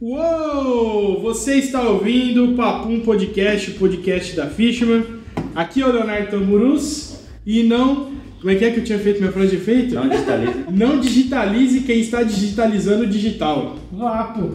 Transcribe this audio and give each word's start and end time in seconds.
Uou! 0.00 1.20
Você 1.22 1.54
está 1.56 1.82
ouvindo 1.82 2.52
o 2.52 2.54
Papum 2.54 3.00
Podcast, 3.00 3.72
o 3.72 3.74
podcast 3.74 4.36
da 4.36 4.46
Fishman. 4.46 5.02
Aqui 5.56 5.80
é 5.80 5.86
o 5.86 5.90
Leonardo 5.90 6.30
Tamburus 6.30 7.18
e 7.44 7.64
não. 7.64 8.12
Como 8.38 8.48
é 8.48 8.54
que 8.54 8.64
é 8.64 8.70
que 8.70 8.78
eu 8.78 8.84
tinha 8.84 8.98
feito 9.00 9.18
minha 9.18 9.32
frase 9.32 9.50
de 9.50 9.56
efeito? 9.56 9.96
Não 9.96 10.08
digitalize. 10.08 10.54
Não 10.70 11.00
digitalize 11.00 11.80
quem 11.80 11.98
está 11.98 12.22
digitalizando 12.22 13.02
o 13.02 13.06
digital. 13.08 13.76
Vapo. 13.90 14.52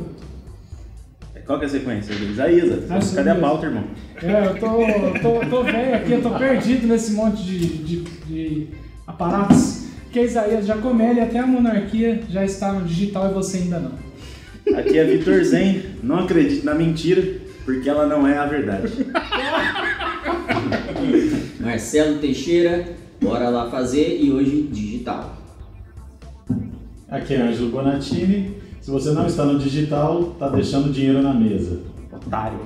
Qual 1.46 1.60
que 1.60 1.66
é 1.66 1.68
a 1.68 1.72
sequência? 1.72 2.14
Isaías, 2.14 2.90
Ah, 2.90 3.02
sim, 3.02 3.14
cadê 3.18 3.32
a 3.32 3.36
pauta, 3.36 3.66
irmão? 3.66 3.84
É, 4.22 4.46
eu 4.46 4.58
tô, 4.58 4.82
eu 4.82 5.22
tô, 5.22 5.42
eu 5.44 5.50
tô 5.50 5.64
velho 5.64 5.96
aqui, 5.96 6.12
eu 6.14 6.22
tô 6.22 6.30
perdido 6.30 6.88
nesse 6.88 7.12
monte 7.12 7.44
de, 7.44 7.60
de, 7.60 7.98
de 8.02 8.68
aparatos. 9.06 9.88
Que 10.10 10.20
a 10.20 10.24
Isaías 10.24 10.66
já 10.66 10.78
comele, 10.78 11.20
até 11.20 11.40
a 11.40 11.46
monarquia 11.46 12.22
já 12.30 12.46
está 12.46 12.72
no 12.72 12.86
digital 12.86 13.30
e 13.30 13.34
você 13.34 13.58
ainda 13.58 13.80
não. 13.80 14.13
Aqui 14.76 14.98
é 14.98 15.04
Vitor 15.04 15.44
Zen, 15.44 15.84
não 16.02 16.20
acredite 16.20 16.66
na 16.66 16.74
mentira, 16.74 17.22
porque 17.66 17.90
ela 17.90 18.08
não 18.08 18.26
é 18.28 18.38
a 18.38 18.46
verdade. 18.46 18.94
Marcelo 21.60 22.20
Teixeira, 22.20 22.88
bora 23.22 23.50
lá 23.50 23.70
fazer 23.70 24.20
e 24.22 24.32
hoje 24.32 24.68
digital. 24.72 25.38
Aqui 27.10 27.34
é 27.34 27.42
Ângelo 27.42 27.70
Bonatini. 27.70 28.58
Se 28.82 28.90
você 28.90 29.12
não 29.12 29.28
está 29.28 29.46
no 29.46 29.60
digital, 29.60 30.32
está 30.34 30.50
deixando 30.50 30.92
dinheiro 30.92 31.22
na 31.22 31.34
mesa. 31.34 31.80
Otário. 32.12 32.60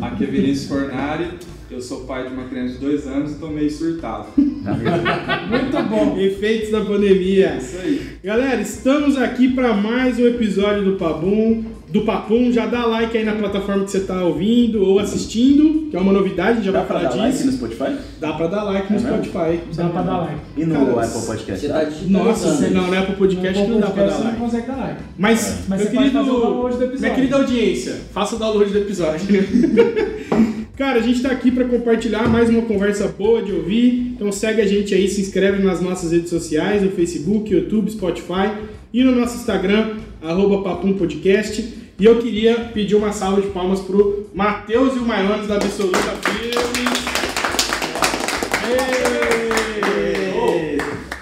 Aqui 0.00 0.24
é 0.24 0.26
Vinícius 0.26 0.68
Fornari, 0.68 1.38
eu 1.70 1.80
sou 1.80 2.00
pai 2.00 2.26
de 2.26 2.34
uma 2.34 2.44
criança 2.44 2.74
de 2.74 2.78
dois 2.80 3.06
anos 3.06 3.32
e 3.32 3.34
tô 3.36 3.46
meio 3.48 3.70
surtado. 3.70 4.26
Muito 4.36 5.88
bom. 5.88 6.18
Efeitos 6.18 6.70
da 6.70 6.80
pandemia. 6.80 7.56
Isso 7.60 7.76
aí. 7.80 8.02
Galera, 8.24 8.60
estamos 8.60 9.16
aqui 9.16 9.48
para 9.52 9.72
mais 9.74 10.18
um 10.18 10.26
episódio 10.26 10.84
do 10.84 10.92
Papum. 10.96 11.64
Do 11.88 12.02
Papum, 12.02 12.52
já 12.52 12.66
dá 12.66 12.86
like 12.86 13.16
aí 13.16 13.24
na 13.24 13.32
plataforma 13.34 13.84
que 13.84 13.90
você 13.90 13.98
está 13.98 14.22
ouvindo 14.24 14.80
ou 14.84 14.98
assistindo, 15.00 15.90
que 15.90 15.96
é 15.96 16.00
uma 16.00 16.12
novidade, 16.12 16.62
já 16.64 16.70
Dá 16.70 16.78
vai 16.78 16.86
pra 16.86 16.98
falar 17.00 17.08
dar 17.10 17.16
like 17.16 17.32
disso. 17.36 17.46
no 17.46 17.52
Spotify? 17.52 17.96
Dá 18.20 18.32
pra 18.32 18.46
dar 18.46 18.62
like 18.62 18.92
no 18.92 18.98
É 18.98 19.02
mesmo? 19.02 19.24
Spotify. 19.24 19.60
Dá 19.76 19.88
pra 19.88 20.02
dar 20.02 20.18
like. 20.18 20.40
E 20.56 20.64
no 20.64 20.74
Cara, 20.74 21.06
Apple 21.06 21.22
Podcast? 21.26 21.66
Você 21.66 21.72
tá 21.72 21.84
digitalizando. 21.84 22.24
Nossa, 22.24 22.64
aí. 22.64 22.70
não, 22.74 22.86
não 22.86 22.94
é 22.94 23.02
pro 23.02 23.14
podcast 23.16 23.68
não 23.68 23.80
dá 23.80 23.90
pra 23.90 24.04
dar 24.06 24.12
Você 24.12 24.22
like. 24.24 24.38
não 24.38 24.44
consegue 24.46 24.66
dar 24.68 24.76
like. 24.76 25.00
Mas, 25.18 25.58
Mas 25.68 25.80
meu 25.80 25.88
você 25.90 25.96
pode 25.96 26.10
querido, 26.10 26.18
fazer 26.18 26.30
o 26.30 26.40
download 26.40 26.76
do 26.76 26.84
episódio. 26.84 27.00
minha 27.00 27.14
querida 27.14 27.36
audiência, 27.36 27.92
faça 28.12 28.36
o 28.36 28.38
download 28.38 28.70
do 28.72 28.78
episódio. 28.78 29.20
Cara, 30.80 30.98
a 30.98 31.02
gente 31.02 31.20
tá 31.20 31.30
aqui 31.30 31.50
para 31.50 31.66
compartilhar 31.66 32.26
mais 32.26 32.48
uma 32.48 32.62
conversa 32.62 33.06
boa 33.06 33.42
de 33.42 33.52
ouvir. 33.52 34.14
Então 34.14 34.32
segue 34.32 34.62
a 34.62 34.66
gente 34.66 34.94
aí, 34.94 35.06
se 35.10 35.20
inscreve 35.20 35.62
nas 35.62 35.78
nossas 35.78 36.10
redes 36.10 36.30
sociais, 36.30 36.82
no 36.82 36.90
Facebook, 36.90 37.52
YouTube, 37.52 37.90
Spotify 37.90 38.50
e 38.90 39.04
no 39.04 39.14
nosso 39.14 39.36
Instagram, 39.36 39.96
arroba 40.22 40.62
Papum 40.62 40.94
Podcast. 40.94 41.62
E 41.98 42.02
eu 42.02 42.16
queria 42.18 42.54
pedir 42.72 42.94
uma 42.94 43.12
salva 43.12 43.42
de 43.42 43.48
palmas 43.48 43.80
pro 43.80 44.30
Matheus 44.34 44.96
e 44.96 45.00
o 45.00 45.04
Maiones 45.04 45.46
da 45.48 45.56
Absoluta 45.56 45.98
Filmes. 45.98 46.89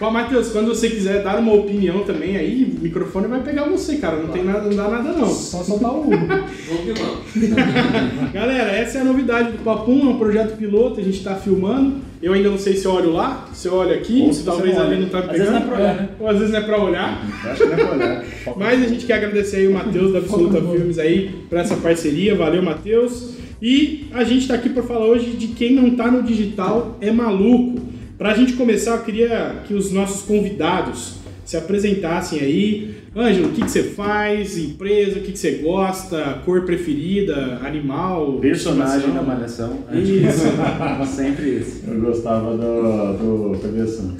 Ó, 0.08 0.10
Matheus, 0.10 0.48
quando 0.48 0.68
você 0.68 0.88
quiser 0.88 1.22
dar 1.22 1.38
uma 1.38 1.52
opinião 1.52 2.02
também 2.02 2.38
aí, 2.38 2.74
o 2.78 2.82
microfone 2.82 3.26
vai 3.26 3.42
pegar 3.42 3.64
você, 3.64 3.96
cara. 3.96 4.16
Não 4.16 4.28
tem 4.28 4.42
nada, 4.42 4.62
não 4.62 4.74
dá 4.74 4.88
nada 4.88 5.12
não. 5.12 5.28
Só 5.28 5.62
soltar 5.62 5.92
o 5.92 6.00
Hugo. 6.00 6.16
Galera, 8.32 8.70
essa 8.70 8.98
é 8.98 9.00
a 9.02 9.04
novidade 9.04 9.52
do 9.52 9.58
Papum, 9.62 10.00
é 10.00 10.14
um 10.14 10.18
projeto 10.18 10.56
piloto, 10.56 10.98
a 10.98 11.02
gente 11.02 11.22
tá 11.22 11.34
filmando. 11.34 11.96
Eu 12.22 12.32
ainda 12.32 12.48
não 12.48 12.56
sei 12.56 12.74
se 12.74 12.86
eu 12.86 12.92
olho 12.92 13.12
lá, 13.12 13.48
se 13.52 13.68
eu 13.68 13.74
olho 13.74 13.94
aqui, 13.94 14.22
Ou 14.22 14.32
se 14.32 14.44
talvez 14.44 14.78
ali 14.78 14.94
olha. 14.94 15.00
não 15.00 15.08
tá 15.10 15.18
me 15.20 15.24
Às 15.24 15.30
vezes 15.30 15.46
pegando. 15.46 15.52
não 15.52 15.60
é 15.60 15.68
pra 15.68 15.76
olhar, 15.76 15.94
né? 15.94 16.08
Ou 16.18 16.28
às 16.28 16.38
vezes 16.38 16.52
não 16.52 16.58
é 16.58 16.62
pra 16.62 16.82
olhar. 16.82 17.26
Acho 17.44 17.62
que 17.62 17.66
não 17.66 17.74
é 17.74 17.76
pra 17.76 17.94
olhar. 17.94 18.24
Mas 18.56 18.82
a 18.82 18.86
gente 18.88 19.04
quer 19.06 19.12
agradecer 19.14 19.56
aí 19.58 19.68
o 19.68 19.74
Matheus 19.74 20.12
da 20.14 20.18
Absoluta 20.20 20.58
Filmes 20.62 20.98
aí 20.98 21.30
por 21.50 21.58
essa 21.58 21.76
parceria. 21.76 22.34
Valeu, 22.34 22.62
Matheus. 22.62 23.34
E 23.60 24.06
a 24.14 24.24
gente 24.24 24.48
tá 24.48 24.54
aqui 24.54 24.70
para 24.70 24.82
falar 24.82 25.04
hoje 25.04 25.32
de 25.32 25.48
quem 25.48 25.74
não 25.74 25.90
tá 25.90 26.10
no 26.10 26.22
digital 26.22 26.96
é 26.98 27.10
maluco. 27.10 27.78
Pra 28.18 28.34
gente 28.34 28.54
começar, 28.54 28.96
eu 28.96 29.02
queria 29.04 29.62
que 29.64 29.72
os 29.72 29.92
nossos 29.92 30.22
convidados 30.22 31.18
se 31.44 31.56
apresentassem 31.56 32.40
aí. 32.40 32.96
Ângelo, 33.16 33.46
o 33.48 33.52
que, 33.52 33.62
que 33.62 33.70
você 33.70 33.84
faz? 33.84 34.58
Empresa, 34.58 35.20
o 35.20 35.22
que, 35.22 35.30
que 35.30 35.38
você 35.38 35.52
gosta? 35.52 36.40
Cor 36.44 36.62
preferida? 36.62 37.60
Animal? 37.62 38.38
Personagem 38.40 39.12
da? 39.12 39.22
Malhação. 39.22 39.78
Isso. 39.92 40.46
Sempre 41.14 41.58
isso. 41.58 41.84
Eu 41.86 42.00
gostava 42.00 42.56
do, 42.56 43.52
do 43.52 43.58
cabeção. 43.60 44.16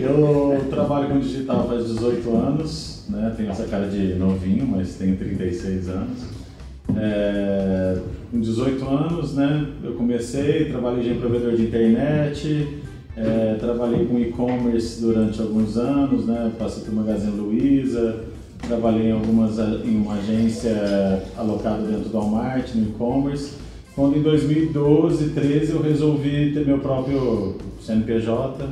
eu 0.00 0.66
trabalho 0.70 1.08
com 1.08 1.20
digital 1.20 1.68
faz 1.68 1.86
18 1.86 2.34
anos, 2.34 3.04
né? 3.10 3.34
Tenho 3.36 3.50
essa 3.50 3.64
cara 3.64 3.88
de 3.88 4.14
novinho, 4.14 4.66
mas 4.66 4.94
tenho 4.94 5.16
36 5.16 5.90
anos. 5.90 6.45
É, 6.94 7.98
com 8.30 8.40
18 8.40 8.84
anos, 8.86 9.34
né? 9.34 9.66
Eu 9.82 9.94
comecei, 9.94 10.66
trabalhei 10.66 11.12
em 11.12 11.18
provedor 11.18 11.56
de 11.56 11.64
internet, 11.64 12.82
é, 13.16 13.56
trabalhei 13.58 14.04
com 14.06 14.18
e-commerce 14.18 15.00
durante 15.00 15.40
alguns 15.40 15.76
anos, 15.76 16.26
né? 16.26 16.52
Passei 16.58 16.84
por 16.84 16.94
Magazine 16.94 17.36
Luiza, 17.36 18.24
trabalhei 18.60 19.08
em 19.08 19.12
algumas 19.12 19.58
em 19.58 19.96
uma 19.96 20.14
agência 20.14 21.22
alocada 21.36 21.82
dentro 21.82 22.08
do 22.08 22.12
Walmart 22.12 22.74
no 22.74 22.90
e-commerce. 22.90 23.54
Quando 23.94 24.18
em 24.18 24.22
2012, 24.22 25.30
13 25.30 25.72
eu 25.72 25.80
resolvi 25.80 26.52
ter 26.52 26.66
meu 26.66 26.78
próprio 26.78 27.56
CNPJ 27.80 28.68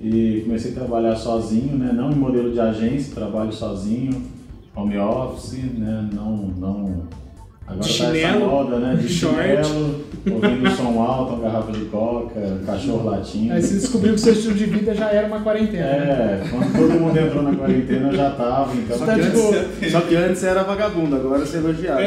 e 0.00 0.42
comecei 0.46 0.72
a 0.72 0.74
trabalhar 0.74 1.16
sozinho, 1.16 1.76
né? 1.76 1.92
Não 1.92 2.10
em 2.10 2.14
modelo 2.14 2.52
de 2.52 2.60
agência, 2.60 3.14
trabalho 3.14 3.52
sozinho, 3.52 4.22
home 4.74 4.96
office, 4.96 5.58
né? 5.76 6.08
Não, 6.12 6.36
não 6.58 7.02
Agora 7.70 7.86
De 7.86 7.98
tá 7.98 8.04
chinelo, 8.06 8.46
moda, 8.46 8.78
né? 8.78 8.96
De 9.00 9.08
short. 9.08 9.36
chinelo, 9.36 10.04
ouvindo 10.30 10.70
som 10.70 11.02
alto, 11.02 11.34
uma 11.34 11.42
garrafa 11.42 11.72
de 11.72 11.84
coca, 11.86 12.58
cachorro 12.64 13.10
latindo. 13.10 13.52
Aí 13.52 13.60
você 13.62 13.74
descobriu 13.74 14.14
que 14.14 14.20
seu 14.20 14.32
estilo 14.32 14.54
de 14.54 14.64
vida 14.64 14.94
já 14.94 15.10
era 15.10 15.26
uma 15.26 15.40
quarentena. 15.40 15.84
né? 15.84 16.42
É, 16.44 16.48
quando 16.48 16.72
todo 16.72 16.98
mundo 17.00 17.18
entrou 17.18 17.42
na 17.42 17.54
quarentena 17.54 18.08
eu 18.08 18.16
já 18.16 18.30
tava, 18.30 18.74
então. 18.74 18.96
Só 18.96 19.04
Tá 19.04 19.14
que, 19.14 19.20
antes, 19.20 19.92
só 19.92 20.00
que 20.00 20.16
antes 20.16 20.44
era 20.44 20.62
vagabundo, 20.62 21.16
agora 21.16 21.40
você 21.44 21.58
é 21.58 21.60
elogiado. 21.60 22.00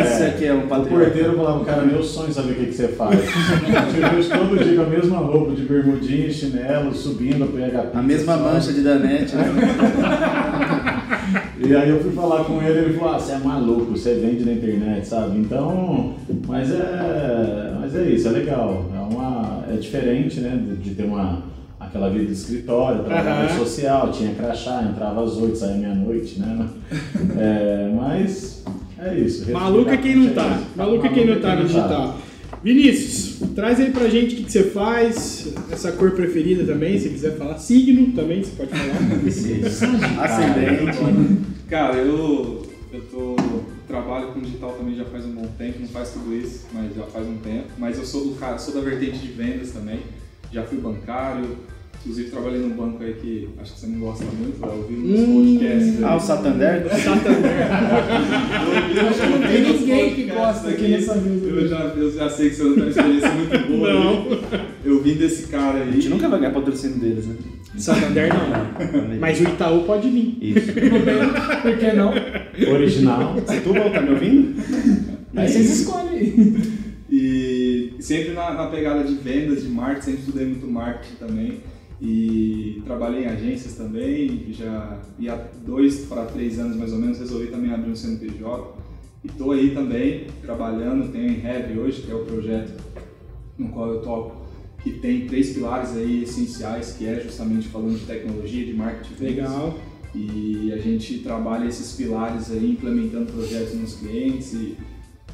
Esse 0.00 0.22
aqui 0.24 0.46
é 0.46 0.54
um 0.54 0.64
O 0.64 0.68
patriota. 0.68 1.04
porteiro 1.04 1.36
falava, 1.36 1.64
cara, 1.64 1.82
meu 1.82 2.02
sonho 2.02 2.30
é 2.30 2.32
saber 2.32 2.52
o 2.52 2.54
que, 2.54 2.66
que 2.66 2.72
você 2.72 2.88
faz. 2.88 3.18
Eu 3.20 4.10
vejo 4.16 4.30
todo 4.30 4.64
dia 4.64 4.76
com 4.76 4.82
a 4.82 4.86
mesma 4.86 5.18
roupa, 5.18 5.52
de 5.54 5.62
bermudinha, 5.62 6.30
chinelo, 6.30 6.94
subindo 6.94 7.44
a 7.44 7.48
PHP. 7.48 7.98
A 7.98 8.02
mesma 8.02 8.36
mancha 8.38 8.72
de 8.72 8.80
danete, 8.80 9.36
né? 9.36 9.44
E 11.62 11.76
aí 11.76 11.90
eu 11.90 12.00
fui 12.00 12.10
falar 12.12 12.44
com 12.44 12.62
ele, 12.62 12.78
ele 12.78 12.94
falou, 12.94 13.14
ah, 13.14 13.18
você 13.18 13.32
é 13.32 13.38
maluco, 13.38 13.90
você 13.92 14.14
vende 14.14 14.44
na 14.46 14.52
internet, 14.52 15.06
sabe? 15.06 15.38
Então, 15.38 16.14
mas 16.48 16.72
é, 16.72 17.74
mas 17.78 17.94
é 17.94 18.02
isso, 18.04 18.28
é 18.28 18.30
legal. 18.30 18.86
É, 18.94 19.14
uma, 19.14 19.64
é 19.70 19.76
diferente, 19.76 20.40
né, 20.40 20.58
de, 20.80 20.94
ter 20.94 21.04
uma, 21.04 21.42
aquela 21.78 22.08
vida 22.08 22.24
de 22.24 22.32
escritório, 22.32 23.04
trabalho 23.04 23.48
Aham. 23.48 23.58
social, 23.58 24.10
tinha 24.10 24.34
crachá, 24.34 24.82
entrava 24.90 25.22
às 25.22 25.36
oito, 25.36 25.56
saía 25.56 25.76
meia-noite, 25.76 26.40
né? 26.40 26.66
É, 27.38 27.92
mas 27.94 28.64
é 28.98 29.14
isso. 29.14 29.50
Maluco 29.52 29.90
é 29.90 29.96
quem 29.98 30.16
não 30.16 30.32
tá. 30.32 30.60
Maluco 30.74 31.06
é 31.06 31.08
quem 31.10 31.26
não 31.26 31.40
tá 31.40 31.56
no 31.56 31.64
digital. 31.64 32.16
Vinícius, 32.62 33.38
traz 33.54 33.80
aí 33.80 33.90
pra 33.90 34.08
gente 34.08 34.34
o 34.34 34.38
que, 34.38 34.44
que 34.44 34.52
você 34.52 34.64
faz, 34.64 35.48
essa 35.70 35.92
cor 35.92 36.10
preferida 36.10 36.64
também, 36.64 36.98
se 36.98 37.08
quiser 37.08 37.36
falar. 37.36 37.58
Signo 37.58 38.12
também, 38.12 38.42
você 38.42 38.50
pode 38.56 38.70
falar. 38.70 40.20
Ascendente. 40.24 40.98
Cara, 41.68 41.96
eu, 41.96 42.66
eu 42.92 43.00
tô, 43.10 43.36
trabalho 43.90 44.28
com 44.28 44.40
digital 44.40 44.72
também 44.72 44.94
já 44.94 45.04
faz 45.04 45.24
um 45.24 45.32
bom 45.32 45.48
tempo, 45.58 45.80
não 45.80 45.88
faz 45.88 46.10
tudo 46.10 46.34
isso, 46.34 46.66
mas 46.72 46.94
já 46.94 47.04
faz 47.04 47.26
um 47.26 47.36
tempo. 47.38 47.68
Mas 47.78 47.98
eu 47.98 48.04
sou 48.04 48.28
do 48.28 48.34
cara, 48.34 48.58
sou 48.58 48.74
da 48.74 48.80
vertente 48.80 49.18
de 49.18 49.28
vendas 49.28 49.70
também. 49.72 50.00
Já 50.52 50.62
fui 50.64 50.78
bancário, 50.78 51.56
inclusive 52.00 52.30
trabalhei 52.30 52.60
num 52.60 52.70
banco 52.70 53.02
aí 53.02 53.12
que 53.14 53.48
acho 53.60 53.74
que 53.74 53.80
você 53.80 53.86
não 53.88 54.00
gosta 54.00 54.24
muito, 54.24 54.58
vai 54.58 54.70
ouvir 54.70 54.94
nos 54.96 55.20
Hum. 55.20 55.56
podcasts. 55.58 56.02
Ah, 56.02 56.16
o 56.16 56.20
Santander? 56.20 56.86
Acho 59.10 59.20
que 59.20 59.26
não 59.26 59.40
tem 59.48 59.62
ninguém 59.78 60.14
que 60.14 60.24
gosta 60.26 60.68
aqui 60.70 60.88
nessa 60.88 61.14
mesa. 61.16 61.46
Eu 61.46 61.68
já, 61.68 61.78
eu 61.96 62.12
já 62.12 62.28
sei 62.30 62.50
que 62.50 62.56
você 62.56 62.62
não 62.64 62.74
tem 62.74 62.82
uma 62.82 62.90
experiência 62.90 63.30
muito 63.30 63.68
boa. 63.68 63.92
Não. 63.92 64.30
né? 64.30 64.38
Eu 64.84 65.02
vim 65.02 65.14
desse 65.14 65.48
cara 65.48 65.78
A 65.78 65.82
aí. 65.82 65.92
gente 65.92 66.08
nunca 66.08 66.28
vai 66.28 66.40
ganhar 66.40 66.52
patrocínio 66.52 66.98
deles, 66.98 67.26
né? 67.26 67.34
Santander 67.76 68.30
não. 68.32 69.18
Mas 69.20 69.40
o 69.40 69.44
Itaú 69.44 69.84
pode 69.84 70.08
vir. 70.10 70.38
Isso. 70.40 70.72
Por 71.62 71.78
que 71.78 71.92
não? 71.92 72.12
Original. 72.72 73.36
Setúbal, 73.46 73.90
tá 73.90 74.00
me 74.02 74.10
ouvindo? 74.10 74.54
Aí 75.36 75.48
vocês 75.48 75.70
escolhem. 75.80 76.56
E 77.10 77.94
sempre 78.00 78.32
na, 78.32 78.54
na 78.54 78.66
pegada 78.66 79.04
de 79.04 79.14
vendas, 79.14 79.62
de 79.62 79.68
marketing, 79.68 80.02
sempre 80.04 80.20
estudei 80.20 80.46
muito 80.46 80.66
marketing 80.66 81.14
também. 81.18 81.60
E 82.00 82.82
trabalhei 82.86 83.24
em 83.24 83.26
agências 83.26 83.74
também, 83.74 84.46
já 84.50 84.98
e 85.18 85.28
há 85.28 85.36
dois 85.66 86.06
para 86.06 86.24
três 86.24 86.58
anos 86.58 86.76
mais 86.76 86.92
ou 86.92 86.98
menos 86.98 87.18
resolvi 87.18 87.48
também 87.48 87.72
abrir 87.72 87.90
um 87.90 87.96
CNPJ. 87.96 88.74
E 89.22 89.26
estou 89.26 89.52
aí 89.52 89.74
também 89.74 90.26
trabalhando, 90.40 91.12
tenho 91.12 91.30
em 91.30 91.44
Heavy 91.44 91.78
hoje, 91.78 92.02
que 92.02 92.10
é 92.10 92.14
o 92.14 92.24
projeto 92.24 92.72
no 93.58 93.68
qual 93.68 93.88
eu 93.88 94.00
toco, 94.00 94.46
que 94.82 94.92
tem 94.92 95.26
três 95.26 95.50
pilares 95.50 95.94
aí 95.94 96.22
essenciais, 96.22 96.94
que 96.96 97.06
é 97.06 97.20
justamente 97.20 97.68
falando 97.68 97.98
de 97.98 98.06
tecnologia, 98.06 98.64
de 98.64 98.72
marketing. 98.72 99.22
Legal. 99.22 99.78
E 100.14 100.72
a 100.72 100.78
gente 100.78 101.18
trabalha 101.18 101.68
esses 101.68 101.92
pilares 101.92 102.50
aí, 102.50 102.72
implementando 102.72 103.30
projetos 103.30 103.74
nos 103.74 103.94
clientes 103.94 104.54
e 104.54 104.76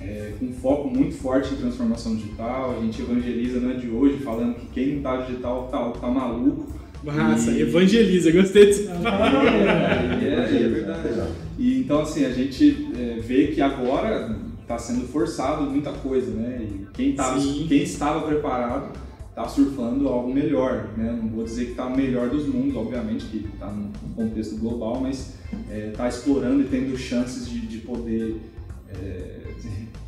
é, 0.00 0.32
com 0.38 0.52
foco 0.52 0.88
muito 0.88 1.14
forte 1.16 1.54
em 1.54 1.56
transformação 1.56 2.16
digital. 2.16 2.76
A 2.78 2.80
gente 2.82 3.00
evangeliza 3.00 3.60
não 3.60 3.70
é 3.70 3.74
de 3.74 3.88
hoje, 3.88 4.18
falando 4.18 4.54
que 4.54 4.66
quem 4.66 4.96
não 4.96 5.02
tá 5.02 5.16
digital 5.18 5.68
tá, 5.70 5.90
tá 6.00 6.08
maluco. 6.08 6.66
Massa, 7.02 7.50
E- 7.52 7.62
evangeliza, 7.62 8.30
gostei 8.32 8.66
disso. 8.66 8.88
É, 8.90 10.56
é 10.56 10.68
verdade. 10.68 11.30
E 11.58 11.80
então 11.80 12.00
assim, 12.00 12.24
a 12.24 12.30
gente 12.30 12.88
é, 12.96 13.20
vê 13.20 13.48
que 13.48 13.60
agora 13.60 14.36
está 14.62 14.78
sendo 14.78 15.06
forçado 15.06 15.62
muita 15.70 15.92
coisa, 15.92 16.32
né? 16.32 16.60
E 16.60 16.86
quem, 16.92 17.14
tá, 17.14 17.38
Sim. 17.38 17.66
quem 17.68 17.82
estava 17.82 18.26
preparado 18.26 18.90
está 19.30 19.46
surfando 19.46 20.08
algo 20.08 20.32
melhor, 20.32 20.88
né? 20.96 21.16
Não 21.22 21.28
vou 21.28 21.44
dizer 21.44 21.66
que 21.66 21.70
está 21.72 21.86
o 21.86 21.96
melhor 21.96 22.28
dos 22.28 22.46
mundos, 22.46 22.74
obviamente, 22.74 23.26
que 23.26 23.46
está 23.52 23.66
num 23.70 23.90
contexto 24.16 24.56
global, 24.56 24.98
mas 25.00 25.34
está 25.70 26.08
explorando 26.08 26.62
e 26.62 26.64
tendo 26.64 26.96
chances 26.96 27.48
de, 27.48 27.60
de 27.60 27.78
poder 27.78 28.40
é, 28.88 29.35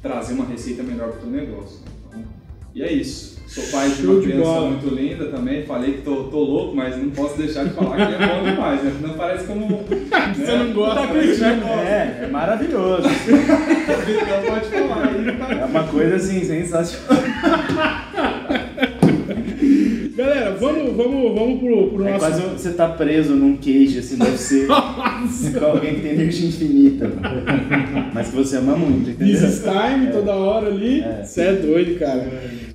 trazer 0.09 0.33
uma 0.35 0.47
receita 0.47 0.83
melhor 0.83 1.13
para 1.13 1.27
o 1.29 1.31
negócio. 1.31 1.81
né? 1.85 1.89
Então, 2.11 2.25
e 2.75 2.83
é 2.83 2.93
isso. 2.93 3.37
Sou 3.47 3.65
pai 3.73 3.89
de 3.89 4.07
uma 4.07 4.21
criança 4.21 4.61
muito 4.61 4.95
linda 4.95 5.25
também. 5.29 5.65
Falei 5.65 5.95
que 5.95 6.03
tô, 6.03 6.25
tô 6.25 6.39
louco, 6.41 6.77
mas 6.77 6.97
não 6.99 7.09
posso 7.11 7.39
deixar 7.39 7.65
de 7.65 7.71
falar 7.71 7.97
que 7.97 8.03
é 8.15 8.27
bom 8.27 8.45
demais, 8.51 8.83
né? 8.85 8.93
Não 9.01 9.15
parece 9.15 9.47
como. 9.47 9.85
Você 10.37 10.57
não 10.57 10.73
gosta, 10.75 11.01
Tá 11.01 11.07
né? 11.07 11.13
curtindo, 11.23 11.67
É, 11.67 12.21
é 12.25 12.29
maravilhoso. 12.31 13.09
Então 14.09 14.55
pode 14.55 14.67
falar 14.67 15.09
aí. 15.09 15.37
tá? 15.39 15.55
É 15.55 15.65
uma 15.65 15.85
coisa 15.85 16.17
assim, 16.17 16.45
sensacional. 16.45 17.23
Galera, 20.17 20.51
vamos, 20.99 21.35
vamos, 21.35 21.59
pro, 21.61 21.89
pro 21.93 22.07
É 22.07 22.13
nosso. 22.13 22.19
quase 22.27 22.43
você 22.43 22.73
tá 22.73 22.89
preso 22.89 23.35
num 23.35 23.57
cage, 23.57 23.99
assim, 24.01 24.19
deve 24.19 24.37
ser 24.37 24.67
com 25.59 25.65
alguém 25.65 25.95
que 25.95 26.01
tem 26.03 26.11
energia 26.13 26.49
infinita. 26.49 27.11
Mas 28.13 28.29
que 28.29 28.37
você 28.37 28.57
ama 28.59 28.77
muito, 28.77 29.11
entendeu? 29.11 29.33
Business 29.33 29.63
time 29.63 30.13
toda 30.13 30.35
hora 30.35 30.67
ali. 30.69 31.01
É. 31.01 31.23
Você 31.25 31.41
é 31.43 31.53
doido, 31.55 31.99
cara. 31.99 32.29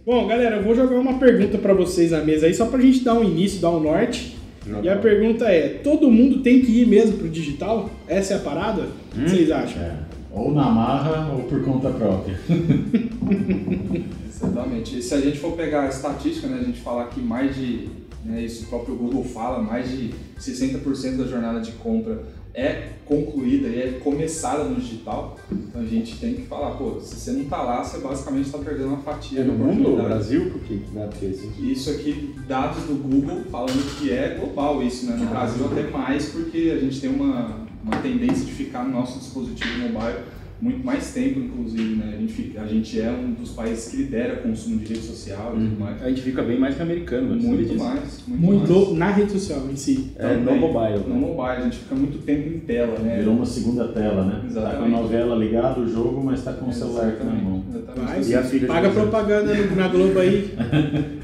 Bom, 0.05 0.25
galera, 0.27 0.55
eu 0.57 0.63
vou 0.63 0.75
jogar 0.75 0.97
uma 0.97 1.19
pergunta 1.19 1.57
pra 1.57 1.73
vocês 1.73 2.11
na 2.11 2.21
mesa 2.21 2.45
aí, 2.47 2.53
só 2.53 2.65
pra 2.65 2.79
gente 2.79 3.03
dar 3.03 3.13
um 3.13 3.23
início, 3.23 3.61
dar 3.61 3.69
um 3.71 3.79
norte. 3.79 4.35
E 4.81 4.87
a 4.87 4.95
pergunta 4.95 5.45
é: 5.45 5.67
todo 5.83 6.09
mundo 6.09 6.39
tem 6.39 6.61
que 6.61 6.81
ir 6.81 6.87
mesmo 6.87 7.17
pro 7.17 7.27
digital? 7.29 7.89
Essa 8.07 8.33
é 8.33 8.37
a 8.37 8.39
parada? 8.39 8.83
O 9.15 9.21
que 9.23 9.29
vocês 9.29 9.51
acham? 9.51 9.81
É, 9.81 9.91
ou 10.31 10.53
na 10.53 10.69
marra 10.69 11.33
ou 11.33 11.43
por 11.43 11.61
conta 11.63 11.89
própria. 11.89 12.39
Exatamente. 14.29 14.99
E 14.99 15.01
se 15.01 15.13
a 15.13 15.21
gente 15.21 15.37
for 15.37 15.51
pegar 15.53 15.83
a 15.83 15.89
estatística, 15.89 16.47
né, 16.47 16.59
a 16.61 16.63
gente 16.63 16.79
falar 16.79 17.05
que 17.07 17.21
mais 17.21 17.55
de, 17.55 17.87
né, 18.25 18.41
isso 18.41 18.63
o 18.63 18.67
próprio 18.67 18.95
Google 18.95 19.23
fala, 19.23 19.61
mais 19.61 19.89
de 19.89 20.13
60% 20.39 21.17
da 21.17 21.25
jornada 21.25 21.59
de 21.59 21.71
compra 21.73 22.23
é 22.53 22.89
concluída 23.05 23.67
e 23.67 23.81
é 23.81 23.99
começada 24.03 24.63
no 24.63 24.75
digital. 24.75 25.37
Então 25.51 25.81
a 25.81 25.85
gente 25.85 26.17
tem 26.19 26.35
que 26.35 26.43
falar, 26.43 26.71
pô, 26.71 26.99
se 27.01 27.15
você 27.15 27.31
não 27.31 27.45
tá 27.45 27.61
lá, 27.61 27.83
você 27.83 27.97
basicamente 27.97 28.45
está 28.45 28.59
perdendo 28.59 28.89
uma 28.89 28.97
fatia 28.97 29.41
É 29.41 29.43
no 29.43 29.53
mundo, 29.53 29.65
no 29.65 29.79
oportunidade. 29.81 30.09
Brasil? 30.09 30.51
Por 30.51 30.61
que 30.61 30.77
porque 30.77 31.25
assim? 31.25 31.71
Isso 31.71 31.89
aqui, 31.89 32.35
dados 32.47 32.83
do 32.83 32.95
Google 32.95 33.43
falando 33.51 33.97
que 33.97 34.11
é 34.11 34.35
global 34.39 34.83
isso, 34.83 35.07
né? 35.07 35.15
No 35.15 35.25
Brasil 35.25 35.65
até 35.65 35.89
mais, 35.89 36.27
porque 36.29 36.71
a 36.75 36.79
gente 36.79 37.01
tem 37.01 37.09
uma, 37.09 37.65
uma 37.83 37.97
tendência 37.97 38.45
de 38.45 38.51
ficar 38.51 38.83
no 38.83 38.91
nosso 38.91 39.17
dispositivo 39.17 39.79
mobile 39.79 40.19
muito 40.63 40.86
mais 40.86 41.12
tempo, 41.13 41.39
inclusive, 41.39 41.95
né? 41.98 42.13
A 42.15 42.19
gente, 42.21 42.33
fica- 42.33 42.62
a 42.62 42.65
gente 42.68 43.01
é 43.01 43.12
um 43.12 43.33
dos 43.33 43.51
países 43.51 43.89
que 43.89 43.98
lidera 43.98 44.38
consumo 44.38 44.77
de 44.77 44.86
rede 44.86 45.01
social 45.01 45.54
e 45.57 45.60
tudo 45.60 45.80
mais. 45.80 46.01
A 46.01 46.07
gente 46.10 46.21
fica 46.21 46.42
bem 46.42 46.57
mais 46.57 46.75
que 46.75 46.81
americano, 46.81 47.36
você 47.39 47.48
Muito 47.48 47.75
mais, 47.77 48.24
muito, 48.27 48.42
Muito 48.42 48.74
mais. 48.86 48.98
na 48.98 49.12
rede 49.12 49.31
social 49.33 49.68
em 49.69 49.75
si. 49.75 50.12
É, 50.15 50.36
no 50.38 50.56
mobile. 50.56 51.00
No 51.06 51.13
né? 51.15 51.19
mobile, 51.19 51.57
a 51.57 51.62
gente 51.62 51.77
fica 51.80 51.95
muito 51.95 52.18
tempo 52.19 52.48
em 52.48 52.60
tela, 52.60 52.98
né? 53.00 53.18
Virou 53.19 53.36
uma 53.36 53.45
segunda 53.45 53.88
tela, 53.89 54.24
né? 54.25 54.31
Tá 54.36 54.39
com 54.39 54.45
a 54.45 54.50
Exatamente. 54.50 54.92
novela 54.92 55.36
ligada, 55.36 55.80
o 55.81 55.88
jogo, 55.89 56.24
mas 56.24 56.44
tá 56.44 56.54
com 56.54 56.69
o 56.69 56.74
celular 56.74 57.10
aqui 57.10 57.25
na 57.25 57.33
mão. 57.33 57.63
Exatamente. 57.69 58.07
Vai, 58.07 58.24
E 58.24 58.36
a 58.36 58.44
filha 58.44 58.68
paga 58.68 58.89
propaganda 58.89 59.54
no- 59.54 59.75
na 59.75 59.88
Globo 59.89 60.19
aí. 60.19 60.54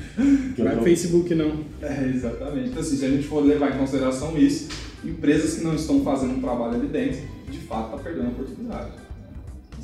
Que 0.54 0.62
eu 0.62 0.66
Vai 0.66 0.74
tô- 0.74 0.80
no 0.82 0.86
Facebook 0.86 1.34
não. 1.34 1.52
É, 1.82 2.12
exatamente. 2.14 2.70
Então, 2.70 2.82
assim, 2.82 2.98
se 2.98 3.06
a 3.06 3.10
gente 3.10 3.24
for 3.26 3.42
levar 3.42 3.74
em 3.74 3.78
consideração 3.80 4.38
isso, 4.38 4.68
empresas 5.06 5.54
que 5.60 5.64
não 5.64 5.76
estão 5.76 6.02
fazendo 6.02 6.34
um 6.36 6.42
trabalho 6.42 6.74
ali 6.76 6.88
dentro, 6.88 7.22
de 7.50 7.58
fato, 7.60 7.92
está 7.96 8.04
perdendo 8.04 8.26
a 8.26 8.30
oportunidade. 8.32 8.88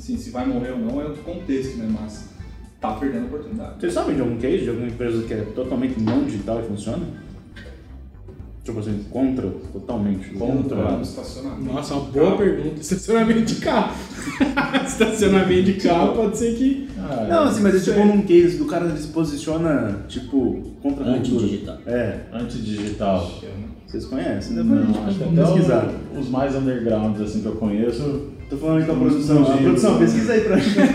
Assim, 0.06 0.16
se 0.16 0.30
vai 0.30 0.46
morrer 0.46 0.70
ou 0.70 0.78
não 0.78 1.00
é 1.00 1.04
outro 1.04 1.20
contexto, 1.24 1.78
né? 1.78 1.88
Mas 2.00 2.28
tá 2.80 2.92
perdendo 2.92 3.24
a 3.24 3.26
oportunidade. 3.26 3.80
Vocês 3.80 3.92
sabem 3.92 4.14
de 4.14 4.20
algum 4.20 4.36
case, 4.36 4.62
de 4.62 4.68
alguma 4.68 4.86
empresa 4.86 5.26
que 5.26 5.34
é 5.34 5.40
totalmente 5.52 6.00
não 6.00 6.24
digital 6.24 6.60
e 6.60 6.68
funciona? 6.68 7.04
Tipo 8.62 8.78
assim, 8.78 9.04
contra, 9.10 9.48
totalmente. 9.72 10.30
Contra. 10.30 10.92
No 10.92 11.02
estacionamento. 11.02 11.72
Nossa, 11.72 11.94
uma 11.94 12.10
boa 12.10 12.36
pergunta. 12.36 12.80
Estacionamento 12.80 13.42
de 13.42 13.54
carro. 13.56 13.96
Estacionamento 14.86 15.62
de 15.64 15.72
carro 15.74 16.14
pode 16.14 16.38
ser 16.38 16.54
que. 16.54 16.88
Ah, 16.98 17.26
Não, 17.28 17.42
assim, 17.44 17.62
mas 17.62 17.74
é 17.74 17.92
tipo 17.92 18.06
num 18.06 18.22
case 18.22 18.58
do 18.58 18.66
cara 18.66 18.86
ele 18.86 18.98
se 18.98 19.08
posiciona, 19.08 20.04
tipo, 20.06 20.62
contra 20.82 21.04
a. 21.04 21.08
Antidigital. 21.14 21.78
É, 21.84 22.20
Antidigital. 22.32 23.32
vocês 23.84 24.04
conhecem? 24.04 24.56
Gente 24.56 24.66
Não, 24.66 25.04
acho 25.04 25.18
que 25.18 25.34
pesquisar. 25.34 25.90
os 26.16 26.28
mais 26.28 26.54
undergrounds 26.54 27.20
assim 27.20 27.40
que 27.40 27.46
eu 27.46 27.56
conheço. 27.56 28.35
Tô 28.48 28.56
falando 28.56 28.86
com 28.86 28.92
a 28.92 28.94
produção. 28.96 29.42
A 29.42 29.56
produção, 29.56 29.98
pesquisa 29.98 30.32
aí 30.32 30.40
pra 30.42 30.56
gente. 30.58 30.76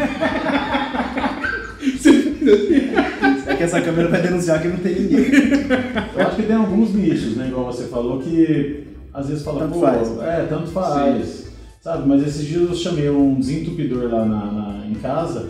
É 3.48 3.56
que 3.56 3.64
essa 3.64 3.82
câmera 3.82 4.08
vai 4.10 4.22
denunciar 4.22 4.62
que 4.62 4.68
não 4.68 4.78
tem 4.78 4.94
ninguém. 5.02 5.26
Eu 6.16 6.28
acho 6.28 6.36
que 6.36 6.44
tem 6.44 6.56
alguns 6.56 6.94
nichos, 6.94 7.36
né? 7.36 7.48
Igual 7.48 7.66
você 7.66 7.84
falou, 7.86 8.20
que 8.20 8.84
às 9.14 9.28
vezes 9.28 9.44
fala, 9.44 9.60
Tanto 9.62 9.74
pô, 9.74 9.82
faz. 9.82 10.20
é, 10.22 10.46
tanto 10.48 10.68
faz. 10.72 11.48
Sabe, 11.82 12.08
mas 12.08 12.26
esses 12.26 12.46
dias 12.46 12.70
eu 12.70 12.76
chamei 12.76 13.10
um 13.10 13.36
desentupidor 13.40 14.10
lá 14.12 14.24
na, 14.26 14.46
na- 14.52 14.86
em 14.90 14.94
casa 14.96 15.50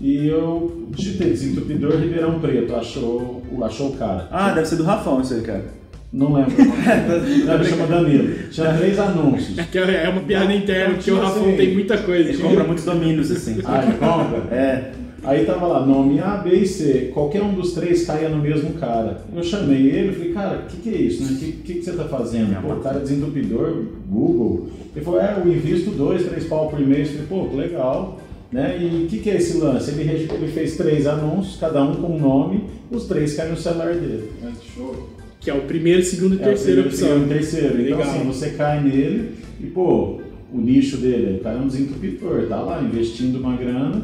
e 0.00 0.28
eu 0.28 0.86
digitei 0.90 1.30
desentupidor 1.30 1.92
Ribeirão 1.96 2.38
Preto, 2.38 2.74
achou, 2.74 3.42
achou 3.62 3.88
o 3.90 3.96
cara. 3.96 4.28
Ah, 4.30 4.52
deve 4.52 4.66
ser 4.66 4.76
do 4.76 4.84
Rafão 4.84 5.20
isso 5.22 5.34
aí, 5.34 5.40
cara. 5.42 5.64
Não 6.12 6.32
lembro. 6.32 6.52
Ele 6.58 7.64
chama 7.64 7.86
Danilo. 7.86 8.48
Tinha 8.50 8.74
três 8.74 8.98
anúncios. 8.98 9.66
que 9.66 9.78
é 9.78 10.08
uma 10.08 10.22
piada 10.22 10.52
interna, 10.52 10.94
porque 10.94 11.10
o 11.10 11.20
Rafão 11.20 11.44
assim, 11.44 11.56
tem 11.56 11.74
muita 11.74 11.98
coisa. 11.98 12.28
Ele 12.28 12.38
compra 12.38 12.64
muitos 12.64 12.84
domínios, 12.84 13.30
assim. 13.30 13.60
Ah, 13.64 13.84
ele 13.84 13.92
compra? 13.96 14.54
É. 14.54 14.92
Aí 15.22 15.44
tava 15.44 15.66
lá, 15.66 15.86
nome 15.86 16.18
A, 16.18 16.38
B 16.38 16.50
e 16.50 16.66
C. 16.66 17.10
Qualquer 17.12 17.42
um 17.42 17.52
dos 17.52 17.72
três 17.72 18.06
caia 18.06 18.28
no 18.28 18.38
mesmo 18.38 18.72
cara. 18.74 19.20
Eu 19.34 19.42
chamei 19.44 19.88
ele 19.88 20.08
e 20.08 20.12
falei, 20.14 20.32
cara, 20.32 20.58
o 20.58 20.66
que, 20.66 20.76
que 20.78 20.88
é 20.88 20.98
isso? 20.98 21.22
O 21.22 21.36
que, 21.36 21.52
que, 21.52 21.74
que 21.74 21.84
você 21.84 21.92
tá 21.92 22.04
fazendo? 22.04 22.60
Pô, 22.62 22.72
o 22.72 22.80
cara 22.80 22.96
é 22.96 23.02
desentupidor, 23.02 23.84
Google. 24.08 24.68
Ele 24.96 25.04
falou, 25.04 25.20
é, 25.20 25.36
eu 25.36 25.52
invisto 25.52 25.90
dois, 25.90 26.26
três 26.26 26.44
pau 26.46 26.68
por 26.68 26.80
mês. 26.80 27.10
Eu 27.14 27.26
falei, 27.26 27.48
pô, 27.48 27.56
legal. 27.56 28.18
Né? 28.50 28.78
E 28.80 29.04
o 29.04 29.06
que, 29.06 29.18
que 29.18 29.30
é 29.30 29.36
esse 29.36 29.58
lance? 29.58 29.92
Ele, 29.92 30.10
ele 30.10 30.48
fez 30.48 30.76
três 30.76 31.06
anúncios, 31.06 31.56
cada 31.60 31.84
um 31.84 31.96
com 31.96 32.16
um 32.16 32.18
nome, 32.18 32.64
os 32.90 33.04
três 33.04 33.36
caem 33.36 33.50
no 33.50 33.56
celular 33.56 33.94
dele. 33.94 34.32
É, 34.42 34.50
Show. 34.74 35.19
Que 35.40 35.50
é 35.50 35.54
o 35.54 35.62
primeiro, 35.62 36.02
segundo 36.04 36.34
e 36.34 36.38
É, 36.38 36.42
o 36.42 36.44
terceira 36.44 36.82
primeiro, 36.82 36.88
opção. 36.88 37.08
segundo, 37.08 37.28
terceiro. 37.28 37.80
Então, 37.80 37.98
Legal. 37.98 38.02
assim, 38.02 38.24
você 38.26 38.50
cai 38.50 38.82
nele 38.82 39.30
e, 39.60 39.66
pô, 39.66 40.20
o 40.52 40.58
nicho 40.60 40.98
dele, 40.98 41.38
o 41.40 41.42
cara 41.42 41.56
é 41.56 41.60
um 41.60 41.66
desentupidor, 41.68 42.42
tá 42.48 42.60
lá 42.60 42.82
investindo 42.82 43.36
uma 43.40 43.56
grana, 43.56 44.02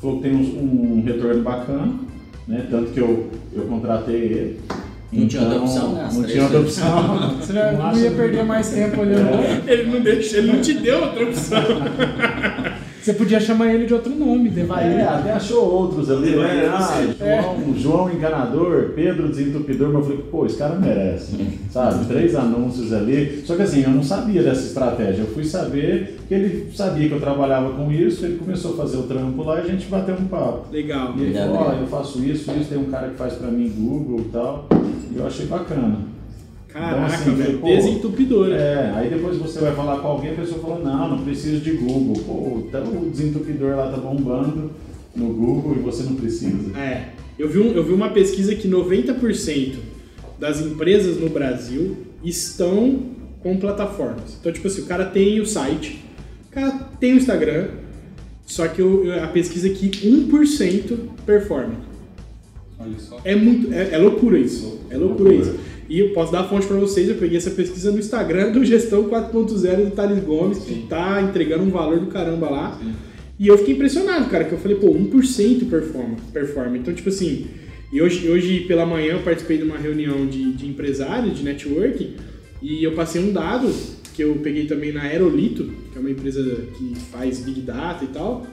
falou 0.00 0.16
que 0.16 0.22
tem 0.22 0.34
um, 0.34 0.98
um 0.98 1.02
retorno 1.04 1.42
bacana, 1.42 1.92
né? 2.48 2.66
Tanto 2.70 2.92
que 2.92 3.00
eu, 3.00 3.28
eu 3.52 3.62
contratei 3.64 4.14
ele. 4.16 4.60
Não 5.12 5.26
tinha 5.26 5.42
outra 5.42 5.56
Então, 5.56 5.64
opção, 5.66 5.92
né? 5.94 6.08
Não 6.12 6.22
tinha 6.24 6.42
outra 6.44 6.60
opção. 6.60 7.30
Você 7.42 7.52
não 7.52 7.98
ia 7.98 8.10
perder 8.12 8.44
mais 8.44 8.70
tempo 8.70 9.00
olhando. 9.00 9.68
Ele 9.68 9.90
não 9.90 10.00
deixa, 10.00 10.38
ele 10.38 10.52
não 10.52 10.60
te 10.60 10.74
deu 10.74 11.02
outra 11.02 11.24
opção. 11.24 11.58
Você 13.02 13.14
podia 13.14 13.40
chamar 13.40 13.72
ele 13.72 13.86
de 13.86 13.94
outro 13.94 14.14
nome, 14.14 14.50
Devair. 14.50 14.98
É, 14.98 15.02
até 15.06 15.32
achou 15.32 15.64
outros 15.64 16.10
ali, 16.10 16.36
né? 16.36 16.70
Ah, 16.70 17.00
É. 17.20 17.42
João, 17.42 17.74
João 17.76 18.12
Enganador, 18.12 18.90
Pedro 18.94 19.28
Desentupidor, 19.28 19.88
mas 19.88 19.96
eu 19.96 20.02
falei, 20.02 20.18
pô, 20.30 20.46
esse 20.46 20.56
cara 20.56 20.74
merece, 20.76 21.32
sabe? 21.70 22.04
Três 22.06 22.34
anúncios 22.34 22.92
ali. 22.92 23.42
Só 23.46 23.56
que 23.56 23.62
assim, 23.62 23.82
eu 23.82 23.90
não 23.90 24.02
sabia 24.02 24.42
dessa 24.42 24.66
estratégia. 24.66 25.22
Eu 25.22 25.28
fui 25.28 25.44
saber 25.44 26.18
que 26.28 26.34
ele 26.34 26.70
sabia 26.74 27.08
que 27.08 27.14
eu 27.14 27.20
trabalhava 27.20 27.70
com 27.70 27.90
isso, 27.90 28.24
ele 28.24 28.36
começou 28.36 28.74
a 28.74 28.76
fazer 28.76 28.98
o 28.98 29.02
trampo 29.04 29.42
lá 29.42 29.58
e 29.60 29.62
a 29.62 29.66
gente 29.66 29.86
bateu 29.86 30.14
um 30.14 30.26
papo. 30.26 30.66
Legal. 30.72 31.14
E 31.16 31.22
ele 31.22 31.34
falou, 31.34 31.56
ó, 31.56 31.60
legal. 31.68 31.80
eu 31.80 31.86
faço 31.86 32.22
isso, 32.22 32.50
isso, 32.52 32.68
tem 32.68 32.78
um 32.78 32.84
cara 32.90 33.08
que 33.08 33.16
faz 33.16 33.34
pra 33.34 33.48
mim 33.50 33.68
Google 33.76 34.20
e 34.20 34.28
tal. 34.30 34.66
E 35.12 35.16
eu 35.18 35.26
achei 35.26 35.46
bacana. 35.46 35.98
Caraca, 36.72 36.94
Então, 36.96 37.04
assim, 37.06 37.34
velho. 37.34 37.58
pô, 37.58 37.66
Desentupidora. 37.66 38.54
É, 38.54 38.92
aí 38.94 39.10
depois 39.10 39.36
você 39.36 39.58
vai 39.60 39.74
falar 39.74 39.98
com 40.00 40.06
alguém, 40.08 40.30
a 40.32 40.34
pessoa 40.34 40.60
fala, 40.60 40.78
não, 40.78 41.16
não 41.16 41.24
preciso 41.24 41.60
de 41.60 41.72
Google. 41.72 42.22
Pô, 42.24 42.68
tá, 42.70 42.80
o 42.80 43.10
desentupidor 43.10 43.76
lá 43.76 43.90
tá 43.90 43.96
bombando 43.96 44.70
no 45.14 45.26
Google 45.32 45.76
e 45.76 45.80
você 45.80 46.02
não 46.04 46.14
precisa. 46.14 46.76
É. 46.78 47.08
Eu 47.38 47.48
vi, 47.48 47.58
um- 47.58 47.72
eu 47.72 47.82
vi 47.82 47.92
uma 47.92 48.10
pesquisa 48.10 48.54
que 48.54 48.68
90% 48.68 49.78
das 50.38 50.60
empresas 50.60 51.18
no 51.18 51.28
Brasil 51.28 51.96
estão 52.24 53.00
com 53.42 53.56
plataformas. 53.56 54.36
Então, 54.38 54.52
tipo 54.52 54.66
assim, 54.68 54.82
o 54.82 54.86
cara 54.86 55.06
tem 55.06 55.40
o 55.40 55.46
site, 55.46 56.04
o 56.48 56.52
cara 56.52 56.70
tem 57.00 57.14
o 57.14 57.16
Instagram, 57.16 57.68
só 58.46 58.68
que 58.68 58.82
o- 58.82 59.10
a 59.22 59.26
pesquisa 59.28 59.68
é 59.68 59.70
que 59.70 60.06
1% 60.06 60.98
performa. 61.26 61.74
Olha 62.78 62.98
só. 62.98 63.18
É 63.24 63.34
muito. 63.34 63.72
É, 63.72 63.90
é 63.94 63.98
loucura 63.98 64.38
isso. 64.38 64.80
É 64.90 64.96
loucura, 64.96 65.30
Loucura. 65.30 65.34
isso. 65.52 65.60
E 65.90 65.98
eu 65.98 66.10
posso 66.10 66.30
dar 66.30 66.42
a 66.42 66.48
fonte 66.48 66.68
para 66.68 66.76
vocês, 66.76 67.08
eu 67.08 67.16
peguei 67.16 67.36
essa 67.36 67.50
pesquisa 67.50 67.90
no 67.90 67.98
Instagram 67.98 68.52
do 68.52 68.64
Gestão 68.64 69.08
4.0 69.08 69.86
do 69.86 69.90
Thales 69.90 70.22
Gomes, 70.22 70.58
que 70.58 70.86
tá 70.88 71.20
entregando 71.20 71.64
um 71.64 71.70
valor 71.70 71.98
do 71.98 72.06
caramba 72.06 72.48
lá. 72.48 72.80
E 73.36 73.48
eu 73.48 73.58
fiquei 73.58 73.74
impressionado, 73.74 74.30
cara, 74.30 74.44
que 74.44 74.52
eu 74.52 74.58
falei, 74.58 74.76
pô, 74.76 74.94
1% 74.94 75.68
performa, 75.68 76.16
performa. 76.32 76.78
Então, 76.78 76.94
tipo 76.94 77.08
assim, 77.08 77.48
e 77.92 78.00
hoje, 78.00 78.28
hoje 78.28 78.60
pela 78.68 78.86
manhã 78.86 79.14
eu 79.14 79.22
participei 79.22 79.58
de 79.58 79.64
uma 79.64 79.76
reunião 79.76 80.26
de, 80.26 80.52
de 80.52 80.68
empresários, 80.68 81.36
de 81.36 81.42
networking, 81.42 82.14
e 82.62 82.84
eu 82.84 82.92
passei 82.92 83.20
um 83.20 83.32
dado 83.32 83.68
que 84.14 84.22
eu 84.22 84.36
peguei 84.36 84.66
também 84.66 84.92
na 84.92 85.02
Aerolito, 85.02 85.72
que 85.90 85.98
é 85.98 86.00
uma 86.00 86.10
empresa 86.10 86.40
que 86.78 86.94
faz 87.10 87.40
Big 87.40 87.62
Data 87.62 88.04
e 88.04 88.08
tal, 88.08 88.46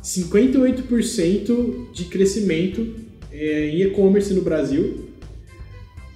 58% 0.00 1.92
de 1.92 2.04
crescimento 2.04 2.86
é, 3.32 3.70
em 3.70 3.82
e-commerce 3.82 4.32
no 4.32 4.42
Brasil. 4.42 5.12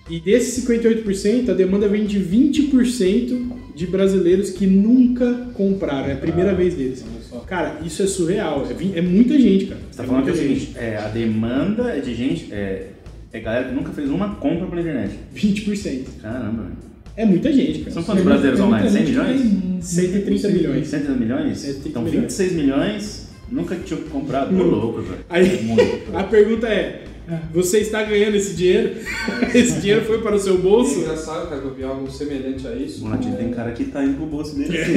E 0.09 0.19
desses 0.21 0.65
58%, 0.65 1.51
a 1.51 1.55
demanda 1.55 1.89
vem 1.89 2.07
de 2.07 2.19
20% 2.19 3.59
de 3.75 3.87
brasileiros 3.87 4.51
que 4.51 4.67
nunca 4.67 5.51
compraram. 5.55 6.09
É 6.09 6.13
a 6.15 6.17
primeira 6.17 6.55
vez 6.55 6.75
deles. 6.75 7.05
Cara, 7.47 7.81
isso 7.85 8.03
é 8.03 8.07
surreal. 8.07 8.67
É, 8.67 8.99
é 8.99 9.03
muita 9.03 9.39
gente, 9.39 9.67
cara. 9.67 9.81
Você 9.91 9.97
tá 9.99 10.05
é 10.05 10.07
falando 10.07 10.25
que 10.25 10.31
é 10.31 10.33
o 10.33 10.37
muita 10.37 10.55
seguinte, 10.55 10.79
é, 10.79 10.97
a 10.97 11.09
demanda 11.09 11.91
é 11.91 12.01
de 12.01 12.15
gente, 12.15 12.53
é, 12.53 12.89
é 13.33 13.41
galera 13.41 13.69
que 13.69 13.75
nunca 13.75 13.93
fez 13.93 14.09
uma 14.11 14.35
compra 14.37 14.67
pela 14.67 14.81
internet. 14.81 15.13
gente. 15.35 15.65
20%. 15.67 16.05
Caramba, 16.23 16.63
velho. 16.63 16.77
É 17.17 17.25
muita 17.25 17.53
gente, 17.53 17.81
cara. 17.81 17.91
São 17.93 18.03
quantos 18.05 18.25
brasileiros 18.25 18.61
muita 18.61 18.77
online? 18.77 18.91
100 18.91 18.99
gente 18.99 19.13
que 19.13 19.21
milhões? 19.21 19.41
tem 19.41 19.83
130 19.83 20.49
milhões. 20.49 20.87
130 20.89 21.19
milhões? 21.19 21.59
130 21.59 21.89
Então 21.89 22.03
milhões. 22.03 22.23
26 22.23 22.53
milhões 22.53 23.29
nunca 23.51 23.75
tinham 23.77 24.03
comprado. 24.03 24.55
Ô 24.55 24.59
Não. 24.59 24.65
louco, 24.71 25.03
velho. 25.03 25.25
Aí, 25.29 25.63
Muito. 25.65 26.17
a 26.17 26.25
pergunta 26.25 26.69
é: 26.69 27.05
você 27.53 27.79
está 27.79 28.03
ganhando 28.03 28.35
esse 28.37 28.55
dinheiro? 28.55 28.97
esse 29.55 29.81
dinheiro 29.81 30.05
foi 30.05 30.19
para 30.23 30.35
o 30.37 30.39
seu 30.39 30.55
É 30.55 30.59
bolso? 30.59 31.01
engraçado, 31.01 31.49
cara, 31.49 31.61
que 31.61 31.67
eu 31.67 31.75
vi 31.75 31.85
algo 31.85 32.11
semelhante 32.11 32.67
a 32.67 32.73
isso. 32.75 33.03
Monatinho, 33.05 33.37
tem 33.37 33.51
cara 33.51 33.73
que 33.73 33.85
tá 33.87 34.03
indo 34.05 34.17
pro 34.17 34.27
bolso 34.27 34.57
dele 34.57 34.77
É. 34.77 34.83
assim. 34.83 34.95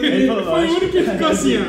Ele 0.04 0.26
falou, 0.26 0.44
Foi 0.44 0.66
o 0.66 0.70
único 0.70 0.88
que 0.88 1.02
ficou 1.02 1.26
assim, 1.28 1.56
ó. 1.58 1.60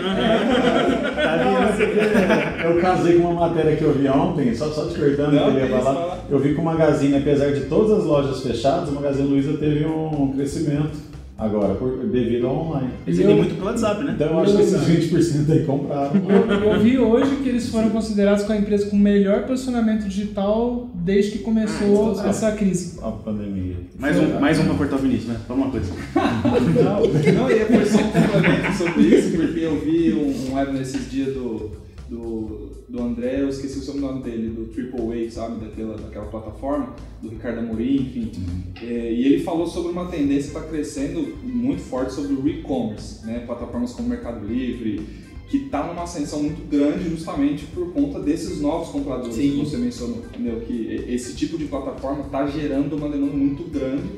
Tá. 1.15 2.63
Eu 2.65 2.81
casei 2.81 3.19
com 3.19 3.27
uma 3.29 3.47
matéria 3.47 3.75
que 3.75 3.83
eu 3.83 3.93
vi 3.93 4.07
ontem, 4.07 4.53
só, 4.55 4.69
só 4.69 4.87
te 4.87 4.99
cortando, 4.99 5.33
Não, 5.33 5.51
que 5.51 5.57
eu 5.57 5.63
ia 5.65 5.67
falar. 5.69 5.83
fala. 5.95 6.25
Eu 6.29 6.39
vi 6.39 6.53
que 6.53 6.59
o 6.59 6.63
Magazine, 6.63 7.15
apesar 7.17 7.51
de 7.51 7.61
todas 7.61 7.99
as 7.99 8.03
lojas 8.05 8.41
fechadas, 8.41 8.89
o 8.89 8.93
Magazine 8.93 9.27
Luiza 9.27 9.53
teve 9.57 9.85
um 9.85 10.33
crescimento 10.35 10.91
agora, 11.37 11.75
por, 11.75 11.97
devido 12.07 12.47
ao 12.47 12.55
online. 12.67 12.89
Eles 13.05 13.19
vendem 13.19 13.35
muito 13.37 13.55
pelo 13.55 13.67
WhatsApp, 13.67 14.03
né? 14.03 14.13
Então 14.15 14.27
eu 14.27 14.39
acho 14.39 14.55
que 14.55 14.61
esses 14.61 14.81
20% 15.11 15.51
aí 15.51 15.65
compraram. 15.65 16.11
Eu, 16.29 16.73
eu 16.73 16.79
vi 16.79 16.97
hoje 16.97 17.35
que 17.43 17.49
eles 17.49 17.69
foram 17.69 17.89
considerados 17.89 18.43
com 18.45 18.53
a 18.53 18.57
empresa 18.57 18.89
com 18.89 18.95
melhor 18.95 19.43
posicionamento 19.45 20.07
digital 20.07 20.89
desde 20.93 21.31
que 21.31 21.39
começou 21.39 22.09
Ah, 22.09 22.11
então 22.11 22.15
só. 22.15 22.29
essa 22.29 22.51
crise. 22.53 22.99
A 23.01 23.11
pandemia. 23.11 23.75
Mais 23.99 24.17
um, 24.17 24.39
mais 24.39 24.59
um 24.59 24.65
pra 24.65 24.73
cortar 24.75 24.95
o 24.95 24.99
Vinícius, 24.99 25.27
né? 25.29 25.37
Fala 25.47 25.61
uma 25.61 25.71
coisa. 25.71 25.91
Não, 26.15 27.49
e 27.49 27.59
foi 27.65 27.85
só 27.85 27.97
um 27.99 28.11
complemento 28.11 28.73
sobre 28.77 29.03
isso, 29.03 29.37
porque 29.37 29.59
eu 29.59 29.79
vi 29.79 30.13
um, 30.13 30.51
um 30.51 30.55
live 30.55 30.71
nesses 30.77 31.09
dias 31.11 31.33
do, 31.33 31.71
do, 32.09 32.69
do 32.87 33.01
André, 33.01 33.41
eu 33.41 33.49
esqueci 33.49 33.79
o 33.79 33.81
sobrenome 33.81 34.21
dele, 34.21 34.49
do 34.49 34.65
Triple 34.65 35.27
A, 35.27 35.31
sabe? 35.31 35.65
Daquela, 35.65 35.97
daquela 35.97 36.25
plataforma, 36.27 36.95
do 37.21 37.29
Ricardo 37.29 37.59
Amorim, 37.59 37.95
enfim. 37.95 38.33
É, 38.81 39.11
e 39.11 39.25
ele 39.25 39.43
falou 39.43 39.67
sobre 39.67 39.91
uma 39.91 40.05
tendência 40.05 40.51
que 40.51 40.57
está 40.57 40.61
crescendo 40.61 41.35
muito 41.43 41.81
forte 41.81 42.13
sobre 42.13 42.33
o 42.33 42.47
e-commerce, 42.47 43.25
né? 43.25 43.39
Plataformas 43.45 43.93
como 43.93 44.09
Mercado 44.09 44.45
Livre, 44.45 45.05
que 45.49 45.57
está 45.57 45.85
numa 45.85 46.03
ascensão 46.03 46.41
muito 46.43 46.67
grande 46.69 47.09
justamente 47.09 47.65
por 47.67 47.91
conta 47.93 48.19
desses 48.19 48.59
novos 48.61 48.89
compradores 48.89 49.35
Sim. 49.35 49.51
que 49.51 49.57
você 49.57 49.77
mencionou, 49.77 50.17
entendeu? 50.17 50.61
Que 50.61 51.05
esse 51.07 51.35
tipo 51.35 51.57
de 51.57 51.65
plataforma 51.65 52.25
está 52.25 52.45
gerando 52.47 52.95
uma 52.95 53.09
demanda 53.09 53.33
muito 53.33 53.63
grande 53.69 54.09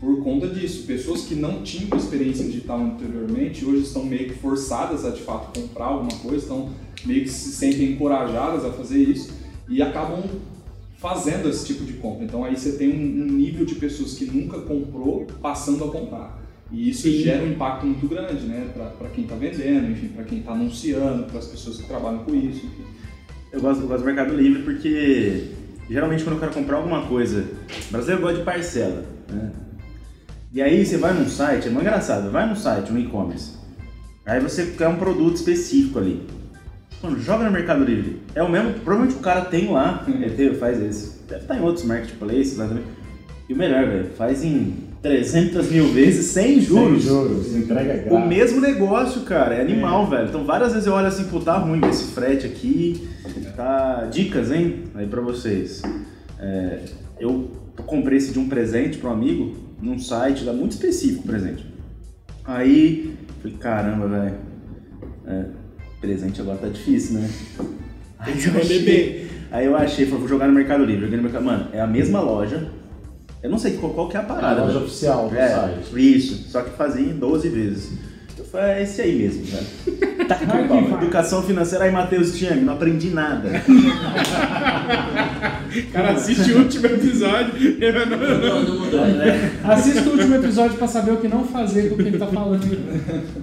por 0.00 0.22
conta 0.22 0.48
disso. 0.48 0.86
Pessoas 0.86 1.22
que 1.22 1.34
não 1.34 1.62
tinham 1.62 1.96
experiência 1.96 2.44
digital 2.44 2.78
anteriormente 2.80 3.64
hoje 3.64 3.82
estão 3.82 4.04
meio 4.04 4.28
que 4.28 4.34
forçadas 4.34 5.04
a 5.04 5.10
de 5.10 5.22
fato 5.22 5.58
comprar 5.58 5.86
alguma 5.86 6.16
coisa, 6.20 6.36
estão 6.36 6.70
meio 7.06 7.22
que 7.22 7.30
se 7.30 7.50
sentem 7.52 7.92
encorajadas 7.92 8.64
a 8.64 8.70
fazer 8.70 8.98
isso 8.98 9.32
e 9.68 9.80
acabam 9.80 10.22
fazendo 10.98 11.48
esse 11.48 11.66
tipo 11.66 11.84
de 11.84 11.94
compra. 11.94 12.24
Então 12.24 12.44
aí 12.44 12.56
você 12.56 12.72
tem 12.72 12.90
um, 12.90 13.22
um 13.22 13.32
nível 13.32 13.64
de 13.64 13.76
pessoas 13.76 14.14
que 14.14 14.24
nunca 14.24 14.58
comprou 14.58 15.26
passando 15.40 15.84
a 15.84 15.88
comprar. 15.88 16.42
E 16.70 16.90
isso 16.90 17.02
Sim. 17.02 17.22
gera 17.22 17.44
um 17.44 17.52
impacto 17.52 17.86
muito 17.86 18.08
grande, 18.08 18.44
né? 18.46 18.68
Para 18.98 19.08
quem 19.10 19.24
está 19.24 19.36
vendendo, 19.36 19.90
enfim, 19.90 20.08
para 20.08 20.24
quem 20.24 20.38
está 20.38 20.52
anunciando, 20.52 21.24
para 21.24 21.38
as 21.38 21.46
pessoas 21.46 21.76
que 21.76 21.84
trabalham 21.84 22.18
com 22.24 22.34
isso. 22.34 22.66
enfim. 22.66 22.84
Eu 23.52 23.60
gosto, 23.60 23.82
eu 23.82 23.88
gosto 23.88 24.00
do 24.00 24.06
Mercado 24.06 24.34
Livre 24.34 24.62
porque 24.62 25.48
geralmente 25.88 26.24
quando 26.24 26.34
eu 26.34 26.40
quero 26.40 26.52
comprar 26.52 26.78
alguma 26.78 27.06
coisa, 27.06 27.46
o 27.88 27.92
brasileiro 27.92 28.22
gosta 28.22 28.38
de 28.38 28.44
parcela, 28.44 29.06
né? 29.30 29.52
E 30.52 30.60
aí 30.60 30.84
você 30.84 30.96
vai 30.96 31.12
num 31.12 31.28
site, 31.28 31.68
é 31.68 31.70
muito 31.70 31.82
engraçado, 31.82 32.30
vai 32.30 32.48
num 32.48 32.56
site, 32.56 32.90
no 32.90 32.98
e-commerce, 32.98 33.52
aí 34.24 34.40
você 34.40 34.66
quer 34.66 34.88
um 34.88 34.96
produto 34.96 35.36
específico 35.36 35.98
ali. 35.98 36.26
Mano, 37.02 37.18
joga 37.20 37.44
no 37.44 37.50
Mercado 37.52 37.84
Livre. 37.84 38.20
É 38.34 38.42
o 38.42 38.50
mesmo, 38.50 38.72
provavelmente 38.80 39.16
o 39.18 39.20
cara 39.20 39.42
tem 39.42 39.70
lá, 39.70 40.04
tem- 40.04 40.54
faz 40.54 40.80
esse. 40.82 41.20
Deve 41.28 41.42
estar 41.42 41.56
em 41.56 41.60
outros 41.62 41.84
marketplaces 41.84 42.56
lá 42.56 42.66
também. 42.68 42.84
E 43.48 43.52
o 43.52 43.56
melhor, 43.56 43.86
velho, 43.86 44.06
faz 44.16 44.42
em 44.42 44.74
300 45.02 45.70
mil 45.70 45.86
vezes 45.92 46.26
sem 46.26 46.60
juros. 46.60 47.02
Sem 47.04 47.12
juros, 47.12 47.54
entrega 47.54 47.94
grátis. 47.94 48.12
O 48.12 48.26
mesmo 48.26 48.60
negócio, 48.60 49.20
cara, 49.22 49.54
é 49.54 49.60
animal, 49.60 50.08
velho. 50.08 50.28
Então 50.28 50.44
várias 50.44 50.72
vezes 50.72 50.86
eu 50.86 50.94
olho 50.94 51.06
assim, 51.06 51.24
pô, 51.24 51.38
tá 51.38 51.56
ruim 51.58 51.80
esse 51.88 52.12
frete 52.12 52.46
aqui. 52.46 53.08
Tá. 53.54 54.08
Dicas, 54.10 54.50
hein? 54.50 54.84
Aí 54.94 55.06
pra 55.06 55.20
vocês. 55.20 55.82
É, 56.40 56.80
eu 57.20 57.50
comprei 57.86 58.18
esse 58.18 58.32
de 58.32 58.38
um 58.38 58.48
presente 58.48 58.98
pra 58.98 59.10
um 59.10 59.12
amigo 59.12 59.54
num 59.80 59.98
site 59.98 60.44
lá 60.44 60.52
muito 60.52 60.72
específico, 60.72 61.22
presente. 61.26 61.64
Aí, 62.44 63.14
falei, 63.42 63.56
caramba, 63.58 64.08
velho. 64.08 64.34
é, 65.26 65.44
presente 66.00 66.40
agora 66.40 66.58
tá 66.58 66.68
difícil, 66.68 67.18
né? 67.20 67.30
Aí 68.18 68.34
eu 68.44 68.56
achei, 68.60 68.82
bem. 68.82 69.26
aí 69.50 69.66
eu 69.66 69.76
achei, 69.76 70.04
falei, 70.06 70.20
vou 70.20 70.28
jogar 70.28 70.46
no 70.48 70.54
Mercado 70.54 70.84
Livre. 70.84 71.02
Joguei 71.02 71.16
no 71.16 71.22
Mercado, 71.22 71.44
mano, 71.44 71.68
é 71.72 71.80
a 71.80 71.86
mesma 71.86 72.20
loja. 72.20 72.70
Eu 73.42 73.50
não 73.50 73.58
sei 73.58 73.74
qual, 73.76 73.92
qual 73.92 74.08
que 74.08 74.16
é 74.16 74.20
a 74.20 74.22
A 74.22 74.26
parada. 74.26 74.60
loja 74.62 74.72
velho. 74.74 74.86
oficial 74.86 75.28
do 75.28 75.36
É, 75.36 75.48
site. 75.48 76.16
isso, 76.16 76.50
só 76.50 76.62
que 76.62 76.70
fazia 76.76 77.04
em 77.06 77.14
12 77.16 77.48
vezes. 77.48 77.92
Eu 78.52 78.60
é 78.60 78.82
esse 78.82 79.02
aí 79.02 79.16
mesmo, 79.18 79.44
velho. 79.44 79.66
Tá 80.26 80.34
que 80.34 80.46
pau. 80.46 80.66
vai. 80.66 80.92
Educação 80.94 81.42
financeira, 81.42 81.84
aí 81.84 81.92
Matheus 81.92 82.36
Tiang, 82.36 82.60
não 82.62 82.72
aprendi 82.72 83.10
nada. 83.10 83.50
Cara, 85.92 86.12
assiste 86.12 86.52
o 86.52 86.60
último 86.60 86.86
episódio. 86.86 87.76
Não 88.08 88.18
mudou, 88.18 88.62
não 88.62 88.78
mudou. 88.84 89.00
Assista 89.64 90.08
o 90.08 90.12
último 90.12 90.34
episódio 90.36 90.76
pra 90.78 90.88
saber 90.88 91.12
o 91.12 91.18
que 91.18 91.28
não 91.28 91.44
fazer 91.44 91.88
com 91.88 91.94
o 91.94 91.98
que 91.98 92.04
ele 92.04 92.18
tá 92.18 92.26
falando. 92.26 92.66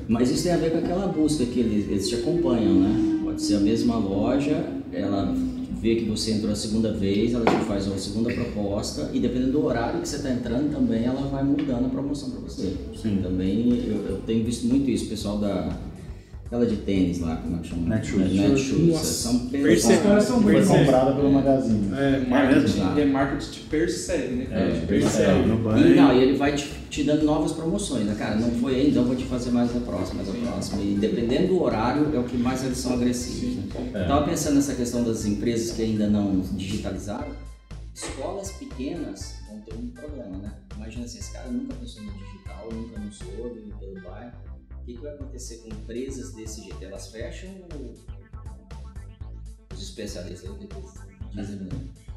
Mas 0.07 0.31
isso 0.31 0.43
tem 0.43 0.53
a 0.53 0.57
ver 0.57 0.71
com 0.71 0.79
aquela 0.79 1.07
busca 1.07 1.45
que 1.45 1.59
eles, 1.59 1.87
eles 1.89 2.09
te 2.09 2.15
acompanham, 2.15 2.73
né? 2.75 3.21
Pode 3.23 3.41
ser 3.41 3.55
a 3.55 3.59
mesma 3.59 3.95
loja, 3.95 4.63
ela 4.91 5.33
vê 5.83 5.95
que 5.97 6.05
você 6.05 6.31
entrou 6.31 6.53
a 6.53 6.55
segunda 6.55 6.93
vez, 6.93 7.33
ela 7.33 7.43
te 7.43 7.65
faz 7.65 7.87
uma 7.87 7.97
segunda 7.97 8.31
proposta 8.33 9.11
e 9.13 9.19
dependendo 9.19 9.51
do 9.51 9.65
horário 9.65 9.99
que 9.99 10.07
você 10.07 10.15
está 10.15 10.31
entrando 10.31 10.71
também, 10.71 11.03
ela 11.03 11.27
vai 11.27 11.43
mudando 11.43 11.87
a 11.87 11.89
promoção 11.89 12.29
para 12.31 12.39
você. 12.39 12.73
Sim. 12.95 13.19
Também 13.21 13.83
eu, 13.85 14.11
eu 14.11 14.21
tenho 14.25 14.45
visto 14.45 14.65
muito 14.65 14.89
isso, 14.89 15.07
pessoal 15.07 15.37
da 15.37 15.77
aquela 16.53 16.65
de 16.67 16.77
tênis 16.77 17.19
lá, 17.19 17.37
como 17.37 17.55
é 17.55 17.59
que 17.59 17.67
chama? 17.67 17.95
Netshoes. 17.95 18.31
Netshoes. 18.31 18.87
Nossa, 18.89 19.05
São 19.05 19.49
caras 20.03 20.23
são 20.23 20.41
Foi 20.41 20.53
Percebe. 20.53 20.79
comprada 20.79 21.11
pelo 21.13 21.31
Magazine. 21.31 21.91
É, 21.97 22.19
marketing, 22.27 22.99
é 22.99 23.05
marketing 23.05 23.51
te 23.51 23.59
persegue, 23.61 24.35
né? 24.35 24.45
cara? 24.45 24.61
É, 24.61 24.79
Te 24.79 24.85
persegue. 24.85 25.47
No 25.47 25.77
E, 25.77 25.95
não, 25.95 26.13
e 26.13 26.21
ele 26.21 26.37
vai 26.37 26.55
te, 26.55 26.69
te 26.91 27.03
dando 27.03 27.25
novas 27.25 27.53
promoções, 27.53 28.05
né, 28.05 28.15
cara? 28.15 28.35
Não 28.35 28.51
foi 28.51 28.75
ainda, 28.75 28.89
então 28.89 29.05
vou 29.05 29.15
te 29.15 29.25
fazer 29.25 29.49
mais 29.49 29.75
a 29.75 29.79
próxima, 29.79 30.23
mais 30.23 30.29
a 30.29 30.51
próxima. 30.51 30.81
E 30.83 30.95
dependendo 30.99 31.47
do 31.47 31.63
horário, 31.63 32.15
é 32.15 32.19
o 32.19 32.23
que 32.23 32.37
mais 32.37 32.63
eles 32.63 32.77
são 32.77 32.93
agressivos. 32.93 33.55
Né? 33.55 33.63
Eu 33.95 34.07
tava 34.07 34.27
pensando 34.27 34.55
nessa 34.55 34.75
questão 34.75 35.03
das 35.03 35.25
empresas 35.25 35.75
que 35.75 35.81
ainda 35.81 36.07
não 36.07 36.39
digitalizaram. 36.53 37.31
Escolas 37.95 38.51
pequenas 38.53 39.35
vão 39.49 39.59
ter 39.61 39.73
um 39.75 39.87
problema, 39.87 40.37
né? 40.37 40.51
Imagina 40.75 41.07
se 41.07 41.19
esse 41.19 41.31
cara 41.31 41.49
nunca 41.49 41.73
pensou 41.75 42.03
no 42.03 42.11
digital, 42.11 42.69
nunca 42.71 42.99
anunciou, 42.99 43.53
vive 43.53 43.71
pelo 43.79 44.01
bairro. 44.01 44.52
O 44.83 44.85
que, 44.85 44.95
que 44.95 45.01
vai 45.01 45.13
acontecer 45.13 45.59
com 45.59 45.69
empresas 45.69 46.33
desse 46.33 46.61
jeito? 46.61 46.83
Elas 46.83 47.07
fecham 47.07 47.49
ou 47.73 47.93
os 49.73 49.81
especialistas 49.81 50.49
aí 50.51 50.57
depois? 50.59 50.93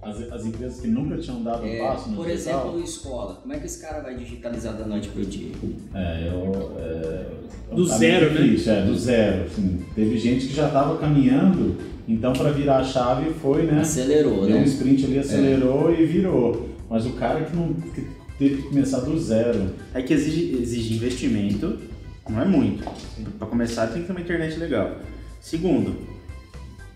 As, 0.02 0.32
as 0.32 0.44
empresas 0.44 0.80
que 0.80 0.88
nunca 0.88 1.16
tinham 1.16 1.44
dado 1.44 1.62
um 1.62 1.66
É, 1.66 1.78
passo 1.78 2.10
no 2.10 2.16
por 2.16 2.26
digital, 2.26 2.64
exemplo, 2.70 2.84
escola. 2.84 3.34
Como 3.36 3.54
é 3.54 3.58
que 3.60 3.66
esse 3.66 3.80
cara 3.80 4.02
vai 4.02 4.16
digitalizar 4.16 4.76
da 4.76 4.84
noite 4.84 5.08
pro 5.10 5.24
dia? 5.24 5.52
É, 5.94 6.28
eu, 6.28 6.76
é, 6.78 7.26
é 7.70 7.72
um 7.72 7.76
Do 7.76 7.86
zero, 7.86 8.34
né? 8.34 8.56
É, 8.66 8.84
do 8.84 8.98
zero. 8.98 9.44
Assim. 9.46 9.84
Teve 9.94 10.18
gente 10.18 10.48
que 10.48 10.54
já 10.54 10.66
estava 10.66 10.98
caminhando, 10.98 11.76
então 12.08 12.32
para 12.32 12.50
virar 12.50 12.78
a 12.78 12.84
chave 12.84 13.32
foi, 13.34 13.62
né? 13.62 13.80
Acelerou, 13.80 14.44
Deu 14.44 14.56
um 14.56 14.60
né? 14.60 14.64
sprint 14.64 15.04
ali, 15.06 15.18
acelerou 15.20 15.94
e 15.94 16.04
virou. 16.04 16.68
Mas 16.90 17.06
o 17.06 17.12
cara 17.12 17.44
que 17.44 17.54
não 17.56 17.72
que 17.74 18.06
teve 18.38 18.62
que 18.62 18.68
começar 18.68 19.00
do 19.00 19.16
zero. 19.18 19.70
É 19.94 20.02
que 20.02 20.12
exige, 20.12 20.56
exige 20.60 20.94
investimento, 20.94 21.78
não 22.28 22.40
é 22.42 22.44
muito. 22.44 22.84
Para 23.38 23.46
começar, 23.48 23.86
tem 23.88 24.02
que 24.02 24.06
ter 24.06 24.12
uma 24.12 24.20
internet 24.20 24.58
legal. 24.58 24.96
Segundo, 25.40 25.96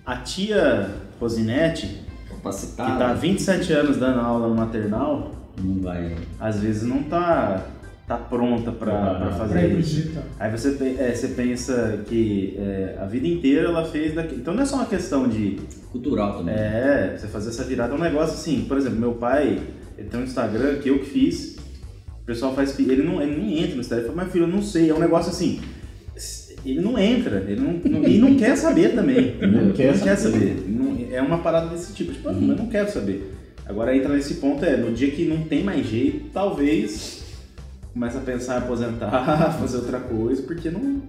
a 0.05 0.17
tia 0.17 0.91
Rosinete 1.21 1.87
que 1.87 2.35
Capacitado. 2.37 2.99
tá 2.99 3.11
há 3.11 3.15
27 3.15 3.73
anos 3.73 3.97
dando 3.99 4.21
aula 4.21 4.49
no 4.49 4.55
maternal, 4.55 5.33
Não 5.63 5.81
vai. 5.83 6.17
às 6.39 6.59
vezes 6.61 6.83
não 6.85 7.03
tá, 7.03 7.67
tá 8.09 8.17
pronta 8.17 8.73
pra, 8.73 8.91
pra 9.15 9.15
Pra 9.27 9.31
fazer 9.33 9.79
isso. 9.79 10.11
Aí 10.39 10.51
você, 10.51 10.97
é, 10.99 11.15
você 11.15 11.29
pensa 11.29 12.03
que 12.09 12.57
é, 12.59 12.97
a 13.01 13.05
vida 13.05 13.27
inteira 13.27 13.69
ela 13.69 13.85
fez 13.85 14.15
daqui. 14.15 14.35
Então 14.37 14.55
não 14.55 14.63
é 14.63 14.67
só 14.67 14.77
uma 14.77 14.87
questão 14.87 15.29
de 15.29 15.61
Cultural 15.93 16.39
também. 16.39 16.55
É, 16.55 17.17
você 17.19 17.27
fazer 17.29 17.51
essa 17.51 17.65
virada 17.65 17.93
é 17.93 17.97
um 17.97 18.01
negócio 18.01 18.35
assim, 18.35 18.65
por 18.67 18.77
exemplo, 18.79 18.99
meu 18.99 19.13
pai, 19.15 19.61
ele 19.99 20.09
tem 20.09 20.21
um 20.21 20.25
Instagram 20.25 20.79
que 20.79 20.89
eu 20.89 21.01
que 21.01 21.07
fiz, 21.11 21.57
pessoal 22.35 22.55
faz, 22.55 22.79
ele 22.79 23.03
não, 23.03 23.21
ele 23.23 23.37
nem 23.37 23.59
entra 23.61 23.75
no 23.75 23.81
Instagram, 23.81 24.05
ele 24.07 24.13
fala, 24.13 24.23
mas 24.25 24.33
filho, 24.33 24.45
eu 24.45 24.49
não 24.49 24.63
sei, 24.63 24.89
é 24.91 24.95
um 24.95 24.99
negócio 25.01 25.31
assim, 25.31 25.61
ele 26.65 26.81
não 26.81 26.99
entra, 26.99 27.45
ele 27.49 27.61
não, 27.61 27.73
não- 28.01 28.09
e 28.09 28.19
não 28.19 28.35
quer 28.37 28.57
saber 28.57 28.95
também, 28.95 29.35
Ele 29.41 29.47
não 29.47 29.73
quer 29.73 29.95
saber. 29.97 30.17
saber, 30.17 30.65
Não- 30.69 30.99
é 31.11 31.21
uma 31.23 31.39
parada 31.39 31.69
desse 31.75 31.93
tipo, 31.93 32.13
tipo, 32.13 32.29
eu 32.29 32.35
não 32.35 32.67
quero 32.69 32.91
saber. 32.91 33.35
Agora 33.67 33.97
entra 33.97 34.15
nesse 34.15 34.35
ponto, 34.35 34.65
é, 34.65 34.77
no 34.77 34.93
dia 34.93 35.11
que 35.11 35.25
não 35.25 35.43
tem 35.45 35.63
mais 35.65 35.87
jeito, 35.87 36.27
talvez 36.33 37.23
comece 37.93 38.17
a 38.17 38.21
pensar 38.21 38.57
em 38.57 38.59
aposentar, 38.65 39.57
fazer 39.59 39.79
outra 39.79 39.99
coisa, 40.01 40.43
porque 40.43 40.71
não, 40.71 41.03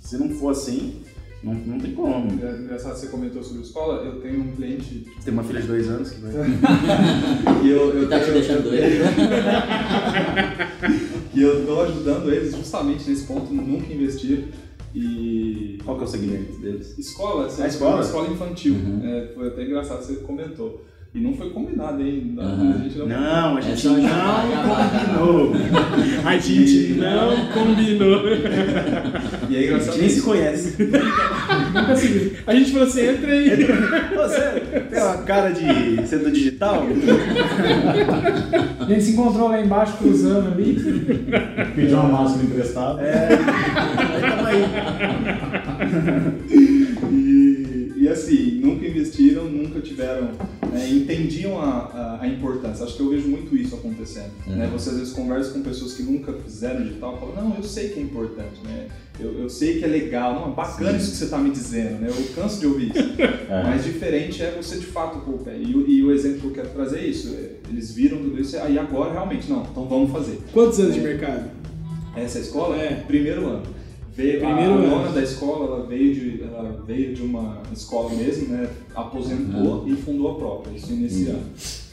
se 0.00 0.18
não 0.18 0.28
for 0.30 0.50
assim, 0.50 0.96
não, 1.42 1.54
não 1.54 1.78
tem 1.80 1.92
como. 1.92 2.28
É 2.44 2.56
engraçado, 2.58 2.96
você 2.96 3.06
comentou 3.08 3.42
sobre 3.42 3.62
escola, 3.62 4.04
eu 4.04 4.20
tenho 4.20 4.40
um 4.40 4.52
cliente 4.52 5.06
Tem 5.24 5.32
uma 5.34 5.42
filha 5.44 5.60
de 5.60 5.66
dois 5.66 5.88
anos 5.88 6.10
que 6.10 6.20
vai... 6.20 6.32
e 7.64 7.70
eu, 7.70 7.90
eu 7.98 8.08
Tá 8.08 8.18
te 8.18 8.24
tenho- 8.26 8.38
deixando 8.38 8.62
doido. 8.64 8.82
E 11.34 11.40
eu 11.42 11.60
estou 11.60 11.82
ajudando 11.82 12.30
eles 12.30 12.54
justamente 12.54 13.08
nesse 13.08 13.24
ponto, 13.26 13.52
nunca 13.54 13.90
investir. 13.92 14.44
E 14.94 15.78
Qual 15.82 15.96
que 15.96 16.02
é 16.02 16.06
o 16.06 16.10
segmento 16.10 16.60
deles? 16.60 16.98
escola, 16.98 17.46
assim, 17.46 17.62
A 17.62 17.66
escola? 17.66 17.94
uma 17.96 18.04
escola 18.04 18.28
infantil. 18.28 18.74
Uhum. 18.74 19.00
É, 19.02 19.28
foi 19.34 19.48
até 19.48 19.64
engraçado 19.64 20.00
que 20.00 20.06
você 20.12 20.16
comentou. 20.16 20.84
E 21.14 21.20
não 21.20 21.34
foi 21.34 21.50
combinado, 21.50 22.02
hein? 22.02 22.32
Não, 22.34 22.42
Uhum. 22.42 22.72
A 22.72 22.78
gente 22.78 22.96
não, 22.98 23.06
Não, 23.06 23.56
a 23.58 23.60
gente 23.60 23.86
não 23.86 23.96
combinou. 23.96 25.52
A 26.24 26.38
gente 26.38 26.94
não 26.94 27.48
combinou. 27.52 28.22
E 29.50 29.56
é 29.68 29.74
A 29.74 29.78
gente 29.78 29.98
nem 29.98 30.08
se 30.08 30.22
conhece. 30.22 30.82
Nunca 31.74 31.96
se 31.96 32.06
viu. 32.06 32.32
A 32.46 32.54
gente 32.54 32.72
falou 32.72 32.88
assim, 32.88 33.06
entra 33.08 33.30
aí. 33.30 33.50
Você 34.16 34.40
tem 34.90 35.02
uma 35.02 35.18
cara 35.18 35.50
de 35.50 36.06
ser 36.06 36.20
do 36.20 36.30
digital? 36.30 36.82
A 38.80 38.84
gente 38.86 39.02
se 39.02 39.12
encontrou 39.12 39.50
lá 39.50 39.60
embaixo 39.60 39.98
cruzando 39.98 40.50
ali. 40.50 40.78
Pediu 41.74 41.98
uma 41.98 42.08
máscara 42.08 42.42
emprestada. 42.42 43.02
É, 43.02 43.28
aí 44.08 44.22
tamo 44.22 44.46
aí. 44.46 44.62
E, 48.02 48.04
e 48.04 48.08
assim, 48.08 48.60
nunca 48.62 48.86
investiram, 48.86 49.44
nunca 49.44 49.80
tiveram, 49.80 50.30
né, 50.72 50.88
entendiam 50.90 51.58
a, 51.60 52.18
a, 52.18 52.18
a 52.22 52.28
importância. 52.28 52.84
Acho 52.84 52.96
que 52.96 53.00
eu 53.02 53.10
vejo 53.10 53.28
muito 53.28 53.56
isso 53.56 53.74
acontecendo. 53.74 54.32
Uhum. 54.46 54.56
Né? 54.56 54.68
Você 54.72 54.90
às 54.90 54.96
vezes 54.98 55.12
conversa 55.12 55.52
com 55.52 55.62
pessoas 55.62 55.94
que 55.94 56.02
nunca 56.02 56.32
fizeram 56.32 56.82
digital 56.82 57.16
e 57.16 57.20
falam, 57.20 57.50
não, 57.50 57.56
eu 57.56 57.62
sei 57.62 57.90
que 57.90 58.00
é 58.00 58.02
importante, 58.02 58.60
né? 58.64 58.88
Eu, 59.20 59.38
eu 59.40 59.48
sei 59.50 59.78
que 59.78 59.84
é 59.84 59.88
legal, 59.88 60.34
não, 60.34 60.50
é 60.52 60.54
bacana 60.54 60.96
isso 60.96 61.10
que 61.12 61.16
você 61.18 61.24
está 61.24 61.38
me 61.38 61.50
dizendo, 61.50 62.00
né? 62.00 62.08
Eu 62.08 62.34
canso 62.34 62.58
de 62.60 62.66
ouvir 62.66 62.90
isso. 62.96 63.12
É. 63.52 63.62
Mas 63.64 63.84
diferente 63.84 64.42
é 64.42 64.50
você 64.50 64.78
de 64.78 64.86
fato 64.86 65.18
pôr 65.20 65.34
o 65.34 65.38
pé. 65.38 65.54
E, 65.58 65.74
o- 65.76 65.86
e 65.86 66.02
o 66.02 66.10
exemplo 66.10 66.40
que 66.40 66.46
eu 66.46 66.52
quero 66.52 66.68
trazer 66.70 67.00
é 67.00 67.06
isso. 67.06 67.36
é, 67.38 67.50
Eles 67.70 67.92
viram 67.92 68.16
tudo 68.16 68.40
isso, 68.40 68.56
aí 68.56 68.78
agora 68.78 69.12
realmente, 69.12 69.50
não, 69.50 69.62
então 69.70 69.86
vamos 69.86 70.10
fazer. 70.10 70.40
Quantos 70.54 70.78
anos 70.80 70.94
de 70.94 71.00
mercado? 71.02 71.50
Essa 72.16 72.38
escola 72.38 72.76
É. 72.76 73.04
primeiro 73.06 73.46
ano. 73.46 73.62
Veio, 74.14 74.40
Primeiro 74.40 74.74
a, 74.74 74.80
dona 74.80 75.08
da 75.10 75.22
escola, 75.22 75.66
ela 75.66 75.86
veio, 75.86 76.14
de, 76.14 76.42
ela 76.42 76.84
veio 76.86 77.14
de 77.14 77.22
uma 77.22 77.62
escola 77.72 78.10
mesmo, 78.10 78.48
né? 78.48 78.68
Aposentou 78.94 79.88
e 79.88 79.96
fundou 79.96 80.32
a 80.32 80.34
própria, 80.34 80.76
isso 80.76 80.92
nesse 80.92 81.28
ano. 81.28 81.44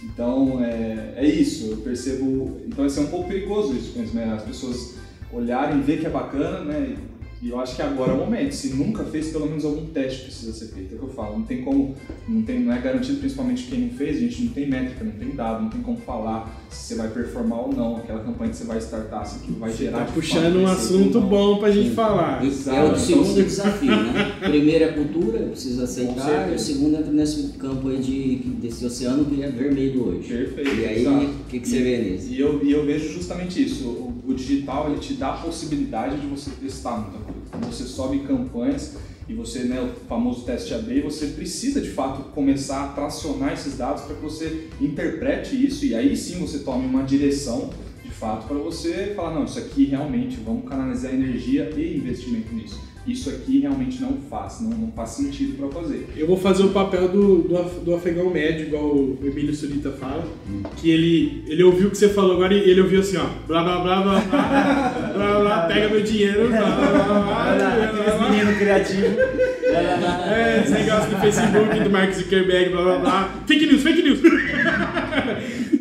Então, 0.04 0.64
é, 0.64 1.14
é 1.16 1.26
isso, 1.26 1.68
eu 1.68 1.78
percebo... 1.78 2.58
Então, 2.68 2.86
isso 2.86 3.00
é 3.00 3.04
um 3.04 3.08
pouco 3.08 3.30
perigoso 3.30 3.74
isso, 3.74 3.98
né? 4.14 4.34
As 4.36 4.44
pessoas 4.44 4.96
olharem, 5.32 5.82
ver 5.82 6.00
que 6.00 6.08
é 6.08 6.10
bacana, 6.10 6.66
né? 6.66 6.98
E 7.42 7.50
eu 7.50 7.60
acho 7.60 7.76
que 7.76 7.82
agora 7.82 8.12
é 8.12 8.16
o 8.16 8.18
momento. 8.18 8.52
Se 8.54 8.70
nunca 8.76 9.04
fez, 9.06 9.30
pelo 9.30 9.46
menos 9.48 9.64
algum 9.64 9.86
teste 9.88 10.24
precisa 10.24 10.52
ser 10.52 10.68
feito. 10.68 10.94
É 10.94 10.96
o 10.96 11.00
que 11.00 11.06
eu 11.06 11.10
falo. 11.10 11.38
Não 11.40 11.46
tem 11.46 11.62
como, 11.62 11.96
não, 12.28 12.42
tem, 12.42 12.60
não 12.60 12.74
é 12.74 12.82
garantido, 12.82 13.20
principalmente 13.20 13.64
quem 13.64 13.80
não 13.80 13.90
fez, 13.92 14.18
a 14.18 14.20
gente 14.20 14.44
não 14.44 14.52
tem 14.52 14.70
métrica, 14.70 15.04
não 15.06 15.12
tem 15.14 15.30
dado, 15.30 15.64
não 15.64 15.70
tem 15.70 15.82
como 15.82 15.98
falar 15.98 16.54
se 16.70 16.88
você 16.88 16.96
vai 16.96 17.08
performar 17.10 17.60
ou 17.60 17.74
não. 17.74 17.96
Aquela 17.98 18.20
campanha 18.20 18.52
que 18.52 18.58
você 18.58 18.66
vai 18.66 18.78
startar, 18.80 19.26
se 19.26 19.38
aquilo 19.38 19.58
vai 19.58 19.72
Você 19.72 19.86
gerar. 19.86 20.06
tá 20.06 20.12
puxando 20.12 20.44
fato 20.44 20.58
um 20.58 20.68
assunto 20.68 21.22
bom 21.22 21.60
pra 21.60 21.72
gente 21.72 21.92
falar. 21.92 22.44
É 22.44 22.48
Exato. 22.48 22.92
o 22.94 23.00
segundo 23.00 23.34
desafio, 23.44 23.96
né? 23.96 24.38
Primeiro 24.42 24.84
é 24.84 24.88
cultura, 24.90 25.40
precisa 25.40 25.86
aceitar, 25.86 26.52
e 26.52 26.56
o 26.56 26.60
segundo 26.60 26.98
entra 26.98 27.12
nesse 27.12 27.54
campo 27.58 27.88
aí 27.88 28.00
de, 28.00 28.36
desse 28.60 28.86
oceano 28.86 29.24
que 29.26 29.42
é 29.42 29.48
vermelho 29.50 30.08
hoje. 30.08 30.28
Perfeito. 30.28 30.76
E 30.76 30.86
aí, 30.86 31.06
o 31.08 31.46
que, 31.50 31.60
que 31.60 31.68
você 31.68 31.82
vê 31.82 31.98
nisso? 32.00 32.28
E 32.32 32.40
eu, 32.40 32.64
e 32.64 32.72
eu 32.72 32.86
vejo 32.86 33.14
justamente 33.14 33.64
isso. 33.64 34.09
O, 34.30 34.34
digital 34.34 34.92
ele 34.92 35.00
te 35.00 35.14
dá 35.14 35.34
a 35.34 35.38
possibilidade 35.38 36.20
de 36.20 36.28
você 36.28 36.52
testar 36.52 36.98
muita 36.98 37.18
coisa. 37.18 37.42
Quando 37.52 37.66
você 37.66 37.84
sobe 37.84 38.20
campanhas 38.20 38.96
e 39.28 39.34
você, 39.34 39.64
né, 39.64 39.82
o 39.82 40.08
famoso 40.08 40.44
teste 40.44 40.74
AB, 40.74 41.02
você 41.02 41.28
precisa 41.28 41.82
de 41.82 41.90
fato 41.90 42.30
começar 42.32 42.86
a 42.86 42.88
tracionar 42.90 43.54
esses 43.54 43.78
dados 43.78 44.04
para 44.04 44.16
que 44.16 44.22
você 44.22 44.70
interprete 44.80 45.56
isso 45.56 45.86
e 45.86 45.96
aí 45.96 46.16
sim 46.16 46.40
você 46.40 46.60
tome 46.60 46.86
uma 46.86 47.04
direção 47.04 47.70
de 48.04 48.12
fato 48.12 48.48
para 48.48 48.58
você 48.58 49.14
falar: 49.16 49.34
não, 49.34 49.46
isso 49.46 49.60
aqui 49.60 49.86
realmente, 49.86 50.38
vamos 50.38 50.68
canalizar 50.68 51.14
energia 51.14 51.70
e 51.76 51.98
investimento 51.98 52.54
nisso. 52.54 52.89
Isso 53.10 53.30
aqui 53.30 53.60
realmente 53.60 54.02
não 54.02 54.18
faz, 54.30 54.62
não, 54.62 54.70
não 54.70 54.92
faz 54.92 55.12
sentido 55.12 55.58
para 55.58 55.82
fazer. 55.82 56.08
Eu 56.16 56.28
vou 56.28 56.38
fazer 56.38 56.64
o 56.64 56.70
papel 56.70 57.08
do, 57.08 57.40
do, 57.40 57.84
do 57.84 57.96
afegão 57.96 58.30
médio, 58.30 58.68
igual 58.68 58.86
o 58.86 59.20
Emílio 59.24 59.54
Surita 59.54 59.92
fala. 59.92 60.24
Que 60.78 60.92
ele, 60.92 61.44
ele 61.48 61.64
ouviu 61.64 61.88
o 61.88 61.92
que 61.92 61.98
você 61.98 62.10
falou 62.10 62.36
agora 62.36 62.54
e 62.54 62.70
ele 62.70 62.82
ouviu 62.82 63.00
assim, 63.00 63.18
ó. 63.18 63.26
Blá 63.48 63.64
blá 63.64 63.80
blá 63.80 64.02
blá 64.02 64.20
blá. 64.20 65.12
blá, 65.16 65.40
blá 65.40 65.62
pega 65.62 65.90
meu 65.90 66.04
dinheiro. 66.04 66.50
Blá 66.50 66.62
blá 66.62 66.92
blá 66.92 67.04
blá. 67.04 67.56
Blá, 67.56 68.18
blá, 68.18 68.30
meninos 68.30 68.58
criativos. 68.58 69.18
É, 69.64 70.62
esse 70.64 70.72
negócio 70.72 71.10
do 71.10 71.18
Facebook, 71.18 71.80
do 71.80 71.90
Mark 71.90 72.14
Zuckerberg, 72.14 72.70
blá 72.70 72.84
blá 72.84 73.00
blá. 73.00 73.36
Fake 73.48 73.66
news, 73.66 73.82
fake 73.82 74.02
news. 74.04 74.20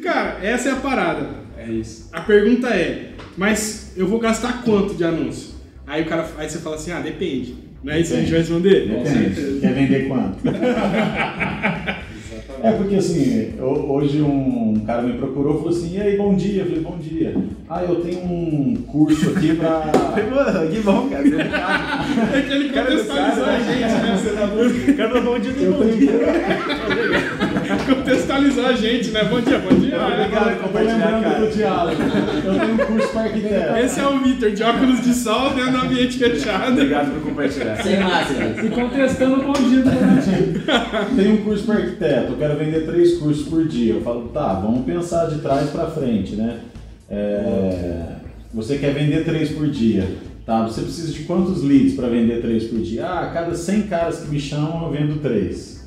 Cara, 0.03 0.39
essa 0.43 0.71
é 0.71 0.73
a 0.73 0.77
parada. 0.77 1.29
É 1.59 1.71
isso. 1.71 2.09
A 2.13 2.21
pergunta 2.23 2.69
é, 2.69 3.13
mas 3.37 3.93
eu 3.97 4.07
vou 4.07 4.19
gastar 4.19 4.63
quanto 4.63 4.95
de 4.95 5.05
anúncio? 5.05 5.48
Aí 5.89 6.03
o 6.03 6.07
cara, 6.07 6.27
aí 6.37 6.49
você 6.49 6.59
fala 6.59 6.77
assim, 6.77 6.93
ah, 6.93 7.01
depende. 7.01 7.55
Não 7.83 7.93
é 7.93 8.01
isso 8.01 8.11
que 8.13 8.17
a 8.19 8.21
gente 8.21 8.31
vai 8.31 8.41
responder? 8.41 8.89
Depende. 8.89 9.61
Quer 9.61 9.73
vender 9.75 10.09
quanto? 10.09 10.39
É 12.61 12.73
porque 12.73 12.97
assim, 12.97 13.53
ho- 13.61 13.93
hoje 13.95 14.21
um 14.21 14.83
cara 14.85 15.03
me 15.03 15.13
procurou 15.13 15.55
e 15.55 15.59
falou 15.59 15.71
assim, 15.71 15.97
e 15.97 16.01
aí, 16.01 16.17
bom 16.17 16.35
dia? 16.35 16.63
Eu 16.63 16.67
falei, 16.67 16.81
bom 16.83 16.99
dia. 16.99 17.33
Ah, 17.71 17.85
eu 17.85 17.97
tenho 18.01 18.19
um 18.25 18.75
curso 18.85 19.31
aqui 19.31 19.55
pra. 19.55 19.85
Mano, 20.35 20.69
que 20.69 20.81
bom, 20.81 21.09
cara. 21.09 21.23
É 22.37 22.41
que 22.43 22.53
ele 22.53 22.71
contextualizou 22.71 23.45
a 23.45 23.59
gente, 23.61 23.81
né? 23.81 24.93
O 24.93 24.97
cara 24.97 25.21
bom 25.21 25.39
dia, 25.39 25.53
Eu 25.57 25.73
bom 25.73 25.85
dia. 25.87 26.11
Contextualizou 28.09 28.65
a 28.65 28.73
gente, 28.73 29.11
né? 29.11 29.25
Bom 29.25 29.39
dia, 29.39 29.59
bom 29.59 29.79
dia. 29.79 30.01
Obrigado. 30.01 30.51
Eu 30.51 30.69
tô 30.73 30.79
lembrando 30.79 31.47
do 31.47 31.55
diálogo. 31.55 32.03
Eu 32.03 32.59
tenho 32.59 32.73
um 32.73 32.77
curso 32.79 33.09
para 33.09 33.21
arquiteto. 33.21 33.77
Esse 33.77 34.01
é 34.01 34.07
o 34.07 34.19
Vitor, 34.21 34.51
de 34.51 34.63
óculos 34.63 35.03
de 35.03 35.13
sol 35.13 35.51
dentro 35.51 35.73
do 35.73 35.79
ambiente 35.79 36.17
fechado. 36.17 36.73
Obrigado 36.73 37.13
por 37.13 37.29
compartilhar. 37.29 37.77
Sem 37.83 38.01
máscara. 38.01 38.65
E 38.65 38.69
contestando 38.71 39.35
o 39.35 39.45
bom 39.45 39.53
dia 39.53 39.83
do 39.83 39.91
Donaldinho. 39.91 40.63
Tenho 41.17 41.35
um 41.35 41.45
curso 41.45 41.65
para 41.65 41.75
arquiteto, 41.75 42.33
eu 42.33 42.39
quero 42.39 42.57
vender 42.57 42.87
três 42.87 43.19
cursos 43.19 43.47
por 43.47 43.67
dia. 43.69 43.93
Eu 43.93 44.01
falo, 44.01 44.29
tá, 44.29 44.55
vamos 44.55 44.87
pensar 44.87 45.27
de 45.27 45.41
trás 45.41 45.69
para 45.69 45.87
frente, 45.89 46.35
né? 46.35 46.61
É, 47.11 48.17
você 48.55 48.79
quer 48.79 48.95
vender 48.95 49.25
três 49.25 49.51
por 49.51 49.69
dia, 49.69 50.09
tá? 50.47 50.63
Você 50.67 50.81
precisa 50.81 51.13
de 51.13 51.25
quantos 51.25 51.63
leads 51.63 51.95
para 51.95 52.09
vender 52.09 52.41
três 52.41 52.65
por 52.65 52.81
dia? 52.81 53.05
Ah, 53.05 53.21
a 53.25 53.31
cada 53.33 53.55
100 53.55 53.83
caras 53.83 54.21
que 54.21 54.31
me 54.31 54.41
chamam, 54.41 54.85
eu 54.85 54.91
vendo 54.91 55.21
três, 55.21 55.78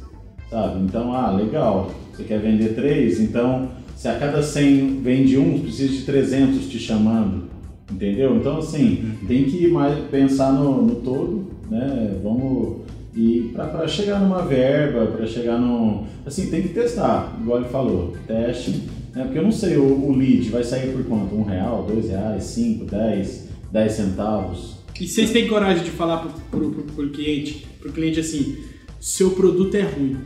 sabe? 0.51 0.83
Então, 0.83 1.13
ah, 1.13 1.31
legal. 1.31 1.89
Você 2.13 2.23
quer 2.23 2.39
vender 2.39 2.75
três? 2.75 3.19
Então, 3.19 3.71
se 3.95 4.07
a 4.07 4.19
cada 4.19 4.43
100 4.43 5.01
vende 5.01 5.37
um, 5.37 5.59
precisa 5.59 5.93
de 5.93 6.01
300 6.01 6.67
te 6.67 6.77
chamando, 6.77 7.45
entendeu? 7.89 8.35
Então, 8.35 8.57
assim, 8.57 9.13
tem 9.27 9.45
que 9.45 9.67
mais 9.69 9.97
pensar 10.09 10.51
no, 10.51 10.81
no 10.81 10.95
todo, 10.95 11.47
né? 11.69 12.19
Vamos 12.21 12.81
e 13.15 13.51
para 13.53 13.87
chegar 13.87 14.19
numa 14.19 14.43
verba, 14.43 15.05
para 15.07 15.25
chegar 15.25 15.57
num. 15.57 16.05
Assim, 16.25 16.49
tem 16.49 16.61
que 16.61 16.69
testar, 16.69 17.37
igual 17.41 17.59
ele 17.59 17.69
falou, 17.69 18.15
teste. 18.25 18.71
Né? 19.13 19.23
Porque 19.23 19.39
eu 19.39 19.43
não 19.43 19.51
sei, 19.51 19.77
o, 19.77 19.83
o 19.83 20.15
lead 20.15 20.49
vai 20.49 20.63
sair 20.63 20.93
por 20.93 21.03
quanto? 21.05 21.35
Um 21.35 21.43
real, 21.43 21.85
dois 21.87 22.09
reais, 22.09 22.43
cinco, 22.45 22.85
dez, 22.85 23.49
dez 23.71 23.93
centavos? 23.93 24.77
E 24.99 25.07
vocês 25.07 25.31
têm 25.31 25.47
coragem 25.47 25.83
de 25.83 25.91
falar 25.91 26.19
pro, 26.19 26.29
pro, 26.49 26.71
pro, 26.71 26.83
pro 26.83 27.09
cliente, 27.09 27.67
pro 27.79 27.91
cliente 27.91 28.19
assim, 28.19 28.57
seu 28.99 29.31
produto 29.31 29.75
é 29.75 29.81
ruim. 29.81 30.17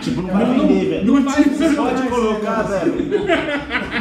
Tipo, 0.00 0.22
não 0.22 0.30
vai 0.30 0.44
vender, 0.44 0.88
velho. 0.88 1.06
Não 1.06 1.22
vai 1.22 1.44
Você 1.44 1.68
pode 1.70 2.02
colocar, 2.08 2.62
velho, 2.62 3.10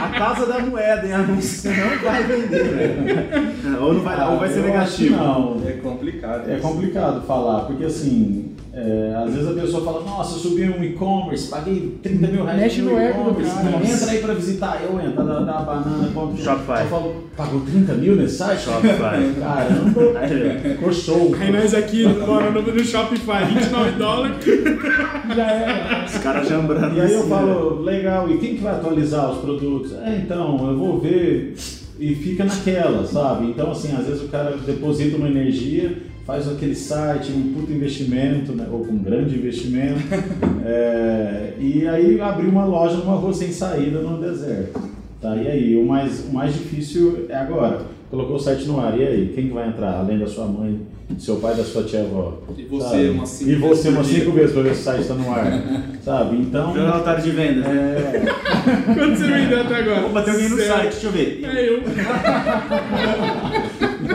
a 0.03 0.09
casa 0.09 0.45
da 0.45 0.59
moeda 0.59 1.07
em 1.07 1.13
anúncio. 1.13 1.71
Não 1.71 1.99
vai 2.11 2.23
vender, 2.23 2.63
velho. 2.63 3.81
Ou, 3.81 3.93
não 3.93 4.01
vai, 4.01 4.29
ou 4.29 4.37
vai 4.37 4.49
ser 4.49 4.63
negativo. 4.63 5.15
Não, 5.15 5.61
É 5.65 5.71
complicado. 5.73 6.49
É 6.49 6.53
isso. 6.55 6.61
complicado 6.61 7.25
falar, 7.25 7.61
porque 7.61 7.85
assim, 7.85 8.55
é, 8.73 9.13
às 9.25 9.33
vezes 9.33 9.49
a 9.49 9.53
pessoa 9.53 9.83
fala, 9.83 10.01
nossa, 10.01 10.35
eu 10.35 10.39
subi 10.39 10.63
um 10.63 10.81
e-commerce, 10.81 11.49
paguei 11.49 11.97
30 12.01 12.27
mil 12.27 12.45
reais 12.45 12.61
Mexe 12.61 12.81
no 12.81 12.91
e-commerce, 12.91 13.51
entra 13.91 14.11
aí 14.11 14.19
pra 14.19 14.33
visitar, 14.33 14.81
eu 14.81 14.97
entro, 15.01 15.25
dá, 15.25 15.39
dá 15.41 15.57
uma 15.57 15.61
banana, 15.61 16.11
compro. 16.13 16.41
Shopify. 16.41 16.83
Eu 16.83 16.87
falo, 16.87 17.15
pagou 17.35 17.61
30 17.61 17.93
mil 17.95 18.15
nesse 18.15 18.37
site? 18.37 18.61
Shopify. 18.61 19.33
Caramba, 19.41 20.19
Aí, 20.19 20.71
ficou 20.71 20.93
show. 20.93 21.35
Aí 21.37 21.51
nós 21.51 21.73
aqui, 21.73 22.07
bora 22.07 22.49
no, 22.49 22.83
Shopify, 22.83 23.45
29 23.45 23.91
dólares. 23.97 24.37
Já 25.35 25.51
era. 25.51 26.05
Os 26.05 26.17
caras 26.19 26.47
jambrando. 26.47 26.95
E 26.95 27.01
aí 27.01 27.11
eu 27.11 27.19
assim, 27.19 27.29
né? 27.29 27.35
falo, 27.35 27.81
legal, 27.81 28.31
e 28.31 28.37
quem 28.37 28.55
que 28.55 28.61
vai 28.61 28.73
atualizar 28.73 29.31
os 29.31 29.39
produtos? 29.39 29.93
É, 30.01 30.21
então, 30.23 30.69
eu 30.69 30.77
vou 30.77 30.97
ver 30.97 31.55
e 31.99 32.15
fica 32.15 32.45
naquela, 32.45 33.05
sabe? 33.05 33.47
Então, 33.47 33.69
assim, 33.69 33.93
às 33.95 34.07
vezes 34.07 34.23
o 34.23 34.27
cara 34.29 34.55
deposita 34.65 35.17
uma 35.17 35.27
energia, 35.27 35.97
faz 36.31 36.47
aquele 36.47 36.75
site, 36.75 37.29
um 37.33 37.53
puto 37.53 37.73
investimento, 37.73 38.53
né? 38.53 38.65
ou 38.71 38.85
com 38.85 38.93
um 38.93 39.03
grande 39.03 39.35
investimento, 39.35 39.99
é, 40.65 41.53
e 41.59 41.85
aí 41.85 42.21
abriu 42.21 42.49
uma 42.49 42.63
loja 42.63 42.95
numa 42.95 43.15
rua 43.15 43.33
sem 43.33 43.51
saída 43.51 43.99
no 43.99 44.17
deserto. 44.17 44.79
Tá? 45.21 45.35
E 45.35 45.47
aí, 45.47 45.75
o 45.75 45.85
mais, 45.85 46.25
o 46.25 46.33
mais 46.33 46.53
difícil 46.53 47.25
é 47.29 47.35
agora. 47.35 47.81
Colocou 48.09 48.37
o 48.37 48.39
site 48.39 48.65
no 48.65 48.79
ar, 48.79 48.97
e 48.97 49.05
aí? 49.05 49.31
Quem 49.35 49.47
que 49.47 49.53
vai 49.53 49.67
entrar? 49.67 49.99
Além 49.99 50.17
da 50.19 50.25
sua 50.25 50.45
mãe, 50.45 50.81
do 51.09 51.21
seu 51.21 51.35
pai, 51.35 51.53
da 51.53 51.63
sua 51.63 51.83
tia-avó? 51.83 52.39
E 52.57 52.63
você 52.63 52.85
sabe? 52.85 53.09
umas 53.09 53.29
cinco 53.29 53.51
E 53.51 53.55
você 53.55 53.89
umas 53.89 54.07
cinco 54.07 54.31
vezes 54.31 54.51
para 54.53 54.63
ver 54.63 54.73
se 54.75 54.81
o 54.81 54.83
site 54.83 55.01
está 55.01 55.13
no 55.13 55.31
ar, 55.31 55.63
sabe? 56.03 56.37
Então... 56.37 56.73
Vê 56.73 56.79
o 56.79 56.85
relatório 56.85 57.23
de 57.23 57.29
vendas. 57.29 57.65
É, 57.65 58.23
Quanto 58.95 59.17
você 59.17 59.27
vendeu 59.27 59.61
até 59.61 59.75
agora? 59.75 60.01
Vou 60.01 60.11
bater 60.11 60.31
alguém 60.31 60.49
no 60.49 60.57
Céu. 60.57 60.67
site, 60.67 60.91
deixa 60.91 61.07
eu 61.07 61.11
ver. 61.11 61.41
É 61.43 61.69
eu. 61.69 61.81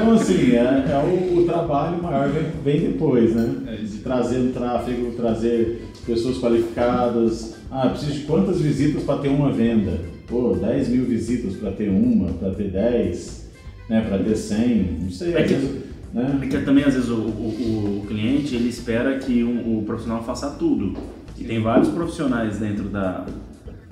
Então, 0.07 0.14
assim, 0.14 0.53
é, 0.53 0.59
é 0.59 1.03
o, 1.05 1.38
o 1.40 1.45
trabalho 1.45 2.01
maior 2.01 2.29
vem, 2.29 2.45
vem 2.64 2.92
depois, 2.92 3.35
né? 3.35 3.57
É. 3.66 3.77
De 3.77 3.99
trazer 3.99 4.38
um 4.38 4.53
tráfego, 4.53 5.11
trazer 5.16 5.83
pessoas 6.07 6.38
qualificadas. 6.38 7.57
Ah, 7.71 7.88
preciso 7.88 8.12
de 8.12 8.21
quantas 8.21 8.61
visitas 8.61 9.03
para 9.03 9.19
ter 9.19 9.29
uma 9.29 9.51
venda? 9.51 9.99
Pô, 10.29 10.55
10 10.55 10.88
mil 10.90 11.05
visitas 11.05 11.55
para 11.57 11.73
ter 11.73 11.88
uma, 11.88 12.29
para 12.35 12.51
ter 12.51 12.71
10, 12.71 13.49
né? 13.88 14.05
para 14.09 14.19
ter 14.19 14.37
100, 14.37 14.99
não 15.03 15.11
sei. 15.11 15.35
É 15.35 15.42
que- 15.42 15.55
vezes, 15.55 15.71
né? 16.14 16.38
É 16.42 16.47
que 16.47 16.59
também, 16.62 16.85
às 16.85 16.95
vezes, 16.95 17.09
o, 17.11 17.14
o- 17.16 18.01
o 18.03 18.07
cliente 18.07 18.55
ele 18.55 18.69
espera 18.69 19.19
que 19.19 19.42
um- 19.42 19.79
o 19.79 19.83
profissional 19.83 20.23
faça 20.23 20.51
tudo. 20.51 20.97
E 21.38 21.42
tem 21.45 21.61
vários 21.61 21.88
profissionais 21.88 22.59
dentro 22.59 22.85
da 22.85 23.27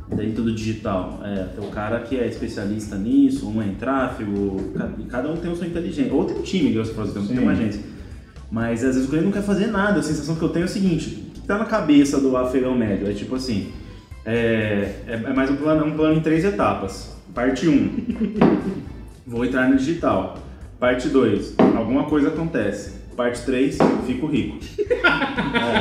dentro 0.09 0.43
do 0.43 0.55
digital. 0.55 1.21
É, 1.25 1.45
tem 1.45 1.67
o 1.67 1.71
cara 1.71 2.01
que 2.01 2.17
é 2.19 2.27
especialista 2.27 2.97
nisso, 2.97 3.49
um 3.49 3.63
é 3.63 3.67
em 3.67 3.75
tráfego, 3.75 4.73
ca- 4.77 4.91
e 4.99 5.05
cada 5.05 5.31
um 5.31 5.37
tem 5.37 5.51
a 5.51 5.55
sua 5.55 5.67
inteligência. 5.67 6.13
Ou 6.13 6.25
tem 6.25 6.37
um 6.39 6.43
time, 6.43 6.73
você 6.73 6.93
falou, 6.93 7.11
tem, 7.13 7.39
uma 7.39 7.53
agência. 7.53 7.81
Mas 8.51 8.85
às 8.85 8.95
vezes 8.95 9.07
o 9.07 9.09
cliente 9.09 9.25
não 9.27 9.33
quer 9.33 9.43
fazer 9.43 9.67
nada. 9.69 10.01
A 10.01 10.03
sensação 10.03 10.37
que 10.37 10.43
eu 10.43 10.49
tenho 10.51 10.65
é 10.65 10.67
o 10.67 10.71
seguinte: 10.71 11.25
o 11.29 11.41
que 11.41 11.47
tá 11.47 11.59
na 11.59 11.65
cabeça 11.65 12.21
do 12.21 12.37
afegão 12.37 12.77
médio? 12.77 13.09
É 13.09 13.13
tipo 13.13 13.35
assim: 13.35 13.73
é, 14.25 14.95
é, 15.07 15.13
é 15.15 15.33
mais 15.33 15.51
um 15.51 15.57
plano, 15.57 15.87
um 15.87 15.93
plano 15.97 16.17
em 16.17 16.21
três 16.21 16.45
etapas. 16.45 17.15
Parte 17.35 17.67
1. 17.69 17.73
Um, 17.73 17.91
Vou 19.27 19.45
entrar 19.45 19.69
no 19.69 19.77
digital. 19.77 20.39
Parte 20.79 21.09
2, 21.09 21.55
alguma 21.77 22.05
coisa 22.05 22.29
acontece. 22.29 23.04
Parte 23.17 23.45
3, 23.45 23.79
fico 24.07 24.27
rico. 24.27 24.59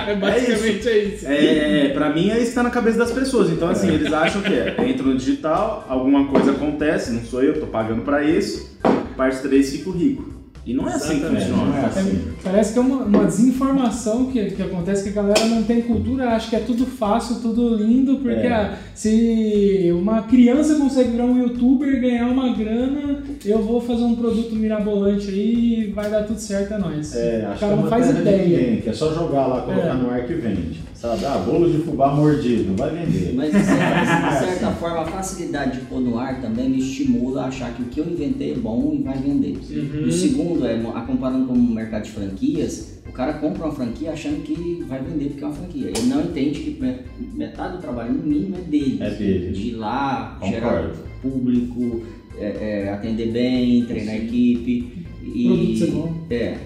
É, 0.08 0.16
basicamente 0.16 0.88
é 0.88 0.98
isso. 1.04 1.26
É, 1.28 1.90
pra 1.90 2.10
mim 2.10 2.30
é 2.30 2.38
isso 2.40 2.50
que 2.50 2.56
tá 2.56 2.64
na 2.64 2.70
cabeça 2.70 2.98
das 2.98 3.12
pessoas. 3.12 3.50
Então, 3.50 3.70
assim, 3.70 3.92
eles 3.92 4.12
acham 4.12 4.42
que 4.42 4.54
é, 4.54 4.76
entro 4.88 5.08
no 5.08 5.16
digital, 5.18 5.86
alguma 5.88 6.28
coisa 6.28 6.52
acontece, 6.52 7.12
não 7.12 7.24
sou 7.24 7.42
eu, 7.44 7.60
tô 7.60 7.68
pagando 7.68 8.02
pra 8.02 8.24
isso. 8.24 8.78
Parte 9.16 9.42
3, 9.42 9.72
fico 9.72 9.92
rico. 9.92 10.43
E 10.66 10.74
não 10.74 10.88
é 10.90 10.94
assim 10.94 11.08
que 11.20 11.26
Exatamente, 11.26 11.46
funciona. 11.50 11.66
não 11.72 11.78
é 11.78 11.86
assim. 11.86 12.22
Parece 12.42 12.72
que 12.74 12.80
é 12.80 12.82
uma, 12.82 13.04
uma 13.04 13.26
desinformação 13.26 14.26
que, 14.28 14.46
que 14.52 14.62
acontece, 14.64 15.04
que 15.04 15.10
a 15.20 15.22
galera 15.22 15.46
não 15.46 15.64
tem 15.64 15.82
cultura, 15.82 16.30
acha 16.30 16.50
que 16.50 16.56
é 16.56 16.60
tudo 16.60 16.86
fácil, 16.86 17.42
tudo 17.42 17.76
lindo, 17.76 18.16
porque 18.20 18.48
É. 18.48 18.54
ah, 18.54 18.78
se 18.96 19.92
uma 19.94 20.22
criança 20.24 20.76
consegue 20.76 21.12
virar 21.12 21.26
um 21.26 21.38
youtuber 21.38 21.90
e 21.94 22.00
ganhar 22.00 22.28
uma 22.30 22.54
grana, 22.56 23.24
eu 23.46 23.62
vou 23.62 23.82
fazer 23.82 24.04
um 24.04 24.16
produto 24.16 24.56
mirabolante 24.56 25.30
aí 25.30 25.82
e 25.88 25.92
vai 25.92 26.10
dar 26.10 26.24
tudo 26.24 26.40
certo, 26.40 26.74
é 26.76 26.78
nóis. 26.78 27.14
É, 27.16 27.44
o 27.46 27.52
acho 27.52 27.54
que 27.56 27.60
cara 27.60 27.74
é 27.74 27.76
não 27.76 27.88
faz 27.90 28.10
ideia. 28.10 28.44
ninguém, 28.48 28.82
que 28.82 28.90
é 28.90 28.94
só 28.94 29.14
jogar 29.14 29.48
lá, 29.48 29.62
colocar 29.64 29.88
É. 29.90 29.94
no 29.94 30.10
ar 30.10 30.26
que 30.26 30.34
vende. 30.34 30.82
Sabe? 31.04 31.26
Ah, 31.26 31.38
bolo 31.40 31.70
de 31.70 31.80
fubá 31.80 32.16
mordido, 32.16 32.78
vai 32.78 32.92
vender. 32.92 33.34
Mas 33.36 33.52
de 33.52 33.60
certa, 33.62 34.40
de 34.40 34.40
certa 34.46 34.72
forma, 34.72 35.02
a 35.02 35.06
facilidade 35.06 35.82
de 35.82 35.86
pôr 35.88 36.00
no 36.00 36.18
ar 36.18 36.40
também 36.40 36.70
me 36.70 36.80
estimula 36.80 37.42
a 37.42 37.48
achar 37.48 37.76
que 37.76 37.82
o 37.82 37.86
que 37.88 38.00
eu 38.00 38.06
inventei 38.10 38.54
é 38.54 38.56
bom 38.56 38.96
e 38.98 39.04
vai 39.04 39.18
vender. 39.18 39.58
Uhum. 39.70 40.06
E 40.06 40.08
o 40.08 40.12
segundo 40.14 40.66
é, 40.66 40.82
comparando 41.06 41.48
com 41.48 41.54
o 41.56 41.62
mercado 41.62 42.04
de 42.04 42.12
franquias, 42.12 43.02
o 43.06 43.12
cara 43.12 43.34
compra 43.34 43.66
uma 43.66 43.74
franquia 43.76 44.12
achando 44.14 44.44
que 44.44 44.82
vai 44.88 45.02
vender 45.02 45.26
porque 45.32 45.44
é 45.44 45.48
uma 45.48 45.54
franquia. 45.54 45.88
Ele 45.90 46.08
não 46.08 46.22
entende 46.22 46.60
que 46.62 46.82
me- 46.82 47.00
metade 47.34 47.76
do 47.76 47.82
trabalho, 47.82 48.14
no 48.14 48.24
mínimo, 48.24 48.56
é 48.56 48.62
dele. 48.62 48.98
É 49.02 49.10
dele. 49.10 49.52
De 49.52 49.68
ir 49.68 49.76
lá, 49.76 50.38
Concordo. 50.40 50.58
gerar 50.64 50.92
público, 51.22 52.02
é, 52.40 52.46
é, 52.86 52.90
atender 52.94 53.30
bem, 53.30 53.84
treinar 53.84 54.16
a 54.16 54.20
equipe. 54.20 55.04
E, 55.22 55.48
Produto 55.48 55.78
ser 55.80 55.92
bom. 55.92 56.14
É. 56.30 56.58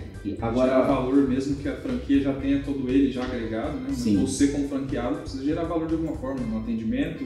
Agora, 0.42 0.76
agora, 0.78 0.88
valor 0.94 1.28
mesmo 1.30 1.56
que 1.58 1.68
a 1.70 1.76
franquia 1.76 2.22
já 2.22 2.34
tenha 2.34 2.62
todo 2.64 2.90
ele 2.90 3.12
já 3.12 3.24
agregado, 3.24 3.78
né? 3.78 3.86
Mas 3.90 3.98
Sim. 3.98 4.18
você 4.18 4.48
como 4.48 4.68
franqueado 4.68 5.18
precisa 5.18 5.44
gerar 5.44 5.64
valor 5.66 5.88
de 5.88 5.94
alguma 5.96 6.16
forma, 6.18 6.42
no 6.46 6.58
atendimento, 6.60 7.24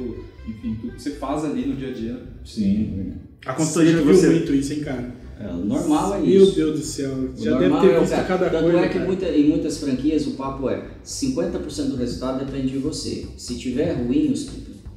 enfim, 0.48 0.78
tudo 0.82 0.94
que 0.94 1.02
você 1.02 1.12
faz 1.12 1.46
ali 1.46 1.66
no 1.66 1.76
dia 1.76 1.90
a 1.90 1.94
dia. 1.94 2.20
Sim. 2.46 3.14
A 3.46 3.54
Você 3.54 3.58
consultoria 3.58 3.98
viu 3.98 4.06
você. 4.16 4.30
muito 4.30 4.54
isso, 4.54 4.74
hein, 4.74 4.80
cara? 4.82 5.16
é, 5.40 5.48
o 5.52 5.66
normal 5.66 6.14
é 6.16 6.20
Meu 6.20 6.44
isso. 6.44 6.56
Deus 6.56 6.80
do 6.80 6.86
céu. 6.86 7.12
O 7.36 7.44
Já 7.44 7.58
deve 7.58 7.80
ter 7.80 7.88
é 7.94 7.98
o 7.98 8.02
visto 8.02 8.12
cara. 8.12 8.24
cada 8.28 8.50
Tanto 8.52 8.64
coisa. 8.64 8.80
é 8.80 8.90
que 8.90 9.00
muita- 9.00 9.30
em 9.30 9.50
muitas 9.50 9.78
franquias 9.80 10.28
o 10.28 10.32
papo 10.32 10.70
é 10.70 10.84
50% 11.04 11.90
do 11.90 11.96
resultado 11.96 12.46
depende 12.46 12.70
de 12.74 12.78
você. 12.78 13.26
Se 13.38 13.58
tiver 13.58 13.94
ruim, 13.94 14.32
os- 14.32 14.48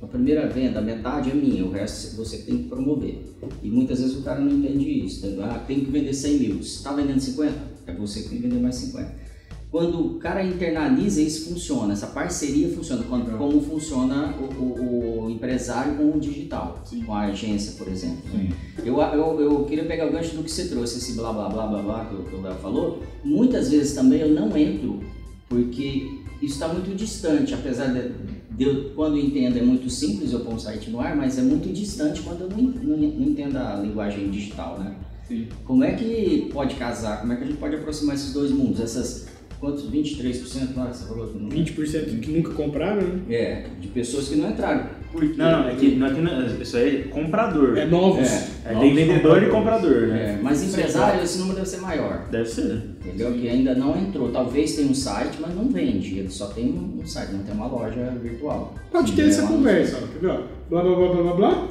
a 0.03 0.07
primeira 0.07 0.47
venda, 0.47 0.81
a 0.81 0.83
metade 0.83 1.31
é 1.31 1.35
minha, 1.35 1.64
o 1.64 1.71
resto 1.71 2.14
você 2.17 2.37
tem 2.38 2.59
que 2.59 2.69
promover. 2.69 3.21
E 3.62 3.71
muitas 3.71 4.01
vezes 4.01 4.14
o 4.17 4.21
cara 4.23 4.38
não 4.40 4.53
entende 4.53 4.85
isso. 5.07 5.27
tá? 5.35 5.47
Ah, 5.55 5.59
tem 5.67 5.81
que 5.81 5.90
vender 5.90 6.12
100 6.12 6.38
mil. 6.38 6.62
Se 6.62 6.77
está 6.77 6.93
vendendo 6.93 7.21
50, 7.21 7.55
é 7.87 7.94
você 7.94 8.23
que 8.23 8.29
tem 8.31 8.38
que 8.38 8.49
vender 8.49 8.61
mais 8.61 8.75
50. 8.77 9.25
Quando 9.70 9.99
o 10.07 10.18
cara 10.20 10.44
internaliza, 10.44 11.20
isso 11.20 11.49
funciona. 11.49 11.92
Essa 11.94 12.07
parceria 12.07 12.68
funciona. 12.68 13.03
Quando, 13.09 13.37
como 13.37 13.61
funciona 13.61 14.33
o, 14.38 14.62
o- 14.62 15.25
o 15.27 15.31
empresário 15.31 15.97
com 15.97 16.16
o 16.16 16.20
digital, 16.20 16.81
Sim. 16.85 17.03
com 17.03 17.12
a 17.12 17.23
agência, 17.23 17.73
por 17.77 17.88
exemplo. 17.88 18.18
Sim. 18.31 18.51
Eu, 18.85 19.01
eu, 19.01 19.40
eu 19.40 19.64
queria 19.64 19.85
pegar 19.85 20.07
o 20.07 20.12
gancho 20.12 20.37
do 20.37 20.44
que 20.44 20.51
você 20.51 20.68
trouxe, 20.68 20.99
esse 20.99 21.14
blá 21.14 21.33
blá 21.33 21.49
blá 21.49 21.66
blá 21.66 21.83
blá 21.83 22.05
que 22.05 22.14
o, 22.14 22.23
que 22.23 22.37
o 22.37 22.40
Léo 22.42 22.55
falou. 22.57 23.03
Muitas 23.25 23.68
vezes 23.70 23.94
também 23.94 24.20
eu 24.20 24.29
não 24.31 24.57
entro, 24.57 25.01
porque 25.49 26.09
isso 26.40 26.55
está 26.55 26.68
muito 26.68 26.94
distante, 26.94 27.53
apesar 27.53 27.88
de, 27.92 28.12
de 28.53 28.90
quando 28.94 29.16
eu 29.16 29.25
entendo, 29.25 29.59
é 29.59 29.62
muito 29.62 29.90
simples 29.90 30.33
eu 30.33 30.40
pôr 30.40 30.55
um 30.55 30.59
site 30.59 30.88
no 30.88 31.01
ar, 31.01 31.16
mas 31.16 31.37
é 31.37 31.42
muito 31.42 31.68
distante 31.73 32.20
quando 32.23 32.42
eu 32.42 32.49
não, 32.49 32.62
não, 32.62 32.97
não 32.97 33.27
entendo 33.29 33.57
a 33.57 33.75
linguagem 33.77 34.31
digital, 34.31 34.79
né? 34.79 34.94
Sim. 35.28 35.48
Como 35.64 35.82
é 35.84 35.92
que 35.92 36.50
pode 36.52 36.74
casar, 36.74 37.20
como 37.20 37.32
é 37.32 37.37
que 37.37 37.44
a 37.44 37.46
gente 37.46 37.58
pode 37.58 37.74
aproximar 37.76 38.14
esses 38.14 38.32
dois 38.32 38.50
mundos? 38.50 38.80
Essas, 38.80 39.26
quantos, 39.58 39.90
23% 39.90 40.76
lá 40.76 40.87
que 40.88 40.96
você 40.96 41.06
falou? 41.06 41.26
que 41.28 41.38
não- 41.38 41.48
20% 41.48 42.20
que 42.20 42.30
nunca 42.30 42.50
compraram, 42.52 43.00
né? 43.02 43.20
É, 43.30 43.66
de 43.80 43.88
pessoas 43.88 44.28
que 44.28 44.37
não 44.37 44.50
entraram. 44.50 44.87
Por 45.10 45.20
quê? 45.22 45.34
Não, 45.37 45.62
não, 45.62 45.68
é 45.68 45.74
que, 45.76 45.94
não 45.94 46.06
é 46.08 46.12
que 46.14 46.20
não- 46.20 46.46
isso 46.60 46.76
aí 46.76 46.96
é 46.96 47.02
comprador. 47.04 47.78
É 47.78 47.87
novos. 47.87 48.26
É. 48.28 48.48
É, 48.66 48.74
tem 48.80 48.94
vendedor 48.94 49.42
e 49.42 49.48
comprador, 49.48 50.08
né? 50.08 50.37
É, 50.38 50.42
mas 50.42 50.62
empresário, 50.64 51.22
esse 51.22 51.38
número 51.38 51.54
deve 51.56 51.68
ser 51.68 51.80
maior. 51.80 52.26
Deve 52.32 52.48
ser. 52.48 52.82
Entendeu? 53.04 53.32
Que 53.32 53.48
ainda 53.48 53.74
não 53.76 53.96
entrou. 53.96 54.30
Talvez 54.32 54.74
tenha 54.74 54.88
um 54.90 54.94
site, 54.94 55.38
mas 55.40 55.54
não 55.54 55.68
vende. 55.68 56.18
Ele 56.18 56.28
só 56.30 56.46
tem 56.48 56.66
um 56.68 57.06
site, 57.06 57.30
não 57.32 57.44
tem 57.44 57.54
uma 57.54 57.68
loja 57.68 58.12
virtual. 58.20 58.74
Pode 58.90 59.12
ter 59.12 59.22
É 59.22 59.26
essa 59.28 59.46
conversa, 59.46 60.00
ó? 60.02 60.18
Blá 60.18 60.42
blá 60.68 60.82
blá 60.82 60.94
blá 60.96 61.22
blá 61.22 61.34
blá. 61.34 61.68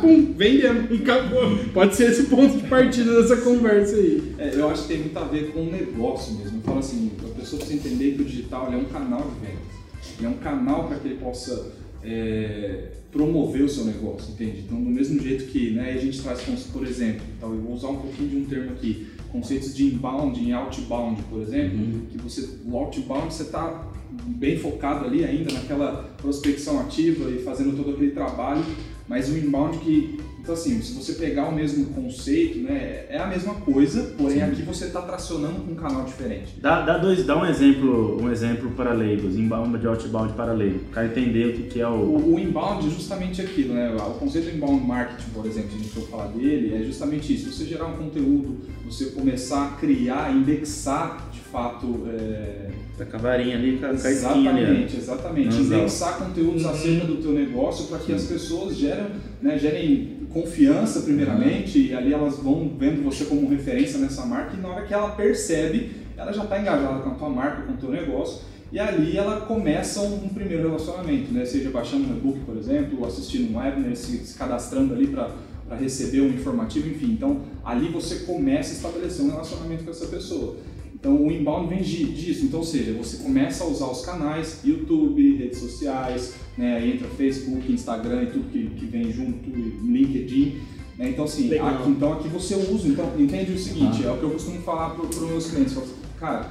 Pum, 0.00 0.34
vendemos. 0.36 0.90
E 0.90 1.02
acabou. 1.02 1.58
Pode 1.72 1.94
ser 1.94 2.10
esse 2.10 2.24
ponto 2.24 2.58
de 2.58 2.66
partida 2.66 3.22
dessa 3.22 3.36
conversa 3.36 3.94
aí. 3.94 4.34
É, 4.38 4.54
eu 4.54 4.68
acho 4.68 4.82
que 4.82 4.88
tem 4.88 4.98
muito 4.98 5.16
a 5.16 5.24
ver 5.24 5.52
com 5.52 5.60
o 5.60 5.70
negócio 5.70 6.34
mesmo. 6.34 6.58
Eu 6.58 6.62
falo 6.62 6.80
assim, 6.80 7.12
a 7.20 7.38
pessoa 7.38 7.62
precisa 7.62 7.74
entender 7.74 8.16
que 8.16 8.22
o 8.22 8.24
digital 8.24 8.66
ele 8.66 8.76
é 8.76 8.78
um 8.80 8.86
canal 8.86 9.20
de 9.20 9.46
vendas. 9.46 10.18
Ele 10.18 10.26
é 10.26 10.28
um 10.28 10.38
canal 10.38 10.88
para 10.88 10.98
que 10.98 11.06
ele 11.06 11.18
possa 11.18 11.72
é, 12.02 12.88
promover 13.12 13.62
o 13.62 13.68
seu 13.68 13.84
negócio, 13.84 14.32
entende? 14.32 14.64
Então, 14.66 14.82
do 14.82 14.90
mesmo 14.90 15.20
jeito 15.20 15.44
que 15.44 15.70
né, 15.70 15.92
a 15.92 15.98
gente 15.98 16.20
traz, 16.20 16.42
por 16.72 16.84
exemplo, 16.84 17.22
então, 17.36 17.54
eu 17.54 17.60
vou 17.60 17.74
usar 17.74 17.88
um 17.88 17.98
pouquinho 17.98 18.28
de 18.28 18.36
um 18.38 18.44
termo 18.44 18.72
aqui, 18.72 19.06
conceitos 19.30 19.74
de 19.74 19.84
inbound 19.84 20.42
e 20.42 20.52
outbound, 20.52 21.22
por 21.22 21.40
exemplo, 21.42 21.78
que 22.10 22.18
você, 22.18 22.58
o 22.64 22.76
outbound 22.76 23.32
você 23.32 23.44
está 23.44 23.91
bem 24.24 24.58
focado 24.58 25.04
ali 25.04 25.24
ainda 25.24 25.52
naquela 25.52 26.10
prospecção 26.16 26.80
ativa 26.80 27.30
e 27.30 27.42
fazendo 27.42 27.76
todo 27.76 27.90
aquele 27.90 28.12
trabalho, 28.12 28.64
mas 29.08 29.28
o 29.28 29.36
inbound 29.36 29.78
que 29.78 30.18
Então, 30.42 30.54
assim, 30.54 30.82
se 30.82 30.92
você 30.94 31.12
pegar 31.12 31.48
o 31.48 31.54
mesmo 31.54 31.86
conceito, 31.86 32.58
né, 32.58 33.06
é 33.08 33.16
a 33.16 33.26
mesma 33.28 33.54
coisa, 33.54 34.12
porém 34.18 34.42
aqui 34.42 34.62
você 34.62 34.86
está 34.86 35.00
tracionando 35.00 35.60
com 35.60 35.70
um 35.70 35.76
canal 35.76 36.04
diferente. 36.04 36.54
Dá, 36.60 36.80
dá, 36.82 36.98
dois, 36.98 37.24
dá 37.24 37.38
um 37.40 37.46
exemplo 37.46 38.20
um 38.20 38.28
exemplo 38.28 38.70
para 38.72 38.92
leigos, 38.92 39.36
inbound 39.36 39.78
de 39.78 39.86
outbound 39.86 40.32
para 40.32 40.52
leigo, 40.52 40.80
o 40.80 40.90
cara 40.90 41.06
entender 41.06 41.46
o 41.46 41.52
que, 41.52 41.62
que 41.68 41.80
é 41.80 41.86
o... 41.86 41.92
o... 41.92 42.34
O 42.34 42.40
inbound 42.40 42.86
é 42.86 42.90
justamente 42.90 43.40
aquilo, 43.40 43.74
né? 43.74 43.94
O 43.94 44.14
conceito 44.14 44.50
do 44.50 44.56
inbound 44.56 44.84
marketing, 44.84 45.30
por 45.30 45.46
exemplo, 45.46 45.70
se 45.70 45.76
a 45.76 45.78
gente 45.78 45.90
for 45.90 46.08
falar 46.08 46.26
dele, 46.28 46.74
é 46.74 46.84
justamente 46.84 47.32
isso. 47.34 47.52
Você 47.52 47.64
gerar 47.64 47.86
um 47.86 47.96
conteúdo, 47.96 48.58
você 48.84 49.06
começar 49.06 49.64
a 49.66 49.68
criar, 49.76 50.34
indexar, 50.34 51.30
de 51.30 51.38
fato... 51.38 52.08
É... 52.08 52.70
Tá 52.98 53.06
com 53.06 53.16
a 53.16 53.20
varinha 53.20 53.56
ali, 53.56 53.78
com 53.78 53.86
a 53.86 53.90
Exatamente, 53.90 54.56
ali. 54.56 54.96
exatamente. 54.96 55.54
Não, 55.54 55.62
indexar 55.62 56.18
conteúdos 56.18 56.66
acerca 56.66 57.06
do 57.06 57.16
teu 57.16 57.32
negócio 57.32 57.86
para 57.86 57.98
que 57.98 58.12
as 58.12 58.24
pessoas 58.24 58.76
gerem, 58.76 59.06
né, 59.40 59.58
gerem 59.58 60.11
confiança 60.32 61.00
primeiramente 61.00 61.78
e 61.78 61.94
ali 61.94 62.12
elas 62.12 62.38
vão 62.38 62.70
vendo 62.78 63.04
você 63.04 63.24
como 63.24 63.48
referência 63.48 63.98
nessa 63.98 64.24
marca 64.24 64.56
e 64.56 64.60
na 64.60 64.68
hora 64.68 64.86
que 64.86 64.94
ela 64.94 65.10
percebe, 65.10 65.92
ela 66.16 66.32
já 66.32 66.44
está 66.44 66.60
engajada 66.60 67.00
com 67.00 67.10
a 67.10 67.14
tua 67.14 67.28
marca, 67.28 67.62
com 67.62 67.72
o 67.72 67.76
teu 67.76 67.90
negócio 67.90 68.42
e 68.72 68.78
ali 68.78 69.18
ela 69.18 69.42
começa 69.42 70.00
um, 70.00 70.28
primeiro 70.30 70.68
relacionamento, 70.68 71.30
né? 71.30 71.44
seja 71.44 71.70
baixando 71.70 72.08
um 72.08 72.16
e-book, 72.16 72.40
por 72.40 72.56
exemplo, 72.56 73.04
assistindo 73.04 73.52
um 73.52 73.58
webinar, 73.58 73.94
se, 73.94 74.16
se 74.24 74.38
cadastrando 74.38 74.94
ali 74.94 75.08
para 75.08 75.30
receber 75.78 76.22
um 76.22 76.28
informativo, 76.28 76.88
enfim. 76.88 77.12
Então 77.12 77.42
ali 77.62 77.88
você 77.88 78.20
começa 78.20 78.72
a 78.72 78.76
estabelecer 78.76 79.26
um 79.26 79.30
relacionamento 79.30 79.84
com 79.84 79.90
essa 79.90 80.06
pessoa. 80.06 80.56
Então 80.94 81.20
o 81.20 81.30
inbound 81.30 81.68
vem 81.68 81.82
disso, 81.82 82.46
então 82.46 82.60
ou 82.60 82.64
seja, 82.64 82.92
você 82.94 83.18
começa 83.18 83.64
a 83.64 83.66
usar 83.66 83.86
os 83.86 84.06
canais, 84.06 84.60
YouTube, 84.64 85.36
redes 85.36 85.58
sociais, 85.58 86.34
né, 86.56 86.76
aí 86.76 86.92
entra 86.92 87.08
Facebook, 87.08 87.72
Instagram 87.72 88.22
e 88.24 88.26
tudo 88.26 88.50
que, 88.50 88.66
que 88.70 88.86
vem 88.86 89.10
junto, 89.12 89.50
LinkedIn. 89.50 90.60
Né, 90.98 91.10
então 91.10 91.24
assim, 91.24 91.52
aqui, 91.56 91.90
então 91.90 92.12
aqui 92.12 92.28
você 92.28 92.54
usa, 92.54 92.88
então 92.88 93.12
entende 93.18 93.52
o 93.52 93.58
seguinte, 93.58 94.02
ah. 94.04 94.08
é 94.08 94.12
o 94.12 94.18
que 94.18 94.24
eu 94.24 94.30
costumo 94.30 94.60
falar 94.60 94.90
para 94.90 95.06
os 95.06 95.20
meus 95.20 95.50
clientes, 95.50 95.72
falo, 95.72 95.86
cara, 96.18 96.50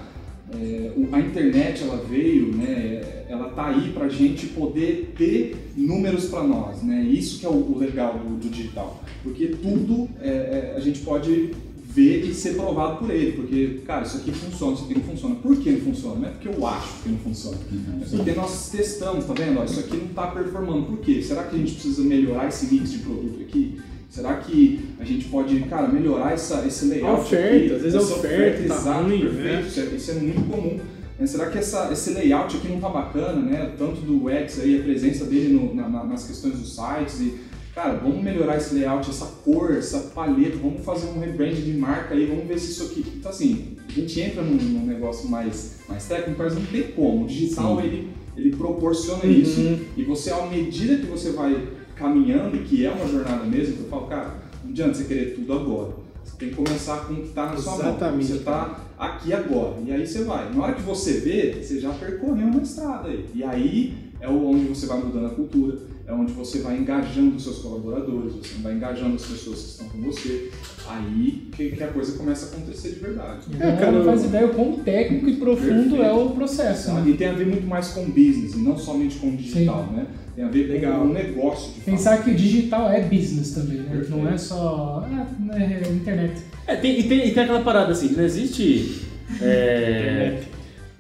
é, 0.54 0.92
a 1.12 1.20
internet 1.20 1.84
ela 1.84 2.04
veio, 2.10 2.56
né, 2.56 3.24
ela 3.30 3.50
tá 3.50 3.68
aí 3.68 3.92
para 3.94 4.06
a 4.06 4.10
gente 4.10 4.48
poder 4.48 5.14
ter 5.18 5.72
números 5.78 6.26
para 6.26 6.44
nós, 6.44 6.82
né, 6.84 7.04
isso 7.04 7.40
que 7.40 7.46
é 7.46 7.50
o, 7.50 7.54
o 7.54 7.78
legal 7.78 8.18
do, 8.18 8.36
do, 8.36 8.50
digital, 8.50 9.02
porque 9.24 9.48
tudo 9.48 10.10
é, 10.20 10.30
é, 10.30 10.74
a 10.76 10.80
gente 10.80 11.00
pode 11.02 11.52
ver 11.94 12.24
e 12.26 12.34
ser 12.34 12.56
provado 12.56 12.98
por 12.98 13.10
ele, 13.10 13.34
porque, 13.34 13.82
cara, 13.86 14.06
isso 14.06 14.18
aqui 14.18 14.32
funciona, 14.32 14.74
isso 14.74 14.86
aqui 14.86 14.94
não 14.96 15.04
funciona. 15.04 15.36
Por 15.36 15.58
que 15.58 15.72
não 15.72 15.82
funciona? 15.82 16.16
Não 16.16 16.28
é 16.28 16.32
porque 16.32 16.48
eu 16.48 16.68
acho 16.68 17.04
que 17.04 17.10
não 17.10 17.18
funciona. 17.18 17.58
Uhum. 17.72 18.02
É 18.02 18.16
porque 18.18 18.32
nós 18.32 18.70
testamos, 18.70 19.26
tá 19.26 19.34
vendo? 19.34 19.60
Ó, 19.60 19.64
isso 19.66 19.80
aqui 19.80 19.98
não 19.98 20.06
está 20.06 20.28
performando. 20.28 20.84
Por 20.84 21.00
quê? 21.00 21.22
Será 21.22 21.44
que 21.44 21.56
a 21.56 21.60
gente 21.60 21.74
precisa 21.74 22.02
melhorar 22.04 22.48
esse 22.48 22.74
mix 22.74 22.92
de 22.92 23.00
produto 23.00 23.42
aqui? 23.42 23.80
Será 24.10 24.36
que 24.36 24.90
a 25.00 25.06
gente 25.06 25.26
pode, 25.26 25.60
cara, 25.62 25.88
melhorar 25.88 26.34
essa, 26.34 26.66
esse 26.66 26.86
layout? 26.86 27.22
Oferta, 27.22 27.56
aqui? 27.56 27.76
às 27.76 27.82
vezes 27.82 27.96
a 27.96 28.02
oferta, 28.02 28.68
tá 28.68 28.76
exato, 28.76 29.04
ruim, 29.04 29.20
perfeito. 29.22 29.44
Né? 29.44 29.96
Isso, 29.96 30.12
é, 30.12 30.14
é 30.14 30.20
muito 30.20 30.50
comum. 30.50 30.80
Né? 31.20 31.28
Será 31.28 31.50
que 31.50 31.58
essa, 31.58 31.90
esse 31.92 32.10
layout 32.12 32.58
aqui 32.58 32.68
não 32.68 32.76
está 32.76 32.90
bacana, 32.90 33.42
né? 33.42 33.72
Tanto 33.78 34.02
do 34.02 34.30
X 34.30 34.60
aí, 34.60 34.80
a 34.80 34.84
presença 34.84 35.26
dele 35.26 35.54
no, 35.54 35.74
na, 35.74 35.88
nas 36.04 36.26
questões 36.26 36.60
dos 36.60 36.76
sites 36.76 37.22
e 37.22 37.40
cara, 37.74 37.94
vamos 37.94 38.24
melhorar 38.24 38.58
esse 38.58 38.76
layout, 38.76 39.10
essa 39.10 39.26
cor, 39.44 39.72
essa 39.72 40.00
paleta, 40.14 40.58
vamos 40.58 40.84
fazer 40.84 41.08
um 41.08 41.20
rebrand 41.20 41.54
de 41.54 41.74
marca 41.74 42.14
aí, 42.14 42.26
vamos 42.26 42.46
ver 42.46 42.60
se 42.60 42.72
isso 42.72 42.84
aqui. 42.84 43.06
Então, 43.18 43.32
assim, 43.32 43.78
a 43.88 43.92
gente 43.92 44.20
entra 44.20 44.42
num, 44.42 44.56
num 44.56 44.86
negócio 44.86 45.30
mais, 45.30 45.78
mais 45.88 46.06
técnico, 46.06 46.42
mas 46.42 46.56
não 46.56 46.66
tem 46.66 46.84
como. 46.92 47.24
O 47.24 47.28
digital, 47.28 47.80
ele, 47.82 48.10
ele 48.36 48.56
proporciona 48.56 49.24
uhum. 49.24 49.32
isso 49.32 49.62
e 49.96 50.04
você, 50.04 50.32
à 50.32 50.46
medida 50.46 50.98
que 50.98 51.06
você 51.06 51.32
vai 51.32 51.70
caminhando, 51.96 52.56
e 52.58 52.64
que 52.64 52.86
é 52.86 52.92
uma 52.92 53.08
jornada 53.08 53.46
mesmo, 53.46 53.84
eu 53.84 53.90
falo, 53.90 54.08
cara, 54.08 54.36
não 54.64 54.72
adianta 54.72 54.96
você 54.96 55.04
querer 55.06 55.36
tudo 55.36 55.54
agora. 55.54 55.94
Você 56.24 56.38
tem 56.38 56.50
que 56.50 56.56
começar 56.56 57.06
com 57.06 57.14
o 57.14 57.16
que 57.18 57.28
está 57.30 57.48
na 57.48 57.58
sua 57.58 57.74
Exatamente. 57.76 58.14
mão. 58.14 58.22
Você 58.22 58.34
está 58.34 58.86
aqui 58.98 59.34
agora. 59.34 59.76
E 59.86 59.92
aí 59.92 60.06
você 60.06 60.24
vai. 60.24 60.54
Na 60.54 60.64
hora 60.64 60.74
que 60.74 60.82
você 60.82 61.14
vê, 61.14 61.62
você 61.62 61.80
já 61.80 61.92
percorreu 61.92 62.48
uma 62.48 62.62
estrada 62.62 63.10
aí. 63.10 63.26
E 63.34 63.44
aí 63.44 63.94
é 64.20 64.28
onde 64.28 64.66
você 64.66 64.86
vai 64.86 65.00
mudando 65.00 65.28
a 65.28 65.30
cultura 65.30 65.78
é 66.12 66.14
onde 66.14 66.34
você 66.34 66.60
vai 66.60 66.78
engajando 66.78 67.38
os 67.38 67.44
seus 67.44 67.60
colaboradores, 67.60 68.34
você 68.34 68.62
vai 68.62 68.74
engajando 68.74 69.16
as 69.16 69.26
pessoas 69.26 69.62
que 69.62 69.68
estão 69.70 69.88
com 69.88 70.02
você. 70.02 70.52
Aí 70.88 71.48
que, 71.54 71.72
que 71.72 71.84
a 71.84 71.88
coisa 71.88 72.18
começa 72.18 72.46
a 72.46 72.50
acontecer 72.50 72.90
de 72.90 73.00
verdade. 73.00 73.46
É, 73.58 73.78
cara, 73.78 73.92
não 73.94 74.04
faz 74.04 74.26
ideia 74.26 74.46
o 74.46 74.50
quão 74.50 74.74
técnico 74.80 75.30
e 75.30 75.38
profundo 75.38 75.96
Perfeito. 75.96 76.04
é 76.04 76.12
o 76.12 76.30
processo. 76.32 76.92
Né? 76.94 77.12
E 77.12 77.14
tem 77.14 77.28
a 77.28 77.34
ver 77.34 77.48
muito 77.48 77.66
mais 77.66 77.90
com 77.90 78.06
business, 78.06 78.54
e 78.56 78.58
não 78.58 78.78
somente 78.78 79.20
com 79.20 79.34
digital, 79.34 79.88
Sim. 79.88 79.96
né? 79.96 80.08
Tem 80.36 80.44
a 80.44 80.50
ver 80.50 80.68
Legal. 80.68 81.00
com 81.00 81.08
o 81.08 81.14
negócio. 81.14 81.74
De 81.74 81.80
Pensar 81.82 82.18
fato. 82.18 82.26
que 82.26 82.32
o 82.32 82.36
digital 82.36 82.92
é 82.92 83.02
business 83.02 83.52
também, 83.52 83.78
né? 83.78 83.90
Perfeito. 83.92 84.18
Não 84.18 84.30
é 84.30 84.38
só 84.38 85.08
é, 85.54 85.64
é 85.64 85.94
internet. 85.94 86.42
É, 86.68 86.76
tem, 86.76 87.00
e, 87.00 87.04
tem, 87.04 87.28
e 87.28 87.34
tem 87.34 87.44
aquela 87.44 87.62
parada 87.62 87.94
assim, 87.94 88.10
não 88.10 88.24
existe 88.24 89.02
é, 89.42 90.42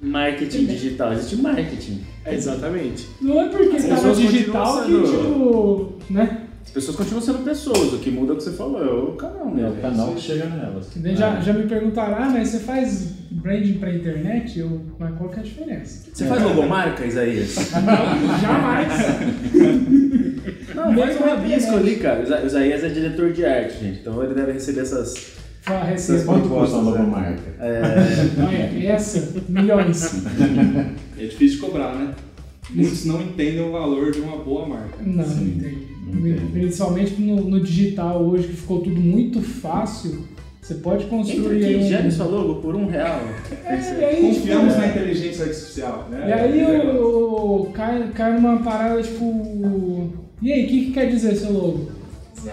marketing 0.02 0.66
digital, 0.66 1.12
existe 1.14 1.36
marketing. 1.36 2.02
É, 2.26 2.36
exatamente. 2.36 3.08
Não 3.20 3.42
é 3.42 3.50
porque 3.50 3.78
está 3.78 4.02
no 4.02 4.16
digital 4.16 4.84
que, 4.84 5.04
tipo, 5.04 5.94
né? 6.10 6.48
As 6.64 6.70
pessoas 6.70 6.96
continuam 6.96 7.22
sendo 7.22 7.44
pessoas, 7.44 7.92
o 7.94 7.98
que 7.98 8.12
muda 8.12 8.32
é 8.32 8.36
o 8.36 8.38
que 8.38 8.44
você 8.44 8.52
falou, 8.52 8.82
é 8.82 8.92
o 8.92 9.16
canal, 9.16 9.50
né? 9.50 9.64
É 9.64 9.68
o 9.68 9.82
canal 9.82 10.14
que 10.14 10.22
chega 10.22 10.46
nelas. 10.46 10.90
Já, 11.18 11.38
é. 11.38 11.42
já 11.42 11.54
me 11.54 11.68
perguntaram, 11.68 12.16
ah, 12.16 12.30
mas 12.30 12.50
você 12.50 12.60
faz 12.60 13.14
branding 13.32 13.74
pra 13.74 13.94
internet? 13.94 14.60
Eu, 14.60 14.82
mas 15.00 15.18
qual 15.18 15.30
que 15.30 15.38
é 15.38 15.40
a 15.40 15.44
diferença? 15.44 16.10
Você 16.14 16.24
é. 16.24 16.28
faz 16.28 16.44
logomarca, 16.44 17.04
Isaías? 17.04 17.56
Não, 17.74 18.40
jamais. 18.40 18.94
Não, 20.76 20.96
faz 20.96 21.20
um 21.20 21.24
rabisco 21.24 21.76
ali, 21.76 21.96
cara. 21.96 22.22
O 22.22 22.46
Isaías 22.46 22.84
é 22.84 22.90
diretor 22.90 23.34
de 23.34 23.44
arte, 23.44 23.80
gente, 23.80 24.00
então 24.00 24.24
ele 24.24 24.36
deve 24.36 24.52
receber 24.54 24.82
essas 24.82 25.41
Receba 25.66 26.24
quanto 26.24 26.50
custa 26.50 26.78
uma 26.78 26.92
logomarca? 26.92 27.56
É... 27.60 28.86
essa, 28.86 29.42
milhões. 29.48 30.26
É 31.18 31.24
difícil 31.26 31.58
de 31.60 31.66
cobrar, 31.66 31.94
né? 31.96 32.16
Muitos 32.72 33.06
não 33.06 33.22
entendem 33.22 33.62
o 33.62 33.72
valor 33.72 34.12
de 34.12 34.22
uma 34.22 34.38
boa 34.38 34.68
marca. 34.68 34.98
Não, 35.06 35.24
Sim, 35.24 35.62
não 36.08 36.28
entende. 36.28 36.52
Principalmente 36.52 37.22
no, 37.22 37.42
no, 37.42 37.60
digital 37.60 38.24
hoje, 38.24 38.48
que 38.48 38.56
ficou 38.56 38.80
tudo 38.82 39.00
muito 39.00 39.42
fácil. 39.42 40.26
Você 40.62 40.76
pode 40.76 41.06
construir. 41.06 41.58
Entra 41.58 41.68
aqui, 41.68 41.76
um... 41.76 41.88
gere 41.88 42.12
sua 42.12 42.26
logo 42.26 42.56
por 42.56 42.76
um 42.76 42.88
real. 42.88 43.20
É, 43.66 44.06
aí, 44.06 44.22
Confiamos 44.22 44.74
tipo, 44.74 44.82
na 44.82 44.88
inteligência 44.88 45.46
artificial, 45.46 46.08
né? 46.10 46.28
E 46.28 46.34
aí 46.34 46.60
é 46.60 46.92
o, 46.94 47.62
o, 47.62 47.66
cai, 47.74 48.10
cai 48.14 48.34
numa 48.34 48.60
parada 48.60 49.02
tipo. 49.02 50.10
E 50.42 50.52
aí, 50.52 50.66
o 50.66 50.68
que, 50.68 50.86
que 50.86 50.92
quer 50.92 51.10
dizer 51.10 51.36
seu 51.36 51.52
logo? 51.52 52.01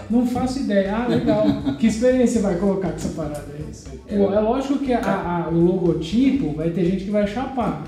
Não 0.09 0.25
faço 0.25 0.59
ideia. 0.59 0.95
Ah, 0.95 1.07
legal. 1.07 1.45
que 1.79 1.87
experiência 1.87 2.39
você 2.39 2.47
vai 2.47 2.55
colocar 2.57 2.89
com 2.89 2.95
essa 2.95 3.09
parada 3.09 3.45
aí? 3.53 3.65
É, 4.07 4.15
é 4.15 4.39
lógico 4.39 4.79
que 4.79 4.93
a, 4.93 4.99
a, 5.45 5.49
o 5.49 5.59
logotipo 5.59 6.53
vai 6.53 6.69
ter 6.69 6.85
gente 6.85 7.05
que 7.05 7.11
vai 7.11 7.27
chapar 7.27 7.83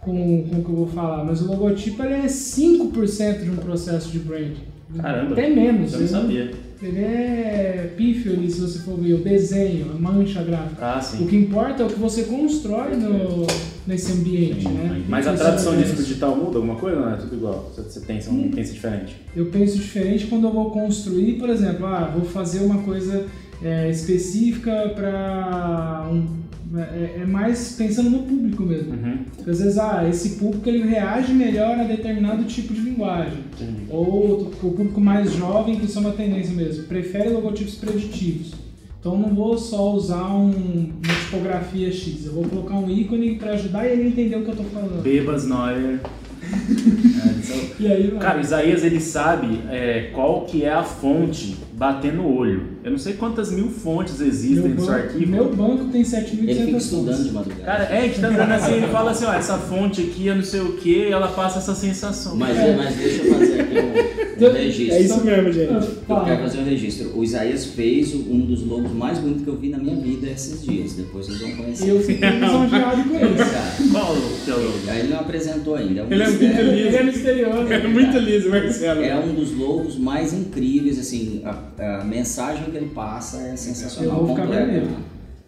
com, 0.00 0.44
com 0.44 0.56
o 0.56 0.64
que 0.64 0.70
eu 0.70 0.76
vou 0.76 0.86
falar, 0.86 1.24
mas 1.24 1.42
o 1.42 1.46
logotipo 1.48 2.02
ele 2.02 2.14
é 2.14 2.26
5% 2.26 3.42
de 3.42 3.50
um 3.50 3.56
processo 3.56 4.10
de 4.10 4.20
branding. 4.20 4.64
Caramba. 5.00 5.32
Até 5.32 5.48
menos. 5.48 5.92
Eu 5.92 6.00
não 6.00 6.08
sabia. 6.08 6.65
Ele 6.82 7.00
é 7.00 7.94
pífio 7.96 8.32
ali, 8.32 8.50
se 8.50 8.60
você 8.60 8.78
for 8.80 8.98
ver, 8.98 9.14
o 9.14 9.18
desenho, 9.18 9.92
a 9.92 9.98
mancha 9.98 10.42
gráfica. 10.42 10.96
Ah, 10.96 11.00
sim. 11.00 11.24
O 11.24 11.26
que 11.26 11.36
importa 11.36 11.82
é 11.82 11.86
o 11.86 11.88
que 11.88 11.98
você 11.98 12.24
constrói 12.24 12.96
no, 12.96 13.46
nesse 13.86 14.12
ambiente, 14.12 14.62
sim, 14.62 14.68
né? 14.68 15.04
Mas 15.08 15.26
a 15.26 15.32
tradução 15.32 15.76
disso 15.76 15.94
pro 15.94 16.02
digital 16.02 16.36
muda 16.36 16.58
alguma 16.58 16.76
coisa 16.76 16.98
ou 16.98 17.06
não 17.06 17.14
é 17.14 17.16
tudo 17.16 17.34
igual? 17.34 17.72
Você 17.74 18.00
pensa, 18.00 18.30
hum. 18.30 18.50
pensa 18.54 18.72
diferente? 18.72 19.16
Eu 19.34 19.46
penso 19.46 19.78
diferente 19.78 20.26
quando 20.26 20.46
eu 20.46 20.52
vou 20.52 20.70
construir, 20.70 21.34
por 21.34 21.48
exemplo, 21.48 21.86
ah, 21.86 22.12
vou 22.14 22.24
fazer 22.24 22.60
uma 22.60 22.82
coisa 22.82 23.26
é, 23.62 23.88
específica 23.90 24.92
para 24.94 26.08
um 26.12 26.45
é, 26.74 26.80
é, 26.80 27.18
é, 27.22 27.26
mais 27.26 27.74
pensando 27.76 28.10
no 28.10 28.22
público 28.24 28.62
mesmo. 28.64 28.92
Uhum. 28.92 29.18
Porque 29.36 29.50
às 29.50 29.60
vezes, 29.60 29.78
ah, 29.78 30.08
esse 30.08 30.30
público 30.36 30.68
ele 30.68 30.82
reage 30.82 31.32
melhor 31.32 31.78
a 31.78 31.84
determinado 31.84 32.44
tipo 32.44 32.74
de 32.74 32.80
linguagem. 32.80 33.38
Uhum. 33.60 33.86
Ou 33.90 34.40
o 34.42 34.50
público 34.50 35.00
mais 35.00 35.32
jovem, 35.32 35.76
que 35.78 35.86
isso 35.86 35.98
é 35.98 36.00
uma 36.00 36.12
tendência 36.12 36.54
mesmo, 36.54 36.84
prefere 36.84 37.28
logotipos 37.28 37.76
preditivos. 37.76 38.52
Então 38.98 39.16
não 39.16 39.34
vou 39.34 39.56
só 39.56 39.94
usar 39.94 40.34
um, 40.34 40.50
uma 40.50 41.14
tipografia 41.24 41.92
X, 41.92 42.26
eu 42.26 42.32
vou 42.32 42.44
colocar 42.44 42.74
um 42.74 42.90
ícone 42.90 43.36
para 43.36 43.52
ajudar 43.52 43.86
ele 43.86 44.02
a 44.02 44.06
entender 44.08 44.36
o 44.36 44.42
que 44.42 44.48
eu 44.48 44.54
estou 44.54 44.66
falando. 44.66 45.02
Bebas 45.02 45.46
Neuer. 45.46 46.00
e 47.80 47.86
aí, 47.86 48.10
Cara, 48.20 48.40
Isaías 48.40 48.84
ele 48.84 49.00
sabe 49.00 49.60
é, 49.70 50.10
qual 50.14 50.42
que 50.44 50.64
é 50.64 50.72
a 50.72 50.82
fonte 50.82 51.56
bater 51.72 52.12
no 52.12 52.34
olho. 52.34 52.62
Eu 52.82 52.90
não 52.92 52.98
sei 52.98 53.14
quantas 53.14 53.50
mil 53.50 53.68
fontes 53.68 54.20
existem 54.20 54.62
Meu 54.62 54.68
no 54.76 54.80
seu 54.80 54.86
banco, 54.94 55.06
arquivo. 55.06 55.30
meu 55.30 55.54
banco 55.54 55.84
tem 55.86 56.00
Ele 56.00 56.04
fica 56.06 56.20
7.200 56.22 56.76
estudando 56.76 57.16
de 57.16 57.30
fontes. 57.30 57.32
madrugada. 57.32 57.64
Cara, 57.86 57.94
é 57.96 58.08
que 58.08 58.20
tá 58.20 58.28
andando 58.28 58.52
assim, 58.52 58.72
ele 58.74 58.86
fala 58.86 59.10
assim, 59.10 59.24
ó, 59.26 59.32
essa 59.34 59.58
fonte 59.58 60.00
aqui 60.02 60.28
é 60.28 60.34
não 60.34 60.42
sei 60.42 60.60
o 60.60 60.72
que, 60.74 60.90
e 61.08 61.12
ela 61.12 61.28
passa 61.28 61.58
essa 61.58 61.74
sensação. 61.74 62.36
Mas, 62.36 62.56
É. 62.56 62.76
mas 62.76 62.94
deixa 62.96 63.22
eu 63.22 63.34
fazer 63.34 63.60
aqui 63.60 63.74
um, 63.78 64.48
um 64.48 64.52
registro. 64.52 64.94
É 64.96 65.00
isso 65.00 65.24
mesmo, 65.24 65.52
gente. 65.52 65.72
Eu 66.08 66.20
quero 66.24 66.42
fazer 66.42 66.58
um 66.58 66.64
registro. 66.64 67.12
O 67.18 67.24
Isaías 67.24 67.64
fez 67.66 68.14
um 68.14 68.40
dos 68.40 68.62
logos 68.64 68.92
mais 68.92 69.18
bonitos 69.18 69.42
que 69.42 69.48
eu 69.48 69.56
vi 69.56 69.68
na 69.68 69.78
minha 69.78 69.96
vida 69.96 70.28
esses 70.28 70.62
dias. 70.64 70.94
Depois 70.94 71.26
vocês 71.26 71.40
vão 71.40 71.52
conhecer. 71.56 71.90
Eu 71.90 72.00
fiquei 72.00 72.28
lisonjeado 72.40 73.04
com 73.04 73.16
isso. 73.16 73.52
Cara, 73.52 73.72
Qual 73.92 74.12
o 74.12 74.14
logo? 74.14 74.90
aí 74.90 74.98
ele 75.00 75.08
não 75.08 75.20
apresentou 75.20 75.74
ainda. 75.74 76.00
É 76.00 76.04
um 76.04 76.12
Ele 76.12 76.22
é 76.22 76.26
mistério. 76.28 76.70
Ele 76.72 76.96
é 76.96 77.02
misterioso. 77.36 77.72
É 77.72 77.86
muito 77.86 78.18
liso, 78.18 78.50
Marcelo. 78.50 79.02
É 79.02 79.16
um 79.16 79.34
dos 79.34 79.52
logos 79.52 79.96
mais 79.96 80.32
incríveis, 80.32 80.98
assim, 80.98 81.42
a, 81.44 82.00
a 82.00 82.04
mensagem 82.04 82.64
que 82.70 82.76
ele 82.76 82.90
passa 82.94 83.42
é 83.42 83.56
sensacional. 83.56 84.20
Eu 84.20 84.26
vou 84.26 84.36
ficar 84.36 84.46
vermelho. 84.48 84.96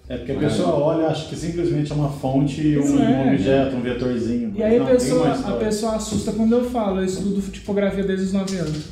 É 0.08 0.16
porque 0.16 0.32
a 0.32 0.38
pessoa 0.38 0.74
olha 0.74 1.02
e 1.02 1.06
acha 1.06 1.28
que 1.28 1.36
simplesmente 1.36 1.92
é 1.92 1.94
uma 1.94 2.08
fonte 2.08 2.62
e 2.62 2.78
Isso 2.78 2.94
um 2.94 3.02
é. 3.02 3.30
objeto, 3.30 3.76
um 3.76 3.82
vetorzinho. 3.82 4.52
E 4.56 4.62
aí 4.62 4.78
a 4.78 4.82
mas 4.82 4.88
não, 4.88 4.96
tem 4.96 4.96
pessoa, 4.96 5.32
a 5.32 5.52
pessoa 5.58 5.96
assusta 5.96 6.32
quando 6.32 6.52
eu 6.54 6.64
falo, 6.70 7.00
eu 7.00 7.04
estudo 7.04 7.42
tipografia 7.42 8.02
desde 8.02 8.24
os 8.26 8.32
9 8.32 8.56
anos. 8.56 8.84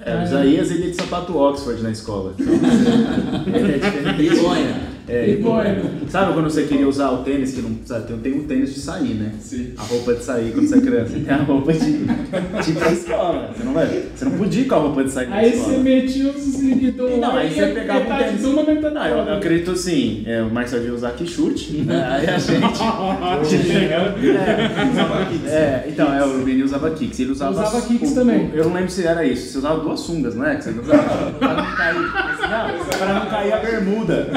É, 0.00 0.16
o 0.16 0.22
Isaías 0.24 0.70
ele 0.70 0.88
é 0.88 0.90
de 0.90 0.96
sapato 0.96 1.36
Oxford 1.36 1.80
na 1.80 1.90
escola. 1.90 2.34
Então, 2.38 2.54
ele 3.54 3.74
é 3.74 3.78
diferente. 3.78 4.16
Bigonha. 4.16 4.85
É, 5.08 5.30
E 5.30 5.36
boêmio. 5.36 5.84
Sabe 6.08 6.32
quando 6.32 6.50
você 6.50 6.64
queria 6.64 6.88
usar 6.88 7.10
o 7.10 7.18
tênis 7.18 7.52
que 7.52 7.62
não. 7.62 7.70
Sabe, 7.84 8.06
tem, 8.06 8.16
tem 8.18 8.34
um 8.40 8.44
tênis 8.44 8.74
de 8.74 8.80
sair, 8.80 9.14
né? 9.14 9.32
Sim. 9.40 9.72
A 9.78 9.82
roupa 9.82 10.14
de 10.14 10.24
sair 10.24 10.52
quando 10.52 10.66
você 10.68 10.78
é 10.78 10.80
criança. 10.80 11.12
Tem 11.24 11.30
a 11.34 11.42
roupa 11.42 11.72
de, 11.72 11.78
de 11.80 12.70
ir 12.70 12.74
pra 12.76 12.92
escola. 12.92 13.50
Você 13.56 13.64
não, 13.64 13.72
vai, 13.72 13.86
você 14.14 14.24
não 14.24 14.32
podia 14.32 14.62
ir 14.62 14.66
com 14.66 14.74
a 14.74 14.78
roupa 14.78 15.04
de 15.04 15.10
sair 15.10 15.26
pra 15.26 15.36
Aí 15.36 15.50
escola. 15.52 15.72
você 15.74 15.78
metia 15.78 16.30
os 16.30 16.42
seguidores 16.42 17.18
Não, 17.18 17.36
aí 17.36 17.52
você 17.54 17.66
pegava 17.66 18.00
o 18.00 18.18
tênis. 18.18 18.44
uma, 18.44 18.62
Não, 18.64 18.80
da 18.92 19.08
eu, 19.08 19.16
eu 19.18 19.34
acredito 19.36 19.70
assim, 19.72 20.22
é, 20.26 20.42
o 20.42 20.50
Marcelo 20.50 20.84
ia 20.84 20.94
usar 20.94 21.10
que 21.12 21.26
chute, 21.26 21.72
né? 21.82 22.06
aí 22.10 22.26
a 22.28 22.38
gente. 22.38 22.82
é, 25.46 25.48
é, 25.48 25.84
então, 25.88 26.12
é, 26.12 26.24
o 26.24 26.44
Vini 26.44 26.62
usava 26.62 26.90
kicks. 26.90 27.18
Ele 27.20 27.32
usava, 27.32 27.52
usava 27.52 27.80
kicks 27.86 28.12
o- 28.12 28.14
também. 28.14 28.50
Eu 28.52 28.64
não 28.64 28.74
lembro 28.74 28.90
se 28.90 29.06
era 29.06 29.24
isso. 29.24 29.52
Você 29.52 29.58
usava 29.58 29.80
duas 29.80 30.00
sungas, 30.00 30.34
não 30.34 30.44
é? 30.46 30.56
Que 30.56 30.64
você 30.64 30.70
usava 30.70 31.30
pra 31.32 31.54
não 31.54 31.76
cair. 31.76 31.96
Não, 31.96 32.98
pra 32.98 33.14
não 33.14 33.26
cair 33.26 33.52
a 33.52 33.56
bermuda. 33.58 34.28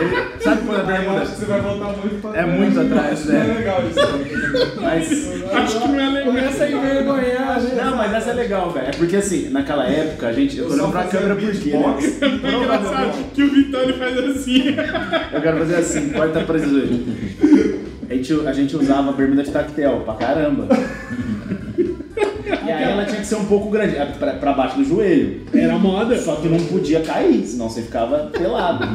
Ele- 0.00 0.42
sabe 0.42 0.62
quando 0.66 0.90
a 0.90 1.22
acho 1.22 1.32
que 1.32 1.38
você 1.40 1.44
vai 1.46 1.60
voltar 1.60 1.88
muito 1.96 2.20
pra 2.22 2.36
É 2.40 2.46
muito 2.46 2.80
atrás, 2.80 3.26
Não 3.26 3.34
é 3.34 3.38
né? 3.44 3.54
legal 3.54 3.82
isso. 3.88 4.80
Mas. 4.80 5.52
Acho 5.52 5.80
que 5.80 5.88
não 5.88 6.00
é 6.00 6.08
legal. 6.08 6.24
Começa 6.26 6.64
a 6.64 6.70
envergonhar, 6.70 7.60
né? 7.62 7.82
Não, 7.84 7.96
mas 7.96 8.12
essa 8.14 8.30
é 8.30 8.34
legal, 8.34 8.70
velho. 8.70 8.86
É 8.86 8.90
porque 8.90 9.16
assim, 9.16 9.48
naquela 9.50 9.86
época, 9.86 10.26
a 10.28 10.32
gente. 10.32 10.58
Eu 10.58 10.66
tô 10.68 10.74
olhando 10.74 10.92
pra 10.92 11.04
câmera 11.04 11.34
por 11.36 11.52
quê? 11.52 11.70
Né? 11.70 11.94
É 12.44 12.56
engraçado 12.56 13.24
que 13.34 13.42
o 13.42 13.50
Vitão 13.50 13.80
ele 13.82 13.92
faz 13.94 14.18
assim. 14.18 14.62
Eu 15.32 15.40
quero 15.40 15.58
fazer 15.58 15.76
assim, 15.76 16.08
corta 16.10 16.40
pra 16.40 16.58
zoeira. 16.58 16.94
A 18.10 18.14
gente, 18.14 18.46
a 18.46 18.52
gente 18.52 18.76
usava 18.76 19.12
bermuda 19.12 19.42
de 19.42 19.50
tactel 19.50 20.00
pra 20.04 20.14
caramba. 20.14 20.68
E 22.66 22.70
aí 22.70 22.82
ela 22.84 23.04
tinha 23.04 23.20
que 23.20 23.26
ser 23.26 23.36
um 23.36 23.44
pouco 23.46 23.70
grande, 23.70 23.96
é, 23.96 24.04
pra, 24.06 24.34
pra 24.34 24.52
baixo 24.52 24.76
do 24.78 24.84
joelho. 24.84 25.42
Era 25.52 25.76
moda. 25.78 26.16
Só 26.18 26.36
que 26.36 26.48
não 26.48 26.58
podia 26.66 27.00
cair, 27.00 27.44
senão 27.46 27.68
você 27.68 27.82
ficava 27.82 28.30
pelado. 28.32 28.86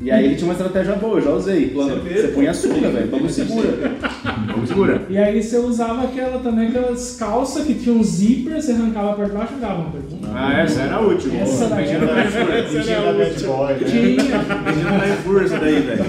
E 0.00 0.10
aí 0.10 0.26
ele 0.26 0.34
tinha 0.34 0.46
uma 0.48 0.52
estratégia 0.54 0.94
boa, 0.96 1.18
eu 1.18 1.24
já 1.24 1.30
usei. 1.30 1.70
Plano 1.70 1.96
Você, 2.02 2.08
B. 2.08 2.20
você 2.20 2.28
põe 2.28 2.46
a 2.48 2.54
sunga, 2.54 2.90
velho, 2.90 3.06
bagulho 3.08 3.30
segura. 3.30 3.68
Bagulho 4.46 4.66
segura. 4.66 5.02
E 5.08 5.16
aí 5.18 5.42
você 5.42 5.56
usava 5.58 6.04
aquela 6.04 6.38
também, 6.40 6.68
aquelas 6.68 7.16
calças 7.16 7.64
que 7.64 7.74
tinham 7.74 8.02
zíper, 8.02 8.60
você 8.60 8.72
arrancava 8.72 9.14
por 9.14 9.28
baixo 9.30 9.52
e 9.52 9.60
jogava 9.60 9.80
uma 9.80 9.90
pergunta. 9.90 10.28
Ah, 10.34 10.60
essa 10.60 10.82
era 10.82 11.00
útil. 11.00 11.32
Essa 11.40 11.68
daí 11.68 11.88
era-. 11.88 12.20
Essa 12.20 12.80
Tinha 12.80 13.00
da 13.00 13.12
Bad 13.12 13.30
útil. 13.32 13.46
Boy, 13.48 13.72
né? 13.72 13.78
Tinha. 13.86 14.98
Na 14.98 15.08
Ifur 15.08 15.42
isso 15.44 15.58
daí, 15.58 15.80
velho. 15.80 16.04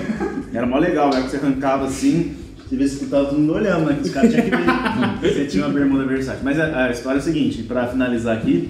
Era 0.54 0.66
mó 0.66 0.78
legal, 0.78 1.12
velho, 1.12 1.24
que 1.24 1.32
você 1.32 1.38
arrancava 1.38 1.86
assim, 1.86 2.34
você 2.68 2.76
vê 2.76 2.88
se 2.88 3.06
tava 3.08 3.26
todo 3.26 3.38
mundo 3.40 3.54
olhando, 3.54 3.86
né? 3.86 3.96
Que 3.96 4.08
os 4.08 4.10
caras 4.10 4.32
tinham 4.32 4.46
que 4.46 4.52
ver. 4.52 5.34
Você 5.34 5.46
tinha 5.46 5.66
uma 5.66 5.74
bermuda 5.74 6.06
versátil. 6.06 6.42
Mas 6.44 6.60
a, 6.60 6.86
a 6.86 6.92
história 6.92 7.18
é 7.18 7.20
a 7.20 7.24
seguinte, 7.24 7.64
pra 7.64 7.88
finalizar 7.88 8.36
aqui, 8.38 8.70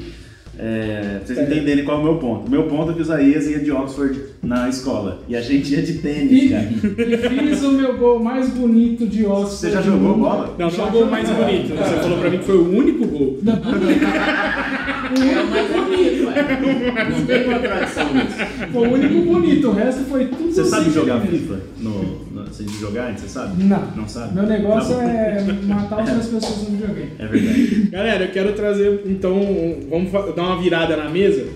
é, 0.59 1.19
pra 1.25 1.27
vocês 1.27 1.39
entenderem 1.39 1.83
qual 1.85 1.97
é 1.97 2.01
o 2.01 2.03
meu 2.03 2.15
ponto. 2.17 2.47
O 2.47 2.49
meu 2.51 2.63
ponto 2.63 2.91
é 2.91 2.93
que 2.93 2.99
o 2.99 3.03
Isaías 3.03 3.47
ia 3.47 3.59
de 3.59 3.71
Oxford 3.71 4.19
na 4.43 4.69
escola. 4.69 5.21
E 5.27 5.35
a 5.35 5.41
gente 5.41 5.73
ia 5.73 5.81
de 5.81 5.93
tênis, 5.95 6.43
E, 6.43 6.49
cara. 6.49 6.69
e 7.09 7.17
fiz 7.49 7.63
o 7.63 7.71
meu 7.71 7.97
gol 7.97 8.19
mais 8.19 8.49
bonito 8.49 9.05
de 9.07 9.25
Oxford. 9.25 9.49
Você 9.55 9.71
já 9.71 9.81
jogou 9.81 10.17
bola? 10.17 10.55
Não, 10.57 10.69
não 10.69 10.87
o 10.87 10.91
gol 10.91 11.05
mais 11.05 11.29
bonito. 11.29 11.69
Você 11.75 11.95
falou 12.01 12.17
pra 12.19 12.29
mim 12.29 12.37
que 12.39 12.45
foi 12.45 12.57
o 12.57 12.77
único 12.77 13.05
gol. 13.05 13.39
Não, 13.43 13.55
É 15.05 15.41
o 15.41 15.47
mais 15.49 15.71
bonito, 15.71 16.27
ué. 16.27 17.09
Não 17.11 17.25
tem 17.25 17.43
contradição 17.43 18.13
nisso. 18.13 18.71
foi 18.71 18.87
o 18.87 18.91
único 18.93 19.21
bonito, 19.33 19.67
o 19.69 19.73
resto 19.73 20.03
foi 20.05 20.25
tudo 20.27 20.51
Você 20.51 20.63
sabe 20.65 20.81
assim 20.83 20.93
jogar. 20.93 21.21
FIFA? 21.21 21.59
No, 21.79 22.25
no, 22.31 22.43
você 22.47 22.63
de 22.63 22.79
jogar, 22.79 23.17
você 23.17 23.27
sabe? 23.27 23.63
Não. 23.63 23.91
Não 23.95 24.07
sabe? 24.07 24.33
Meu 24.35 24.45
negócio 24.47 24.95
Tá 24.95 25.03
é 25.03 25.43
matar 25.63 25.99
outras 25.99 26.27
pessoas 26.27 26.63
no 26.63 26.77
videogame. 26.77 27.11
É 27.19 27.27
verdade. 27.27 27.89
Galera, 27.91 28.25
eu 28.25 28.31
quero 28.31 28.53
trazer, 28.53 29.01
então, 29.05 29.35
um- 29.37 29.87
vamos 29.89 30.11
dar 30.35 30.43
uma 30.43 30.61
virada 30.61 30.95
na 30.97 31.09
mesa 31.09 31.47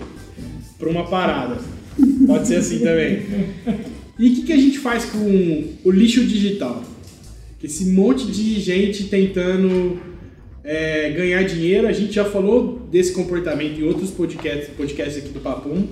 pra 0.78 0.88
uma 0.88 1.04
parada. 1.06 1.56
Pode 2.26 2.46
ser 2.48 2.56
assim 2.56 2.78
também. 2.78 3.22
E 4.18 4.28
o 4.28 4.34
que, 4.34 4.42
que 4.42 4.52
a 4.52 4.56
gente 4.56 4.78
faz 4.78 5.04
com 5.06 5.64
o 5.84 5.90
lixo 5.90 6.24
digital? 6.24 6.82
Esse 7.62 7.86
monte 7.86 8.26
de 8.26 8.58
gente 8.60 9.04
tentando 9.04 9.98
é, 10.70 11.10
ganhar 11.10 11.42
dinheiro. 11.42 11.88
A 11.88 11.92
gente 11.92 12.12
já 12.12 12.24
falou 12.24 12.78
desse 12.92 13.12
comportamento 13.12 13.80
em 13.80 13.82
outros 13.82 14.12
podcasts, 14.12 14.68
podcasts 14.68 15.16
aqui 15.16 15.30
do 15.30 15.40
Papum. 15.40 15.88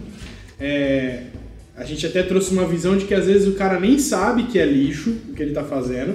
É, 0.60 1.22
a 1.76 1.84
gente 1.84 2.06
até 2.06 2.22
trouxe 2.22 2.52
uma 2.52 2.64
visão 2.64 2.96
de 2.96 3.04
que 3.04 3.12
às 3.12 3.26
vezes 3.26 3.48
o 3.48 3.54
cara 3.54 3.80
nem 3.80 3.98
sabe 3.98 4.44
que 4.44 4.56
é 4.56 4.64
lixo 4.64 5.16
o 5.28 5.32
que 5.32 5.42
ele 5.42 5.52
tá 5.52 5.64
fazendo. 5.64 6.14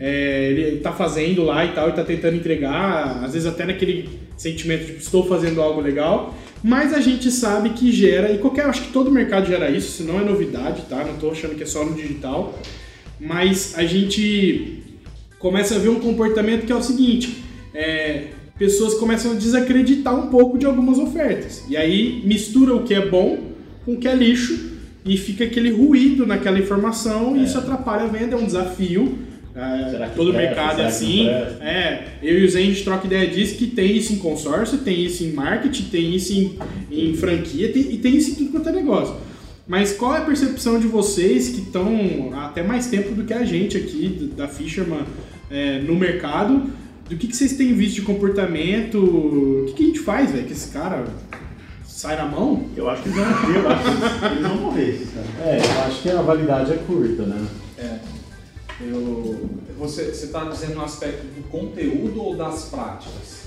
É, 0.00 0.50
ele 0.50 0.80
tá 0.80 0.92
fazendo 0.92 1.44
lá 1.44 1.62
e 1.66 1.72
tal, 1.72 1.90
e 1.90 1.92
tá 1.92 2.02
tentando 2.02 2.36
entregar, 2.36 3.22
às 3.22 3.34
vezes 3.34 3.46
até 3.46 3.66
naquele 3.66 4.08
sentimento 4.34 4.86
de 4.86 4.96
estou 4.96 5.26
fazendo 5.26 5.60
algo 5.60 5.80
legal, 5.80 6.34
mas 6.64 6.94
a 6.94 7.00
gente 7.00 7.30
sabe 7.30 7.70
que 7.70 7.92
gera, 7.92 8.32
e 8.32 8.38
qualquer, 8.38 8.64
acho 8.64 8.82
que 8.82 8.92
todo 8.92 9.10
mercado 9.10 9.46
gera 9.46 9.70
isso, 9.70 9.88
isso 9.88 10.10
não 10.10 10.18
é 10.18 10.24
novidade, 10.24 10.82
tá? 10.88 11.04
Não 11.04 11.18
tô 11.18 11.30
achando 11.30 11.54
que 11.54 11.62
é 11.62 11.66
só 11.66 11.84
no 11.84 11.94
digital, 11.94 12.58
mas 13.20 13.74
a 13.76 13.84
gente 13.84 14.82
começa 15.38 15.76
a 15.76 15.78
ver 15.78 15.90
um 15.90 16.00
comportamento 16.00 16.66
que 16.66 16.72
é 16.72 16.76
o 16.76 16.82
seguinte, 16.82 17.49
é, 17.74 18.24
pessoas 18.58 18.94
começam 18.94 19.32
a 19.32 19.34
desacreditar 19.34 20.14
um 20.14 20.28
pouco 20.28 20.58
de 20.58 20.66
algumas 20.66 20.98
ofertas, 20.98 21.64
e 21.68 21.76
aí 21.76 22.22
mistura 22.24 22.74
o 22.74 22.82
que 22.84 22.94
é 22.94 23.06
bom 23.08 23.38
com 23.84 23.94
o 23.94 23.96
que 23.96 24.06
é 24.08 24.14
lixo, 24.14 24.70
e 25.04 25.16
fica 25.16 25.44
aquele 25.44 25.70
ruído 25.70 26.26
naquela 26.26 26.58
informação, 26.58 27.36
e 27.36 27.44
isso 27.44 27.56
atrapalha 27.56 28.02
a 28.04 28.06
venda, 28.06 28.36
é 28.36 28.38
um 28.38 28.44
desafio, 28.44 29.18
é, 29.54 29.90
Será 29.90 30.08
que 30.08 30.14
todo 30.16 30.32
presta? 30.32 30.54
mercado 30.54 30.80
é 30.80 30.86
assim. 30.86 31.26
É, 31.28 32.04
eu 32.22 32.38
e 32.38 32.44
o 32.44 32.48
Zen 32.48 32.62
a 32.62 32.66
gente 32.66 32.84
troca 32.84 33.06
ideia 33.06 33.26
disso 33.26 33.56
que 33.56 33.66
tem 33.66 33.96
isso 33.96 34.12
em 34.12 34.16
consórcio, 34.18 34.78
tem 34.78 35.04
isso 35.04 35.24
em 35.24 35.32
marketing, 35.32 35.82
tem 35.84 36.14
isso 36.14 36.32
em, 36.32 36.56
em 36.90 37.14
franquia 37.14 37.72
tem- 37.72 37.92
e 37.92 37.96
tem 37.98 38.14
isso 38.16 38.30
em 38.30 38.34
tudo 38.34 38.50
quanto 38.52 38.68
é 38.68 38.72
negócio. 38.72 39.16
Mas 39.66 39.92
qual 39.92 40.14
é 40.14 40.18
a 40.18 40.24
percepção 40.24 40.78
de 40.78 40.86
vocês 40.86 41.48
que 41.48 41.62
estão 41.62 42.30
há 42.32 42.46
até 42.46 42.62
mais 42.62 42.86
tempo 42.86 43.12
do 43.12 43.24
que 43.24 43.32
a 43.32 43.44
gente 43.44 43.76
aqui, 43.76 44.30
da 44.36 44.46
Fisherman, 44.46 45.02
é, 45.50 45.80
no 45.80 45.96
mercado? 45.96 46.70
Do 47.10 47.16
que, 47.16 47.26
que 47.26 47.36
vocês 47.36 47.56
têm 47.56 47.74
visto 47.74 47.96
de 47.96 48.02
comportamento? 48.02 48.98
O 48.98 49.66
que, 49.66 49.72
que 49.74 49.82
a 49.82 49.86
gente 49.86 50.00
faz, 50.00 50.30
velho? 50.30 50.46
Que 50.46 50.52
esse 50.52 50.70
cara 50.70 51.04
sai 51.84 52.16
na 52.16 52.24
mão? 52.24 52.66
Eu 52.76 52.88
acho 52.88 53.02
que 53.02 53.08
eles 53.08 53.18
vão 53.18 53.28
morrer, 53.28 53.58
eu 53.58 53.68
acho 53.68 54.20
que 54.20 54.26
eles 54.26 54.48
vão 54.48 54.56
morrer, 54.56 54.88
esses 54.90 55.10
caras. 55.10 55.30
É, 55.44 55.58
eu 55.58 55.80
acho 55.82 56.02
que 56.02 56.10
a 56.10 56.22
validade 56.22 56.72
é 56.72 56.76
curta, 56.76 57.22
né? 57.24 57.46
É. 57.78 57.98
Eu, 58.80 59.50
você 59.78 60.02
está 60.04 60.44
dizendo 60.44 60.76
no 60.76 60.84
aspecto 60.84 61.26
do 61.26 61.42
conteúdo 61.50 62.22
ou 62.22 62.36
das 62.36 62.66
práticas? 62.66 63.40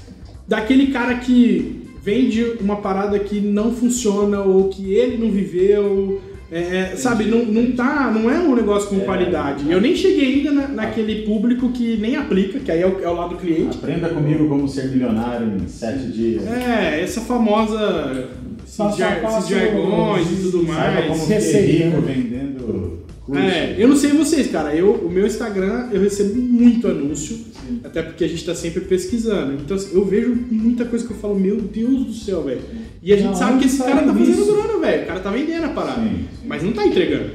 daquele 0.48 0.88
cara 0.88 1.16
que 1.16 1.88
vende 2.02 2.44
uma 2.60 2.78
parada 2.78 3.18
que 3.18 3.40
não 3.40 3.74
funciona 3.74 4.42
ou 4.42 4.70
que 4.70 4.94
ele 4.94 5.18
não 5.18 5.32
viveu. 5.32 6.22
É, 6.54 6.92
é, 6.94 6.96
sabe, 6.96 7.26
não, 7.26 7.44
não, 7.46 7.72
tá, 7.72 8.12
não 8.14 8.30
é 8.30 8.38
um 8.40 8.56
negócio 8.56 8.90
com 8.90 9.00
qualidade. 9.00 9.70
Eu 9.72 9.82
nem 9.82 9.96
cheguei 9.96 10.36
ainda 10.36 10.52
na- 10.52 10.68
naquele 10.68 11.24
público 11.24 11.72
que 11.72 11.98
nem 11.98 12.16
aplica, 12.16 12.60
que 12.60 12.72
aí 12.72 12.82
é 12.82 12.88
o, 12.88 13.00
é 13.04 13.10
o 13.10 13.14
lado 13.16 13.32
do 13.32 13.42
cliente. 13.42 13.78
Aprenda 13.78 14.10
comigo 14.10 14.48
como 14.48 14.68
ser 14.68 14.90
milionário 14.90 15.48
em 15.58 15.68
sete 15.68 16.08
dias. 16.12 16.46
É, 16.48 17.02
essa 17.02 17.22
famosa. 17.22 18.30
Esses, 18.66 18.98
jargões 18.98 20.32
e 20.32 20.36
tudo 20.52 20.66
Saiba 20.66 21.02
como 21.08 21.28
mais. 21.28 21.44
ser 21.44 21.62
rico 21.66 21.98
né? 22.02 22.14
vendendo 22.14 23.04
curso. 23.26 23.42
É, 23.42 23.76
eu 23.78 23.88
não 23.88 23.96
sei 23.96 24.12
vocês, 24.12 24.48
cara. 24.52 24.76
Eu, 24.76 24.92
o 24.94 25.10
meu 25.10 25.26
Instagram 25.26 25.90
eu 25.92 26.02
recebo 26.02 26.36
muito 26.40 26.88
anúncio, 26.88 27.38
até 27.84 28.02
porque 28.02 28.24
a 28.24 28.28
gente 28.28 28.44
tá 28.46 28.54
sempre 28.54 28.82
pesquisando. 28.82 29.54
Então 29.54 29.78
assim, 29.78 29.96
eu 29.96 30.04
vejo 30.06 30.36
muita 30.52 30.86
coisa 30.86 31.06
que 31.06 31.12
eu 31.14 31.18
falo, 31.18 31.40
meu 31.40 31.58
Deus 31.58 32.06
do 32.06 32.14
céu, 32.14 32.44
velho. 32.44 32.62
E 33.04 33.12
a 33.12 33.18
gente 33.18 33.32
Da 33.32 33.36
sabe 33.36 33.60
que 33.60 33.66
esse 33.66 33.78
cara 33.80 34.02
tá 34.02 34.14
fazendo 34.14 34.30
isso? 34.30 34.54
grana, 34.54 34.80
velho. 34.80 35.04
O 35.04 35.08
cara 35.08 35.20
tá 35.20 35.30
vendendo 35.30 35.66
a 35.66 35.70
parada. 35.70 36.02
Sim, 36.02 36.28
sim. 36.40 36.48
Mas 36.48 36.64
não 36.64 36.72
tá 36.72 36.88
entregando. 36.88 37.32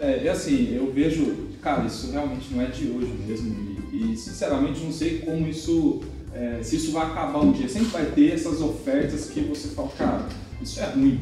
É, 0.00 0.22
e 0.24 0.28
assim, 0.28 0.72
eu 0.72 0.92
vejo, 0.92 1.34
cara, 1.60 1.84
isso 1.84 2.12
realmente 2.12 2.54
não 2.54 2.62
é 2.62 2.66
de 2.66 2.86
hoje 2.86 3.12
mesmo. 3.26 3.56
E, 3.92 4.12
e, 4.12 4.16
sinceramente 4.16 4.84
não 4.84 4.92
sei 4.92 5.18
como 5.18 5.48
isso, 5.48 6.00
é, 6.32 6.60
se 6.62 6.76
isso 6.76 6.92
vai 6.92 7.06
acabar 7.06 7.40
um 7.40 7.50
dia. 7.50 7.68
Sempre 7.68 7.88
vai 7.88 8.04
ter 8.06 8.34
essas 8.34 8.60
ofertas 8.60 9.28
que 9.30 9.40
você 9.40 9.68
fala, 9.68 9.88
cara, 9.98 10.28
isso 10.62 10.78
é 10.78 10.84
ruim. 10.84 11.18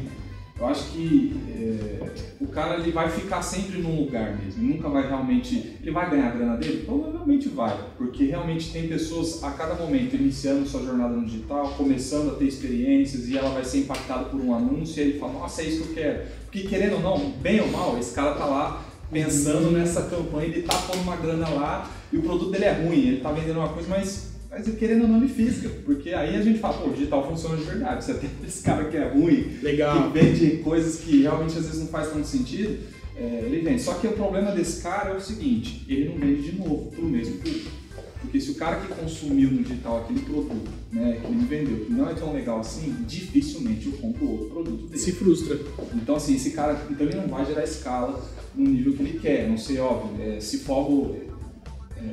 Eu 0.57 0.67
acho 0.67 0.91
que 0.91 1.35
é, 1.49 2.09
o 2.39 2.47
cara 2.47 2.75
ele 2.75 2.91
vai 2.91 3.09
ficar 3.09 3.41
sempre 3.41 3.81
num 3.81 3.99
lugar 3.99 4.37
mesmo, 4.37 4.63
nunca 4.63 4.87
vai 4.87 5.05
realmente. 5.05 5.75
Ele 5.81 5.91
vai 5.91 6.09
ganhar 6.09 6.27
a 6.27 6.31
grana 6.31 6.55
dele? 6.55 6.85
Provavelmente 6.85 7.49
vai, 7.49 7.77
porque 7.97 8.25
realmente 8.25 8.71
tem 8.71 8.87
pessoas 8.87 9.43
a 9.43 9.51
cada 9.51 9.75
momento 9.75 10.15
iniciando 10.15 10.65
sua 10.65 10.81
jornada 10.83 11.13
no 11.13 11.25
digital, 11.25 11.73
começando 11.77 12.31
a 12.31 12.35
ter 12.35 12.45
experiências 12.45 13.27
e 13.27 13.37
ela 13.37 13.49
vai 13.49 13.65
ser 13.65 13.79
impactada 13.79 14.25
por 14.25 14.39
um 14.39 14.55
anúncio 14.55 15.03
e 15.03 15.09
ele 15.09 15.19
fala: 15.19 15.33
Nossa, 15.33 15.61
é 15.61 15.65
isso 15.65 15.83
que 15.83 15.89
eu 15.89 15.95
quero. 15.95 16.23
Porque 16.45 16.61
querendo 16.61 16.95
ou 16.95 17.01
não, 17.01 17.31
bem 17.31 17.59
ou 17.59 17.67
mal, 17.67 17.97
esse 17.99 18.15
cara 18.15 18.35
tá 18.35 18.45
lá 18.45 18.85
pensando 19.11 19.71
nessa 19.71 20.03
campanha, 20.03 20.45
ele 20.47 20.61
tá 20.61 20.75
pondo 20.77 21.01
uma 21.01 21.17
grana 21.17 21.49
lá 21.49 21.91
e 22.13 22.17
o 22.17 22.21
produto 22.21 22.51
dele 22.51 22.65
é 22.65 22.71
ruim, 22.71 23.07
ele 23.07 23.21
tá 23.21 23.31
vendendo 23.31 23.59
uma 23.59 23.69
coisa, 23.69 23.89
mas 23.89 24.34
mas 24.49 24.67
querendo 24.75 25.03
ou 25.03 25.07
não 25.07 25.17
ele 25.17 25.27
fisga, 25.27 25.69
porque 25.85 26.13
aí 26.13 26.35
a 26.35 26.41
gente 26.41 26.59
fala, 26.59 26.77
pô, 26.77 26.89
o 26.89 26.93
digital 26.93 27.27
funciona 27.27 27.57
de 27.57 27.63
verdade. 27.63 28.03
Você 28.03 28.13
tem 28.13 28.29
esse 28.45 28.63
cara 28.63 28.85
que 28.85 28.97
é 28.97 29.09
ruim, 29.09 29.57
Legal. 29.61 30.11
que 30.11 30.19
vende 30.19 30.57
coisas 30.57 30.99
que 30.99 31.21
realmente 31.21 31.57
às 31.57 31.65
vezes 31.65 31.79
não 31.79 31.87
faz 31.87 32.09
tanto 32.11 32.27
sentido, 32.27 32.77
é, 33.15 33.43
ele 33.45 33.61
vende. 33.61 33.81
Só 33.81 33.95
que 33.95 34.07
o 34.07 34.13
problema 34.13 34.51
desse 34.51 34.81
cara 34.81 35.11
é 35.11 35.15
o 35.15 35.21
seguinte, 35.21 35.85
ele 35.87 36.09
não 36.09 36.17
vende 36.17 36.51
de 36.51 36.57
novo 36.57 36.91
para 36.91 37.01
o 37.01 37.09
mesmo 37.09 37.37
público. 37.37 37.85
Porque 38.21 38.41
se 38.41 38.51
o 38.51 38.55
cara 38.55 38.77
que 38.77 38.87
consumiu 38.87 39.51
no 39.51 39.63
digital 39.63 39.99
aquele 39.99 40.21
produto, 40.21 40.69
né, 40.91 41.19
que 41.21 41.27
ele 41.27 41.35
me 41.35 41.45
vendeu, 41.45 41.85
que 41.85 41.91
não 41.91 42.09
é 42.09 42.13
tão 42.13 42.33
legal 42.33 42.59
assim, 42.59 42.95
dificilmente 43.07 43.85
eu 43.85 43.93
compro 43.93 44.27
outro 44.27 44.47
produto 44.47 44.87
dele. 44.87 44.99
Se 44.99 45.11
frustra. 45.11 45.59
Então, 45.93 46.15
assim, 46.15 46.35
esse 46.35 46.51
cara, 46.51 46.87
então 46.89 47.05
ele 47.05 47.17
não 47.17 47.27
vai 47.27 47.45
gerar 47.45 47.63
escala 47.63 48.23
no 48.55 48.67
nível 48.67 48.93
que 48.93 49.03
ele 49.03 49.19
quer. 49.19 49.47
Não 49.47 49.57
sei, 49.57 49.77
óbvio, 49.79 50.19
é, 50.23 50.39
se 50.39 50.59
for 50.59 50.73
algo 50.73 51.15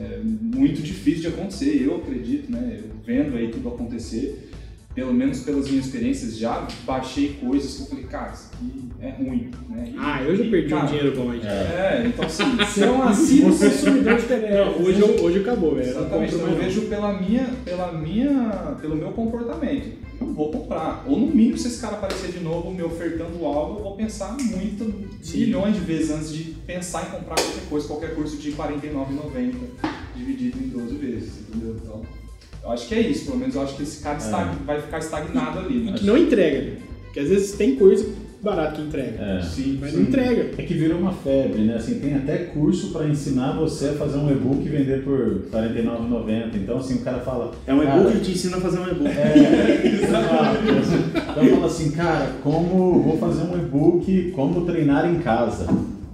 é, 0.01 0.21
muito 0.25 0.83
difícil 0.83 1.23
de 1.23 1.29
acontecer, 1.29 1.83
eu 1.85 1.97
acredito, 1.97 2.51
né? 2.51 2.81
Vendo 3.05 3.37
aí 3.37 3.49
tudo 3.49 3.69
acontecer, 3.69 4.49
pelo 4.95 5.13
menos 5.15 5.41
pelas 5.41 5.69
minhas 5.71 5.87
experiências, 5.87 6.37
já 6.37 6.67
baixei 6.85 7.39
coisas 7.41 7.75
que 7.75 7.83
eu 7.83 7.87
falei, 7.87 8.05
cara, 8.05 8.33
isso 8.33 8.51
aqui 8.53 8.83
é 9.01 9.11
ruim, 9.11 9.51
né? 9.71 9.91
E- 9.93 9.97
Ah, 9.99 10.23
eu 10.23 10.37
já 10.37 10.45
e, 10.45 10.51
perdi 10.51 10.69
cara, 10.69 10.85
um 10.85 10.87
dinheiro 10.87 11.17
bom 11.17 11.31
aí. 11.31 11.41
É, 11.41 12.05
então 12.07 12.25
assim, 12.27 12.45
Você 12.65 12.85
é 12.85 12.91
um 12.91 13.03
assíduo 13.03 13.59
consumidor 13.59 14.17
de 14.21 14.27
PDF. 14.27 14.51
Não, 14.51 14.83
hoje, 14.87 15.01
eu- 15.01 15.25
hoje 15.25 15.39
acabou, 15.41 15.75
velho. 15.75 15.87
Eu 15.89 16.01
Exatamente, 16.01 16.35
então 16.35 16.47
eu 16.49 16.57
vejo 16.57 16.83
pela 16.83 17.21
minha, 17.21 17.49
pela 17.65 17.93
minha, 17.93 18.77
pelo 18.81 18.97
meu 18.97 19.13
comportamento. 19.13 20.03
Eu 20.21 20.33
vou 20.35 20.53
comprar. 20.53 21.05
Ou 21.09 21.19
no 21.19 21.27
mínimo, 21.27 21.59
se 21.59 21.67
esse 21.67 21.81
cara 21.81 21.95
aparecer 21.97 22.31
de 22.31 22.39
novo 22.41 22.71
me 22.71 22.83
ofertando 22.83 23.45
algo, 23.45 23.79
eu 23.81 23.83
vou 23.83 23.97
pensar 23.97 24.37
muito, 24.41 25.09
Sim. 25.21 25.39
milhões 25.39 25.75
de 25.75 25.81
vezes 25.81 26.11
antes 26.11 26.33
de 26.33 26.52
pensar 26.67 27.03
em 27.03 27.11
comprar 27.19 27.35
qualquer 27.37 27.69
coisa, 27.69 27.89
qualquer 27.89 28.15
curso 28.15 28.37
de 28.37 28.51
R$ 28.51 28.57
49,90 28.57 29.55
dividido 30.17 30.59
em 30.59 30.69
12 30.69 30.95
vezes, 30.97 31.33
entendeu? 31.49 31.77
Então, 31.83 32.03
eu 32.63 32.71
acho 32.71 32.87
que 32.87 32.95
é 32.95 33.01
isso, 33.01 33.25
pelo 33.27 33.39
menos 33.39 33.55
eu 33.55 33.63
acho 33.63 33.75
que 33.77 33.83
esse 33.83 34.03
cara 34.03 34.19
está- 34.19 34.45
vai 34.65 34.81
ficar 34.81 34.99
estagnado 34.99 35.59
ali. 35.61 35.79
Né? 35.85 35.93
Que 35.97 36.05
não 36.07 36.17
entrega. 36.17 36.77
Porque 37.05 37.21
às 37.21 37.29
vezes 37.29 37.53
tem 37.53 37.77
coisa 37.77 38.09
barata 38.41 38.77
que 38.77 38.83
entrega. 38.83 39.23
É. 39.23 39.43
Sim, 39.43 39.79
Mas 39.81 39.91
sim. 39.91 39.97
não 39.99 40.03
entrega. 40.05 40.51
É 40.59 40.63
que 40.65 40.75
virou 40.75 40.99
uma 40.99 41.13
febre, 41.13 41.63
né? 41.63 41.75
Assim, 41.77 41.99
tem 42.01 42.15
até 42.15 42.39
curso 42.39 42.91
para 42.91 43.07
ensinar 43.07 43.53
você 43.53 43.91
a 43.91 43.93
fazer 43.95 44.17
um 44.19 44.31
e-book 44.31 44.65
e 44.65 44.69
vender 44.69 45.05
por 45.05 45.19
R$ 45.19 45.41
49,90. 45.51 46.57
Então, 46.57 46.79
assim, 46.79 46.97
o 46.97 47.03
cara 47.03 47.21
fala. 47.21 47.53
É 47.67 47.75
um 47.75 47.83
e-book 47.83 48.13
que 48.13 48.21
te 48.25 48.31
ensina 48.33 48.57
a 48.57 48.61
fazer 48.61 48.79
um 48.81 48.89
e-book. 48.89 49.07
É, 49.09 49.87
exato. 50.03 50.59
Então 51.33 51.49
fala 51.57 51.67
assim, 51.67 51.91
cara, 51.93 52.33
como 52.43 53.01
vou 53.03 53.19
fazer 53.19 53.43
um 53.43 53.55
e-book 53.59 54.33
como 54.35 54.65
treinar 54.67 55.09
em 55.09 55.19
casa 55.21 55.67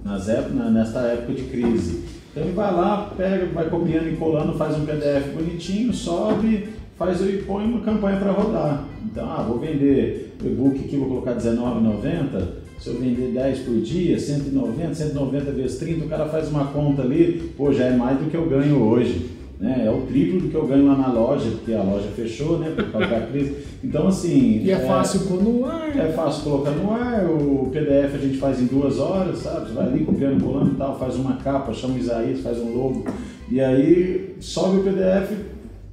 nas 0.03 0.27
ép- 0.29 0.53
na- 0.53 0.69
nesta 0.69 0.99
época 0.99 1.33
de 1.33 1.43
crise. 1.43 2.03
Então 2.31 2.43
ele 2.43 2.53
vai 2.53 2.73
lá, 2.73 3.11
pega, 3.17 3.45
vai 3.47 3.69
copiando 3.69 4.07
e 4.09 4.15
colando, 4.15 4.53
faz 4.53 4.77
um 4.77 4.85
PDF 4.85 5.33
bonitinho, 5.35 5.93
sobe, 5.93 6.69
faz 6.97 7.19
e 7.21 7.43
põe 7.45 7.65
uma 7.65 7.81
campanha 7.81 8.17
para 8.17 8.31
rodar. 8.31 8.83
Então, 9.05 9.29
ah, 9.29 9.41
vou 9.47 9.57
vender 9.59 10.35
e-book 10.43 10.79
aqui, 10.79 10.95
vou 10.97 11.07
colocar 11.07 11.31
R$19,90. 11.31 12.47
Se 12.79 12.89
eu 12.89 12.99
vender 12.99 13.31
10 13.33 13.59
por 13.59 13.75
dia, 13.81 14.17
190, 14.17 14.93
190 14.93 15.51
vezes 15.51 15.77
30, 15.79 16.05
o 16.05 16.07
cara 16.09 16.27
faz 16.27 16.49
uma 16.49 16.65
conta 16.67 17.01
ali, 17.01 17.51
pô, 17.57 17.73
já 17.73 17.85
é 17.85 17.95
mais 17.95 18.17
do 18.19 18.29
que 18.29 18.37
eu 18.37 18.47
ganho 18.47 18.81
hoje. 18.81 19.27
Né? 19.59 19.83
É 19.85 19.91
o 19.91 20.01
triplo 20.03 20.39
do 20.39 20.47
que 20.47 20.55
eu 20.55 20.65
ganho 20.65 20.87
lá 20.87 20.95
na 20.95 21.11
loja, 21.11 21.51
porque 21.51 21.73
a 21.73 21.83
loja 21.83 22.07
fechou, 22.15 22.59
né? 22.59 22.71
Por 22.73 22.91
causa 22.91 23.07
da 23.07 23.27
crise. 23.27 23.57
Então, 23.83 24.07
assim. 24.07 24.61
E 24.63 24.71
é 24.71 24.77
fácil 24.77 25.21
pôr 25.21 25.43
no 25.43 25.65
ar. 25.65 25.97
É 25.97 26.11
fácil 26.13 26.43
colocar 26.43 26.71
no 26.71 26.91
ar, 26.91 27.25
o 27.29 27.69
PDF 27.69 28.15
a 28.15 28.17
gente 28.17 28.37
faz 28.37 28.61
em 28.61 28.67
duas 28.67 28.99
horas, 28.99 29.39
sabe? 29.39 29.67
Você 29.67 29.73
vai 29.73 29.87
ali 29.87 30.05
copiando, 30.05 30.41
colando 30.41 30.71
e 30.71 30.75
tal, 30.75 30.97
faz 30.97 31.15
uma 31.17 31.33
capa, 31.33 31.73
chama 31.73 31.95
o 31.95 31.97
Isaías, 31.97 32.39
faz 32.39 32.57
um 32.57 32.73
logo, 32.73 33.03
e 33.51 33.59
aí 33.59 34.35
sobe 34.39 34.79
o 34.79 34.83
PDF, 34.83 35.33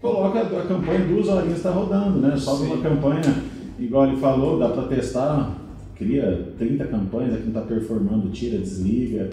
coloca 0.01 0.41
a 0.41 0.62
campanha 0.67 1.01
em 1.01 1.09
duas 1.09 1.27
horinhas 1.27 1.57
está 1.57 1.71
rodando, 1.71 2.21
né? 2.21 2.37
Sobe 2.37 2.67
uma 2.67 2.79
campanha, 2.79 3.43
igual 3.81 4.07
ele 4.07 4.17
falou, 4.19 4.59
dá 4.61 4.69
para 4.69 4.85
testar, 4.85 5.57
cria 5.97 6.51
30 6.59 6.85
campanhas, 6.85 7.35
aqui 7.35 7.49
não 7.49 7.61
está 7.61 7.62
performando, 7.62 8.29
tira, 8.31 8.59
desliga. 8.59 9.31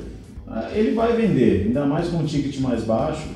Ah, 0.47 0.69
Ele 0.73 0.93
vai 0.93 1.15
vender, 1.15 1.67
ainda 1.67 1.85
mais 1.85 2.07
com 2.09 2.17
um 2.17 2.25
ticket 2.25 2.59
mais 2.59 2.83
baixo, 2.83 3.27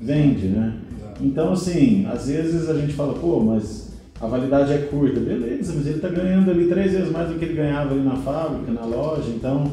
vende, 0.00 0.46
né? 0.46 0.74
Então, 1.20 1.52
assim, 1.52 2.06
às 2.06 2.26
vezes 2.26 2.68
a 2.68 2.74
gente 2.74 2.94
fala, 2.94 3.12
pô, 3.14 3.40
mas 3.40 3.90
a 4.20 4.26
validade 4.26 4.72
é 4.72 4.78
curta. 4.78 5.20
Beleza, 5.20 5.74
mas 5.74 5.86
ele 5.86 5.96
está 5.96 6.08
ganhando 6.08 6.50
ali 6.50 6.66
três 6.66 6.92
vezes 6.92 7.10
mais 7.10 7.28
do 7.28 7.38
que 7.38 7.44
ele 7.44 7.54
ganhava 7.54 7.92
ali 7.92 8.02
na 8.02 8.16
fábrica, 8.16 8.72
na 8.72 8.84
loja. 8.84 9.28
Então, 9.28 9.64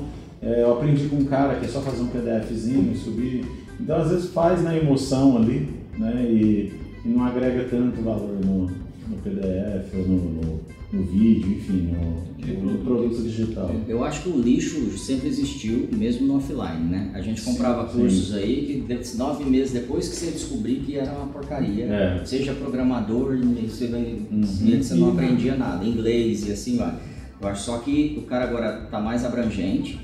é, 0.42 0.64
eu 0.64 0.74
aprendi 0.74 1.08
com 1.08 1.18
um 1.18 1.26
cara 1.26 1.56
que 1.56 1.66
é 1.66 1.70
só 1.70 1.82
fazer 1.82 2.02
um 2.02 2.08
PDFzinho, 2.08 2.96
subir. 2.96 3.46
Então, 3.80 3.98
às 3.98 4.10
vezes 4.10 4.30
faz 4.32 4.64
na 4.64 4.76
emoção 4.76 5.38
ali, 5.38 5.70
né? 5.98 6.26
E, 6.30 6.74
e 7.06 7.08
não 7.08 7.26
agrega 7.26 7.64
tanto 7.70 8.02
valor 8.02 8.38
no, 8.44 8.64
no 8.64 9.18
PDF 9.24 9.94
ou 9.96 10.08
no, 10.08 10.18
no, 10.18 10.60
no 10.92 11.04
vídeo, 11.04 11.52
enfim, 11.58 11.92
no, 11.92 12.72
no 12.72 12.78
produto 12.86 13.22
digital. 13.22 13.76
Eu 13.88 14.04
acho 14.06 14.24
que 14.24 14.30
o 14.30 14.40
lixo 14.42 14.98
sempre 14.98 15.28
existiu, 15.28 15.90
mesmo 15.92 16.26
no 16.26 16.38
offline, 16.38 16.86
né? 16.90 17.12
A 17.14 17.22
gente 17.22 17.42
comprava 17.42 17.90
sim. 17.92 18.00
cursos 18.00 18.34
aí 18.34 18.86
que 18.88 19.18
nove 19.18 19.44
meses 19.44 19.74
depois 19.74 20.08
que 20.08 20.16
você 20.16 20.32
descobrir 20.32 20.78
que 20.78 20.96
era 20.98 21.12
uma 21.12 21.28
porcaria, 21.28 21.86
É. 21.86 22.26
seja 22.26 22.54
programador, 22.54 23.38
você, 23.68 23.88
vai- 23.88 24.18
Uhum. 24.32 24.44
você 24.82 24.96
não 24.96 25.10
aprendia 25.12 25.56
nada, 25.56 25.86
inglês 25.86 26.48
e 26.48 26.52
assim 26.54 26.78
vai. 26.78 26.96
Eu 27.42 27.48
acho 27.50 27.66
só 27.66 27.80
que 27.80 28.16
o 28.18 28.22
cara 28.24 28.46
agora 28.46 28.84
está 28.86 29.00
mais 29.00 29.26
abrangente 29.26 30.00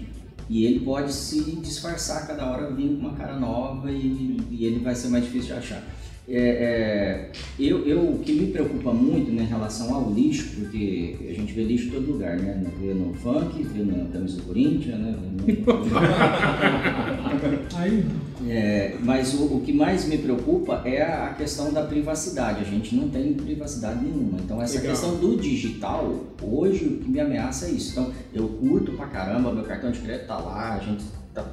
e 0.49 0.65
ele 0.65 0.81
pode 0.81 1.13
se 1.13 1.39
disfarçar 1.61 2.27
cada 2.27 2.45
hora 2.51 2.69
vir 2.71 2.89
com 2.89 3.07
uma 3.07 3.13
cara 3.13 3.39
nova 3.39 3.89
e, 3.89 4.37
e 4.51 4.65
ele 4.65 4.79
vai 4.79 4.93
ser 4.93 5.07
mais 5.07 5.23
difícil 5.23 5.53
de 5.53 5.59
achar. 5.59 5.81
É, 6.25 6.39
é, 6.39 7.31
eu, 7.59 7.85
eu, 7.85 7.99
o 8.13 8.19
que 8.19 8.31
me 8.31 8.47
preocupa 8.47 8.93
muito 8.93 9.29
né, 9.31 9.43
em 9.43 9.47
relação 9.47 9.93
ao 9.93 10.09
lixo, 10.09 10.55
porque 10.57 11.17
a 11.29 11.33
gente 11.33 11.51
vê 11.51 11.63
lixo 11.63 11.87
em 11.87 11.91
todo 11.91 12.11
lugar, 12.13 12.37
né? 12.37 12.63
Vê 12.79 12.93
no 12.93 13.13
funk, 13.15 13.61
vê 13.63 13.83
na 13.83 14.05
camisa 14.05 14.37
do 14.37 14.43
Corinthians, 14.43 14.99
né? 14.99 15.15
no- 15.19 15.43
É, 18.49 18.95
mas 19.01 19.33
o, 19.33 19.55
o 19.55 19.61
que 19.61 19.71
mais 19.73 20.05
me 20.05 20.17
preocupa 20.17 20.81
é 20.85 21.01
a 21.01 21.27
a 21.27 21.33
questão 21.33 21.71
da 21.73 21.83
privacidade. 21.83 22.61
A 22.61 22.63
gente 22.63 22.95
não 22.95 23.09
tem 23.09 23.33
privacidade 23.33 24.03
nenhuma. 24.03 24.37
Então, 24.43 24.61
essa 24.61 24.75
Legal. 24.77 24.91
questão 24.91 25.15
do 25.17 25.37
digital, 25.37 26.13
hoje 26.41 26.85
o 26.85 26.97
que 26.99 27.09
me 27.09 27.19
ameaça 27.19 27.67
é 27.67 27.71
isso. 27.71 27.91
Então, 27.91 28.11
eu 28.33 28.47
curto 28.47 28.91
pra 28.93 29.07
caramba, 29.07 29.51
meu 29.51 29.63
cartão 29.63 29.91
de 29.91 29.99
crédito 29.99 30.27
tá 30.27 30.37
lá, 30.37 30.75
a 30.75 30.79
gente 30.79 31.03
tá. 31.33 31.45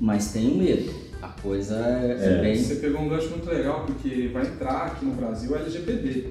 Mas 0.00 0.32
tenho 0.32 0.56
medo. 0.56 0.90
A 1.22 1.28
coisa 1.28 1.76
é, 1.76 2.38
É. 2.38 2.40
bem. 2.42 2.56
Você 2.56 2.74
pegou 2.76 3.00
um 3.02 3.08
gancho 3.08 3.30
muito 3.30 3.48
legal, 3.48 3.84
porque 3.86 4.28
vai 4.32 4.44
entrar 4.46 4.86
aqui 4.86 5.04
no 5.04 5.12
Brasil 5.14 5.54
a 5.54 5.60
LGPD. 5.60 6.24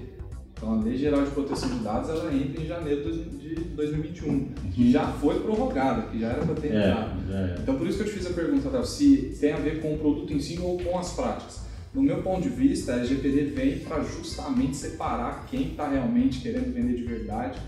Então, 0.54 0.74
a 0.80 0.84
Lei 0.84 0.96
Geral 0.98 1.24
de 1.24 1.32
Proteção 1.32 1.70
de 1.70 1.80
Dados, 1.84 2.10
ela 2.10 2.32
entra 2.34 2.62
em 2.62 2.68
janeiro 2.68 3.12
de 3.12 3.56
2021, 3.56 4.50
que 4.74 4.92
já 4.92 5.08
foi 5.08 5.40
prorrogada, 5.40 6.04
que 6.04 6.20
já 6.20 6.28
era 6.28 6.46
para 6.46 6.54
ter 6.56 6.68
É, 6.74 6.78
entrado. 6.90 7.34
é. 7.34 7.56
Então, 7.62 7.76
por 7.78 7.88
isso 7.88 7.98
que 7.98 8.04
eu 8.04 8.08
te 8.08 8.14
fiz 8.20 8.28
a 8.28 8.34
pergunta, 8.34 8.68
Adel, 8.68 8.84
se 8.86 9.36
tem 9.40 9.54
a 9.54 9.58
ver 9.58 9.82
com 9.82 9.96
o 9.96 9.98
produto 9.98 10.32
em 10.34 10.40
si 10.40 10.60
ou 10.62 10.78
com 10.78 11.00
as 11.00 11.14
práticas. 11.14 11.62
No 11.96 12.04
meu 12.04 12.22
ponto 12.22 12.42
de 12.44 12.50
vista, 12.50 12.94
a 12.94 12.98
LGPD 12.98 13.46
vem 13.46 13.80
para 13.80 14.04
justamente 14.04 14.76
separar 14.78 15.48
quem 15.50 15.70
está 15.72 15.88
realmente 15.90 16.40
querendo 16.42 16.72
vender 16.74 16.94
de 16.96 17.04
verdade 17.04 17.60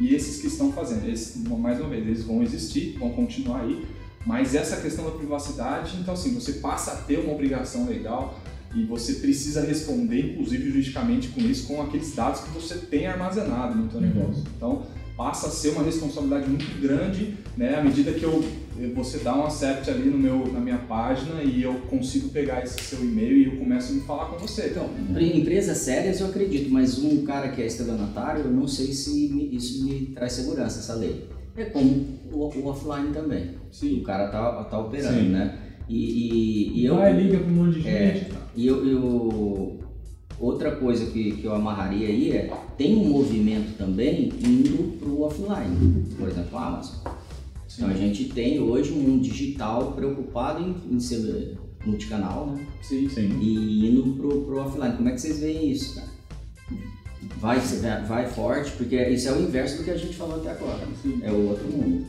e 0.00 0.14
esses 0.14 0.40
que 0.40 0.48
estão 0.48 0.72
fazendo. 0.72 1.08
Esses, 1.08 1.42
mais 1.46 1.78
uma 1.80 1.88
vez, 1.88 2.04
eles 2.06 2.24
vão 2.24 2.42
existir, 2.42 2.96
vão 2.98 3.10
continuar 3.10 3.60
aí, 3.60 3.84
mas 4.26 4.54
essa 4.54 4.76
questão 4.80 5.04
da 5.04 5.12
privacidade, 5.12 5.96
então 5.98 6.14
assim, 6.14 6.34
você 6.34 6.54
passa 6.54 6.92
a 6.92 6.96
ter 6.96 7.18
uma 7.18 7.32
obrigação 7.32 7.86
legal 7.86 8.38
e 8.74 8.84
você 8.84 9.14
precisa 9.14 9.62
responder, 9.62 10.32
inclusive 10.32 10.70
juridicamente 10.70 11.28
com 11.28 11.40
isso, 11.40 11.66
com 11.66 11.82
aqueles 11.82 12.14
dados 12.14 12.40
que 12.42 12.50
você 12.50 12.74
tem 12.74 13.06
armazenado 13.06 13.74
no 13.74 13.88
teu 13.88 14.00
negócio. 14.00 14.44
Então, 14.56 14.86
passa 15.16 15.48
a 15.48 15.50
ser 15.50 15.70
uma 15.70 15.82
responsabilidade 15.82 16.48
muito 16.48 16.80
grande, 16.80 17.34
né, 17.56 17.78
à 17.78 17.82
medida 17.82 18.12
que 18.12 18.22
eu 18.22 18.42
você 18.94 19.18
dá 19.18 19.36
um 19.36 19.44
accept 19.44 19.90
ali 19.90 20.08
no 20.08 20.16
meu, 20.16 20.50
na 20.52 20.60
minha 20.60 20.78
página 20.78 21.42
e 21.42 21.62
eu 21.62 21.74
consigo 21.90 22.30
pegar 22.30 22.62
esse 22.62 22.82
seu 22.82 23.00
e-mail 23.04 23.36
e 23.36 23.44
eu 23.44 23.56
começo 23.58 23.92
a 23.92 23.94
me 23.94 24.00
falar 24.02 24.26
com 24.26 24.38
você. 24.38 24.68
Então, 24.68 24.88
em 25.18 25.40
empresas 25.40 25.76
sérias 25.78 26.20
eu 26.20 26.28
acredito, 26.28 26.70
mas 26.70 26.98
um 26.98 27.22
cara 27.24 27.48
que 27.48 27.60
é 27.60 27.66
estelionatário, 27.66 28.44
eu 28.44 28.50
não 28.50 28.66
sei 28.66 28.92
se 28.92 29.54
isso 29.54 29.84
me 29.84 30.06
traz 30.14 30.32
segurança, 30.32 30.78
essa 30.78 30.94
lei. 30.94 31.28
É 31.56 31.64
como 31.64 32.19
o, 32.32 32.48
o 32.48 32.66
offline 32.66 33.12
também. 33.12 33.50
Sim. 33.70 34.00
O 34.00 34.02
cara 34.02 34.28
tá, 34.28 34.64
tá 34.64 34.78
operando, 34.78 35.20
Sim. 35.20 35.28
né? 35.28 35.58
E, 35.88 35.96
e, 35.96 36.80
e 36.80 36.84
eu. 36.84 36.96
vai, 36.96 37.12
liga 37.12 37.38
pra 37.38 37.48
um 37.48 37.56
monte 37.56 37.80
de 37.80 37.88
É, 37.88 38.14
gente. 38.14 38.32
E 38.56 38.66
eu, 38.66 38.86
eu, 38.86 39.80
Outra 40.40 40.74
coisa 40.74 41.04
que, 41.10 41.32
que 41.32 41.44
eu 41.44 41.54
amarraria 41.54 42.08
aí 42.08 42.32
é, 42.32 42.50
tem 42.78 42.96
um 42.96 43.10
movimento 43.10 43.76
também 43.76 44.30
indo 44.42 44.98
para 44.98 45.08
o 45.08 45.20
offline, 45.20 46.06
por 46.16 46.28
exemplo, 46.30 46.58
a 46.58 46.66
Amazon. 46.66 47.12
Então 47.76 47.88
a 47.90 47.92
gente 47.92 48.24
tem 48.24 48.58
hoje 48.58 48.90
um 48.90 49.18
digital 49.18 49.92
preocupado 49.92 50.62
em, 50.62 50.94
em 50.94 50.98
ser 50.98 51.58
multicanal, 51.84 52.46
né? 52.46 52.66
Sim, 52.80 53.06
Sim. 53.10 53.38
E 53.38 53.90
indo 53.90 54.14
pro, 54.14 54.46
pro 54.46 54.60
offline. 54.60 54.96
Como 54.96 55.10
é 55.10 55.12
que 55.12 55.20
vocês 55.20 55.40
veem 55.40 55.70
isso, 55.70 55.96
cara? 55.96 56.08
Vai, 57.38 57.58
vai 58.06 58.26
forte, 58.26 58.70
porque 58.72 58.96
isso 59.08 59.28
é 59.28 59.32
o 59.32 59.42
inverso 59.42 59.78
do 59.78 59.84
que 59.84 59.90
a 59.90 59.96
gente 59.96 60.16
falou 60.16 60.36
até 60.36 60.52
agora. 60.52 60.88
É 61.22 61.30
o 61.30 61.48
outro 61.50 61.68
mundo. 61.68 62.06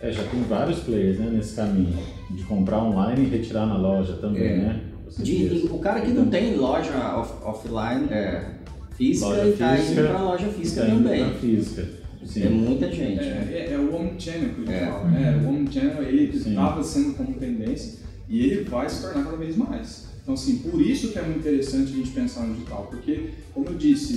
É, 0.00 0.12
já 0.12 0.22
tem 0.24 0.42
vários 0.42 0.80
players 0.80 1.18
né, 1.18 1.30
nesse 1.32 1.54
caminho. 1.56 1.96
De 2.30 2.42
comprar 2.44 2.82
online 2.82 3.24
e 3.24 3.28
retirar 3.28 3.66
na 3.66 3.76
loja 3.78 4.14
também, 4.14 4.42
É. 4.42 4.56
né? 4.56 4.80
De- 5.18 5.68
o 5.70 5.78
cara 5.78 6.00
que 6.00 6.10
não 6.10 6.26
tem 6.26 6.56
loja 6.56 6.92
off- 7.16 7.42
offline, 7.44 8.06
é, 8.10 8.56
física, 8.96 9.26
Loja 9.28 9.46
e 9.48 9.52
tá 9.52 9.76
física, 9.76 10.00
indo 10.00 10.08
pra 10.10 10.22
loja 10.22 10.48
física 10.48 10.82
Tá 10.82 10.88
indo 10.88 11.02
também. 11.04 11.24
pra 11.30 11.38
física. 11.38 11.88
Sim. 12.24 12.42
É 12.42 12.48
muita 12.48 12.90
gente. 12.90 13.16
né? 13.24 13.48
É, 13.52 13.56
é, 13.70 13.72
é 13.74 13.78
o 13.78 13.94
Omnichannel 13.94 14.50
que 14.54 14.62
a 14.62 14.64
gente 14.64 14.72
É. 14.72 14.86
fala, 14.86 15.04
né? 15.08 15.42
O 15.44 15.48
Omnichannel, 15.48 16.02
ele 16.02 16.36
estava 16.36 16.82
sendo 16.82 17.14
como 17.14 17.34
tendência 17.34 18.00
e 18.28 18.40
ele 18.40 18.64
vai 18.64 18.88
se 18.90 19.00
tornar 19.02 19.24
cada 19.24 19.36
vez 19.36 19.56
mais. 19.56 20.06
Então, 20.22 20.34
assim, 20.34 20.56
por 20.58 20.80
isso 20.82 21.12
que 21.12 21.18
é 21.20 21.22
muito 21.22 21.38
interessante 21.38 21.92
a 21.92 21.96
gente 21.96 22.10
pensar 22.10 22.40
no 22.42 22.54
digital, 22.54 22.88
porque, 22.90 23.30
como 23.54 23.68
eu 23.68 23.74
disse, 23.74 24.14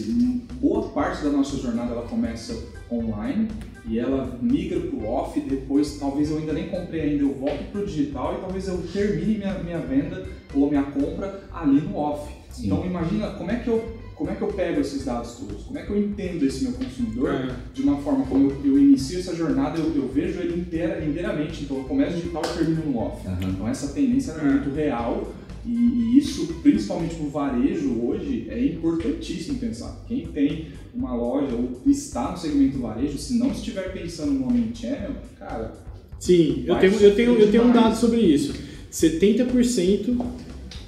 boa 0.59 0.89
parte 0.89 1.23
da 1.23 1.29
nossa 1.29 1.55
jornada 1.57 1.91
ela 1.93 2.01
começa 2.07 2.57
online 2.91 3.47
e 3.89 3.97
ela 3.99 4.37
migra 4.41 4.79
para 4.79 4.95
o 4.95 5.05
off, 5.05 5.39
depois 5.39 5.97
talvez 5.97 6.29
eu 6.29 6.37
ainda 6.37 6.53
nem 6.53 6.67
comprei 6.67 7.01
ainda, 7.01 7.23
eu 7.23 7.33
volto 7.33 7.71
para 7.71 7.81
o 7.81 7.85
digital 7.85 8.35
e 8.37 8.41
talvez 8.41 8.67
eu 8.67 8.77
termine 8.93 9.39
minha, 9.39 9.53
minha 9.63 9.79
venda 9.79 10.27
ou 10.53 10.69
minha 10.69 10.83
compra 10.83 11.43
ali 11.51 11.81
no 11.81 11.95
off. 11.97 12.31
Sim. 12.51 12.67
Então, 12.67 12.85
imagina 12.85 13.27
como 13.31 13.49
é 13.51 13.55
que 13.55 13.67
eu 13.67 13.99
como 14.15 14.29
é 14.29 14.35
que 14.35 14.41
eu 14.41 14.49
pego 14.49 14.81
esses 14.81 15.05
dados 15.05 15.35
todos? 15.35 15.63
Como 15.63 15.79
é 15.79 15.83
que 15.83 15.89
eu 15.91 15.97
entendo 15.97 16.45
esse 16.45 16.65
meu 16.65 16.73
consumidor 16.73 17.29
É. 17.33 17.55
de 17.73 17.81
uma 17.81 17.95
forma 18.01 18.25
como 18.25 18.51
eu, 18.51 18.65
eu 18.65 18.77
inicio 18.77 19.17
essa 19.17 19.33
jornada, 19.33 19.79
eu, 19.79 19.95
eu 19.95 20.09
vejo 20.09 20.41
ele 20.41 20.59
inteira, 20.59 21.03
inteiramente. 21.05 21.63
Então 21.63 21.77
eu 21.77 21.83
começo 21.85 22.17
digital 22.17 22.41
e 22.45 22.57
termino 22.57 22.83
no 22.85 22.97
off. 22.97 23.25
Aham. 23.25 23.37
Então 23.43 23.65
essa 23.65 23.93
tendência 23.93 24.33
é 24.33 24.43
muito 24.43 24.75
real 24.75 25.25
e, 25.65 26.17
isso, 26.17 26.47
principalmente 26.61 27.15
no 27.15 27.29
varejo 27.29 28.01
hoje, 28.01 28.47
é 28.49 28.63
importantíssimo 28.65 29.59
pensar. 29.59 30.03
Quem 30.07 30.27
tem 30.27 30.67
uma 30.93 31.15
loja 31.15 31.53
ou 31.53 31.81
está 31.85 32.31
no 32.31 32.37
segmento 32.37 32.79
varejo, 32.79 33.17
se 33.17 33.37
não 33.37 33.51
estiver 33.51 33.93
pensando 33.93 34.31
no 34.31 34.47
omnichannel, 34.47 35.15
cara, 35.37 35.73
Sim, 36.19 36.65
eu 36.67 36.75
tenho, 36.75 36.93
eu, 36.95 37.15
tenho, 37.15 37.39
eu 37.39 37.51
tenho 37.51 37.63
um 37.65 37.71
dado 37.71 37.95
sobre 37.95 38.19
isso. 38.19 38.53
70% 38.91 40.19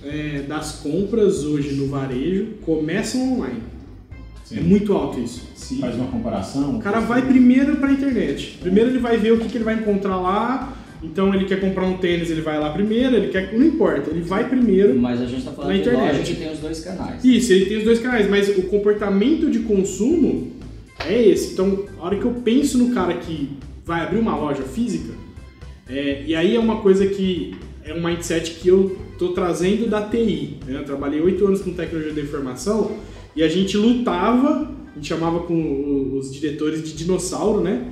é, 0.03 0.41
das 0.41 0.74
compras 0.80 1.43
hoje 1.43 1.74
no 1.74 1.88
varejo 1.88 2.55
começam 2.65 3.34
online. 3.34 3.61
Sim. 4.43 4.57
É 4.57 4.61
muito 4.61 4.91
alto 4.93 5.19
isso. 5.19 5.47
se 5.55 5.78
Faz 5.78 5.95
uma 5.95 6.07
comparação. 6.07 6.78
O 6.78 6.82
cara 6.82 6.99
vai 6.99 7.26
primeiro 7.26 7.78
para 7.78 7.89
a 7.89 7.93
internet. 7.93 8.57
Primeiro 8.59 8.89
ele 8.89 8.99
vai 8.99 9.17
ver 9.17 9.32
o 9.32 9.39
que, 9.39 9.47
que 9.47 9.57
ele 9.57 9.63
vai 9.63 9.76
encontrar 9.76 10.17
lá. 10.17 10.78
Então 11.03 11.33
ele 11.33 11.45
quer 11.45 11.59
comprar 11.59 11.85
um 11.85 11.97
tênis, 11.97 12.29
ele 12.29 12.41
vai 12.41 12.59
lá 12.59 12.69
primeiro, 12.71 13.15
ele 13.15 13.29
quer. 13.29 13.51
Não 13.53 13.65
importa, 13.65 14.11
ele 14.11 14.21
vai 14.21 14.47
primeiro. 14.47 14.97
Mas 14.99 15.21
a 15.21 15.25
gente 15.25 15.43
tá 15.43 15.51
falando 15.51 15.71
Na 15.71 15.77
internet. 15.77 16.17
loja 16.17 16.23
que 16.23 16.35
tem 16.39 16.51
os 16.51 16.59
dois 16.59 16.79
canais. 16.81 17.25
Isso, 17.25 17.51
ele 17.53 17.65
tem 17.65 17.77
os 17.79 17.83
dois 17.83 17.99
canais, 17.99 18.29
mas 18.29 18.49
o 18.57 18.63
comportamento 18.63 19.49
de 19.49 19.59
consumo 19.59 20.51
é 20.99 21.21
esse. 21.27 21.53
Então, 21.53 21.85
a 21.99 22.05
hora 22.05 22.17
que 22.17 22.25
eu 22.25 22.31
penso 22.43 22.77
no 22.77 22.93
cara 22.93 23.15
que 23.15 23.49
vai 23.83 24.01
abrir 24.01 24.19
uma 24.19 24.35
loja 24.35 24.61
física, 24.63 25.13
é, 25.89 26.23
e 26.25 26.35
aí 26.35 26.55
é 26.55 26.59
uma 26.59 26.81
coisa 26.81 27.07
que 27.07 27.55
é 27.83 27.93
um 27.93 28.01
mindset 28.03 28.51
que 28.51 28.67
eu 28.67 28.95
tô 29.17 29.29
trazendo 29.29 29.89
da 29.89 30.01
TI. 30.03 30.57
né? 30.67 30.77
Eu 30.79 30.85
trabalhei 30.85 31.19
oito 31.19 31.45
anos 31.45 31.61
com 31.61 31.73
tecnologia 31.73 32.13
da 32.13 32.21
informação 32.21 32.91
e 33.35 33.41
a 33.41 33.47
gente 33.47 33.75
lutava, 33.75 34.71
a 34.91 34.95
gente 34.95 35.07
chamava 35.07 35.39
com 35.39 36.15
os 36.15 36.31
diretores 36.31 36.83
de 36.83 36.93
dinossauro, 36.93 37.61
né? 37.61 37.87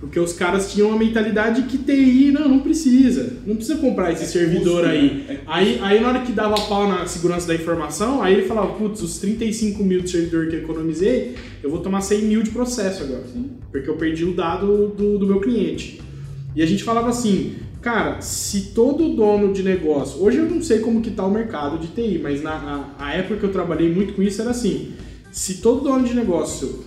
Porque 0.00 0.18
os 0.20 0.32
caras 0.32 0.72
tinham 0.72 0.88
uma 0.90 0.98
mentalidade 0.98 1.62
que 1.62 1.78
TI, 1.78 2.30
não, 2.32 2.48
não 2.48 2.60
precisa. 2.60 3.38
Não 3.46 3.56
precisa 3.56 3.78
comprar 3.78 4.12
esse 4.12 4.24
É 4.24 4.26
servidor 4.26 4.82
custo, 4.82 4.86
aí. 4.88 5.14
né? 5.14 5.24
É 5.28 5.40
Aí, 5.46 5.78
aí 5.82 6.00
na 6.00 6.08
hora 6.08 6.20
que 6.22 6.32
dava 6.32 6.54
pau 6.62 6.88
na 6.88 7.06
segurança 7.06 7.46
da 7.46 7.54
informação, 7.54 8.22
aí 8.22 8.34
ele 8.34 8.42
falava, 8.46 8.74
putz, 8.74 9.00
os 9.02 9.18
35 9.18 9.82
mil 9.82 10.00
de 10.00 10.10
servidor 10.10 10.48
que 10.48 10.56
eu 10.56 10.60
economizei, 10.60 11.34
eu 11.62 11.70
vou 11.70 11.80
tomar 11.80 12.00
100 12.00 12.22
mil 12.22 12.42
de 12.42 12.50
processo 12.50 13.02
agora. 13.04 13.24
Porque 13.72 13.88
eu 13.88 13.96
perdi 13.96 14.24
o 14.24 14.34
dado 14.34 14.88
do, 14.88 15.18
do 15.18 15.26
meu 15.26 15.40
cliente. 15.40 16.00
E 16.54 16.62
a 16.62 16.66
gente 16.66 16.84
falava 16.84 17.08
assim, 17.08 17.54
cara, 17.82 18.20
se 18.20 18.72
todo 18.74 19.14
dono 19.16 19.52
de 19.52 19.62
negócio, 19.62 20.22
hoje 20.22 20.38
eu 20.38 20.48
não 20.48 20.62
sei 20.62 20.78
como 20.78 21.00
que 21.00 21.10
tá 21.10 21.26
o 21.26 21.30
mercado 21.30 21.78
de 21.78 21.88
TI, 21.88 22.20
mas 22.22 22.42
na 22.42 22.52
a, 22.98 23.06
a 23.06 23.14
época 23.14 23.36
que 23.36 23.44
eu 23.44 23.52
trabalhei 23.52 23.92
muito 23.92 24.12
com 24.14 24.22
isso 24.22 24.40
era 24.40 24.50
assim, 24.50 24.92
se 25.32 25.54
todo 25.54 25.82
dono 25.82 26.04
de 26.06 26.14
negócio 26.14 26.84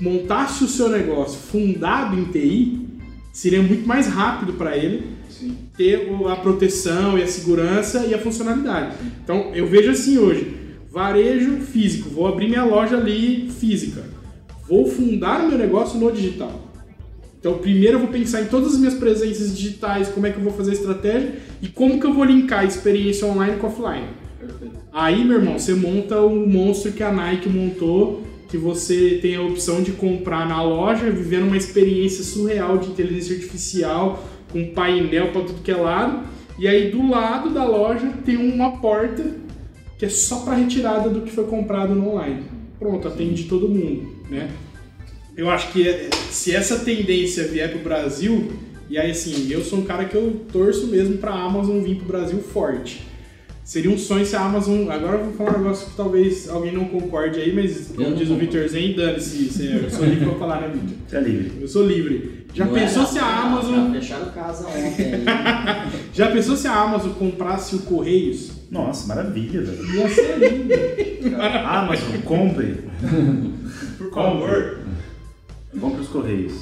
montasse 0.00 0.64
o 0.64 0.68
seu 0.68 0.88
negócio 0.88 1.38
fundado 1.38 2.18
em 2.18 2.24
TI, 2.24 2.86
seria 3.32 3.62
muito 3.62 3.86
mais 3.86 4.06
rápido 4.06 4.54
para 4.54 4.76
ele 4.76 5.06
sim, 5.28 5.56
ter 5.76 6.08
a 6.28 6.36
proteção 6.36 7.18
e 7.18 7.22
a 7.22 7.26
segurança 7.26 8.06
e 8.06 8.14
a 8.14 8.18
funcionalidade. 8.18 8.96
Então 9.22 9.54
eu 9.54 9.66
vejo 9.66 9.90
assim 9.90 10.18
hoje, 10.18 10.56
varejo 10.90 11.58
físico, 11.60 12.10
vou 12.10 12.26
abrir 12.26 12.48
minha 12.48 12.64
loja 12.64 12.96
ali 12.96 13.50
física, 13.50 14.04
vou 14.68 14.86
fundar 14.86 15.44
o 15.44 15.48
meu 15.48 15.58
negócio 15.58 15.98
no 15.98 16.10
digital. 16.12 16.60
Então 17.38 17.58
primeiro 17.58 17.96
eu 17.96 18.00
vou 18.00 18.08
pensar 18.08 18.42
em 18.42 18.46
todas 18.46 18.74
as 18.74 18.78
minhas 18.78 18.94
presenças 18.94 19.56
digitais, 19.56 20.08
como 20.08 20.26
é 20.26 20.30
que 20.30 20.38
eu 20.38 20.44
vou 20.44 20.52
fazer 20.52 20.70
a 20.70 20.74
estratégia 20.74 21.34
e 21.60 21.68
como 21.68 22.00
que 22.00 22.06
eu 22.06 22.14
vou 22.14 22.24
linkar 22.24 22.60
a 22.60 22.64
experiência 22.64 23.26
online 23.26 23.56
com 23.56 23.66
offline. 23.66 24.08
perfeito. 24.38 24.84
Aí, 24.92 25.24
meu 25.24 25.38
irmão, 25.38 25.58
você 25.58 25.74
monta 25.74 26.20
o 26.20 26.46
monstro 26.46 26.92
que 26.92 27.02
a 27.02 27.10
Nike 27.10 27.48
montou, 27.48 28.22
que 28.54 28.58
você 28.58 29.18
tem 29.20 29.34
a 29.34 29.42
opção 29.42 29.82
de 29.82 29.90
comprar 29.90 30.48
na 30.48 30.62
loja, 30.62 31.10
vivendo 31.10 31.48
uma 31.48 31.56
experiência 31.56 32.22
surreal 32.22 32.78
de 32.78 32.88
inteligência 32.88 33.34
artificial, 33.34 34.22
com 34.52 34.72
painel 34.72 35.32
para 35.32 35.42
tudo 35.42 35.60
que 35.60 35.72
é 35.72 35.76
lado. 35.76 36.24
E 36.56 36.68
aí, 36.68 36.92
do 36.92 37.10
lado 37.10 37.50
da 37.50 37.64
loja, 37.64 38.12
tem 38.24 38.36
uma 38.36 38.76
porta 38.76 39.24
que 39.98 40.06
é 40.06 40.08
só 40.08 40.44
para 40.44 40.54
retirada 40.54 41.10
do 41.10 41.22
que 41.22 41.32
foi 41.32 41.46
comprado 41.46 41.96
no 41.96 42.10
online. 42.10 42.44
Pronto, 42.78 43.08
atende 43.08 43.42
todo 43.44 43.68
mundo, 43.68 44.22
né? 44.30 44.48
Eu 45.36 45.50
acho 45.50 45.72
que 45.72 45.88
é- 45.88 46.10
se 46.30 46.54
essa 46.54 46.78
tendência 46.78 47.48
vier 47.48 47.72
pro 47.72 47.80
Brasil, 47.80 48.52
e 48.88 48.96
aí 48.96 49.10
assim, 49.10 49.50
eu 49.50 49.64
sou 49.64 49.80
um 49.80 49.84
cara 49.84 50.04
que 50.04 50.14
eu 50.14 50.42
torço 50.52 50.86
mesmo 50.86 51.18
pra 51.18 51.32
Amazon 51.32 51.80
vir 51.80 51.96
pro 51.96 52.06
Brasil 52.06 52.38
forte. 52.38 53.04
Seria 53.64 53.90
um 53.90 53.96
sonho 53.96 54.26
se 54.26 54.36
a 54.36 54.42
Amazon. 54.44 54.90
Agora 54.90 55.16
eu 55.18 55.24
vou 55.24 55.32
falar 55.32 55.54
um 55.56 55.62
negócio 55.62 55.88
que 55.88 55.96
talvez 55.96 56.50
alguém 56.50 56.72
não 56.72 56.84
concorde 56.84 57.40
aí, 57.40 57.50
mas 57.54 57.92
como 57.96 58.14
diz 58.14 58.28
o. 58.28 58.36
Vitor 58.36 58.68
Zen, 58.68 58.92
dane-se, 58.94 59.48
se- 59.48 59.66
eu 59.72 59.90
sou 59.90 60.04
livre 60.04 60.26
pra 60.26 60.34
falar, 60.38 60.60
né, 60.60 60.68
Vitor? 60.74 60.96
Você 61.08 61.16
é 61.16 61.20
livre. 61.20 61.52
Eu 61.62 61.68
sou 61.68 61.86
livre. 61.86 62.44
Já 62.54 62.66
Não 62.66 62.74
pensou 62.74 63.02
é, 63.02 63.06
se 63.06 63.18
a 63.18 63.22
já- 63.22 63.40
Amazon. 63.42 63.86
Já 63.86 63.92
fecharam 64.00 64.32
casa 64.32 64.68
ontem. 64.68 65.04
aí. 65.06 65.24
Já 66.12 66.30
pensou 66.30 66.56
se 66.56 66.68
a 66.68 66.74
Amazon 66.78 67.12
comprasse 67.12 67.74
o 67.74 67.78
Correios? 67.80 68.52
Nossa, 68.70 69.06
maravilha, 69.08 69.62
velho. 69.62 69.94
Ia 69.94 70.08
ser 70.10 70.38
lindo. 70.38 71.34
Amazon, 71.40 72.20
compre. 72.24 72.84
Por 73.98 74.12
favor, 74.12 74.78
Compre 75.80 76.00
os 76.02 76.08
Correios. 76.08 76.52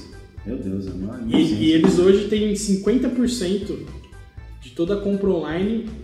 Meu 0.46 0.56
Deus, 0.56 0.86
é 0.86 0.90
uma 0.92 1.20
E, 1.28 1.36
e 1.36 1.72
eles 1.72 1.98
hoje 1.98 2.28
têm 2.28 2.52
50% 2.54 3.76
de 4.62 4.70
toda 4.70 4.94
a 4.94 5.00
compra 5.00 5.28
online 5.30 5.86
é, 5.86 6.01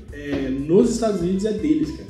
nos 0.68 0.90
Estados 0.90 1.22
Unidos 1.22 1.46
é 1.46 1.52
deles, 1.52 1.90
cara. 1.92 2.08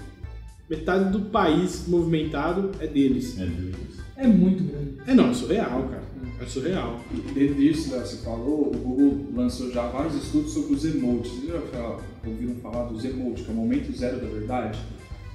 Metade 0.68 1.12
do 1.12 1.20
país 1.30 1.84
movimentado 1.86 2.72
é 2.80 2.86
deles. 2.88 3.38
É, 3.38 3.46
Deus. 3.46 3.76
É 4.16 4.26
muito 4.26 4.64
grande. 4.64 4.94
É 5.06 5.14
não, 5.14 5.30
é 5.30 5.34
surreal, 5.34 5.88
cara. 5.88 6.02
É 6.40 6.44
surreal. 6.44 7.00
dentro 7.32 7.54
disso, 7.54 7.92
Léo, 7.92 8.04
você 8.04 8.16
falou, 8.16 8.72
o 8.74 8.76
Google 8.76 9.26
lançou 9.34 9.70
já 9.70 9.86
vários 9.86 10.16
estudos 10.16 10.52
sobre 10.52 10.74
os 10.74 10.84
emotes. 10.84 11.30
Vocês 11.32 11.62
já 11.72 11.96
ouviram 12.26 12.54
falar 12.56 12.84
dos 12.88 13.04
emotes, 13.04 13.44
que 13.44 13.50
é 13.50 13.54
o 13.54 13.56
momento 13.56 13.96
zero 13.96 14.20
da 14.20 14.26
verdade? 14.26 14.78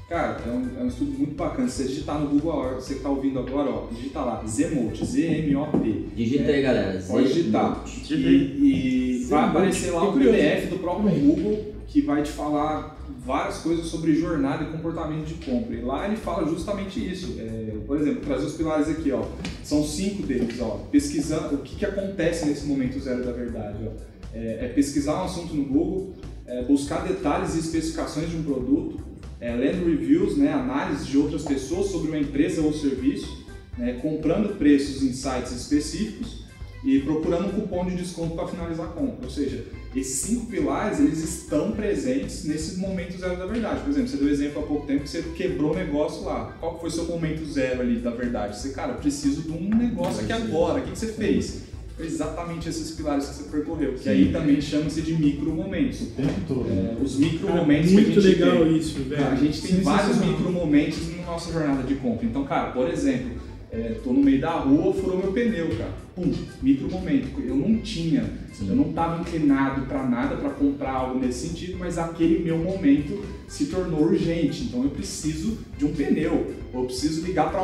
Cara, 0.10 0.42
é 0.46 0.50
um, 0.50 0.82
é 0.82 0.84
um 0.84 0.88
estudo 0.88 1.12
muito 1.18 1.34
bacana. 1.36 1.68
Se 1.70 1.84
você 1.84 1.90
digitar 1.90 2.20
no 2.20 2.28
Google, 2.28 2.52
ó, 2.52 2.74
você 2.76 2.94
que 2.94 3.00
está 3.00 3.10
ouvindo 3.10 3.40
agora, 3.40 3.70
ó, 3.70 3.88
digita 3.90 4.20
lá, 4.20 4.44
Zemote, 4.46 5.06
Z-M-O-T. 5.06 6.06
Digita 6.14 6.52
aí, 6.52 6.62
galera. 6.62 7.02
Pode 7.08 7.28
digitar. 7.34 7.84
Digita 7.86 8.16
E, 8.16 8.28
aí. 8.28 9.22
e 9.22 9.26
vai 9.30 9.46
aparecer 9.46 9.92
lá 9.92 10.12
curioso. 10.12 10.38
PDF 10.38 10.70
do 10.70 10.80
próprio 10.80 11.10
Google 11.10 11.74
que 11.88 12.02
vai 12.02 12.22
te 12.22 12.32
falar 12.32 12.93
várias 13.26 13.58
coisas 13.60 13.88
sobre 13.88 14.16
jornada 14.16 14.64
e 14.64 14.68
comportamento 14.68 15.26
de 15.26 15.36
compra. 15.46 15.76
E 15.76 15.82
lá 15.82 16.08
ele 16.08 16.18
fala 16.18 16.48
justamente 16.48 17.00
isso. 17.00 17.36
É, 17.40 17.78
por 17.86 17.98
exemplo, 17.98 18.22
trazer 18.22 18.46
os 18.46 18.54
pilares 18.54 18.90
aqui, 18.90 19.12
ó. 19.12 19.26
São 19.64 19.84
cinco 19.84 20.24
deles, 20.24 20.60
ó. 20.60 20.86
Pesquisando 20.92 21.56
o 21.56 21.58
que, 21.60 21.76
que 21.76 21.86
acontece 21.86 22.46
nesse 22.46 22.66
momento 22.66 23.00
zero 23.00 23.24
da 23.24 23.32
verdade, 23.32 23.78
ó. 23.86 23.92
É, 24.34 24.66
é 24.66 24.68
pesquisar 24.70 25.22
um 25.22 25.26
assunto 25.26 25.54
no 25.54 25.66
Google, 25.66 26.14
é, 26.46 26.64
buscar 26.64 27.08
detalhes 27.08 27.56
e 27.56 27.60
especificações 27.60 28.30
de 28.30 28.36
um 28.36 28.44
produto, 28.44 29.00
é, 29.40 29.54
lendo 29.54 29.86
reviews, 29.86 30.38
né, 30.38 30.52
análise 30.52 31.06
de 31.06 31.18
outras 31.18 31.44
pessoas 31.44 31.88
sobre 31.88 32.08
uma 32.08 32.18
empresa 32.18 32.62
ou 32.62 32.74
serviço, 32.74 33.46
né, 33.78 34.00
comprando 34.02 34.58
preços 34.58 35.04
em 35.04 35.14
sites 35.14 35.52
específicos 35.52 36.44
e 36.84 37.00
procurando 37.00 37.48
um 37.48 37.62
cupom 37.62 37.86
de 37.86 37.96
desconto 37.96 38.36
para 38.36 38.48
finalizar 38.48 38.88
a 38.88 38.90
compra. 38.90 39.26
Ou 39.26 39.30
seja, 39.30 39.66
esses 40.00 40.20
cinco 40.22 40.48
pilares 40.48 41.00
eles 41.00 41.24
estão 41.24 41.72
presentes 41.72 42.44
nesses 42.46 42.78
momentos 42.78 43.20
zero 43.20 43.38
da 43.38 43.46
verdade. 43.46 43.82
Por 43.82 43.90
exemplo, 43.92 44.10
você 44.10 44.18
deu 44.18 44.30
exemplo 44.30 44.64
há 44.64 44.66
pouco 44.66 44.88
tempo 44.88 45.04
que 45.04 45.10
você 45.10 45.22
quebrou 45.36 45.72
o 45.72 45.76
negócio 45.76 46.24
lá. 46.24 46.56
Qual 46.60 46.80
foi 46.80 46.90
o 46.90 46.92
seu 46.92 47.06
momento 47.06 47.46
zero 47.46 47.82
ali 47.82 48.00
da 48.00 48.12
verdade? 48.12 48.60
Você, 48.60 48.70
cara, 48.70 48.94
eu 48.94 48.98
preciso 48.98 49.42
de 49.44 49.52
um 49.52 49.70
negócio 49.70 50.24
aqui 50.24 50.34
agora. 50.34 50.80
O 50.80 50.84
que, 50.84 50.92
que 50.92 50.98
você 51.00 51.08
fez? 51.08 51.64
Foi 51.96 52.08
exatamente 52.08 52.68
esses 52.68 52.92
pilares 52.92 53.28
que 53.28 53.36
você 53.36 53.44
percorreu. 53.52 53.94
Que 53.94 54.10
aí 54.10 54.32
também 54.32 54.60
chama-se 54.60 55.02
de 55.02 55.14
micro 55.14 55.52
momentos. 55.52 56.02
O 56.02 56.06
tempo 56.08 56.42
todo. 56.48 56.68
É, 56.68 56.98
os 57.00 57.18
micro 57.18 57.48
Cara, 57.48 57.60
momentos 57.60 57.92
muito 57.92 58.12
que 58.14 58.18
a 58.18 58.22
gente 58.22 58.40
legal 58.40 58.58
tem. 58.64 58.78
isso, 58.78 59.00
velho. 59.04 59.28
A 59.28 59.36
gente 59.36 59.62
tem 59.62 59.82
vários 59.82 60.18
micro 60.18 60.52
momentos 60.52 61.16
na 61.16 61.26
nossa 61.28 61.54
jornada 61.54 61.84
de 61.84 61.94
compra. 61.96 62.26
Então, 62.26 62.44
cara, 62.46 62.72
por 62.72 62.90
exemplo, 62.90 63.43
é, 63.74 63.96
tô 64.04 64.14
no 64.14 64.22
meio 64.22 64.40
da 64.40 64.52
rua, 64.52 64.94
furou 64.94 65.18
meu 65.18 65.32
pneu, 65.34 65.70
cara. 65.78 66.04
Pum, 66.16 66.32
micro 66.62 66.88
momento. 66.92 67.42
Eu 67.42 67.56
não 67.56 67.78
tinha, 67.80 68.24
eu 68.62 68.76
não 68.76 68.90
estava 68.92 69.20
inclinado 69.22 69.88
para 69.88 70.08
nada 70.08 70.36
para 70.36 70.52
comprar 70.52 70.92
algo 70.92 71.20
nesse 71.20 71.48
sentido, 71.48 71.78
mas 71.80 71.98
aquele 71.98 72.44
meu 72.44 72.60
momento 72.60 73.24
se 73.48 73.66
tornou 73.66 74.04
urgente. 74.04 74.66
Então, 74.66 74.84
eu 74.84 74.92
preciso 74.92 75.58
de 75.76 75.86
um 75.86 75.92
pneu, 75.94 76.54
eu 76.72 76.84
preciso 76.86 77.26
ligar 77.26 77.50
para 77.50 77.62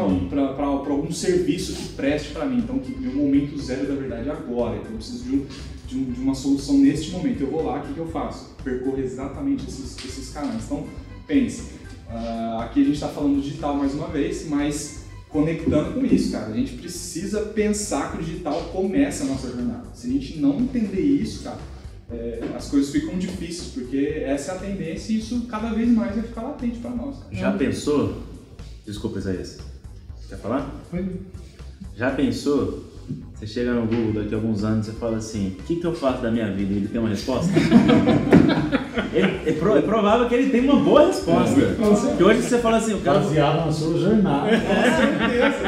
algum 0.66 1.12
serviço 1.12 1.74
que 1.74 1.90
preste 1.94 2.34
para 2.34 2.48
mim. 2.48 2.58
Então, 2.58 2.80
que 2.80 2.92
meu 3.00 3.14
momento 3.14 3.56
zero 3.62 3.86
da 3.88 3.94
verdade 3.94 4.30
é 4.30 4.32
agora. 4.32 4.78
Então, 4.78 4.92
eu 4.92 4.98
preciso 4.98 5.24
de 5.26 5.36
um 5.36 5.46
de, 5.88 5.98
um- 5.98 6.12
de 6.12 6.20
uma 6.22 6.34
solução 6.36 6.78
neste 6.78 7.12
momento. 7.12 7.42
Eu 7.42 7.52
vou 7.52 7.64
lá, 7.66 7.80
o 7.80 7.82
que, 7.82 7.94
que 7.94 8.00
eu 8.00 8.08
faço? 8.08 8.56
Percorro 8.64 9.00
exatamente 9.00 9.68
esses, 9.68 9.96
esses 10.06 10.30
canais. 10.32 10.64
Então, 10.66 10.86
pense, 11.28 11.64
ah, 12.10 12.64
aqui 12.64 12.82
a 12.82 12.84
gente 12.84 12.94
está 12.96 13.08
falando 13.08 13.42
digital 13.42 13.76
mais 13.76 13.94
uma 13.96 14.08
vez, 14.08 14.48
mas 14.48 14.99
conectando 15.30 15.94
com 15.94 16.06
isso, 16.06 16.32
cara, 16.32 16.48
a 16.48 16.54
gente 16.56 16.74
precisa 16.74 17.42
pensar 17.42 18.12
que 18.12 18.18
o 18.22 18.24
digital 18.26 18.62
começa 18.74 19.24
a 19.24 19.28
nossa 19.28 19.48
jornada. 19.50 19.84
Se 19.94 20.08
a 20.08 20.10
gente 20.12 20.40
não 20.40 20.58
entender 20.60 21.02
isso, 21.02 21.44
cara, 21.44 21.60
é, 22.12 22.40
as 22.56 22.68
coisas 22.70 22.92
ficam 22.92 23.18
difíceis, 23.18 23.68
porque 23.74 24.24
essa 24.26 24.54
é 24.54 24.56
a 24.56 24.58
tendência 24.60 25.14
e 25.14 25.20
isso 25.20 25.42
cada 25.48 25.70
vez 25.72 25.88
mais 25.90 26.16
vai 26.16 26.24
ficar 26.24 26.42
latente 26.42 26.80
para 26.80 26.92
nós. 26.92 27.18
Cara. 27.20 27.36
Já 27.36 27.52
pensou? 27.52 28.24
Desculpa, 28.86 29.20
Isaías. 29.20 29.60
Quer 30.28 30.38
falar? 30.40 30.74
Foi- 30.90 31.06
Já 31.96 32.12
pensou? 32.12 32.86
Você 33.36 33.48
chega 33.48 33.74
no 33.74 33.88
Google 33.88 34.22
daqui 34.24 34.34
a 34.34 34.38
alguns 34.38 34.64
anos 34.64 34.88
e 34.88 34.92
fala 34.92 35.18
assim: 35.18 35.56
o 35.60 35.64
que, 35.64 35.78
que 35.78 35.86
eu 35.86 35.96
faço 35.96 36.22
da 36.22 36.30
minha 36.32 36.52
vida? 36.54 36.74
E 36.74 36.78
ele 36.78 36.88
tem 36.88 37.00
uma 37.00 37.10
resposta? 37.10 37.52
Ele- 39.14 39.40
é, 39.46 39.52
pro- 39.54 39.78
é 39.78 39.82
provável 39.82 40.28
que 40.28 40.36
ele 40.36 40.50
tenha 40.50 40.64
uma 40.72 40.80
boa 40.82 41.08
resposta. 41.08 41.60
Porque 41.78 42.24
hoje 42.24 42.42
você 42.42 42.58
fala 42.58 42.78
assim: 42.78 42.94
o 42.96 43.00
cara. 43.00 43.20
Baseado 43.20 43.66
na 43.66 43.72
sua 43.72 43.98
jornada. 44.00 44.50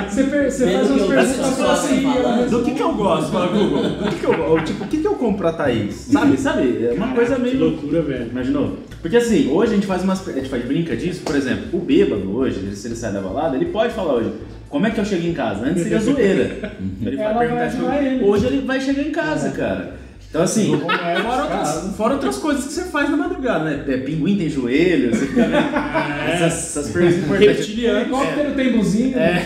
Você, 0.09 0.23
per- 0.23 0.51
você 0.51 0.65
Vendo 0.65 0.77
faz 0.79 0.89
umas 0.91 1.07
perguntas 1.07 1.57
fala 1.57 1.73
assim, 1.73 2.01
falando. 2.03 2.49
Do 2.49 2.63
que, 2.63 2.71
que 2.73 2.81
eu 2.81 2.93
gosto? 2.93 3.31
Fala, 3.31 3.47
Google. 3.47 3.83
Do 4.01 4.09
que, 4.09 4.15
que 4.15 4.25
eu, 4.25 4.63
tipo, 4.63 4.83
o 4.83 4.87
que, 4.87 4.97
que 4.97 5.07
eu 5.07 5.15
compro 5.15 5.37
pra 5.37 5.53
Thaís? 5.53 5.95
Sabe? 5.95 6.37
Sabe? 6.37 6.85
É 6.89 6.93
uma 6.93 7.13
coisa 7.13 7.35
Que 7.35 7.41
meio. 7.41 7.59
loucura, 7.59 8.01
velho. 8.01 8.27
Imaginou? 8.31 8.77
Porque 9.01 9.17
assim, 9.17 9.49
hoje 9.51 9.71
a 9.71 9.75
gente 9.75 9.87
faz 9.87 10.03
umas. 10.03 10.27
A 10.27 10.31
gente 10.33 10.49
faz 10.49 10.63
brinca 10.65 10.95
disso, 10.95 11.21
por 11.23 11.35
exemplo, 11.35 11.65
o 11.73 11.79
bêbado 11.79 12.35
hoje, 12.35 12.75
se 12.75 12.87
ele 12.87 12.95
sai 12.95 13.11
da 13.13 13.21
balada, 13.21 13.55
ele 13.55 13.65
pode 13.65 13.93
falar 13.93 14.13
hoje. 14.15 14.31
Como 14.69 14.87
é 14.87 14.89
que 14.89 14.99
eu 14.99 15.05
cheguei 15.05 15.31
em 15.31 15.33
casa? 15.33 15.65
Antes 15.65 15.83
seria 15.83 15.99
zoeira. 15.99 16.71
Ele 17.05 17.17
vai 17.17 17.37
perguntar, 17.39 17.69
tipo, 17.71 17.83
ele. 17.91 18.23
Hoje 18.23 18.45
ele 18.45 18.61
vai 18.65 18.79
chegar 18.79 19.01
em 19.01 19.11
casa, 19.11 19.49
cara. 19.49 19.95
Então 20.31 20.43
assim, 20.43 20.73
é 20.73 21.21
fora, 21.21 21.43
outras, 21.43 21.95
fora 21.97 22.13
outras 22.13 22.37
coisas 22.37 22.65
que 22.65 22.71
você 22.71 22.83
faz 22.85 23.09
na 23.09 23.17
madrugada, 23.17 23.65
né? 23.65 23.83
É, 23.85 23.97
pinguim 23.97 24.37
tem 24.37 24.49
joelho, 24.49 25.13
você 25.13 25.25
fica 25.25 25.41
vendo 25.41 25.55
essas, 26.25 26.53
essas 26.77 26.89
perguntas 26.89 27.17
importantes. 27.17 27.57
Reptiliano. 27.57 27.99
Helicóptero 27.99 28.51
tem 28.55 28.71
buzina. 28.71 29.17
É. 29.17 29.45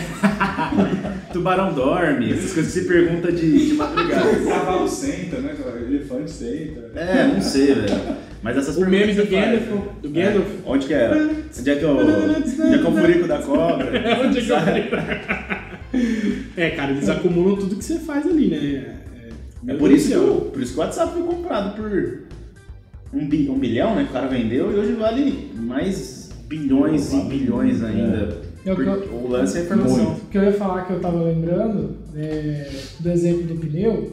Tubarão 1.32 1.72
dorme, 1.72 2.32
essas 2.32 2.52
coisas 2.52 2.72
que 2.72 2.80
você 2.80 2.86
pergunta 2.86 3.32
de, 3.32 3.66
de 3.70 3.74
madrugada. 3.74 4.30
O 4.30 4.46
cavalo 4.48 4.88
senta, 4.88 5.38
né? 5.38 5.56
cara? 5.60 5.76
O 5.76 5.92
elefante 5.92 6.30
senta. 6.30 6.92
É, 6.94 7.26
não 7.34 7.42
sei, 7.42 7.74
velho. 7.74 8.16
Mas 8.40 8.56
essas 8.56 8.76
O 8.76 8.80
perguntas 8.80 9.00
meme 9.00 9.14
que 9.16 9.22
do 9.22 9.28
Gandalf, 9.28 9.68
né? 9.68 9.82
do 10.02 10.10
Gandalf. 10.10 10.46
É, 10.46 10.70
Onde 10.70 10.86
que 10.86 10.94
é? 10.94 11.10
Onde 11.58 11.70
é 11.70 11.74
que 11.74 11.84
é 11.84 11.88
o, 11.88 11.96
onde 11.98 12.74
é 12.74 12.78
que 12.78 12.86
é 12.86 12.88
o 12.88 12.92
furico 12.92 13.26
da 13.26 13.38
cobra? 13.38 13.88
Onde 14.24 14.38
é 14.38 14.40
que 14.40 14.50
eu 14.52 14.60
falei? 14.60 14.90
É, 16.56 16.70
cara, 16.70 16.92
eles 16.92 17.08
acumulam 17.08 17.56
tudo 17.56 17.74
que 17.74 17.84
você 17.84 17.98
faz 17.98 18.24
ali, 18.24 18.48
né? 18.48 18.96
É, 19.66 19.72
É 19.72 19.74
por 19.76 19.90
isso, 19.90 20.08
que 20.08 20.16
o, 20.16 20.40
por 20.52 20.62
isso 20.62 20.72
que 20.74 20.78
o 20.78 20.82
WhatsApp 20.82 21.12
foi 21.12 21.22
comprado 21.22 21.76
por 21.76 22.18
um, 23.12 23.28
bi, 23.28 23.48
um 23.48 23.58
bilhão, 23.58 23.94
né? 23.94 24.04
Que 24.04 24.10
o 24.10 24.12
cara 24.12 24.28
vendeu 24.28 24.70
e 24.72 24.74
hoje 24.76 24.92
vale 24.92 25.50
mais 25.54 26.30
bilhões 26.46 27.12
e 27.12 27.20
bilhões 27.22 27.82
ainda. 27.82 28.42
É 28.64 28.72
o 28.72 28.76
que 28.76 28.84
Porque 28.84 29.08
eu- 29.08 29.14
o 29.14 29.28
lance 29.28 29.56
é 29.56 29.60
a 29.60 29.64
informação. 29.64 30.12
O 30.14 30.20
que 30.30 30.38
eu 30.38 30.42
ia 30.44 30.52
falar 30.52 30.84
que 30.86 30.92
eu 30.92 31.00
tava 31.00 31.22
lembrando 31.22 31.96
é, 32.16 32.70
do 33.00 33.10
exemplo 33.10 33.42
do 33.44 33.54
pneu, 33.60 34.12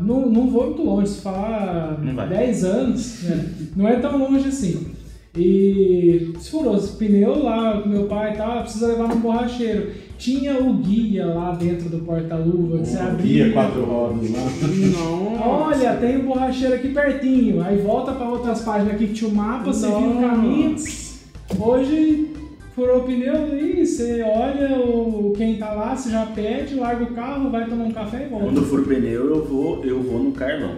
não, 0.00 0.28
não 0.28 0.50
vou 0.50 0.66
muito 0.66 0.82
longe, 0.82 1.08
se 1.10 1.20
falar 1.20 1.98
Não 2.02 2.14
vai. 2.14 2.28
10 2.28 2.64
anos, 2.64 3.22
né, 3.22 3.44
não 3.76 3.88
é 3.88 3.96
tão 4.00 4.16
longe 4.18 4.48
assim. 4.48 4.88
E 5.36 6.32
se 6.40 6.50
furou 6.50 6.76
esse 6.76 6.96
pneu 6.96 7.42
lá 7.42 7.80
com 7.80 7.88
meu 7.88 8.04
pai 8.06 8.34
e 8.34 8.36
tal, 8.36 8.62
precisa 8.62 8.88
levar 8.88 9.08
no 9.08 9.16
borracheiro. 9.16 9.90
Tinha 10.20 10.58
o 10.60 10.74
guia 10.74 11.24
lá 11.24 11.52
dentro 11.52 11.88
do 11.88 12.00
porta-luva 12.00 12.76
que 12.76 12.88
você 12.88 12.98
abria. 12.98 13.44
Guia 13.44 13.52
quatro 13.54 13.82
rodas 13.86 14.30
lá. 14.30 14.42
Nossa. 14.42 15.44
Olha, 15.48 15.96
tem 15.96 16.18
o 16.18 16.24
borracheiro 16.24 16.74
aqui 16.74 16.88
pertinho. 16.88 17.62
Aí 17.62 17.78
volta 17.78 18.12
para 18.12 18.28
outras 18.28 18.60
páginas 18.60 18.96
aqui 18.96 19.06
que 19.06 19.14
tinha 19.14 19.30
o 19.30 19.34
mapa, 19.34 19.64
você 19.72 19.86
viu 19.86 19.96
o 19.96 20.14
Nossa. 20.14 20.28
caminho. 20.28 20.76
Hoje 21.58 22.32
furou 22.74 22.98
o 22.98 23.04
pneu 23.04 23.58
e 23.58 23.86
você 23.86 24.22
olha 24.22 24.78
o, 24.78 25.32
quem 25.34 25.56
tá 25.56 25.72
lá, 25.72 25.96
você 25.96 26.10
já 26.10 26.26
pede, 26.26 26.74
larga 26.74 27.02
o 27.02 27.14
carro, 27.14 27.50
vai 27.50 27.66
tomar 27.66 27.84
um 27.84 27.92
café 27.92 28.26
e 28.26 28.28
volta. 28.28 28.44
Quando 28.44 28.58
eu 28.58 28.64
furo 28.64 28.84
pneu, 28.84 29.34
eu 29.34 29.44
vou, 29.46 29.82
eu 29.82 30.02
vou 30.02 30.22
no 30.22 30.32
Carlão. 30.32 30.74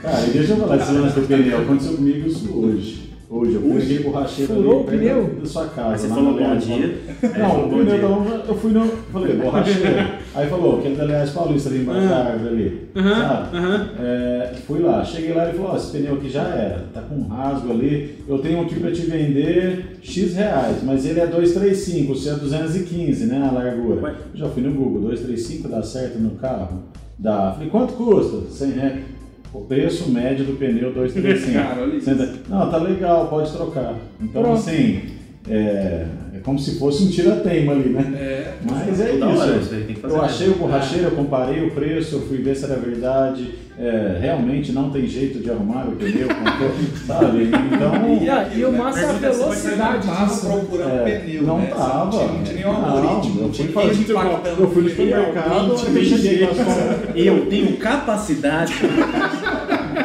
Cara, 0.00 0.28
e 0.28 0.30
deixa 0.30 0.52
eu 0.52 0.56
falar 0.56 0.76
desse 0.76 0.92
lance 0.92 1.18
do 1.18 1.26
pneu. 1.26 1.58
Aconteceu 1.62 1.96
comigo 1.96 2.28
isso 2.28 2.56
hoje. 2.56 3.09
Hoje, 3.32 3.54
eu 3.54 3.60
fui 3.60 3.74
naquele 3.74 4.02
borracheiro 4.02 4.54
Furou 4.54 4.72
ali 4.72 4.80
o 4.80 4.84
perto 4.84 4.98
pneu? 4.98 5.40
da 5.40 5.46
sua 5.46 5.66
casa. 5.68 5.92
Aí 5.92 5.98
você 6.00 6.08
falou 6.08 6.32
bom 6.32 6.38
Leais 6.38 6.64
dia. 6.64 6.98
Não, 7.38 7.64
o 7.64 7.68
pneu 7.68 7.84
dia. 7.84 8.44
eu 8.48 8.54
fui 8.56 8.72
no, 8.72 8.86
falei, 8.88 9.36
borracheiro. 9.36 10.20
Aí 10.34 10.48
falou, 10.48 10.78
aquele 10.80 10.96
da 10.96 11.04
Leais 11.04 11.30
Paulista 11.30 11.68
ali 11.68 11.78
embaixo 11.78 12.08
da 12.08 12.16
árvore 12.16 12.48
ali, 12.48 12.88
sabe? 12.92 13.56
É, 14.00 14.52
fui 14.66 14.80
lá, 14.80 15.04
cheguei 15.04 15.32
lá 15.32 15.44
e 15.44 15.48
ele 15.50 15.58
falou, 15.58 15.72
ó, 15.72 15.76
esse 15.76 15.92
pneu 15.92 16.14
aqui 16.14 16.28
já 16.28 16.42
era, 16.42 16.86
tá 16.92 17.02
com 17.02 17.14
um 17.14 17.28
rasgo 17.28 17.70
ali, 17.70 18.16
eu 18.26 18.38
tenho 18.38 18.58
um 18.58 18.62
aqui 18.62 18.80
pra 18.80 18.90
te 18.90 19.02
vender 19.02 19.98
X 20.02 20.34
reais, 20.34 20.78
mas 20.82 21.06
ele 21.06 21.20
é 21.20 21.26
235, 21.28 22.12
o 22.12 22.16
seu 22.16 22.34
é 22.34 22.36
215, 22.36 23.26
né, 23.26 23.48
a 23.48 23.52
largura. 23.52 24.02
Ué? 24.02 24.14
Já 24.34 24.48
fui 24.48 24.62
no 24.62 24.72
Google, 24.72 25.02
235 25.02 25.68
dá 25.68 25.82
certo 25.84 26.18
no 26.18 26.30
carro? 26.30 26.82
Dá. 27.16 27.52
Falei, 27.52 27.68
quanto 27.70 27.92
custa? 27.92 28.50
100 28.50 28.70
reais. 28.72 29.19
O 29.52 29.62
preço 29.62 30.10
médio 30.10 30.44
do 30.44 30.52
pneu 30.58 30.92
235. 30.92 31.52
Cara, 31.58 31.82
olha 31.82 31.96
isso. 31.96 32.10
Não, 32.48 32.70
tá 32.70 32.76
legal, 32.76 33.28
pode 33.28 33.52
trocar. 33.52 33.96
Então, 34.20 34.42
Pronto. 34.42 34.58
assim, 34.58 35.02
é, 35.48 36.06
é 36.40 36.44
como 36.44 36.58
se 36.58 36.78
fosse 36.78 37.04
um 37.04 37.08
tira-teima 37.10 37.72
ali, 37.72 37.90
né? 37.90 38.12
É. 38.18 38.52
Mas 38.68 39.00
é 39.00 39.12
hora, 39.22 39.56
isso. 39.56 39.68
fazer 39.70 39.86
Eu 40.02 40.08
mesmo. 40.08 40.22
achei 40.22 40.48
o 40.48 40.54
borracheiro, 40.56 41.04
eu 41.06 41.10
comparei 41.12 41.66
o 41.66 41.70
preço, 41.72 42.16
eu 42.16 42.20
fui 42.22 42.38
ver 42.38 42.56
se 42.56 42.64
era 42.64 42.76
verdade. 42.76 43.54
É, 43.78 44.18
realmente 44.20 44.72
não 44.72 44.90
tem 44.90 45.06
jeito 45.06 45.38
de 45.38 45.50
arrumar 45.50 45.86
o 45.88 45.92
pneu, 45.92 46.28
sabe? 47.06 47.44
Então. 47.44 48.22
E, 48.22 48.28
a- 48.28 48.48
e 48.54 48.62
o 48.66 48.72
massa 48.72 49.00
é 49.00 49.08
a 49.08 49.12
velocidade 49.14 50.06
disso. 50.06 50.46
né? 50.48 50.54
procurando 50.54 50.90
É, 51.08 51.18
pneu, 51.20 51.42
não 51.44 51.58
né? 51.58 51.66
Tava. 51.74 52.04
Não 52.04 52.10
tinha, 52.10 52.26
não 52.32 52.42
tinha 52.44 52.54
nenhum 52.56 52.70
algoritmo, 52.70 53.38
eu 53.40 53.42
não 53.44 53.50
tinha 53.50 53.68
fui 53.68 53.82
fazer- 53.88 54.10
impactando. 54.12 54.62
Eu 54.62 54.70
fui 54.70 54.82
no 54.82 54.88
supermercado, 54.90 55.70
eu 55.70 56.04
cheguei. 56.04 56.48
Eu 57.16 57.46
tenho 57.46 57.76
capacidade. 57.78 58.74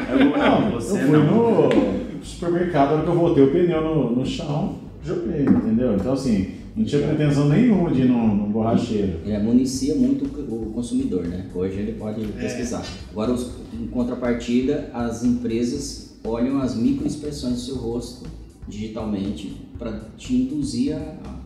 eu, 0.10 0.26
não, 0.38 0.66
eu 0.66 0.72
você 0.72 1.00
fui 1.00 1.18
não. 1.18 1.24
no 1.26 2.24
supermercado, 2.24 2.88
na 2.88 2.94
hora 2.94 3.04
que 3.04 3.10
eu 3.10 3.16
voltei 3.16 3.44
o 3.44 3.52
pneu 3.52 3.82
no, 3.82 4.12
no 4.16 4.26
chão, 4.26 4.76
joguei, 5.06 5.44
entendeu? 5.44 5.96
Então, 5.96 6.14
assim, 6.14 6.52
não 6.76 6.84
tinha 6.84 7.02
pretensão 7.08 7.48
nenhuma 7.50 7.92
de 7.92 8.02
ir 8.02 8.06
num, 8.10 8.36
num 8.36 8.52
borracheiro. 8.52 9.20
É, 9.26 9.38
municia 9.40 9.96
muito 9.96 10.26
o 10.26 10.72
consumidor, 10.72 11.26
né? 11.26 11.46
Hoje 11.54 11.78
ele 11.78 11.94
pode 11.94 12.24
É. 12.24 12.28
pesquisar. 12.42 12.84
Agora, 13.12 13.32
os- 13.32 13.52
em 13.74 13.88
contrapartida, 13.88 14.90
as 14.94 15.24
empresas 15.24 16.16
olham 16.24 16.60
as 16.60 16.76
microexpressões 16.76 17.54
do 17.56 17.60
seu 17.60 17.76
rosto 17.76 18.26
digitalmente 18.68 19.56
para 19.78 20.02
te 20.18 20.34
induzir 20.36 20.96
a, 20.96 20.98
a 21.00 21.45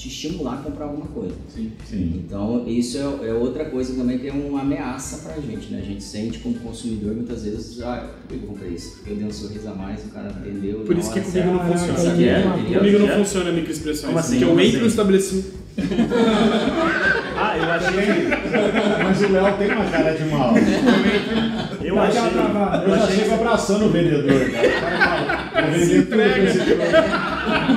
te 0.00 0.08
estimular 0.08 0.54
a 0.54 0.56
comprar 0.58 0.86
alguma 0.86 1.06
coisa. 1.08 1.34
Sim. 1.48 1.72
Então, 2.24 2.64
isso 2.66 2.96
é, 2.96 3.28
é 3.28 3.34
outra 3.34 3.66
coisa 3.66 3.94
também 3.94 4.18
que 4.18 4.28
é 4.28 4.32
uma 4.32 4.62
ameaça 4.62 5.18
pra 5.28 5.34
gente, 5.40 5.70
né? 5.72 5.80
A 5.82 5.84
gente 5.84 6.02
sente 6.02 6.38
como 6.38 6.54
consumidor 6.60 7.14
muitas 7.14 7.44
vezes, 7.44 7.80
ah, 7.82 8.08
por 8.26 8.28
que 8.38 8.42
eu 8.42 8.48
comprei 8.48 8.70
isso? 8.72 8.96
Porque 8.96 9.10
eu 9.10 9.16
dei 9.16 9.26
um 9.26 9.30
sorriso 9.32 9.68
a 9.68 9.74
mais, 9.74 10.04
o 10.04 10.08
cara 10.08 10.32
entendeu. 10.40 10.80
Por 10.80 10.96
isso 10.96 11.12
que 11.12 11.20
comigo 11.20 11.52
não 11.52 11.60
funciona. 11.66 12.14
que 12.16 12.28
é? 12.28 12.38
uma- 12.38 12.78
Comigo 12.78 12.98
não 12.98 13.08
É? 13.10 13.16
funciona 13.18 13.50
a 13.50 13.52
microexpressões. 13.52 14.06
Como 14.06 14.18
assim? 14.18 14.38
Porque 14.38 14.44
eu 14.44 14.50
entro 14.60 14.66
assim? 14.68 14.78
no 14.80 14.86
estabelecimento. 14.86 15.60
Ah, 17.42 17.56
eu 17.56 17.70
achei. 17.72 18.28
Mas 19.02 19.22
o 19.22 19.32
Léo 19.32 19.56
tem 19.56 19.70
uma 19.72 19.84
cara 19.86 20.12
de 20.12 20.24
mal. 20.24 20.52
Eu 21.82 21.94
Dá 21.94 22.02
achei. 22.02 22.30
travada. 22.30 22.84
Eu 22.84 22.96
já 22.98 23.06
chego 23.06 23.34
abraçando 23.34 23.86
o 23.86 23.88
vendedor, 23.88 24.50
cara. 24.50 25.40
O 25.60 25.72
vender 25.72 26.06
tudo 26.06 26.16
pra 26.16 27.69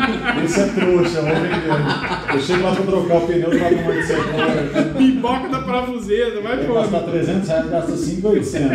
esse 0.45 0.59
é 0.59 0.65
trouxa, 0.67 1.21
vou 1.21 1.35
vender. 1.35 2.33
Eu 2.33 2.39
chego 2.41 2.63
lá 2.63 2.71
pra 2.75 2.83
trocar 2.85 3.17
o 3.17 3.21
pneu, 3.27 3.49
troco 3.49 3.75
uma 3.75 3.93
de 3.93 4.03
secura. 4.03 4.93
Pipoca 4.97 5.49
da 5.49 5.61
parafuseta, 5.61 6.41
vai 6.41 6.65
pô. 6.65 6.73
gastar 6.73 6.99
300 7.01 7.47
reais, 7.47 7.69
gasta 7.69 7.97
5,800. 7.97 8.71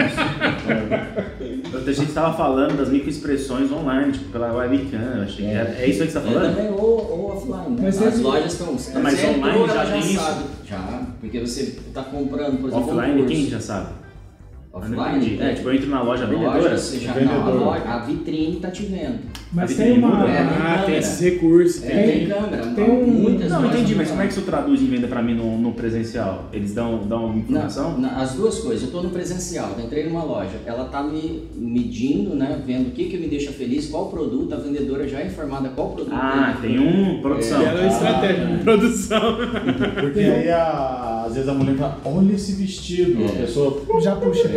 A 1.86 1.92
gente 1.92 2.12
tava 2.12 2.36
falando 2.36 2.76
das 2.76 2.88
microexpressões 2.88 3.70
online, 3.72 4.12
tipo, 4.12 4.26
pela 4.30 4.52
webcam, 4.52 4.98
eu 5.16 5.22
achei 5.22 5.44
que 5.46 5.50
era- 5.52 5.70
É 5.78 5.86
isso 5.88 6.02
aí 6.02 6.06
que 6.08 6.12
você 6.12 6.20
tá 6.20 6.28
É, 6.28 6.32
falando? 6.32 6.54
também, 6.56 6.70
ou, 6.72 6.78
ou 6.80 7.32
offline, 7.36 7.76
né? 7.76 7.82
Mas 7.82 8.02
As 8.02 8.18
lojas 8.20 8.52
estão. 8.52 8.76
Mas 9.02 9.14
você 9.18 9.26
online 9.26 9.66
já 9.68 9.86
tem 9.86 10.00
isso? 10.00 10.34
Já, 10.68 11.02
porque 11.20 11.40
você 11.40 11.62
está 11.62 12.02
comprando, 12.02 12.58
por 12.60 12.68
exemplo, 12.70 12.88
Offline, 12.96 13.22
um 13.22 13.26
quem 13.26 13.46
já 13.48 13.60
sabe? 13.60 13.88
Offline? 14.72 15.16
entendi. 15.26 15.42
É, 15.42 15.54
tipo, 15.54 15.68
eu 15.68 15.74
entro 15.74 15.88
na 15.90 16.02
loja 16.02 16.26
vendedora. 16.26 16.58
loja, 16.60 16.76
você 16.78 16.98
já, 16.98 17.14
não, 17.14 17.32
a, 17.32 17.38
Vendedor. 17.44 17.60
loja, 17.66 17.82
a 17.86 17.98
vitrine 18.00 18.56
tá 18.60 18.70
te 18.70 18.82
vendo. 18.84 19.18
Mas 19.50 19.74
tem 19.74 19.98
uma. 19.98 20.28
É, 20.30 20.36
tem 20.36 20.46
Ah, 20.60 20.82
tem 20.84 20.96
esses 20.98 21.20
recursos. 21.20 21.82
É, 21.82 21.88
Tem. 21.88 22.18
tem 22.18 22.28
câmera. 22.28 22.66
tem 22.66 22.90
um- 22.90 23.06
muitas 23.06 23.50
Não, 23.50 23.64
entendi, 23.66 23.94
mas 23.94 24.08
tem. 24.08 24.16
como 24.16 24.22
é 24.22 24.26
que 24.26 24.32
isso 24.34 24.42
traduz 24.42 24.82
em 24.82 24.86
venda 24.86 25.06
pra 25.08 25.22
mim 25.22 25.34
no, 25.34 25.56
no 25.58 25.72
presencial? 25.72 26.50
Eles 26.52 26.74
dão, 26.74 26.98
dão 27.08 27.34
informação? 27.38 27.92
Não, 27.92 28.00
não, 28.12 28.20
as 28.20 28.34
duas 28.34 28.58
coisas. 28.58 28.82
Eu 28.82 28.86
estou 28.88 29.02
no 29.02 29.08
presencial, 29.08 29.70
eu 29.78 29.84
entrei 29.86 30.04
numa 30.06 30.22
loja, 30.22 30.58
ela 30.66 30.84
está 30.84 31.02
me 31.02 31.48
medindo, 31.56 32.34
né, 32.34 32.60
vendo 32.66 32.88
o 32.88 32.90
que, 32.90 33.04
que 33.04 33.16
me 33.16 33.26
deixa 33.26 33.50
feliz, 33.52 33.86
qual 33.88 34.10
produto, 34.10 34.52
a 34.52 34.58
vendedora 34.58 35.08
já 35.08 35.20
é 35.20 35.26
informada 35.26 35.70
qual 35.70 35.92
produto. 35.92 36.14
Ah, 36.14 36.56
tem 36.60 36.78
um. 36.78 37.22
Produção. 37.22 37.62
E 37.62 37.64
ela 37.64 37.84
é 37.84 37.88
estratégia 37.88 38.46
de 38.46 38.62
produção. 38.62 39.36
Porque 40.00 40.20
aí, 40.20 40.50
a- 40.50 41.24
às 41.26 41.34
vezes, 41.34 41.48
a 41.48 41.54
mulher 41.54 41.74
fala: 41.76 41.98
olha 42.04 42.32
esse 42.34 42.52
vestido. 42.52 43.24
A 43.24 43.28
pessoa, 43.30 43.82
Já 44.00 44.14
puxa. 44.16 44.48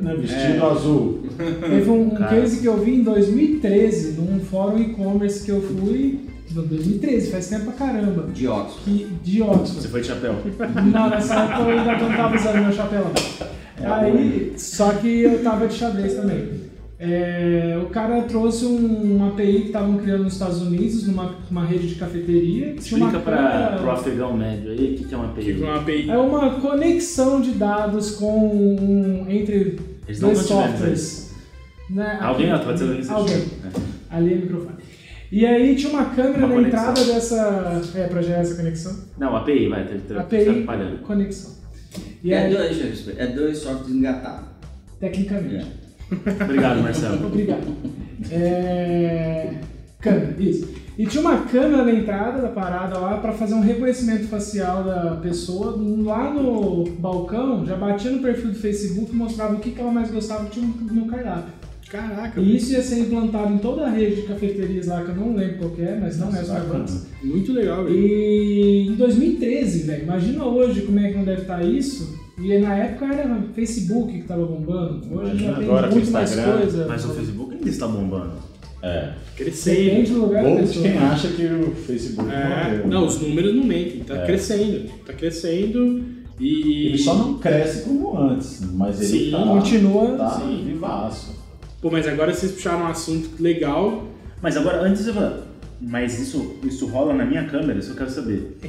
Né, 0.00 0.14
vestido 0.16 0.66
azul. 0.66 1.22
Teve 1.36 1.90
um, 1.90 2.14
um 2.14 2.16
case 2.16 2.60
que 2.60 2.66
eu 2.66 2.76
vi 2.78 2.96
em 2.96 3.02
2013, 3.02 4.20
num 4.20 4.40
fórum 4.40 4.78
e-commerce 4.78 5.44
que 5.44 5.50
eu 5.50 5.60
fui. 5.60 6.20
Em 6.50 6.54
2013, 6.54 7.30
faz 7.30 7.48
tempo 7.48 7.64
pra 7.64 7.72
caramba. 7.74 8.28
De 8.32 8.48
Oxford. 8.48 8.84
Que, 8.84 9.06
de 9.22 9.42
Oxford. 9.42 9.82
Você 9.82 9.88
foi 9.88 10.00
de 10.00 10.06
chapéu. 10.06 10.34
Não, 10.92 11.10
nessa 11.10 11.34
época 11.34 11.70
eu 11.70 11.78
ainda 11.78 11.98
não 11.98 12.16
tava 12.16 12.36
usando 12.36 12.62
meu 12.62 12.72
chapéu. 12.72 13.04
Aí, 13.84 14.52
só 14.56 14.92
que 14.94 15.22
eu 15.22 15.42
tava 15.42 15.68
de 15.68 15.74
xadrez 15.74 16.14
também. 16.14 16.67
É, 17.00 17.78
o 17.80 17.86
cara 17.90 18.22
trouxe 18.22 18.64
um, 18.66 19.14
uma 19.16 19.28
API 19.28 19.60
que 19.60 19.66
estavam 19.68 19.98
criando 19.98 20.24
nos 20.24 20.32
Estados 20.32 20.60
Unidos, 20.60 21.06
numa 21.06 21.36
uma 21.48 21.64
rede 21.64 21.86
de 21.88 21.94
cafeteria. 21.94 22.72
que 22.72 22.80
Explica 22.80 23.20
câmera- 23.20 23.76
pro 23.80 23.90
afegão 23.90 24.36
médio 24.36 24.72
aí 24.72 24.94
o 24.94 24.98
que, 24.98 25.04
que 25.04 25.14
é 25.14 25.16
uma 25.16 25.26
API. 25.26 25.44
Tipo 25.44 25.62
uma 25.62 25.76
API. 25.76 26.10
É 26.10 26.16
uma 26.18 26.60
conexão 26.60 27.40
de 27.40 27.52
dados 27.52 28.12
com 28.16 28.48
um, 28.48 29.26
entre 29.30 29.78
Eles 30.08 30.18
dois 30.18 30.38
softwares. 30.38 31.34
Né? 31.88 32.18
Alguém, 32.20 32.52
ó, 32.52 32.58
pode 32.58 32.78
ser 32.78 32.84
alguém 32.86 33.00
que 33.00 33.06
chama. 33.06 33.26
Ali 34.10 34.32
é 34.32 34.36
o 34.36 34.40
microfone. 34.40 34.76
E 35.30 35.46
aí 35.46 35.76
tinha 35.76 35.92
uma 35.92 36.06
câmera 36.06 36.38
Uma 36.38 36.48
na 36.48 36.54
conexão. 36.54 36.90
entrada 36.90 37.04
dessa. 37.04 37.82
É, 37.94 38.06
pra 38.08 38.22
gerar 38.22 38.38
essa 38.40 38.54
conexão. 38.56 38.92
É. 38.92 39.20
Não, 39.20 39.36
API, 39.36 39.68
vai, 39.68 39.84
tá, 39.86 39.94
tá, 40.08 40.14
tá 40.14 40.20
API, 40.22 40.48
atrapalhando. 40.48 40.98
conexão. 40.98 41.52
E 42.24 42.32
é, 42.32 42.46
aí, 42.46 42.54
dois, 42.54 43.08
é 43.16 43.26
dois 43.28 43.58
softwares 43.58 43.94
engatados. 43.94 44.48
tecnicamente. 44.98 45.66
Obrigado, 46.42 46.82
Marcelo. 46.82 47.26
Obrigado. 47.26 47.66
É... 48.30 49.54
Câmera, 50.00 50.34
isso. 50.38 50.68
E 50.98 51.06
tinha 51.06 51.20
uma 51.20 51.38
câmera 51.42 51.84
na 51.84 51.92
entrada 51.92 52.42
da 52.42 52.48
parada 52.48 52.98
lá 52.98 53.18
para 53.18 53.32
fazer 53.32 53.54
um 53.54 53.60
reconhecimento 53.60 54.26
facial 54.26 54.82
da 54.82 55.16
pessoa. 55.22 55.76
Lá 56.04 56.32
no 56.32 56.84
balcão, 56.98 57.64
já 57.64 57.76
batia 57.76 58.10
no 58.10 58.20
perfil 58.20 58.50
do 58.50 58.58
Facebook 58.58 59.12
e 59.12 59.16
mostrava 59.16 59.54
o 59.54 59.60
que, 59.60 59.70
que 59.70 59.80
ela 59.80 59.92
mais 59.92 60.10
gostava 60.10 60.46
que 60.46 60.60
tinha 60.60 60.66
no 60.66 61.06
cardápio. 61.06 61.52
Caraca, 61.88 62.38
E 62.38 62.56
isso 62.56 62.72
ia 62.72 62.82
ser 62.82 62.98
implantado 62.98 63.54
em 63.54 63.58
toda 63.58 63.86
a 63.86 63.90
rede 63.90 64.16
de 64.16 64.22
cafeterias 64.22 64.86
lá, 64.86 65.02
que 65.02 65.08
eu 65.08 65.16
não 65.16 65.34
lembro 65.34 65.58
qual 65.58 65.70
que 65.70 65.82
é, 65.82 65.98
mas 65.98 66.18
não 66.18 66.28
é 66.36 66.42
Starbucks. 66.42 67.06
muito 67.24 67.52
legal, 67.52 67.84
velho. 67.84 67.96
E 67.96 68.88
em 68.88 68.94
2013, 68.94 69.84
velho, 69.84 70.02
imagina 70.02 70.44
hoje 70.44 70.82
como 70.82 70.98
é 70.98 71.10
que 71.10 71.16
não 71.16 71.24
deve 71.24 71.42
estar 71.42 71.64
isso. 71.64 72.17
E 72.40 72.58
na 72.58 72.76
época 72.76 73.06
era 73.06 73.42
Facebook 73.54 74.12
que 74.12 74.22
tava 74.28 74.44
bombando. 74.46 75.00
Hoje 75.12 75.30
já 75.30 75.32
Imagina 75.34 75.54
tem 75.56 75.64
agora 75.64 75.90
muito 75.90 76.10
mais 76.10 76.34
coisa. 76.34 76.86
Mas 76.88 77.04
o 77.04 77.08
Facebook 77.14 77.54
ainda 77.54 77.68
está 77.68 77.86
bombando. 77.88 78.32
É. 78.80 79.10
Crescendo. 79.36 79.76
Depende 79.76 80.12
do 80.12 80.20
lugar 80.20 80.44
da 80.44 80.50
Ou 80.50 80.56
pessoa. 80.58 80.82
quem 80.88 80.98
acha 80.98 81.28
que 81.28 81.44
o 81.46 81.70
Facebook 81.74 82.30
É, 82.30 82.82
não, 82.86 83.06
os 83.06 83.20
números 83.20 83.54
não 83.56 83.64
mentem. 83.64 84.04
Tá 84.04 84.18
É. 84.18 84.26
crescendo. 84.26 84.88
Tá 85.04 85.12
crescendo 85.12 86.04
e. 86.38 86.86
Ele 86.88 86.98
só 86.98 87.14
não 87.14 87.38
cresce 87.38 87.82
como 87.82 88.16
antes, 88.16 88.60
mas 88.72 89.00
ele 89.00 89.24
Sim, 89.26 89.30
tá, 89.32 89.42
continua, 89.42 90.16
tá 90.16 90.30
sim. 90.30 90.62
vivaço. 90.64 91.36
Pô, 91.82 91.90
mas 91.90 92.06
agora 92.06 92.32
vocês 92.32 92.52
puxaram 92.52 92.82
um 92.84 92.86
assunto 92.86 93.30
legal. 93.42 94.04
Mas 94.40 94.56
agora, 94.56 94.80
antes 94.82 95.04
eu 95.08 95.14
falo, 95.14 95.42
mas 95.80 96.18
isso, 96.20 96.56
isso 96.64 96.86
rola 96.86 97.14
na 97.14 97.24
minha 97.24 97.44
câmera, 97.44 97.78
isso 97.78 97.92
eu 97.92 97.96
quero 97.96 98.10
saber. 98.10 98.56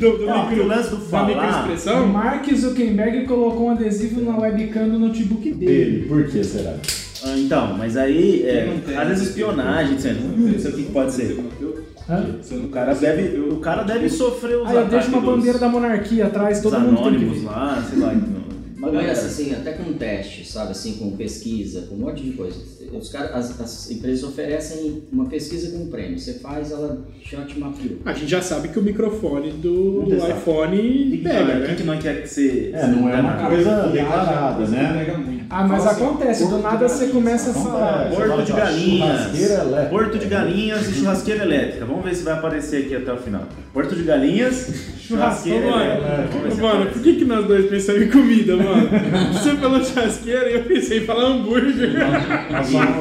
Do, 0.00 0.18
do 0.18 0.30
Ah, 0.30 0.46
micro- 0.48 0.64
o 0.64 0.66
lance 0.68 0.90
do 0.90 0.96
falar. 0.98 1.28
Microexpressão. 1.28 2.06
Mark 2.08 2.46
Zuckerberg 2.54 3.26
colocou 3.26 3.66
um 3.66 3.70
adesivo 3.70 4.20
na 4.22 4.36
webcam 4.38 4.88
do 4.88 4.98
notebook 4.98 5.50
dele. 5.52 5.66
Dele, 5.66 6.04
por 6.08 6.24
que 6.26 6.42
será? 6.44 6.74
Ah, 7.24 7.36
Então, 7.36 7.74
mas 7.76 7.96
aí, 7.96 8.44
é, 8.46 8.62
Quem 8.64 8.74
não 8.74 8.80
tem, 8.80 8.96
às 8.96 9.08
vezes 9.08 9.28
espionagem, 9.28 9.94
etc. 9.94 10.14
Não 10.36 10.58
sei 10.58 10.70
o 10.70 10.74
que 10.74 10.82
que 10.84 10.92
pode 10.92 11.12
ser. 11.12 11.38
Hã? 12.08 12.24
O 12.64 12.68
cara 12.68 12.94
deve, 12.94 13.38
o 13.40 13.56
cara 13.56 13.82
deve 13.82 14.08
sofrer 14.08 14.56
os 14.58 14.68
Aí 14.68 14.76
eu 14.76 14.82
deixo 14.82 14.96
ataques 14.96 15.08
uma 15.08 15.20
dos- 15.20 15.30
bandeira 15.36 15.58
da 15.58 15.68
monarquia 15.68 16.26
atrás, 16.26 16.60
dos 16.60 16.70
todo 16.70 16.80
mundo 16.80 16.94
tem 16.96 17.02
que 17.04 17.08
anônimos 17.08 17.38
ver. 17.40 17.46
lá, 17.46 17.82
sei 17.90 17.98
lá. 17.98 18.12
não- 18.14 18.45
uma 18.76 18.90
galera. 18.90 19.08
Começa 19.14 19.26
assim, 19.26 19.52
até 19.54 19.72
com 19.72 19.92
teste, 19.94 20.46
sabe, 20.46 20.72
assim, 20.72 20.94
com 20.94 21.10
pesquisa, 21.16 21.82
com 21.82 21.94
um 21.94 21.98
monte 21.98 22.22
de 22.22 22.32
coisa. 22.32 22.56
Os 22.92 23.08
caras, 23.08 23.34
as, 23.34 23.60
as 23.60 23.90
empresas 23.90 24.22
oferecem 24.22 25.02
uma 25.10 25.26
pesquisa 25.26 25.70
com 25.76 25.84
um 25.84 25.90
prêmio. 25.90 26.18
Você 26.18 26.34
faz, 26.34 26.70
ela 26.70 27.04
já 27.24 27.44
te 27.44 27.58
mapeou. 27.58 27.98
A 28.04 28.12
gente 28.12 28.28
já 28.30 28.40
sabe 28.42 28.68
que 28.68 28.78
o 28.78 28.82
microfone 28.82 29.50
do 29.52 30.04
iPhone 30.14 31.18
pega, 31.22 31.40
não- 31.54 31.60
né? 31.60 31.66
Quem 31.66 31.76
que 31.76 31.82
não 31.82 31.98
quer 31.98 32.22
que 32.22 32.28
você... 32.28 32.70
É, 32.72 32.86
não 32.86 33.08
é 33.08 33.20
uma 33.20 33.32
Cara, 33.34 33.48
coisa 33.48 33.88
declarada, 33.88 34.66
né? 34.68 35.04
Pega 35.04 35.18
muito. 35.18 35.35
Ah, 35.48 35.64
mas 35.64 35.78
Fala 35.78 35.90
assim, 35.92 36.04
acontece, 36.04 36.48
do 36.48 36.58
nada 36.58 36.88
você 36.88 37.06
começa 37.06 37.50
a 37.50 37.54
falar. 37.54 38.10
Porto 38.10 38.42
de 38.42 38.52
Galinhas. 38.52 39.18
churrasqueira 39.20 39.54
elétrica. 39.62 39.88
Porto 39.90 40.18
de 40.18 40.26
Galinhas 40.26 40.88
e 40.88 40.92
churrasqueira 40.94 41.44
elétrica. 41.44 41.84
Vamos 41.86 42.04
ver 42.04 42.14
se 42.14 42.24
vai 42.24 42.34
aparecer 42.34 42.84
aqui 42.84 42.96
até 42.96 43.12
o 43.12 43.16
final. 43.16 43.42
Porto 43.72 43.94
de 43.94 44.02
Galinhas, 44.02 44.70
churrasqueira 44.98 45.70
Mano, 45.70 45.84
elétrica. 45.84 46.62
Mano, 46.62 46.86
por 46.90 47.02
que, 47.02 47.14
que 47.14 47.24
nós 47.24 47.46
dois 47.46 47.66
pensamos 47.70 48.02
em 48.02 48.08
comida, 48.10 48.56
mano? 48.56 48.88
Você 49.32 49.54
falou 49.56 49.84
churrasqueira 49.84 50.50
e 50.50 50.54
eu 50.54 50.64
pensei 50.64 50.98
em 50.98 51.04
falar 51.06 51.24
hambúrguer. 51.26 51.90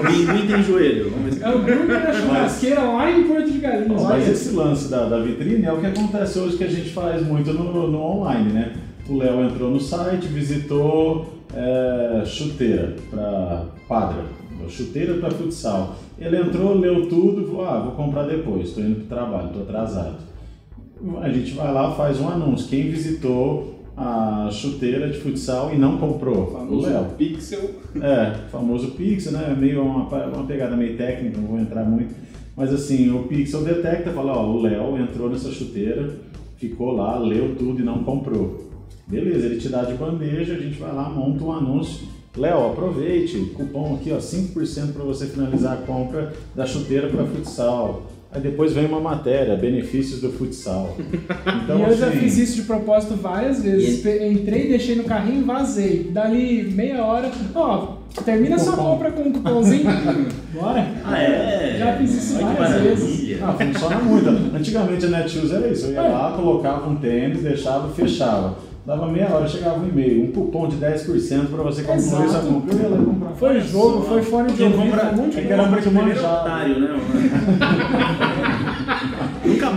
Pinguim 0.07 0.47
tem 0.47 0.63
joelho. 0.63 1.09
Vamos 1.11 1.25
ver 1.25 1.33
se 1.39 1.43
É 1.43 1.49
o 1.49 1.57
hambúrguer 1.57 2.01
da 2.01 2.13
churrasqueira 2.13 2.81
lá 2.81 3.11
em 3.11 3.23
Porto 3.23 3.51
de 3.51 3.57
Galinhas. 3.57 4.01
Mas 4.03 4.29
esse 4.29 4.49
lance 4.53 4.89
da, 4.89 5.05
da 5.09 5.19
vitrine 5.19 5.65
é 5.65 5.71
o 5.71 5.77
que 5.79 5.87
acontece 5.87 6.37
hoje 6.39 6.57
que 6.57 6.63
a 6.63 6.69
gente 6.69 6.91
faz 6.91 7.25
muito 7.25 7.51
no, 7.53 7.87
no 7.89 7.99
online, 7.99 8.51
né? 8.53 8.73
O 9.09 9.17
Léo 9.17 9.43
entrou 9.43 9.69
no 9.69 9.79
site, 9.79 10.25
visitou 10.27 11.34
é, 11.53 12.23
chuteira 12.25 12.95
para 13.09 13.65
quadra, 13.87 14.23
chuteira 14.69 15.15
para 15.15 15.31
futsal. 15.31 15.95
Ele 16.17 16.37
entrou, 16.37 16.77
leu 16.77 17.07
tudo 17.07 17.41
e 17.41 17.45
falou: 17.45 17.65
Ah, 17.65 17.79
vou 17.79 17.91
comprar 17.91 18.23
depois, 18.23 18.69
estou 18.69 18.83
indo 18.83 18.95
para 18.95 19.03
o 19.03 19.19
trabalho, 19.19 19.47
estou 19.47 19.61
atrasado. 19.63 20.15
A 21.21 21.29
gente 21.29 21.51
vai 21.53 21.73
lá, 21.73 21.91
faz 21.91 22.19
um 22.19 22.29
anúncio. 22.29 22.69
Quem 22.69 22.89
visitou 22.89 23.75
a 23.97 24.49
chuteira 24.51 25.09
de 25.09 25.19
futsal 25.19 25.73
e 25.73 25.77
não 25.77 25.97
comprou? 25.97 26.43
O 26.43 26.51
famoso 26.51 26.87
o 26.87 26.89
Léo. 26.89 27.05
pixel. 27.17 27.69
É, 28.01 28.49
famoso 28.49 28.91
Pixel, 28.91 29.33
né? 29.33 29.55
Meio 29.57 29.83
uma, 29.83 30.03
uma 30.03 30.45
pegada 30.45 30.75
meio 30.75 30.97
técnica, 30.97 31.39
não 31.39 31.47
vou 31.47 31.59
entrar 31.59 31.85
muito. 31.85 32.13
Mas 32.55 32.73
assim, 32.73 33.11
o 33.11 33.23
Pixel 33.23 33.63
detecta, 33.63 34.11
fala, 34.11 34.33
ó, 34.33 34.45
o 34.47 34.61
Léo 34.61 34.97
entrou 34.97 35.29
nessa 35.29 35.51
chuteira, 35.51 36.09
ficou 36.57 36.95
lá, 36.95 37.17
leu 37.17 37.55
tudo 37.55 37.81
e 37.81 37.83
não 37.83 38.03
comprou. 38.03 38.69
Beleza, 39.07 39.45
ele 39.45 39.57
te 39.57 39.69
dá 39.69 39.83
de 39.83 39.93
bandeja, 39.93 40.53
a 40.53 40.57
gente 40.57 40.79
vai 40.79 40.93
lá, 40.93 41.09
monta 41.09 41.43
um 41.43 41.51
anúncio. 41.51 42.07
Léo, 42.35 42.71
aproveite, 42.71 43.37
cupom 43.55 43.95
aqui, 43.95 44.11
ó, 44.11 44.17
5% 44.17 44.93
para 44.93 45.03
você 45.03 45.27
finalizar 45.27 45.73
a 45.73 45.77
compra 45.77 46.33
da 46.55 46.65
chuteira 46.65 47.07
para 47.07 47.23
futsal. 47.25 48.03
Aí 48.31 48.41
depois 48.41 48.73
vem 48.73 48.85
uma 48.87 48.99
matéria, 48.99 49.55
benefícios 49.55 50.19
do 50.19 50.29
futsal. 50.31 50.97
Então, 51.63 51.79
e 51.79 51.83
eu 51.83 51.97
já 51.97 52.07
assim, 52.07 52.19
fiz 52.19 52.37
isso 52.37 52.55
de 52.57 52.61
propósito 52.63 53.15
várias 53.15 53.63
vezes. 53.63 53.99
E- 53.99 54.01
Pe- 54.03 54.27
Entrei, 54.27 54.67
deixei 54.67 54.95
no 54.95 55.03
carrinho 55.05 55.41
e 55.41 55.43
vazei. 55.43 56.09
Dali 56.11 56.63
meia 56.63 57.03
hora, 57.03 57.31
ó, 57.55 57.95
termina 58.25 58.59
sua 58.59 58.75
compra 58.75 59.11
com 59.11 59.21
um 59.23 59.31
cupomzinho. 59.31 59.85
Bora. 60.53 60.85
Ah, 61.05 61.17
é? 61.17 61.77
Já 61.79 61.97
fiz 61.97 62.13
isso 62.15 62.35
Olha 62.43 62.45
várias 62.55 62.81
vezes. 62.81 63.41
Ah, 63.41 63.53
funciona 63.53 63.99
muito. 63.99 64.29
Antigamente 64.55 65.05
a 65.05 65.09
Netshoes 65.09 65.51
era 65.51 65.67
isso. 65.69 65.85
Eu 65.87 65.93
ia 65.93 66.01
lá, 66.01 66.33
colocava 66.35 66.89
um 66.89 66.95
tênis, 66.97 67.41
deixava, 67.41 67.87
fechava. 67.93 68.57
Dava 68.85 69.07
meia 69.07 69.27
hora, 69.33 69.47
chegava 69.47 69.79
um 69.79 69.87
e-mail, 69.87 70.25
um 70.25 70.31
cupom 70.31 70.67
de 70.67 70.77
10% 70.77 71.47
para 71.47 71.63
você 71.63 71.81
Exato. 71.81 72.23
essa 72.23 72.39
compra. 72.41 72.75
Eu 72.75 72.79
ia 72.81 72.87
lá 72.89 72.97
comprar. 73.03 73.29
Foi 73.31 73.59
jogo, 73.59 74.03
foi 74.03 74.21
fone 74.21 74.53
de 74.53 74.61
ouvido, 74.61 74.79
compra, 74.79 74.99
foi 74.99 75.09
um 75.09 75.17
monte 75.17 75.29
de 75.31 75.35
quem 75.37 75.47
coisa. 75.47 75.63
compra 75.63 75.81
de 75.81 75.89
muito 75.89 76.03
primeiro 76.03 76.19
é 76.19 76.21
manjado. 76.21 76.41
otário, 76.41 76.79
né? 76.79 76.99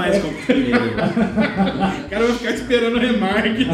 Mais 0.09 0.23
compra 0.23 0.39
o 0.39 0.47
primeiro. 0.47 0.79
O 0.79 2.11
cara 2.11 2.25
vai 2.27 2.33
ficar 2.35 2.51
esperando 2.53 2.97
o 2.97 2.99
remarketing. 2.99 3.69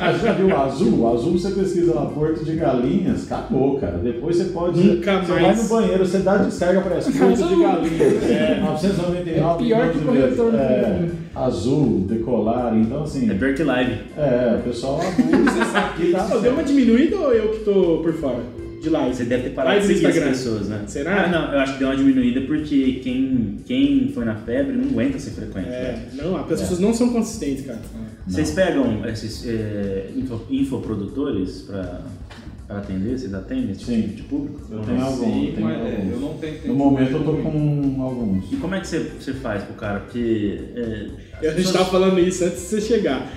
Ah, 0.00 0.12
já 0.12 0.32
viu 0.32 0.48
o 0.48 0.56
azul? 0.56 1.00
O 1.00 1.12
azul 1.14 1.32
você 1.32 1.50
pesquisa 1.50 1.94
lá, 1.94 2.06
Porto 2.06 2.44
de 2.44 2.54
Galinhas, 2.56 3.30
acabou, 3.30 3.78
cara. 3.78 3.98
Depois 3.98 4.36
você 4.36 4.44
pode. 4.44 4.80
Nunca 4.80 5.20
você 5.20 5.32
mais. 5.32 5.42
vai 5.42 5.56
no 5.56 5.68
banheiro, 5.68 6.06
você 6.06 6.18
dá 6.18 6.36
descarga 6.38 6.80
para 6.80 6.98
as 6.98 7.04
Porto 7.08 7.48
de. 7.48 7.62
Galinhas. 7.62 8.30
É, 8.30 8.60
999. 8.60 9.64
É 9.64 9.66
pior 9.66 9.90
que 9.90 9.98
de 9.98 10.04
corretor 10.04 10.52
no 10.52 10.58
É, 10.58 11.08
azul, 11.34 12.04
decolar, 12.08 12.76
então 12.76 13.02
assim. 13.02 13.30
É 13.30 13.34
pior 13.34 13.54
que 13.54 13.62
live. 13.62 13.94
É, 14.16 14.56
o 14.58 14.62
pessoal 14.62 15.00
abusa. 15.00 15.78
aqui 15.78 16.12
dá 16.12 16.24
Pô, 16.24 16.38
deu 16.38 16.52
uma 16.52 16.62
diminuída 16.62 17.16
ou 17.16 17.32
eu 17.32 17.48
que 17.50 17.64
tô 17.64 17.98
por 18.02 18.12
fora? 18.14 18.63
De 18.84 18.90
live. 18.90 19.14
Você 19.16 19.24
deve 19.24 19.44
ter 19.44 19.50
parado 19.50 19.80
de 19.80 19.86
seguir 19.86 20.06
as 20.06 20.18
pessoas, 20.18 20.68
né? 20.68 20.82
Será? 20.86 21.24
Ah, 21.24 21.28
não, 21.28 21.52
eu 21.54 21.58
acho 21.60 21.72
que 21.72 21.78
deu 21.78 21.88
uma 21.88 21.96
diminuída 21.96 22.42
porque 22.42 23.00
quem, 23.02 23.56
quem 23.64 24.10
foi 24.14 24.24
na 24.26 24.34
febre 24.34 24.76
não 24.76 24.90
aguenta 24.90 25.18
ser 25.18 25.30
frequente. 25.30 25.68
É, 25.68 26.06
né? 26.12 26.22
não, 26.22 26.36
as 26.36 26.46
pessoas 26.46 26.78
não 26.80 26.92
são 26.92 27.08
consistentes, 27.10 27.64
cara. 27.64 27.80
Vocês 28.26 28.50
pegam 28.50 29.06
esses 29.08 29.46
é, 29.46 30.10
info, 30.14 30.40
infoprodutores 30.50 31.62
pra, 31.62 32.02
pra 32.66 32.78
atender? 32.78 33.18
Vocês 33.18 33.32
atendem 33.32 33.70
esse 33.70 33.84
Sim. 33.84 34.02
tipo 34.02 34.16
de 34.16 34.22
público? 34.24 34.60
Eu 34.70 34.80
tenho 34.80 35.02
alguns, 35.02 35.24
Sim, 35.34 35.52
tenho 35.54 35.66
mas 35.66 35.78
é, 35.78 35.96
alguns. 35.96 36.12
eu 36.12 36.20
não 36.20 36.34
tenho. 36.34 36.66
No 36.66 36.74
momento 36.74 37.12
eu 37.12 37.24
tô 37.24 37.32
com 37.34 38.02
alguns. 38.02 38.52
E 38.52 38.56
como 38.56 38.74
é 38.74 38.80
que 38.80 38.86
você, 38.86 38.98
você 39.18 39.32
faz 39.32 39.62
pro 39.64 39.74
cara? 39.74 40.00
Porque. 40.00 40.58
É, 40.76 41.06
a 41.40 41.44
gente 41.46 41.56
pessoas- 41.56 41.72
tava 41.72 41.84
falando 41.90 42.18
isso 42.20 42.44
antes 42.44 42.60
de 42.60 42.66
você 42.66 42.80
chegar. 42.80 43.32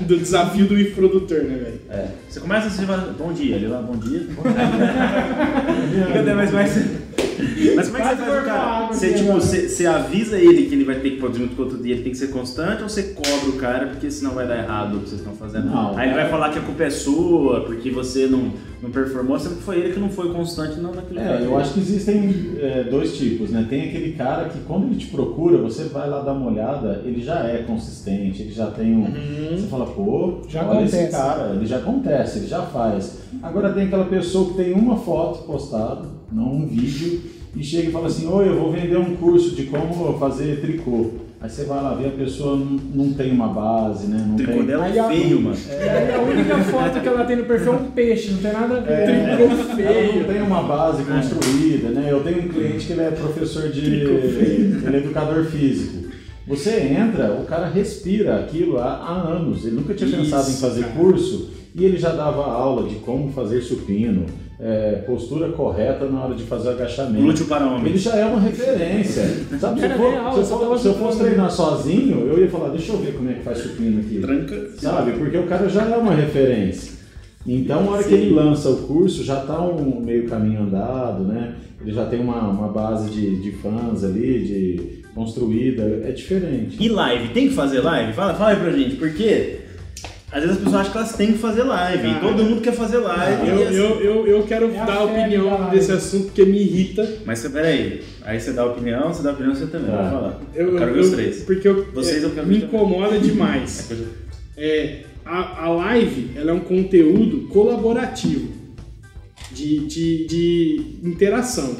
Do 0.00 0.16
desafio 0.18 0.66
do 0.66 0.78
infoprodutor, 0.78 1.44
né, 1.44 1.56
velho? 1.56 1.80
É, 1.88 2.08
você 2.28 2.40
começa 2.40 2.66
assim, 2.66 2.84
fala, 2.84 3.14
bom 3.16 3.32
dia, 3.32 3.54
ele 3.54 3.68
lá, 3.68 3.80
bom 3.80 3.96
dia. 3.96 4.26
Bom 4.34 4.42
dia. 4.42 6.06
Cadê 6.12 6.34
mais 6.34 6.52
mais? 6.52 7.03
Mas 7.76 7.88
como 7.88 7.98
é 7.98 8.02
que 8.02 8.16
você 8.16 8.22
faz 8.24 8.42
o 8.42 8.46
cara? 8.46 8.86
Você, 8.88 9.12
tipo, 9.12 9.28
agora. 9.30 9.40
você, 9.40 9.68
você 9.68 9.86
avisa 9.86 10.38
ele 10.38 10.66
que 10.66 10.74
ele 10.74 10.84
vai 10.84 10.96
ter 10.96 11.10
que 11.10 11.16
produzir 11.16 11.40
muito 11.40 11.56
conteúdo 11.56 11.86
e 11.86 11.92
ele 11.92 12.02
tem 12.02 12.12
que 12.12 12.18
ser 12.18 12.28
constante 12.28 12.82
ou 12.82 12.88
você 12.88 13.02
cobra 13.14 13.48
o 13.48 13.52
cara 13.58 13.86
porque 13.88 14.10
senão 14.10 14.32
vai 14.32 14.46
dar 14.46 14.58
errado 14.58 14.96
o 14.96 15.00
que 15.00 15.08
vocês 15.08 15.20
estão 15.20 15.34
fazendo? 15.34 15.66
Não, 15.66 15.96
Aí 15.96 16.08
ele 16.08 16.14
vai 16.14 16.28
falar 16.28 16.50
que 16.50 16.58
a 16.58 16.62
culpa 16.62 16.84
é 16.84 16.90
sua, 16.90 17.60
porque 17.62 17.90
você 17.90 18.26
não, 18.26 18.52
não 18.82 18.90
performou, 18.90 19.38
sendo 19.38 19.56
que 19.56 19.62
foi 19.62 19.78
ele 19.78 19.92
que 19.92 20.00
não 20.00 20.10
foi 20.10 20.32
constante 20.32 20.78
não 20.80 20.92
naquilo 20.94 21.20
que 21.20 21.26
É, 21.26 21.44
eu 21.44 21.58
acho 21.58 21.74
que 21.74 21.80
existem 21.80 22.54
é, 22.60 22.84
dois 22.84 23.16
tipos, 23.16 23.50
né? 23.50 23.66
Tem 23.68 23.88
aquele 23.88 24.12
cara 24.12 24.48
que 24.48 24.58
quando 24.60 24.86
ele 24.86 24.96
te 24.96 25.06
procura, 25.06 25.58
você 25.58 25.84
vai 25.84 26.08
lá 26.08 26.20
dar 26.20 26.32
uma 26.32 26.50
olhada, 26.50 27.02
ele 27.04 27.22
já 27.22 27.40
é 27.46 27.58
consistente, 27.66 28.42
ele 28.42 28.52
já 28.52 28.66
tem 28.66 28.94
um. 28.94 29.04
Você 29.56 29.66
fala, 29.68 29.86
pô, 29.86 30.40
Já 30.48 30.66
olha 30.68 30.84
esse 30.84 30.96
acontece. 30.96 31.16
cara, 31.16 31.52
ele 31.54 31.66
já 31.66 31.78
acontece, 31.78 32.38
ele 32.38 32.46
já 32.46 32.62
faz. 32.62 33.18
Agora 33.42 33.72
tem 33.72 33.86
aquela 33.86 34.04
pessoa 34.06 34.50
que 34.50 34.54
tem 34.54 34.72
uma 34.72 34.96
foto 34.96 35.44
postada, 35.44 36.02
não 36.34 36.54
um 36.56 36.66
vídeo, 36.66 37.20
e 37.56 37.62
chega 37.62 37.88
e 37.88 37.92
fala 37.92 38.08
assim, 38.08 38.26
oi, 38.26 38.48
eu 38.48 38.58
vou 38.60 38.72
vender 38.72 38.96
um 38.98 39.14
curso 39.16 39.54
de 39.54 39.64
como 39.64 40.18
fazer 40.18 40.60
tricô. 40.60 41.10
Aí 41.40 41.50
você 41.50 41.64
vai 41.64 41.82
lá 41.82 41.94
ver 41.94 42.06
a 42.08 42.10
pessoa 42.12 42.56
não, 42.56 42.80
não 42.94 43.12
tem 43.12 43.30
uma 43.30 43.48
base, 43.48 44.06
né? 44.06 44.24
Não 44.26 44.34
O 44.34 44.36
tricô 44.38 44.52
tem... 44.54 44.64
dela 44.66 44.88
é 44.88 44.98
a- 44.98 45.08
feio, 45.08 45.40
mano. 45.42 45.56
Aí 45.78 46.14
a 46.14 46.20
única 46.22 46.58
foto 46.64 47.00
que 47.00 47.06
ela 47.08 47.24
tem 47.24 47.36
no 47.36 47.44
perfil 47.44 47.72
é 47.74 47.76
um 47.76 47.90
peixe, 47.90 48.30
não 48.32 48.38
tem 48.38 48.52
nada 48.52 48.78
a 48.78 48.80
ver. 48.80 48.92
É, 48.92 49.36
Tricô 49.36 49.52
Ela 49.52 49.74
feio. 49.74 50.20
não 50.22 50.24
tem 50.32 50.42
uma 50.42 50.62
base 50.62 51.04
construída, 51.04 51.90
né? 51.90 52.08
Eu 52.10 52.22
tenho 52.24 52.44
um 52.44 52.48
cliente 52.48 52.86
que 52.86 52.92
ele 52.94 53.02
é 53.02 53.10
professor 53.10 53.68
de. 53.68 53.80
ele 53.86 54.90
é 54.96 54.98
educador 54.98 55.44
físico. 55.44 56.04
Você 56.46 56.70
entra, 56.80 57.32
o 57.40 57.44
cara 57.46 57.68
respira 57.68 58.36
aquilo 58.40 58.78
há, 58.78 58.84
há 58.94 59.12
anos. 59.34 59.64
Ele 59.66 59.76
nunca 59.76 59.94
tinha 59.94 60.08
Isso, 60.08 60.16
pensado 60.18 60.50
em 60.50 60.54
fazer 60.54 60.80
cara. 60.82 60.94
curso 60.94 61.50
e 61.74 61.84
ele 61.84 61.96
já 61.98 62.10
dava 62.10 62.44
aula 62.44 62.88
de 62.88 62.96
como 62.96 63.30
fazer 63.32 63.60
supino, 63.60 64.26
é, 64.60 65.02
postura 65.06 65.48
correta 65.50 66.06
na 66.06 66.24
hora 66.24 66.34
de 66.34 66.44
fazer 66.44 66.68
o 66.68 66.72
agachamento. 66.72 67.22
Glúteo 67.24 67.46
para 67.46 67.64
Ele 67.66 67.74
homem. 67.74 67.96
já 67.96 68.16
é 68.16 68.24
uma 68.24 68.40
referência. 68.40 69.22
Sabe, 69.58 69.80
se 69.80 69.86
eu, 69.86 69.90
for- 69.90 70.10
nem 70.10 70.16
aula, 70.16 70.44
se 70.44 70.50
eu 70.52 70.58
for- 70.58 70.78
se 70.78 70.86
eu 70.86 70.94
fosse 70.94 71.18
treinar 71.18 71.50
sozinho, 71.50 72.26
eu 72.28 72.38
ia 72.38 72.48
falar, 72.48 72.68
deixa 72.70 72.92
eu 72.92 72.98
ver 72.98 73.14
como 73.14 73.30
é 73.30 73.34
que 73.34 73.42
faz 73.42 73.58
supino 73.58 74.00
aqui. 74.00 74.20
Tranca. 74.20 74.70
Sabe? 74.78 75.12
Porque 75.12 75.36
o 75.38 75.46
cara 75.46 75.68
já 75.68 75.82
é 75.82 75.96
uma 75.96 76.14
referência. 76.14 76.92
Então, 77.46 77.84
na 77.84 77.90
hora 77.90 78.04
que 78.04 78.14
ele 78.14 78.30
lança 78.34 78.70
o 78.70 78.76
curso, 78.86 79.22
já 79.22 79.40
está 79.40 79.60
um 79.60 80.00
meio 80.00 80.26
caminho 80.26 80.62
andado, 80.62 81.24
né? 81.24 81.54
Ele 81.82 81.92
já 81.92 82.06
tem 82.06 82.18
uma, 82.20 82.48
uma 82.48 82.68
base 82.68 83.10
de, 83.10 83.40
de 83.42 83.50
fãs 83.52 84.02
ali, 84.02 84.38
de 84.44 85.04
construída, 85.14 85.82
é 86.04 86.10
diferente. 86.12 86.76
E 86.82 86.88
live? 86.88 87.28
Tem 87.34 87.48
que 87.48 87.54
fazer 87.54 87.80
live? 87.80 88.12
Fala, 88.14 88.34
fala 88.34 88.50
aí 88.50 88.56
pra 88.56 88.70
gente, 88.72 88.96
porque 88.96 89.58
às 90.34 90.40
vezes 90.42 90.56
as 90.56 90.62
pessoas 90.64 90.74
acham 90.80 90.92
que 90.92 90.98
elas 90.98 91.16
têm 91.16 91.32
que 91.32 91.38
fazer 91.38 91.62
live, 91.62 92.06
e 92.08 92.10
Cara, 92.14 92.20
todo 92.28 92.44
mundo 92.44 92.60
quer 92.60 92.72
fazer 92.74 92.98
live. 92.98 93.48
Eu, 93.48 93.62
assim- 93.62 93.74
eu, 93.76 94.00
eu, 94.00 94.26
eu 94.26 94.42
quero 94.42 94.66
É 94.66 94.84
dar 94.84 94.96
a 94.96 95.04
opinião 95.04 95.48
live. 95.48 95.70
desse 95.76 95.92
assunto 95.92 96.24
porque 96.26 96.44
me 96.44 96.58
irrita. 96.60 97.18
Mas 97.24 97.38
você, 97.38 97.48
peraí, 97.50 98.02
aí 98.22 98.40
você 98.40 98.52
dá 98.52 98.62
a 98.62 98.66
opinião, 98.66 99.14
você 99.14 99.22
dá 99.22 99.30
a 99.30 99.32
opinião, 99.32 99.54
você 99.54 99.66
também 99.66 99.90
Tá. 99.90 100.02
vai 100.02 100.10
falar. 100.10 100.40
Eu, 100.54 100.66
Eu, 100.72 100.78
quero 100.78 100.92
ver 100.92 100.98
eu- 100.98 101.04
os 101.04 101.10
três. 101.10 101.42
Porque 101.44 101.68
eu, 101.68 101.86
Vocês 101.94 102.22
eu 102.22 102.30
quero 102.30 102.46
me 102.46 102.60
também. 102.60 102.68
incomoda 102.68 103.18
demais. 103.18 103.90
É, 104.56 105.00
a, 105.24 105.64
a 105.64 105.68
live 105.68 106.30
ela 106.36 106.52
é 106.52 106.54
um 106.54 106.60
conteúdo 106.60 107.48
colaborativo, 107.48 108.52
de, 109.52 109.78
de, 109.86 110.26
de 110.26 110.80
interação. 111.02 111.76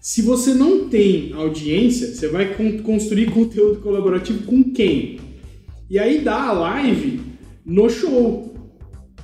Se 0.00 0.20
você 0.22 0.52
não 0.54 0.88
tem 0.88 1.32
audiência, 1.34 2.08
você 2.08 2.28
vai 2.28 2.52
con- 2.54 2.78
construir 2.82 3.26
conteúdo 3.32 3.80
colaborativo 3.80 4.42
com 4.42 4.62
quem? 4.72 5.18
E 5.88 5.98
aí 5.98 6.18
dá 6.20 6.34
a 6.48 6.52
live 6.52 7.20
no 7.64 7.88
show. 7.88 8.54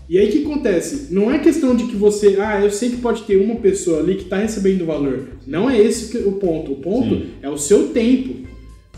E 0.09 0.18
aí 0.18 0.28
o 0.28 0.32
que 0.32 0.45
acontece? 0.45 1.14
Não 1.14 1.30
é 1.30 1.38
questão 1.38 1.76
de 1.76 1.84
que 1.84 1.95
você, 1.95 2.36
ah, 2.41 2.61
eu 2.61 2.70
sei 2.70 2.91
que 2.91 2.97
pode 2.97 3.22
ter 3.22 3.36
uma 3.36 3.57
pessoa 3.57 4.01
ali 4.01 4.16
que 4.16 4.24
está 4.24 4.38
recebendo 4.38 4.84
valor. 4.84 5.28
Não 5.47 5.70
é 5.70 5.78
esse 5.78 6.18
o 6.18 6.32
ponto. 6.32 6.72
O 6.72 6.76
ponto 6.76 7.14
Sim. 7.14 7.26
é 7.41 7.49
o 7.49 7.57
seu 7.57 7.91
tempo. 7.91 8.49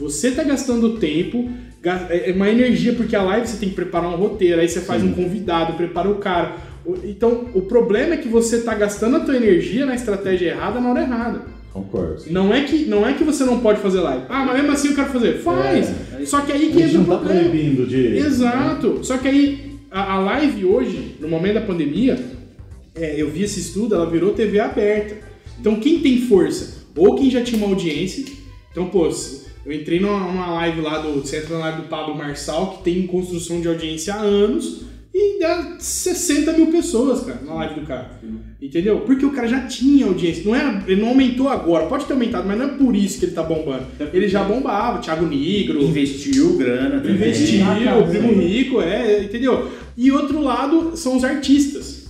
Você 0.01 0.29
está 0.29 0.43
gastando 0.43 0.99
tempo, 0.99 1.51
é 1.85 2.31
é 2.31 2.33
uma 2.33 2.49
energia, 2.49 2.95
porque 2.95 3.15
a 3.15 3.23
live 3.23 3.47
você 3.47 3.59
tem 3.59 3.69
que 3.69 3.75
preparar 3.75 4.11
um 4.11 4.17
roteiro, 4.17 4.61
aí 4.61 4.69
você 4.69 4.81
faz 4.81 5.03
Sim. 5.03 5.09
um 5.09 5.13
convidado, 5.13 5.75
prepara 5.75 6.09
o 6.09 6.15
cara. 6.15 6.57
Então, 7.05 7.49
o 7.55 7.61
problema 7.63 8.15
é 8.15 8.17
que 8.17 8.29
você 8.29 8.57
está 8.57 8.75
gastando 8.75 9.17
a 9.17 9.21
tua 9.21 9.37
energia 9.37 9.85
na 9.85 9.95
estratégia 9.95 10.49
errada 10.49 10.81
na 10.81 10.91
hora 10.91 11.03
errada. 11.03 11.43
Concordo. 11.73 12.25
Não 12.31 12.53
é 12.53 12.65
que, 12.65 12.85
não 12.85 13.07
é 13.07 13.15
que 13.15 13.25
você 13.25 13.45
não 13.45 13.61
pode 13.61 13.81
fazer 13.81 14.01
live. 14.01 14.25
Ah, 14.29 14.45
mas 14.45 14.57
mesmo 14.57 14.73
assim 14.73 14.89
eu 14.89 14.95
quero 14.95 15.11
fazer. 15.11 15.39
Faz! 15.39 15.91
É. 16.21 16.27
Só 16.27 16.43
que 16.43 16.53
aí 16.53 16.71
que 16.71 16.83
entra 16.83 17.01
o 17.01 17.05
problema. 17.05 17.41
proibindo 17.41 17.87
de. 17.87 18.19
Exato. 18.19 19.01
Só 19.03 19.17
que 19.17 19.29
aí 19.29 19.79
a, 19.91 20.15
a 20.15 20.19
live 20.21 20.67
hoje, 20.67 21.17
no 21.19 21.29
momento 21.29 21.55
da 21.55 21.61
pandemia, 21.63 22.23
é, 22.95 23.21
eu 23.21 23.31
vi 23.31 23.43
esse 23.43 23.61
estudo, 23.61 23.95
ela 23.95 24.09
virou 24.09 24.33
TV 24.33 24.61
aberta. 24.61 25.17
Então 25.59 25.77
quem 25.77 26.01
tem 26.01 26.21
força, 26.23 26.85
ou 26.95 27.15
quem 27.15 27.31
já 27.31 27.43
tinha 27.43 27.57
uma 27.57 27.69
audiência, 27.69 28.25
então, 28.73 28.87
pô, 28.87 29.09
eu 29.65 29.73
entrei 29.73 30.01
numa, 30.01 30.19
numa 30.19 30.55
live 30.55 30.81
lá 30.81 30.99
do. 30.99 31.21
Você 31.21 31.37
entra 31.37 31.59
na 31.59 31.67
live 31.67 31.83
do 31.83 31.89
Pablo 31.89 32.17
Marçal, 32.17 32.73
que 32.73 32.85
tem 32.85 33.07
construção 33.07 33.61
de 33.61 33.69
audiência 33.69 34.15
há 34.15 34.21
anos, 34.21 34.83
e 35.15 35.39
dá 35.41 35.77
60 35.79 36.53
mil 36.53 36.69
pessoas, 36.69 37.21
cara, 37.23 37.41
na 37.45 37.55
live 37.55 37.81
do 37.81 37.87
cara. 37.87 38.19
Entendeu? 38.61 39.01
Porque 39.01 39.27
o 39.27 39.33
cara 39.33 39.47
já 39.47 39.67
tinha 39.67 40.07
audiência. 40.07 40.43
Não 40.45 40.55
é, 40.57 40.85
ele 40.87 41.01
não 41.01 41.09
aumentou 41.09 41.49
agora, 41.49 41.87
pode 41.87 42.07
ter 42.07 42.13
aumentado, 42.15 42.47
mas 42.49 42.57
não 42.57 42.67
é 42.67 42.69
por 42.69 42.97
isso 42.97 43.19
que 43.19 43.27
ele 43.27 43.33
tá 43.33 43.43
bombando. 43.43 43.85
Ele 44.13 44.29
já 44.29 44.43
bombava, 44.43 45.01
Thiago 45.01 45.27
Negro. 45.27 45.83
Investiu 45.83 46.57
grana 46.57 47.01
também. 47.01 47.15
Investiu, 47.17 47.65
Ah, 47.65 47.99
o 47.99 48.09
primo 48.09 48.33
rico, 48.41 48.81
é, 48.81 49.25
entendeu? 49.25 49.71
E 49.97 50.11
outro 50.11 50.41
lado 50.41 50.97
são 50.97 51.17
os 51.17 51.25
artistas, 51.25 52.07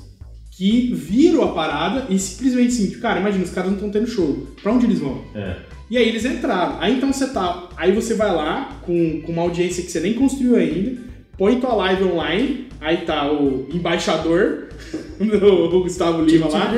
que 0.57 0.93
viram 0.95 1.43
a 1.43 1.49
parada 1.53 2.07
e 2.09 2.19
simplesmente 2.19 2.69
assim, 2.69 2.91
cara, 3.01 3.19
imagina, 3.19 3.43
os 3.43 3.51
caras 3.51 3.71
não 3.71 3.77
estão 3.77 3.91
tendo 3.91 4.07
show. 4.07 4.47
Pra 4.63 4.73
onde 4.73 4.87
eles 4.87 5.01
vão? 5.01 5.23
É. 5.35 5.57
E 5.91 5.99
aí 5.99 6.09
eles 6.09 6.25
entraram. 6.25 6.77
Aí 6.81 6.97
então 6.97 7.13
você 7.13 7.27
tá. 7.27 7.69
Aí 7.77 7.91
você 7.93 8.15
vai 8.15 8.33
lá 8.33 8.79
com, 8.87 9.21
com 9.23 9.33
uma 9.33 9.43
audiência 9.43 9.83
que 9.83 9.91
você 9.91 10.01
nem 10.01 10.15
construiu 10.15 10.57
ainda, 10.57 10.99
põe 11.37 11.59
tua 11.59 11.75
live 11.75 12.05
online, 12.05 12.67
aí 12.83 12.99
tá 12.99 13.31
o 13.33 13.67
embaixador, 13.73 14.69
o 15.21 15.81
Gustavo 15.83 16.23
Lima 16.25 16.49
lá, 16.49 16.71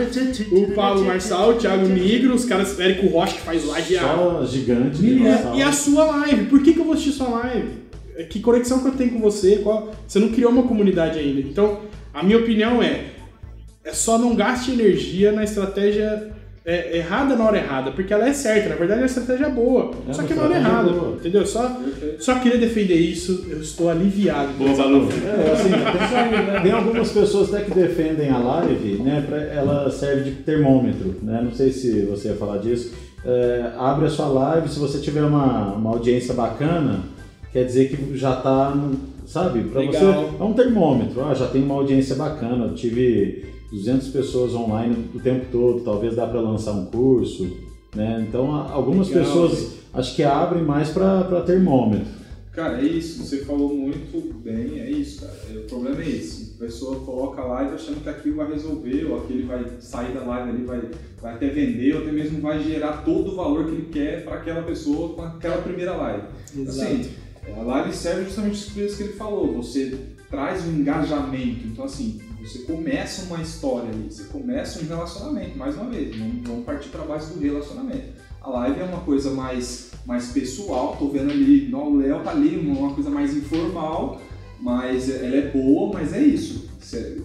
o 0.52 0.72
Paulo 0.72 1.04
Marçal, 1.04 1.50
o 1.50 1.54
Thiago 1.54 1.86
Negro, 1.88 2.34
os 2.34 2.44
caras, 2.44 2.78
Érico 2.78 3.06
Rocha 3.08 3.34
que 3.34 3.40
faz 3.40 3.64
live 3.66 3.94
Só 3.96 4.44
gigante. 4.46 5.02
e, 5.04 5.58
e 5.58 5.62
a 5.62 5.72
sua 5.72 6.04
live? 6.04 6.44
Por 6.46 6.62
que, 6.62 6.72
que 6.74 6.78
eu 6.80 6.84
vou 6.84 6.94
assistir 6.94 7.12
sua 7.12 7.28
live? 7.28 7.68
Que 8.30 8.38
conexão 8.40 8.78
que 8.80 8.86
eu 8.88 8.92
tenho 8.92 9.10
com 9.12 9.20
você? 9.20 9.56
Qual- 9.56 9.92
Você 10.06 10.18
não 10.20 10.28
criou 10.28 10.52
uma 10.52 10.62
comunidade 10.62 11.18
ainda. 11.18 11.40
Então, 11.40 11.80
a 12.12 12.22
minha 12.22 12.38
opinião 12.38 12.80
é: 12.80 13.06
é 13.84 13.92
só 13.92 14.16
não 14.18 14.36
gaste 14.36 14.70
energia 14.70 15.32
na 15.32 15.42
estratégia 15.42 16.30
é, 16.64 16.96
errada 16.98 17.36
na 17.36 17.44
hora 17.44 17.58
errada, 17.58 17.90
porque 17.92 18.12
ela 18.12 18.26
é 18.28 18.32
certa. 18.32 18.70
Na 18.70 18.74
verdade, 18.76 19.00
é 19.00 19.02
uma 19.02 19.06
estratégia 19.06 19.48
boa. 19.50 19.90
É 20.08 20.12
só 20.12 20.22
que 20.22 20.32
na 20.34 20.42
hora 20.44 20.56
estratégia 20.56 20.78
errada. 20.82 20.90
boa. 20.92 21.16
Entendeu? 21.16 21.46
Só, 21.46 21.80
só 22.18 22.34
queria 22.38 22.58
defender 22.58 22.94
isso. 22.96 23.46
Eu 23.50 23.60
estou 23.60 23.90
aliviado. 23.90 24.52
Boa, 24.54 24.74
Balu. 24.74 25.08
É, 25.10 25.52
assim, 25.52 25.68
tem, 26.54 26.62
tem 26.62 26.72
algumas 26.72 27.10
pessoas 27.12 27.52
até 27.52 27.64
que 27.64 27.70
defendem 27.74 28.30
a 28.30 28.38
live, 28.38 28.94
né? 29.02 29.22
Pra, 29.28 29.36
ela 29.38 29.90
serve 29.90 30.30
de 30.30 30.36
termômetro, 30.42 31.14
né? 31.22 31.40
Não 31.44 31.52
sei 31.52 31.70
se 31.70 32.02
você 32.06 32.28
ia 32.28 32.34
falar 32.36 32.58
disso. 32.58 32.92
É, 33.26 33.72
abre 33.78 34.06
a 34.06 34.10
sua 34.10 34.26
live, 34.28 34.68
se 34.68 34.78
você 34.78 34.98
tiver 35.00 35.22
uma, 35.22 35.72
uma 35.74 35.90
audiência 35.90 36.34
bacana, 36.34 37.00
quer 37.52 37.64
dizer 37.64 37.88
que 37.88 38.16
já 38.16 38.36
tá, 38.36 38.70
no- 38.70 38.98
sabe? 39.26 39.64
Pra 39.64 39.80
Legal. 39.80 40.00
você 40.02 40.42
é 40.42 40.44
um 40.44 40.52
termômetro. 40.52 41.24
Ah, 41.24 41.34
já 41.34 41.46
tem 41.46 41.62
uma 41.62 41.74
audiência 41.74 42.14
bacana. 42.16 42.66
Eu 42.66 42.74
tive 42.74 43.46
200 43.74 44.08
pessoas 44.08 44.54
online 44.54 45.10
o 45.14 45.18
tempo 45.18 45.46
todo. 45.50 45.82
Talvez 45.84 46.14
dá 46.14 46.26
para 46.26 46.40
lançar 46.40 46.72
um 46.72 46.86
curso, 46.86 47.50
né? 47.94 48.24
Então 48.28 48.54
algumas 48.54 49.08
Legal. 49.08 49.24
pessoas 49.24 49.72
acho 49.92 50.14
que 50.14 50.22
abre 50.22 50.60
mais 50.60 50.90
para 50.90 51.40
termômetro. 51.42 52.24
Cara, 52.52 52.80
é 52.80 52.84
isso, 52.84 53.24
você 53.24 53.38
falou 53.38 53.74
muito 53.74 54.32
bem, 54.44 54.78
é 54.78 54.88
isso, 54.88 55.22
cara. 55.22 55.34
É, 55.52 55.58
O 55.58 55.62
problema 55.62 56.00
é 56.00 56.08
esse. 56.08 56.54
A 56.54 56.58
pessoa 56.64 57.00
coloca 57.00 57.42
a 57.42 57.46
live 57.46 57.74
achando 57.74 58.00
que 58.00 58.08
aquilo 58.08 58.36
vai 58.36 58.52
resolver, 58.52 59.06
ou 59.06 59.18
aquele 59.18 59.42
vai 59.42 59.64
sair 59.80 60.14
da 60.14 60.20
live 60.20 60.50
ali, 60.50 60.64
vai, 60.64 60.82
vai 61.20 61.34
até 61.34 61.48
vender, 61.48 61.96
ou 61.96 62.02
até 62.02 62.12
mesmo 62.12 62.40
vai 62.40 62.62
gerar 62.62 62.98
todo 63.04 63.32
o 63.32 63.34
valor 63.34 63.64
que 63.64 63.72
ele 63.72 63.88
quer 63.90 64.24
para 64.24 64.36
aquela 64.36 64.62
pessoa 64.62 65.14
com 65.14 65.22
aquela 65.22 65.62
primeira 65.62 65.96
live. 65.96 66.22
Assim, 66.68 67.10
a 67.56 67.60
live 67.60 67.92
serve 67.92 68.24
justamente 68.26 68.56
isso 68.56 68.96
que 68.98 69.02
ele 69.02 69.12
falou, 69.14 69.54
você 69.54 69.98
traz 70.30 70.64
um 70.64 70.74
engajamento. 70.74 71.66
Então, 71.66 71.84
assim, 71.86 72.20
você 72.44 72.58
começa 72.60 73.22
uma 73.22 73.40
história 73.40 73.88
ali, 73.88 74.10
você 74.10 74.24
começa 74.24 74.78
um 74.78 74.86
relacionamento, 74.86 75.56
mais 75.56 75.74
uma 75.76 75.86
vez, 75.86 76.14
vamos, 76.14 76.64
partir 76.64 76.90
para 76.90 77.02
a 77.02 77.06
base 77.06 77.32
do 77.32 77.40
relacionamento. 77.40 78.22
A 78.42 78.50
live 78.50 78.80
é 78.80 78.84
uma 78.84 79.00
coisa 79.00 79.30
mais, 79.30 79.92
mais 80.04 80.26
pessoal, 80.28 80.94
tô 80.98 81.08
vendo 81.08 81.30
ali, 81.30 81.72
o 81.72 81.96
Léo 81.96 82.22
tá 82.22 82.32
ali, 82.32 82.58
uma 82.58 82.92
coisa 82.92 83.08
mais 83.08 83.34
informal, 83.34 84.20
mas 84.60 85.08
ela 85.08 85.36
é 85.36 85.50
boa, 85.50 85.94
mas 85.94 86.12
é 86.12 86.20
isso. 86.20 86.68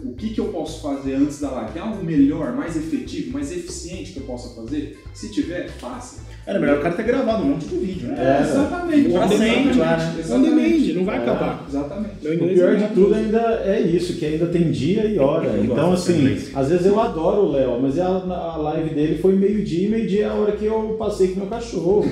O 0.06 0.16
que, 0.16 0.30
que 0.30 0.40
eu 0.40 0.54
posso 0.54 0.82
fazer 0.82 1.16
antes 1.16 1.42
da 1.42 1.52
live? 1.52 1.74
Tem 1.74 1.82
algo 1.82 2.02
melhor, 2.02 2.56
mais 2.56 2.78
efetivo, 2.78 3.34
mais 3.34 3.52
eficiente 3.52 4.14
que 4.14 4.20
eu 4.22 4.26
possa 4.26 4.56
fazer? 4.56 5.04
Se 5.14 5.30
tiver, 5.30 5.70
faça. 5.70 6.22
Era 6.50 6.60
melhor 6.60 6.78
o 6.80 6.82
cara 6.82 6.96
ter 6.96 7.04
gravado 7.04 7.44
um 7.44 7.50
monte 7.50 7.66
de 7.68 7.76
vídeo, 7.78 8.08
né? 8.10 8.16
É, 8.18 8.42
exatamente. 8.42 9.10
Pra 9.10 9.28
sempre 9.28 9.78
lá, 9.78 9.98
né? 9.98 10.14
On 10.16 10.20
Exatamente. 10.20 10.82
demand, 10.82 10.96
não 10.96 11.06
vai 11.06 11.16
É. 11.18 11.20
acabar. 11.22 11.66
Exatamente. 11.70 12.28
O 12.28 12.48
pior 12.50 12.72
não 12.72 12.80
de 12.88 12.94
tudo 12.96 13.14
ainda 13.16 13.40
é 13.66 13.80
isso, 13.82 14.14
que 14.16 14.26
ainda 14.26 14.48
tem 14.48 14.72
dia 14.72 15.06
e 15.06 15.20
hora. 15.20 15.46
Eu 15.48 15.64
Então, 15.64 15.94
assim, 15.94 16.38
às 16.56 16.70
vezes 16.70 16.88
eu 16.88 17.00
adoro 17.00 17.42
o 17.44 17.52
Léo, 17.52 17.80
mas 17.80 18.00
a, 18.00 18.08
a 18.08 18.58
live 18.58 18.90
dele 18.96 19.20
foi 19.22 19.34
meio-dia 19.36 19.88
e 19.88 19.92
meio-dia 19.92 20.24
é 20.24 20.28
a 20.28 20.34
hora 20.34 20.52
que 20.54 20.66
eu 20.66 20.96
passei 20.98 21.28
com 21.30 21.42
meu 21.42 21.50
cachorro. 21.50 22.04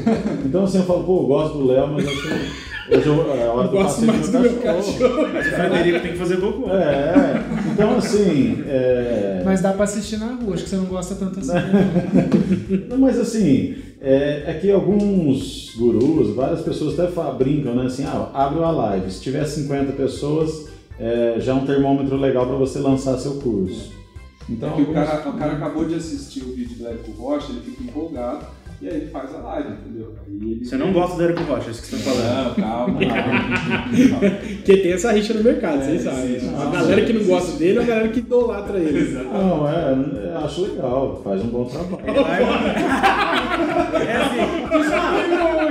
Então, 0.46 0.64
assim, 0.66 0.78
eu 0.78 0.84
falo, 0.86 1.04
pô, 1.04 1.22
eu 1.24 1.28
gosto 1.28 1.58
do 1.58 1.66
Léo, 1.68 1.88
mas 1.88 2.08
acho 2.08 2.22
que 2.22 2.96
hoje 2.96 3.08
eu, 3.08 3.36
é 3.36 3.46
a 3.48 3.52
hora 3.52 3.68
do 3.68 3.72
Gosto 3.74 4.06
passeio 4.06 4.08
mais 4.14 4.26
com 4.28 4.32
do 4.34 4.40
meu 4.40 4.54
cachorro. 4.58 5.24
O 5.24 5.44
Frederico 5.44 6.00
tem 6.02 6.12
que 6.12 6.18
fazer 6.18 6.38
cocô. 6.38 6.70
É, 6.72 7.42
então, 7.74 7.98
assim. 7.98 8.64
É... 8.68 9.42
Mas 9.44 9.62
dá 9.62 9.74
pra 9.74 9.84
assistir 9.86 10.18
na 10.20 10.28
rua, 10.28 10.54
acho 10.54 10.64
que 10.64 10.70
você 10.70 10.76
não 10.76 10.86
gosta 10.86 11.16
tanto 11.16 11.40
assim. 11.40 11.52
Não, 12.90 12.98
mas 12.98 13.20
assim, 13.20 13.76
é, 14.02 14.44
é 14.48 14.60
que 14.60 14.72
alguns 14.72 15.74
gurus, 15.76 16.36
várias 16.36 16.62
pessoas 16.62 17.00
até 17.00 17.12
brincam, 17.34 17.76
né? 17.76 17.86
Assim, 17.86 18.04
ah, 18.04 18.30
abre 18.34 18.60
uma 18.60 18.72
live. 18.72 19.12
Se 19.12 19.22
tiver 19.22 19.46
50 19.46 19.94
pessoas, 19.94 20.68
é, 21.00 21.36
já 21.40 21.52
é 21.52 21.56
um 21.56 21.66
termômetro 21.66 22.16
legal 22.18 22.46
para 22.46 22.56
você 22.56 22.80
lançar 22.80 23.18
seu 23.18 23.36
curso. 23.36 23.92
Então, 24.50 24.70
Porque 24.72 24.92
o 24.92 24.94
cara, 24.94 25.30
o 25.30 25.34
cara 25.34 25.54
acabou 25.54 25.86
de 25.86 25.96
assistir 25.96 26.42
o 26.42 26.54
vídeo 26.54 26.78
do 26.78 26.88
Érico 26.88 27.12
Rocha, 27.12 27.52
ele 27.52 27.62
fica 27.62 27.84
empolgado 27.84 28.46
e 28.82 28.88
aí 28.88 28.96
ele 28.98 29.08
faz 29.08 29.34
a 29.34 29.38
live, 29.40 29.70
entendeu? 29.70 30.14
Aí 30.28 30.36
ele... 30.52 30.66
Você 30.66 30.78
não 30.78 30.94
gosta 30.94 31.16
do 31.18 31.24
Érico 31.24 31.44
Rocha, 31.44 31.68
é 31.68 31.72
isso 31.72 31.82
que 31.82 31.88
você 31.88 31.98
tá 31.98 32.12
falando. 32.12 32.48
Não, 32.48 32.56
calma, 32.56 33.00
calma. 34.20 34.30
Porque 34.58 34.78
tem 34.78 34.92
essa 34.92 35.12
rixa 35.12 35.34
no 35.34 35.44
mercado, 35.44 35.84
vocês 35.84 36.06
É, 36.06 36.12
sabem. 36.12 36.40
sim, 36.40 36.56
A 36.56 36.66
galera 36.72 37.02
que 37.06 37.14
não 37.14 37.24
gosta 37.26 37.58
dele 37.58 37.80
é 37.80 37.82
a 37.82 37.86
galera 37.86 38.08
que 38.10 38.20
idolatra 38.20 38.78
ele. 38.78 39.14
não, 39.24 39.68
é, 39.68 39.94
eu 40.32 40.38
acho 40.46 40.62
legal, 40.62 41.22
faz 41.24 41.42
um 41.44 41.48
bom 41.48 41.66
trabalho. 41.66 42.06
É 44.08 44.18
assim. 44.18 44.40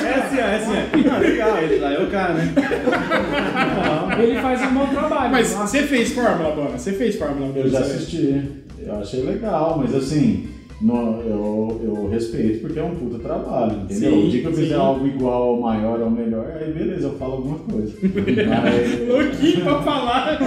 É 0.07 0.15
assim, 0.15 0.39
é 0.39 0.55
assim. 0.57 1.09
Ah, 1.11 1.19
legal, 1.19 1.59
ele 1.59 1.79
lá 1.79 1.93
é 1.93 2.03
o 2.03 2.07
cara, 2.11 2.35
né? 2.35 2.53
Ele 4.19 4.41
faz 4.41 4.63
um 4.63 4.75
bom 4.75 4.87
trabalho. 4.87 5.31
Mas 5.33 5.53
você 5.53 5.83
fez 5.83 6.13
Fórmula, 6.13 6.55
Bona? 6.55 6.79
Você 6.79 6.93
fez 6.93 7.17
Fórmula 7.17 7.53
1? 7.53 7.57
Eu 7.57 7.69
já 7.69 7.81
assisti, 7.81 8.51
eu 8.81 8.95
achei 8.99 9.23
legal, 9.25 9.79
mas 9.79 9.95
assim, 9.95 10.49
no- 10.81 11.20
eu, 11.22 11.81
eu 11.83 12.09
respeito 12.11 12.61
porque 12.61 12.79
é 12.79 12.83
um 12.85 12.95
puta 12.95 13.18
trabalho, 13.18 13.81
entendeu? 13.85 14.11
Sim, 14.12 14.27
o 14.27 14.31
dia 14.31 14.41
que 14.43 14.47
eu 14.47 14.53
fizer 14.53 14.74
sim. 14.74 14.81
algo 14.81 15.07
igual 15.07 15.61
maior 15.61 16.01
ou 16.01 16.11
melhor, 16.11 16.47
aí 16.61 16.70
beleza, 16.72 17.07
eu 17.09 17.12
falo 17.14 17.33
alguma 17.35 17.59
coisa. 17.61 17.93
Mas- 18.03 19.09
Louquinho 19.09 19.61
pra 19.64 19.83
falar. 19.83 20.39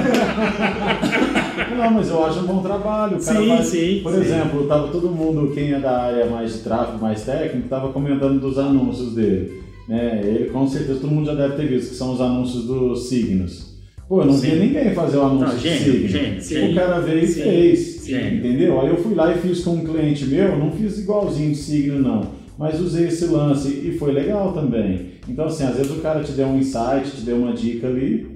Não, 1.78 1.92
mas 1.92 2.10
eu 2.10 2.26
acho 2.26 2.40
um 2.40 2.46
bom 2.46 2.62
trabalho. 2.62 3.18
O 3.18 3.24
cara 3.24 3.40
Sim, 3.42 3.48
faz- 3.50 3.68
sim, 3.68 4.00
Por 4.04 4.14
sim. 4.14 4.22
exemplo, 4.22 4.68
tava 4.68 4.88
todo 4.90 5.10
mundo, 5.10 5.52
quem 5.54 5.74
é 5.74 5.80
da 5.80 6.02
área 6.04 6.26
mais 6.26 6.54
de 6.54 6.60
tráfego, 6.60 7.00
mais 7.00 7.24
técnico, 7.24 7.68
tava 7.70 7.92
comentando 7.92 8.40
dos 8.40 8.58
anúncios 8.58 9.14
dele. 9.14 9.62
Né? 9.88 10.22
Ele 10.24 10.50
com 10.50 10.68
certeza 10.68 11.00
todo 11.00 11.12
mundo 11.12 11.26
já 11.28 11.34
deve 11.36 11.56
ter 11.56 11.68
visto, 11.68 11.90
que 11.90 11.96
são 11.96 12.14
os 12.14 12.22
anúncios 12.22 12.66
dos 12.66 13.10
signos. 13.10 13.70
Pô, 14.08 14.22
eu 14.22 14.26
não 14.26 14.34
Sim. 14.34 14.50
vi 14.52 14.56
ninguém 14.60 14.94
fazer 14.94 15.18
o 15.18 15.22
anúncio 15.24 15.48
Não, 15.48 15.56
de 15.56 15.62
gênio, 15.62 15.80
signo. 15.94 16.08
gênio, 16.08 16.38
O 16.40 16.42
gênio. 16.42 16.76
cara 16.76 17.00
veio 17.00 17.24
e 17.24 17.28
fez. 17.28 17.89
Sim. 18.10 18.36
Entendeu? 18.38 18.82
Aí 18.82 18.88
eu 18.90 18.98
fui 18.98 19.14
lá 19.16 19.32
e 19.34 19.40
fiz 19.40 19.64
com 19.64 19.72
um 19.72 19.84
cliente 19.86 20.26
meu, 20.26 20.58
não 20.58 20.72
fiz 20.72 20.98
igualzinho 21.00 21.52
de 21.52 21.58
signo, 21.58 22.00
não. 22.00 22.40
Mas 22.58 22.80
usei 22.80 23.08
esse 23.08 23.26
lance 23.26 23.70
e 23.70 23.98
foi 23.98 24.12
legal 24.12 24.52
também. 24.54 25.12
Então, 25.28 25.46
assim, 25.46 25.64
às 25.64 25.76
vezes 25.78 25.92
o 25.92 26.02
cara 26.02 26.22
te 26.24 26.34
deu 26.34 26.48
um 26.48 26.58
insight, 26.60 27.10
te 27.16 27.22
deu 27.22 27.38
uma 27.38 27.54
dica 27.54 27.88
ali, 27.88 28.28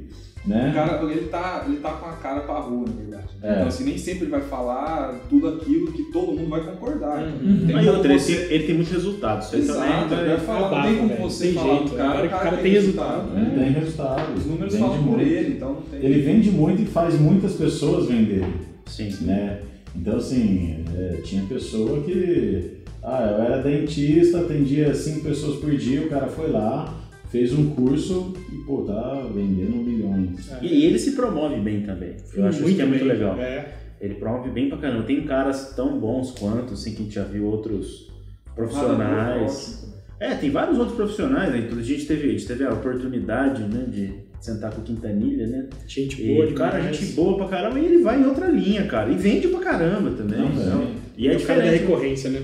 né? 0.45 0.69
O 0.69 0.73
cara, 0.73 1.11
ele 1.11 1.27
tá, 1.27 1.65
ele 1.67 1.77
tá 1.77 1.89
com 1.91 2.05
a 2.05 2.13
cara 2.13 2.39
pra 2.41 2.59
rua, 2.59 2.85
na 2.87 2.93
verdade. 3.01 3.23
É. 3.41 3.51
Então, 3.55 3.67
assim, 3.67 3.83
nem 3.83 3.97
sempre 3.97 4.23
ele 4.23 4.31
vai 4.31 4.39
falar 4.39 5.19
tudo 5.29 5.49
aquilo 5.49 5.91
que 5.91 6.03
todo 6.03 6.31
mundo 6.31 6.49
vai 6.49 6.61
concordar. 6.61 7.21
Uhum. 7.23 7.63
Tem 7.67 7.75
como 7.75 7.91
outra, 7.91 8.11
ele 8.13 8.19
você- 8.19 8.35
tem, 8.37 8.55
ele 8.55 8.63
tem 8.65 8.75
muito 8.75 8.91
resultado. 8.93 9.41
Isso 9.43 9.55
Exato, 9.57 9.79
também. 9.81 10.01
eu 10.01 10.07
vai- 10.09 10.29
ia 10.29 10.37
falar, 10.37 10.69
não 10.77 10.83
tem 10.83 10.97
como 11.09 11.29
você 11.29 11.43
Tem 11.47 11.53
falar 11.55 11.73
jeito, 11.75 11.89
do 11.89 11.95
cara, 11.97 12.09
o 12.09 12.13
cara, 12.15 12.29
cara 12.29 12.51
tem 12.57 12.63
tem 12.63 12.71
resultado. 12.71 13.29
Ele 13.35 13.41
né? 13.45 13.51
tem 13.57 13.71
resultado. 13.81 14.33
Os 14.37 14.45
números 14.45 14.73
vende 14.73 14.85
falam 14.87 15.03
por 15.03 15.19
ele, 15.19 15.53
então 15.55 15.69
não 15.73 15.81
tem. 15.81 15.99
Ele 16.01 16.21
vende 16.21 16.51
muito 16.51 16.81
e 16.81 16.85
faz 16.85 17.19
muitas 17.19 17.53
pessoas 17.53 18.05
venderem. 18.07 18.53
Sim. 18.85 19.25
né? 19.25 19.61
Então, 19.95 20.17
assim, 20.17 20.83
é, 20.97 21.21
tinha 21.23 21.43
pessoa 21.45 22.01
que. 22.03 22.81
Ah, 23.03 23.35
eu 23.37 23.43
era 23.43 23.61
dentista, 23.61 24.39
atendia 24.39 24.93
cinco 24.93 25.25
pessoas 25.25 25.59
por 25.59 25.75
dia, 25.75 26.01
o 26.01 26.09
cara 26.09 26.27
foi 26.27 26.49
lá, 26.49 27.03
fez 27.29 27.51
um 27.51 27.71
curso 27.71 28.33
e, 28.51 28.55
pô, 28.65 28.83
tá 28.83 29.27
vendendo 29.33 29.75
milhões. 29.75 30.49
E, 30.61 30.67
e 30.67 30.85
ele 30.85 30.97
se 30.97 31.11
promove 31.11 31.59
bem 31.59 31.81
também. 31.81 32.15
Eu 32.33 32.45
acho 32.45 32.63
isso 32.63 32.75
que 32.75 32.81
é 32.81 32.85
muito 32.85 33.03
bem. 33.03 33.13
legal. 33.13 33.37
É. 33.39 33.73
Ele 33.99 34.15
promove 34.15 34.49
bem 34.49 34.69
pra 34.69 34.77
caramba. 34.77 35.03
Tem 35.03 35.23
caras 35.25 35.73
tão 35.75 35.99
bons 35.99 36.31
quanto, 36.31 36.73
assim, 36.73 36.93
que 36.93 37.01
a 37.01 37.05
gente 37.05 37.15
já 37.15 37.23
viu 37.23 37.45
outros 37.45 38.09
profissionais. 38.55 39.93
É, 40.19 40.35
tem 40.35 40.49
vários 40.49 40.77
outros 40.77 40.95
profissionais, 40.95 41.51
né? 41.51 41.59
Então, 41.59 41.77
a 41.77 41.81
gente 41.81 42.05
teve, 42.05 42.29
a 42.29 42.31
gente 42.31 42.45
teve 42.45 42.63
a 42.63 42.73
oportunidade, 42.73 43.63
né, 43.63 43.85
de 43.87 44.13
sentar 44.43 44.71
com 44.73 44.81
o 44.81 44.83
Quintanilha, 44.83 45.47
né? 45.47 45.65
Gente 45.87 46.21
E 46.21 46.33
boa 46.35 46.45
o 46.47 46.53
cara, 46.53 46.77
demais. 46.79 46.97
gente 46.97 47.13
boa 47.13 47.37
pra 47.37 47.47
caramba, 47.47 47.79
e 47.79 47.85
ele 47.85 48.03
vai 48.03 48.19
em 48.21 48.25
outra 48.25 48.47
linha, 48.47 48.85
cara. 48.85 49.09
E 49.09 49.15
vende 49.15 49.47
pra 49.47 49.59
caramba 49.59 50.11
também. 50.11 50.37
Também. 50.37 50.61
então, 50.67 50.87
e 51.17 51.27
é 51.29 51.33
É 51.33 51.37
o 51.37 51.41
cara 51.41 51.59
da 51.59 51.65
diferente. 51.65 51.81
recorrência, 51.87 52.29
né? 52.29 52.41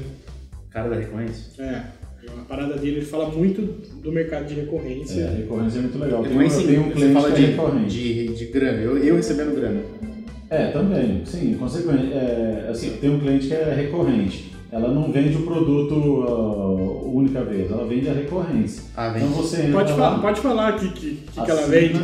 Cara 0.70 0.90
da 0.90 0.96
recorrência. 0.96 1.62
É. 1.64 1.82
A 2.38 2.42
parada 2.48 2.76
dele, 2.78 2.98
ele 2.98 3.06
fala 3.06 3.30
muito 3.30 3.62
do 4.02 4.12
mercado 4.12 4.46
de 4.48 4.54
recorrência. 4.54 5.22
É, 5.22 5.38
recorrência 5.38 5.80
é 5.80 5.82
muito 5.82 5.98
legal. 5.98 6.24
Tem, 6.24 6.40
assim, 6.46 6.68
tenho 6.68 6.82
um 6.82 6.86
você 6.90 6.94
cliente 6.94 7.14
fala 7.14 7.32
que 7.32 7.34
é 7.34 7.40
de, 7.46 7.52
recorrente. 7.52 7.90
de, 7.90 8.28
de 8.36 8.46
grana, 8.46 8.78
eu, 8.82 8.98
eu 8.98 9.16
recebendo 9.16 9.56
grana. 9.56 9.82
É, 10.50 10.68
também, 10.68 11.22
sim, 11.26 11.56
consequente. 11.56 12.14
É, 12.14 12.68
assim, 12.70 12.98
tem 13.02 13.10
um 13.10 13.20
cliente 13.20 13.48
que 13.48 13.54
é 13.54 13.74
recorrente. 13.74 14.52
Ela 14.72 14.90
não 14.90 15.12
vende 15.12 15.36
o 15.36 15.42
produto 15.42 15.94
uh, 15.96 17.12
única 17.18 17.44
vez, 17.44 17.72
ela 17.72 17.86
vende 17.88 18.08
a 18.08 18.14
recorrência. 18.14 18.84
Ah, 18.96 19.12
Então 19.16 19.30
você 19.30 19.62
entra 19.62 19.72
Pode, 19.74 19.92
lá, 19.94 19.98
falar, 19.98 20.20
pode 20.20 20.42
falar 20.42 20.72
que, 20.74 20.90
que, 20.90 21.16
que, 21.32 21.42
que 21.42 21.52
ela 21.52 21.62
vende. 21.68 22.00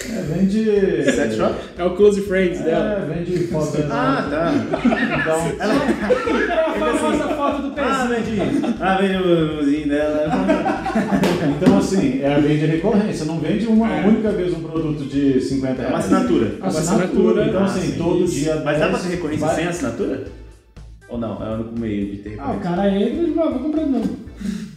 É, 0.00 0.22
vende. 0.22 0.64
Sex 1.12 1.36
shop? 1.36 1.54
É 1.76 1.84
o 1.84 1.90
Close 1.96 2.20
Friends 2.22 2.60
dela. 2.60 3.04
É, 3.10 3.14
vende 3.14 3.38
foto. 3.48 3.78
Ah, 3.90 4.26
tá. 4.30 4.52
Então, 5.20 5.58
Era 5.58 6.70
a 6.70 6.96
famosa 6.96 7.28
foto 7.34 7.62
do 7.62 7.80
Ah, 7.80 8.06
pezinho. 8.08 8.46
vende. 8.46 8.74
Ah, 8.80 8.96
vende 9.00 9.16
o 9.16 9.56
mozinho 9.56 9.88
dela. 9.88 10.26
então, 11.56 11.78
assim, 11.78 12.20
ela 12.22 12.40
vende 12.40 12.66
recorrência, 12.66 13.26
não 13.26 13.38
vende 13.40 13.66
uma 13.66 13.88
única 14.06 14.30
vez 14.30 14.52
um 14.54 14.60
produto 14.62 15.04
de 15.04 15.40
50 15.40 15.82
É 15.82 15.86
uma 15.86 15.98
reais. 15.98 16.04
assinatura. 16.04 16.52
Uma 16.58 16.68
assinatura. 16.68 17.44
Então, 17.46 17.60
Ah, 17.60 17.64
assim, 17.64 17.80
sim, 17.92 17.98
todo 17.98 18.24
isso. 18.24 18.34
dia. 18.34 18.62
Mas 18.64 18.78
dá 18.78 18.88
pra 18.88 18.98
10 18.98 19.02
ter 19.02 19.08
recorrência 19.16 19.46
vai- 19.46 19.54
sem 19.56 19.66
assinatura? 19.66 20.24
Ou 21.08 21.18
não? 21.18 21.42
É 21.44 21.50
o 21.50 21.54
único 21.54 21.78
meio 21.78 22.10
de 22.10 22.18
ter 22.18 22.38
Ah, 22.38 22.52
o 22.52 22.60
cara 22.60 22.88
entra 22.90 23.22
e 23.28 23.32
fala, 23.32 23.50
vou 23.52 23.60
comprar 23.60 23.84
de 23.84 23.90
novo. 23.90 24.16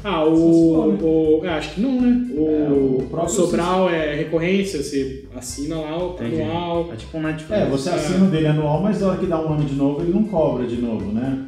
Ah, 0.03 0.25
né? 0.25 0.32
o. 0.32 1.39
o 1.39 1.45
é, 1.45 1.49
acho 1.49 1.75
que 1.75 1.82
não, 1.82 2.01
né? 2.01 2.27
O, 2.34 2.47
É, 2.47 2.69
o 2.71 3.07
próprio 3.09 3.36
Sobral 3.36 3.89
é 3.89 4.15
recorrência, 4.15 4.82
você 4.82 5.25
assina 5.36 5.75
lá 5.75 5.97
o 5.97 6.17
anual, 6.17 6.89
É 6.91 6.95
tipo 6.95 7.17
um 7.17 7.21
Netflix. 7.21 7.61
É, 7.61 7.65
você 7.65 7.89
assina 7.89 8.25
o 8.25 8.32
dele 8.32 8.47
anual, 8.47 8.82
mas 8.82 9.01
na 9.01 9.07
hora 9.07 9.17
que 9.17 9.27
dá 9.27 9.39
um 9.39 9.53
ano 9.53 9.65
de 9.65 9.75
novo, 9.75 10.01
ele 10.01 10.13
não 10.13 10.23
cobra 10.23 10.65
de 10.65 10.77
novo, 10.77 11.11
né? 11.11 11.47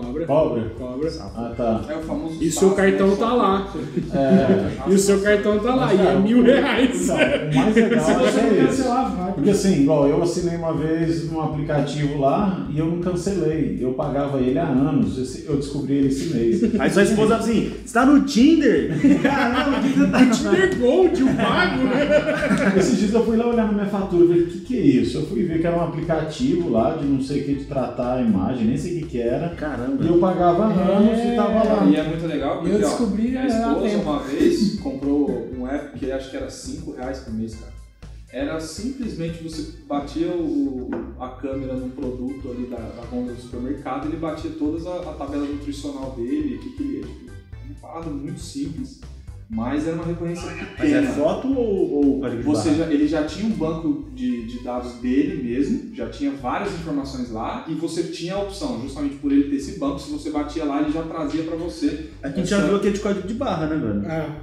Cobra. 0.00 0.26
Cobra? 0.26 0.62
Cobra. 0.78 1.10
Ah, 1.20 1.52
tá. 1.56 1.84
É 1.88 1.96
o 1.96 2.02
famoso 2.02 2.42
E 2.42 2.50
seu 2.50 2.70
cartão 2.72 3.08
né? 3.08 3.16
tá 3.18 3.32
lá. 3.32 3.72
É, 4.12 4.70
E 4.90 4.94
o 4.94 4.98
seu 4.98 5.20
cartão 5.20 5.58
tá 5.58 5.74
lá, 5.74 5.86
Mas, 5.86 6.00
e 6.00 6.06
é 6.06 6.18
mil 6.18 6.42
reais. 6.42 7.04
Então, 7.04 7.16
o 7.16 7.54
mais 7.56 7.74
legal 7.76 8.04
Se 8.04 8.12
você 8.14 8.82
não 8.88 8.96
é 9.04 9.10
vai. 9.10 9.32
Porque 9.34 9.50
assim, 9.50 9.82
igual 9.82 10.08
eu 10.08 10.22
assinei 10.22 10.56
uma 10.56 10.72
vez 10.74 11.30
um 11.30 11.40
aplicativo 11.40 12.18
lá 12.20 12.66
e 12.70 12.78
eu 12.78 12.86
não 12.86 13.00
cancelei. 13.00 13.78
Eu 13.80 13.92
pagava 13.92 14.38
ele 14.40 14.58
há 14.58 14.66
anos. 14.66 15.18
Esse- 15.18 15.44
Eu 15.46 15.56
descobri 15.56 15.94
ele 15.94 16.08
esse 16.08 16.34
mês. 16.34 16.80
Aí 16.80 16.90
sua 16.90 17.02
esposa 17.02 17.38
fala 17.38 17.48
assim: 17.50 17.72
você 17.84 17.94
tá 17.94 18.06
no 18.06 18.20
Tinder? 18.22 18.92
Caramba, 19.22 19.78
o 19.78 19.82
que 19.82 19.98
você 19.98 20.06
tá 20.06 20.26
Tinder 20.30 20.78
Gold, 20.78 21.22
o 21.22 21.26
pago, 21.36 21.84
né? 21.84 22.74
Esses 22.76 22.98
dias 22.98 23.12
eu 23.12 23.24
fui 23.24 23.36
lá 23.36 23.46
olhar 23.48 23.66
na 23.66 23.72
minha 23.72 23.86
fatura 23.86 24.24
e 24.24 24.28
falei, 24.28 24.42
o 24.42 24.46
que, 24.46 24.60
que 24.60 24.78
é 24.78 24.80
isso? 24.82 25.18
Eu 25.18 25.26
fui 25.26 25.42
ver 25.44 25.60
que 25.60 25.66
era 25.66 25.76
um 25.76 25.82
aplicativo 25.84 26.70
lá 26.70 26.96
de 26.96 27.06
não 27.06 27.20
sei 27.20 27.42
o 27.42 27.44
que 27.44 27.54
de 27.54 27.64
tratar 27.64 28.14
a 28.18 28.22
imagem, 28.22 28.66
nem 28.66 28.76
sei 28.76 28.92
o 28.96 29.00
que, 29.00 29.06
que 29.06 29.20
era. 29.20 29.48
Caramba. 29.50 29.83
E 30.00 30.06
eu 30.06 30.18
pagava 30.18 30.64
anos 30.66 31.18
É. 31.18 31.32
e 31.32 31.36
tava 31.36 31.64
lá. 31.64 31.84
E 31.86 31.96
é 31.96 32.02
muito 32.04 32.26
legal 32.26 32.58
porque 32.58 32.72
Eu 32.72 32.76
ó, 32.76 32.80
descobri 32.80 33.22
minha 33.28 33.42
há 33.42 33.46
esposa 33.46 33.80
tempo. 33.88 34.02
uma 34.02 34.18
vez 34.20 34.78
comprou 34.80 35.50
um 35.56 35.66
app 35.66 35.98
que 35.98 36.10
acho 36.12 36.30
que 36.30 36.36
era 36.36 36.50
5 36.50 36.92
reais 36.92 37.18
por 37.20 37.34
mês, 37.34 37.54
cara. 37.54 37.72
Era 38.32 38.60
simplesmente 38.60 39.44
você 39.44 39.74
batia 39.86 40.28
o, 40.28 40.90
a 41.20 41.28
câmera 41.30 41.74
no 41.74 41.90
produto 41.90 42.50
ali 42.50 42.66
da, 42.66 42.76
da 42.78 43.04
gôndola 43.08 43.32
do 43.36 43.40
supermercado, 43.40 44.06
ele 44.08 44.16
batia 44.16 44.50
toda 44.58 44.88
a, 44.90 45.10
a 45.10 45.12
tabela 45.14 45.46
nutricional 45.46 46.10
dele, 46.16 46.56
o 46.56 46.58
que, 46.58 46.70
que 46.70 46.82
ele 46.82 46.96
ia. 46.98 47.02
Tipo, 47.04 47.80
parada 47.80 48.10
muito 48.10 48.40
simples, 48.40 49.00
mas 49.50 49.86
era 49.86 49.96
uma 49.96 50.04
recorrência 50.06 50.46
Mas 50.50 50.68
pequena. 50.76 51.08
é 51.08 51.12
foto 51.12 51.48
ou, 51.48 51.92
ou 51.92 52.20
código 52.20 52.42
já, 52.74 52.86
ele 52.92 53.06
já 53.06 53.24
tinha 53.24 53.46
um 53.46 53.50
banco 53.50 54.08
de, 54.14 54.46
de 54.46 54.64
dados 54.64 54.94
dele 54.94 55.42
mesmo, 55.42 55.94
já 55.94 56.08
tinha 56.08 56.30
várias 56.32 56.72
informações 56.74 57.30
lá 57.30 57.64
e 57.68 57.74
você 57.74 58.04
tinha 58.04 58.34
a 58.34 58.42
opção, 58.42 58.80
justamente 58.82 59.16
por 59.16 59.30
ele 59.30 59.50
ter 59.50 59.56
esse 59.56 59.78
banco, 59.78 59.98
se 60.00 60.10
você 60.10 60.30
batia 60.30 60.64
lá, 60.64 60.80
ele 60.82 60.90
já 60.92 61.02
trazia 61.02 61.44
para 61.44 61.56
você. 61.56 62.10
A 62.22 62.28
gente 62.28 62.40
essa- 62.40 62.46
já 62.58 62.66
viu 62.66 62.76
aquele 62.76 62.94
de 62.94 63.00
código 63.00 63.28
de 63.28 63.34
barra, 63.34 63.66
né, 63.66 63.76
velho? 63.76 64.02
Ah, 64.10 64.40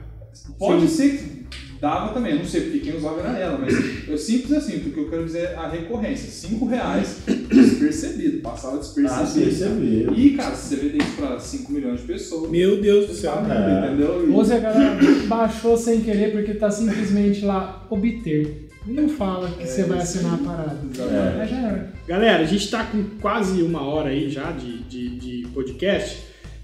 Pode 0.58 0.88
ser 0.88 1.18
que 1.18 1.42
dava 1.82 2.14
também, 2.14 2.34
eu 2.34 2.38
não 2.40 2.46
sei 2.46 2.62
porque 2.62 2.80
quem 2.80 2.96
usava 2.96 3.20
era 3.22 3.40
ela, 3.40 3.58
mas 3.58 3.74
é 4.08 4.16
simples 4.18 4.52
assim, 4.54 4.80
porque 4.80 5.00
eu 5.00 5.10
quero 5.10 5.26
dizer 5.26 5.40
é 5.40 5.56
a 5.56 5.68
recorrência, 5.68 6.30
5 6.30 6.66
reais 6.68 7.18
despercebido, 7.50 8.38
passava 8.42 8.76
Ah, 8.76 8.80
despercebido. 8.80 9.46
percebi. 9.46 10.08
e 10.16 10.30
cara, 10.38 10.56
se 10.56 10.70
você 10.70 10.82
vender 10.82 11.04
isso 11.04 11.16
para 11.18 11.40
5 11.40 11.72
milhões 11.72 12.00
de 12.02 12.06
pessoas, 12.08 12.50
meu 12.52 12.82
Deus 12.82 13.08
do 13.08 13.14
céu. 13.14 13.32
tá 13.34 13.42
vendo, 13.42 13.54
É. 13.54 13.88
entendeu? 13.88 14.30
E- 14.30 14.32
Ou 14.32 14.46
se 14.46 14.54
a 14.54 14.60
galera 14.60 14.98
baixou 15.28 15.76
sem 15.78 16.02
querer 16.02 16.32
porque 16.32 16.54
tá 16.54 16.70
simplesmente 16.70 17.44
lá 17.44 17.86
obter. 17.90 18.68
E 18.88 18.92
não 18.92 19.08
fala 19.10 19.48
que 19.50 19.66
você 19.68 19.84
vai 19.84 20.00
assinar 20.00 20.34
a 20.36 20.38
parada. 20.38 20.78
É. 21.00 21.48
Já 21.48 21.58
era. 21.58 21.94
Galera, 22.08 22.44
a 22.44 22.46
gente 22.46 22.70
tá 22.70 22.84
com 22.84 23.04
quase 23.22 23.62
uma 23.62 23.82
hora 23.84 24.10
aí 24.10 24.30
já 24.30 24.52
de, 24.52 24.80
de, 24.84 25.10
de 25.20 25.48
podcast 25.50 26.20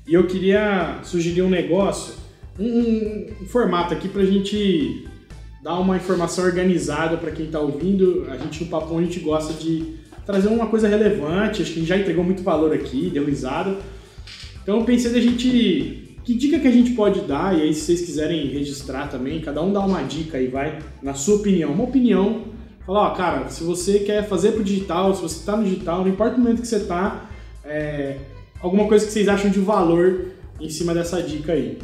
e 0.07 0.13
eu 0.15 0.25
queria 0.25 0.99
sugerir 1.03 1.43
um 1.43 1.49
negócio, 1.49 2.15
um, 2.59 3.27
um 3.41 3.45
formato 3.45 3.93
aqui 3.93 4.07
pra 4.07 4.23
gente 4.23 5.07
dar 5.63 5.79
uma 5.79 5.97
informação 5.97 6.45
organizada 6.45 7.17
pra 7.17 7.31
quem 7.31 7.47
tá 7.47 7.59
ouvindo. 7.59 8.25
A 8.29 8.37
gente 8.37 8.63
no 8.63 8.69
Papão 8.69 8.99
a 8.99 9.01
gente 9.01 9.19
gosta 9.19 9.53
de 9.53 9.95
trazer 10.25 10.47
uma 10.47 10.67
coisa 10.67 10.87
relevante, 10.87 11.61
acho 11.61 11.71
que 11.71 11.77
a 11.77 11.81
gente 11.81 11.89
já 11.89 11.97
entregou 11.97 12.23
muito 12.23 12.43
valor 12.43 12.73
aqui, 12.73 13.09
deu 13.09 13.25
risada. 13.25 13.77
Então 14.61 14.79
eu 14.79 14.83
pensei 14.83 15.11
da 15.11 15.19
gente. 15.19 16.03
Que 16.23 16.35
dica 16.35 16.59
que 16.59 16.67
a 16.67 16.71
gente 16.71 16.91
pode 16.91 17.21
dar? 17.21 17.57
E 17.57 17.61
aí, 17.61 17.73
se 17.73 17.81
vocês 17.85 18.01
quiserem 18.01 18.47
registrar 18.47 19.07
também, 19.07 19.39
cada 19.39 19.63
um 19.63 19.71
dá 19.71 19.79
uma 19.79 20.01
dica 20.03 20.37
aí, 20.37 20.47
vai, 20.47 20.79
na 21.01 21.13
sua 21.13 21.35
opinião. 21.37 21.71
Uma 21.71 21.85
opinião 21.85 22.43
Falar, 22.87 23.01
ó, 23.01 23.09
cara, 23.09 23.49
se 23.49 23.65
você 23.65 23.99
quer 23.99 24.25
fazer 24.29 24.53
pro 24.53 24.63
digital, 24.63 25.13
se 25.13 25.21
você 25.21 25.45
tá 25.45 25.57
no 25.57 25.65
digital, 25.65 26.05
não 26.05 26.07
importa 26.07 26.37
o 26.37 26.39
momento 26.39 26.61
que 26.61 26.67
você 26.67 26.79
tá, 26.79 27.29
é, 27.65 28.15
alguma 28.61 28.87
coisa 28.87 29.05
que 29.05 29.11
vocês 29.11 29.27
acham 29.27 29.51
de 29.51 29.59
valor 29.59 30.27
em 30.57 30.69
cima 30.69 30.93
dessa 30.93 31.21
dica 31.21 31.51
aí. 31.51 31.77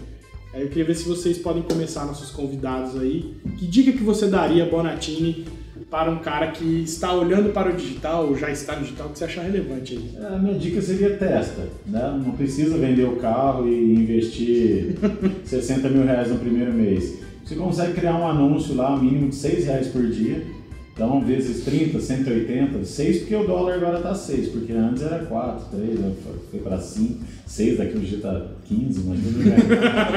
Aí 0.53 0.61
eu 0.61 0.67
queria 0.67 0.85
ver 0.85 0.95
se 0.95 1.07
vocês 1.07 1.37
podem 1.39 1.63
começar, 1.63 2.05
nossos 2.05 2.29
convidados 2.29 2.99
aí. 2.99 3.33
Que 3.57 3.65
dica 3.65 3.91
que 3.91 4.03
você 4.03 4.27
daria, 4.27 4.65
Bonatini, 4.65 5.45
para 5.89 6.11
um 6.11 6.19
cara 6.19 6.51
que 6.51 6.83
está 6.83 7.11
olhando 7.13 7.51
para 7.51 7.71
o 7.71 7.75
digital, 7.75 8.27
ou 8.27 8.37
já 8.37 8.51
está 8.51 8.75
no 8.75 8.83
digital, 8.83 9.09
que 9.09 9.17
você 9.17 9.25
achar 9.25 9.41
relevante 9.41 9.93
aí? 9.93 10.25
A 10.25 10.37
minha 10.37 10.57
dica 10.57 10.79
seria 10.81 11.17
testa, 11.17 11.67
né? 11.87 12.21
Não 12.23 12.31
precisa 12.33 12.77
vender 12.77 13.05
o 13.05 13.15
carro 13.15 13.67
e 13.67 13.95
investir 13.95 14.95
60 15.43 15.89
mil 15.89 16.05
reais 16.05 16.29
no 16.29 16.37
primeiro 16.37 16.71
mês. 16.71 17.17
Você 17.43 17.55
consegue 17.55 17.93
criar 17.93 18.15
um 18.15 18.27
anúncio 18.27 18.75
lá, 18.75 18.95
mínimo 18.95 19.29
de 19.29 19.35
6 19.35 19.65
reais 19.65 19.87
por 19.87 20.05
dia. 20.07 20.43
Então, 20.93 21.21
vezes 21.21 21.63
30, 21.65 21.99
180, 21.99 22.85
6 22.85 23.17
porque 23.19 23.35
o 23.35 23.47
dólar 23.47 23.73
agora 23.75 23.99
tá 23.99 24.13
6, 24.13 24.49
porque 24.49 24.73
antes 24.73 25.01
era 25.01 25.25
4, 25.25 25.65
3, 25.75 25.99
né? 25.99 26.11
foi- 26.51 26.59
para 26.59 26.77
5, 26.79 27.19
6 27.47 27.77
daqui 27.79 27.97
um 27.97 28.01
dia 28.01 28.19
tá 28.19 28.45
15, 28.65 29.01
mas 29.07 29.19
tudo 29.19 29.43
bem. 29.43 29.53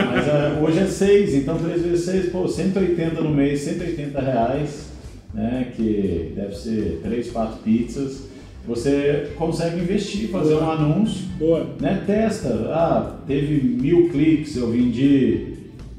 mas 0.06 0.28
é, 0.28 0.60
hoje 0.62 0.78
é 0.80 0.86
6, 0.86 1.34
então 1.34 1.56
3 1.58 1.80
vezes 1.82 2.04
6, 2.04 2.26
pô, 2.30 2.46
180 2.46 3.22
no 3.22 3.30
mês, 3.30 3.60
180 3.60 4.20
reais, 4.20 4.86
né? 5.32 5.72
Que 5.74 6.32
deve 6.36 6.54
ser 6.54 7.00
3, 7.02 7.30
4 7.30 7.56
pizzas. 7.62 8.24
Você 8.68 9.28
consegue 9.36 9.80
investir, 9.80 10.28
fazer 10.28 10.56
um 10.56 10.70
anúncio 10.70 11.22
Boa. 11.38 11.66
né? 11.80 12.02
Testa. 12.06 12.48
Ah, 12.68 13.16
teve 13.26 13.64
mil 13.66 14.10
cliques, 14.10 14.56
eu 14.56 14.70
vendi 14.72 15.54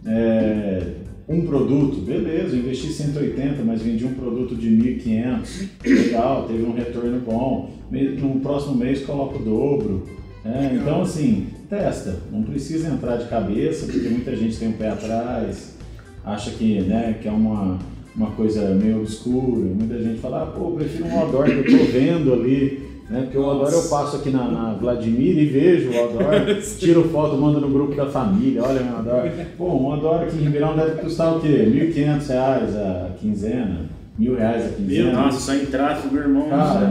é, 0.05 0.83
um 1.27 1.41
produto, 1.41 1.97
beleza, 2.01 2.55
investi 2.55 2.87
180, 2.87 3.61
mas 3.63 3.81
vendi 3.81 4.05
um 4.05 4.13
produto 4.13 4.55
de 4.55 4.69
1.500, 4.69 5.67
legal, 5.83 6.47
teve 6.47 6.63
um 6.63 6.73
retorno 6.73 7.19
bom. 7.19 7.69
No 7.91 8.39
próximo 8.39 8.75
mês 8.75 9.05
coloco 9.05 9.39
o 9.39 9.43
dobro. 9.43 10.03
né? 10.43 10.77
Então, 10.81 11.01
assim, 11.01 11.47
testa. 11.69 12.21
Não 12.31 12.43
precisa 12.43 12.89
entrar 12.89 13.17
de 13.17 13.27
cabeça, 13.27 13.85
porque 13.87 14.07
muita 14.07 14.35
gente 14.35 14.57
tem 14.57 14.69
um 14.69 14.73
pé 14.73 14.89
atrás, 14.89 15.77
acha 16.23 16.51
que, 16.51 16.81
né, 16.81 17.17
que 17.21 17.27
é 17.27 17.31
uma, 17.31 17.77
uma 18.17 18.31
coisa 18.31 18.73
meio 18.73 18.97
obscura. 18.97 19.69
Muita 19.77 20.01
gente 20.01 20.19
fala, 20.19 20.43
ah, 20.43 20.45
pô, 20.47 20.69
eu 20.69 20.71
prefiro 20.71 21.05
um 21.05 21.19
outdoor 21.19 21.45
que 21.45 21.51
eu 21.51 21.77
tô 21.77 21.85
vendo 21.85 22.33
ali. 22.33 22.87
Né? 23.09 23.21
Porque 23.21 23.37
o 23.37 23.45
outdoor 23.45 23.71
eu 23.71 23.89
passo 23.89 24.17
aqui 24.17 24.29
na, 24.29 24.51
na 24.51 24.73
Vladimir 24.73 25.37
e 25.37 25.45
vejo 25.45 25.91
o 25.91 25.97
outdoor, 25.97 26.25
tiro 26.77 27.07
foto, 27.07 27.37
mando 27.37 27.61
no 27.61 27.69
grupo 27.69 27.95
da 27.95 28.07
família, 28.07 28.61
olha 28.63 28.81
meu 28.81 28.95
outdoor. 28.95 29.31
Pô, 29.57 29.65
um 29.77 29.91
outdoor 29.91 30.23
aqui 30.23 30.35
em 30.35 30.43
Ribeirão 30.43 30.75
deve 30.75 31.01
custar 31.01 31.37
o 31.37 31.39
quê? 31.39 31.47
1.500 31.47 32.27
reais 32.27 32.75
a 32.75 33.09
quinzena? 33.17 33.85
1.000 34.19 34.37
reais 34.37 34.65
a 34.65 34.69
quinzena? 34.69 35.11
Nossa, 35.13 35.39
só 35.39 35.53
em 35.53 35.67
tráfego, 35.67 36.17
irmão. 36.17 36.49
Cara, 36.49 36.89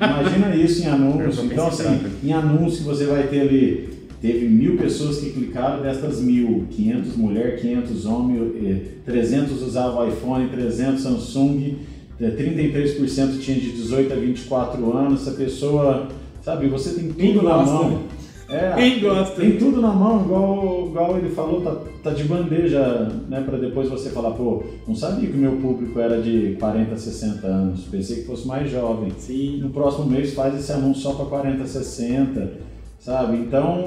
imagina 0.00 0.56
isso 0.56 0.84
em 0.84 0.86
anúncio. 0.86 1.44
Então, 1.44 1.66
assim, 1.66 2.00
em 2.24 2.32
anúncio 2.32 2.84
você 2.84 3.04
vai 3.04 3.24
ter 3.24 3.40
ali, 3.40 3.90
teve 4.22 4.46
mil 4.48 4.78
pessoas 4.78 5.18
que 5.18 5.30
clicaram, 5.30 5.82
destas 5.82 6.20
mil, 6.20 6.64
500 6.70 7.16
mulher, 7.16 7.60
500 7.60 8.06
homem, 8.06 8.52
eh, 8.64 8.80
300 9.04 9.60
usavam 9.60 10.08
iPhone, 10.08 10.48
300 10.48 11.02
Samsung, 11.02 11.78
eh, 12.20 12.30
33% 12.30 13.40
tinha 13.40 13.58
de 13.58 13.72
18 13.72 14.12
a 14.12 14.16
24 14.16 14.96
anos. 14.96 15.22
Essa 15.22 15.36
pessoa, 15.36 16.06
sabe, 16.40 16.68
você 16.68 16.94
tem 16.94 17.12
Quem 17.12 17.34
tudo 17.34 17.44
na 17.44 17.56
gosta, 17.56 17.72
mão. 17.72 18.02
É, 18.48 18.74
Quem 18.76 19.00
gosta? 19.00 19.40
Tem 19.40 19.56
tudo 19.56 19.80
na 19.80 19.92
mão, 19.92 20.24
igual, 20.24 20.86
igual 20.88 21.18
ele 21.18 21.30
falou, 21.30 21.62
tá, 21.62 21.76
tá 22.04 22.10
de 22.10 22.22
bandeja, 22.22 23.10
né? 23.28 23.40
Pra 23.40 23.58
depois 23.58 23.88
você 23.88 24.10
falar, 24.10 24.32
pô, 24.32 24.62
não 24.86 24.94
sabia 24.94 25.28
que 25.28 25.36
o 25.36 25.40
meu 25.40 25.52
público 25.52 25.98
era 25.98 26.22
de 26.22 26.56
40, 26.60 26.96
60 26.96 27.46
anos, 27.46 27.84
pensei 27.90 28.18
que 28.18 28.26
fosse 28.26 28.46
mais 28.46 28.70
jovem. 28.70 29.10
Sim. 29.18 29.58
No 29.58 29.70
próximo 29.70 30.06
mês 30.06 30.32
faz 30.34 30.54
esse 30.54 30.70
anúncio 30.70 31.02
só 31.02 31.14
para 31.14 31.24
40, 31.24 31.66
60, 31.66 32.71
sabe? 33.02 33.36
Então 33.38 33.80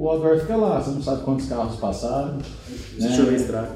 o 0.00 0.08
outdoor 0.08 0.40
fica 0.40 0.56
lá, 0.56 0.80
você 0.80 0.90
não 0.90 1.02
sabe 1.02 1.22
quantos 1.22 1.48
carros 1.48 1.76
passaram. 1.76 2.38
Né? 2.38 2.42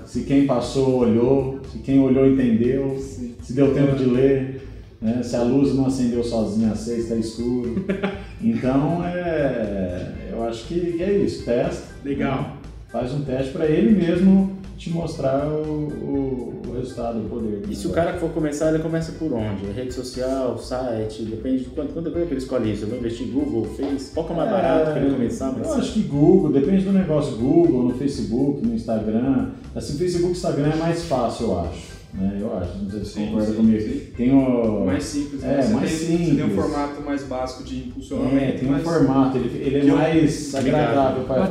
Se 0.07 0.23
quem 0.23 0.47
passou 0.47 0.97
olhou, 0.97 1.61
se 1.71 1.79
quem 1.79 2.01
olhou 2.01 2.27
entendeu, 2.27 2.99
se 2.99 3.53
deu 3.53 3.73
tempo 3.75 3.95
de 3.95 4.07
ler, 4.07 4.67
né? 5.01 5.23
se 5.23 5.37
a 5.37 5.43
luz 5.43 5.75
não 5.75 5.87
acendeu 5.87 6.25
sozinha 6.25 6.73
às 6.73 6.81
seis, 6.81 7.05
está 7.05 7.15
escuro. 7.17 7.85
Então 8.39 9.03
é, 9.03 10.13
eu 10.31 10.45
acho 10.45 10.67
que, 10.67 10.93
que 10.93 11.03
é 11.03 11.11
isso, 11.11 11.43
testa. 11.47 11.87
Legal. 12.05 12.43
né? 12.43 12.53
Faz 12.93 13.13
um 13.13 13.25
teste 13.25 13.51
para 13.51 13.67
ele 13.67 13.91
mesmo 13.91 14.56
te 14.77 14.91
mostrar 14.91 15.47
o, 15.47 15.89
o, 15.89 16.63
o 16.69 16.73
resultado, 16.79 17.19
o 17.19 17.29
poder. 17.29 17.63
E 17.69 17.75
se 17.75 17.87
o 17.87 17.91
cara 17.91 18.15
for 18.19 18.31
começar, 18.31 18.69
ele 18.73 18.83
começa 18.83 19.13
por 19.13 19.33
onde? 19.33 19.67
Rede 19.75 19.93
social, 19.95 20.59
site, 20.59 21.23
depende 21.23 21.65
de 21.65 21.71
quanto, 21.71 21.93
quanto, 21.95 22.09
é 22.09 22.13
que 22.13 22.19
ele 22.19 22.37
escolhe 22.37 22.73
isso. 22.73 22.85
Eu 22.85 22.89
vou 22.89 22.99
investir 22.99 23.27
em 23.27 23.31
Google, 23.31 23.65
Face, 23.65 24.13
qual 24.13 24.27
que 24.27 24.33
é 24.33 24.35
o 24.35 24.39
mais 24.39 24.51
barato 24.51 24.93
que 24.93 24.99
ele 24.99 25.11
começar? 25.15 25.49
Eu 25.49 25.59
Mas... 25.59 25.71
acho 25.79 25.93
que 25.93 26.03
Google, 26.03 26.53
depende 26.53 26.85
do 26.85 26.93
negócio. 26.93 27.37
Google, 27.37 27.85
no 27.85 27.95
Facebook, 27.95 28.67
no 28.67 28.75
Instagram. 28.75 29.51
Assim, 29.75 29.97
Facebook 29.99 30.29
e 30.29 30.37
Instagram 30.37 30.71
é 30.73 30.77
mais 30.77 31.05
fácil, 31.05 31.47
eu 31.47 31.61
acho. 31.61 31.97
Né? 32.15 32.39
Eu 32.41 32.57
acho, 32.57 32.79
não 32.79 32.91
sei 32.91 33.01
se 33.01 33.07
Sim, 33.11 33.27
concorda 33.27 33.47
sim, 33.47 33.55
comigo. 33.57 33.81
sim. 33.83 34.01
Tem 34.17 34.33
o. 34.33 34.85
mais 34.87 35.05
simples, 35.05 35.43
É, 35.45 35.47
né? 35.49 35.63
Você 35.63 35.75
mais 35.75 35.91
tem, 35.91 35.99
Você 35.99 36.07
tem 36.07 36.25
um 36.25 36.37
simples. 36.49 36.55
formato 36.55 37.03
mais 37.03 37.23
básico 37.25 37.65
de 37.65 37.79
impulsionamento. 37.89 38.37
É, 38.45 38.53
tem 38.53 38.69
um 38.69 38.73
mas- 38.73 38.83
formato, 38.85 39.37
ele, 39.37 39.59
ele 39.63 39.77
é 39.87 39.91
eu- 39.91 39.97
mais 39.97 40.55
agradável 40.55 41.25
para 41.25 41.37
Ela 41.37 41.47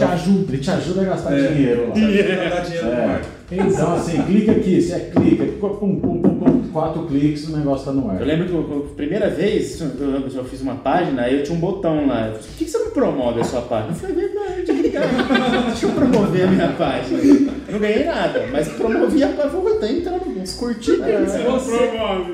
te 0.00 0.04
aju- 0.04 0.14
te 0.14 0.30
ajuda. 0.30 0.52
Ele 0.52 0.62
te 0.62 0.70
ajuda 0.70 1.00
a 1.00 1.04
gastar 1.04 1.38
É. 1.38 1.46
dinheiro 1.52 1.88
lá. 1.88 1.94
Você 1.94 2.00
ajuda 2.04 2.42
a 2.46 2.48
dar 2.48 2.60
dinheiro 2.60 2.86
É. 2.88 3.06
no. 3.06 3.40
Então, 3.52 3.94
assim, 3.94 4.22
clica 4.22 4.52
aqui, 4.52 4.80
você 4.80 5.10
clica, 5.14 5.44
pum, 5.60 5.68
pum, 5.70 5.96
pum, 6.00 6.20
pum, 6.20 6.62
quatro 6.72 7.02
cliques, 7.06 7.48
o 7.48 7.56
negócio 7.56 7.86
tá 7.86 7.92
no 7.92 8.08
ar. 8.08 8.20
Eu 8.20 8.26
lembro 8.26 8.46
que 8.46 8.92
a 8.92 8.94
primeira 8.94 9.28
vez 9.28 9.80
eu, 9.80 9.88
eu, 10.36 10.44
fiz 10.44 10.60
uma 10.60 10.76
página, 10.76 11.22
aí 11.22 11.36
eu 11.38 11.42
tinha 11.42 11.56
um 11.56 11.60
botão 11.60 12.06
lá. 12.06 12.28
Eu 12.28 12.34
falei, 12.34 12.46
por 12.48 12.56
que 12.58 12.64
que 12.64 12.70
você 12.70 12.78
não 12.78 12.90
promove 12.90 13.40
a 13.40 13.44
sua 13.44 13.62
página? 13.62 13.90
Eu 13.92 13.96
falei, 13.96 14.16
é 14.24 14.28
verdade, 14.28 14.88
cara. 14.90 15.06
Deixa 15.66 15.86
eu 15.86 15.90
promover 15.90 16.44
a 16.44 16.46
minha 16.46 16.68
página. 16.68 17.18
Eu 17.20 17.72
não 17.72 17.78
ganhei 17.80 18.04
nada, 18.04 18.44
mas 18.52 18.68
promovi 18.68 19.24
a 19.24 19.28
página. 19.28 19.44
Eu 19.52 19.60
Vou 19.60 19.72
estar 19.74 19.90
entrando 19.90 20.40
uns 20.40 20.54
curtidos. 20.54 20.98
Você, 21.00 21.38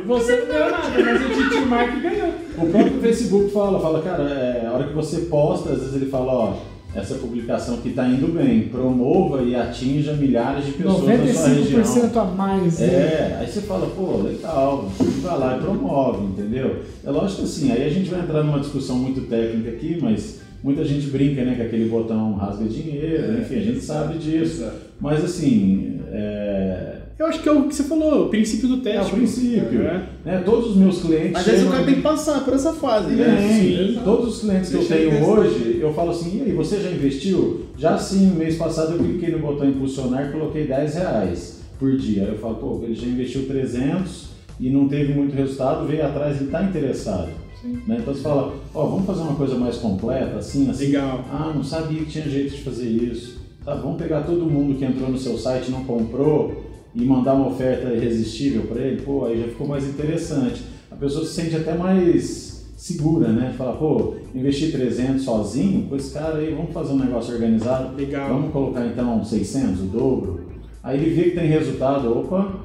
você 0.07 0.37
não 0.37 0.47
ganhou 0.49 0.71
nada, 0.71 1.03
mas 1.03 1.23
o 1.25 1.29
Titi 1.31 1.61
Mark 1.67 2.03
ganhou. 2.03 2.29
O 2.59 2.67
próprio 2.71 3.01
Facebook 3.01 3.51
fala, 3.53 3.81
fala, 3.81 4.03
cara, 4.03 4.23
é, 4.23 4.67
a 4.67 4.73
hora 4.73 4.85
que 4.85 4.95
você 4.95 5.21
posta, 5.23 5.71
às 5.73 5.79
vezes 5.81 5.95
ele 5.95 6.07
fala, 6.11 6.33
ó, 6.33 6.53
essa 6.97 7.17
publicação 7.17 7.77
que 7.79 7.91
está 7.91 8.09
indo 8.09 8.29
bem, 8.29 8.69
promova 8.69 9.43
e 9.43 9.55
atinja 9.55 10.15
milhares 10.15 10.65
de 10.65 10.73
pessoas 10.73 11.07
na 11.07 11.33
sua 11.33 11.49
região. 11.49 11.83
95% 11.83 12.17
a 12.17 12.25
mais. 12.25 12.79
né? 12.79 12.87
É, 12.87 13.37
aí 13.41 13.47
você 13.47 13.61
fala, 13.61 13.87
pô, 13.89 14.23
legal, 14.23 14.91
vai 15.21 15.39
lá 15.39 15.57
e 15.57 15.61
promove, 15.61 16.25
entendeu? 16.25 16.83
É 17.05 17.11
lógico 17.11 17.43
que 17.43 17.45
assim, 17.45 17.71
aí 17.71 17.85
a 17.85 17.91
gente 17.91 18.09
vai 18.09 18.21
entrar 18.21 18.43
numa 18.43 18.61
discussão 18.61 18.97
muito 18.97 19.29
técnica 19.29 19.71
aqui, 19.71 19.99
mas 20.01 20.41
muita 20.63 20.85
gente 20.85 21.09
brinca, 21.09 21.45
né, 21.45 21.55
que 21.55 21.63
aquele 21.63 21.89
botão 21.89 22.35
rasga 22.35 22.65
dinheiro, 22.65 23.41
enfim, 23.41 23.57
a 23.57 23.63
gente 23.63 23.81
sabe 23.81 24.19
disso. 24.19 24.67
Mas 24.99 25.23
assim, 25.23 26.01
é, 26.11 26.97
Eu 27.19 27.27
acho 27.27 27.43
que 27.43 27.49
é 27.49 27.53
o 27.53 27.67
que 27.67 27.75
você 27.75 27.85
falou, 27.85 28.27
o 28.27 28.29
princípio 28.29 28.69
do 28.69 28.77
é 28.77 28.93
teste. 28.93 29.13
o 29.13 29.17
princípio. 29.17 29.83
É. 29.83 30.07
Né? 30.23 30.43
Todos 30.45 30.71
os 30.71 30.77
meus 30.77 31.01
clientes. 31.01 31.33
Mas 31.33 31.49
aí 31.49 31.55
o 31.55 31.59
chegam 31.59 31.73
cara 31.73 31.85
tem 31.85 31.95
que 31.95 32.03
passar 32.03 32.45
por 32.45 32.53
essa 32.53 32.75
fase, 32.75 33.15
né? 33.15 33.39
Sim. 33.41 34.01
Todos 34.05 34.35
os 34.35 34.41
clientes 34.43 34.69
que 34.69 34.77
eu 34.77 34.83
ele 34.83 35.11
tenho 35.11 35.27
hoje, 35.27 35.79
eu 35.81 35.95
falo 35.95 36.11
assim, 36.11 36.39
e 36.39 36.43
aí, 36.43 36.53
você 36.53 36.79
já 36.79 36.91
investiu? 36.91 37.67
Já 37.79 37.97
sim, 37.97 38.33
mês 38.33 38.57
passado 38.57 38.93
eu 38.93 38.99
cliquei 38.99 39.31
no 39.31 39.39
botão 39.39 39.67
impulsionar 39.67 40.29
e 40.29 40.33
coloquei 40.33 40.67
10 40.67 40.95
reais 40.95 41.61
por 41.79 41.97
dia. 41.97 42.25
Aí 42.25 42.29
eu 42.29 42.39
falo, 42.39 42.57
pô, 42.57 42.81
ele 42.83 42.95
já 42.95 43.07
investiu 43.07 43.47
300 43.47 44.27
e 44.61 44.69
não 44.69 44.87
teve 44.87 45.15
muito 45.15 45.35
resultado, 45.35 45.87
veio 45.87 46.05
atrás 46.05 46.39
e 46.41 46.45
está 46.45 46.63
interessado. 46.65 47.31
Né? 47.65 47.97
Então 47.99 48.15
você 48.15 48.21
fala, 48.21 48.55
ó, 48.75 48.87
vamos 48.87 49.07
fazer 49.07 49.23
uma 49.23 49.35
coisa 49.35 49.55
mais 49.57 49.77
completa, 49.77 50.37
assim, 50.37 50.69
assim. 50.69 50.87
Legal. 50.87 51.25
Ah, 51.31 51.53
não 51.55 51.65
sabia 51.65 52.01
que 52.01 52.11
tinha 52.11 52.29
jeito 52.29 52.55
de 52.55 52.63
fazer 52.63 52.89
isso. 52.89 53.41
Tá, 53.65 53.75
vamos 53.75 53.97
pegar 53.97 54.21
todo 54.21 54.45
mundo 54.45 54.79
que 54.79 54.85
entrou 54.85 55.09
no 55.09 55.19
seu 55.19 55.37
site 55.39 55.69
e 55.69 55.71
não 55.73 55.85
comprou 55.85 56.67
e 56.97 57.05
mandar 57.05 57.35
uma 57.35 57.49
oferta 57.49 57.93
irresistível 57.93 58.63
para 58.63 58.81
ele, 58.81 59.03
pô, 59.03 59.27
aí 59.27 59.39
já 59.39 59.49
ficou 59.49 59.69
mais 59.69 59.87
interessante. 59.87 60.63
A 60.91 60.97
pessoa 60.97 61.27
se 61.27 61.35
sente 61.35 61.55
até 61.55 61.77
mais 61.77 62.65
segura, 62.75 63.29
né? 63.29 63.55
Fala, 63.57 63.77
pô, 63.77 64.15
investir 64.35 64.73
300 64.73 65.23
sozinho, 65.23 65.87
com 65.89 65.97
esse 65.97 66.15
cara 66.15 66.39
aí, 66.39 66.55
vamos 66.55 66.73
fazer 66.73 66.95
um 66.95 66.99
negócio 66.99 67.35
organizado. 67.35 67.95
Legal. 67.95 68.31
Vamos 68.31 68.51
colocar 68.51 68.87
então 68.87 69.23
600, 69.23 69.83
o 69.83 69.85
dobro. 69.85 70.47
Aí 70.83 70.99
ele 70.99 71.11
vê 71.11 71.25
que 71.25 71.37
tem 71.37 71.47
resultado, 71.49 72.19
opa, 72.19 72.61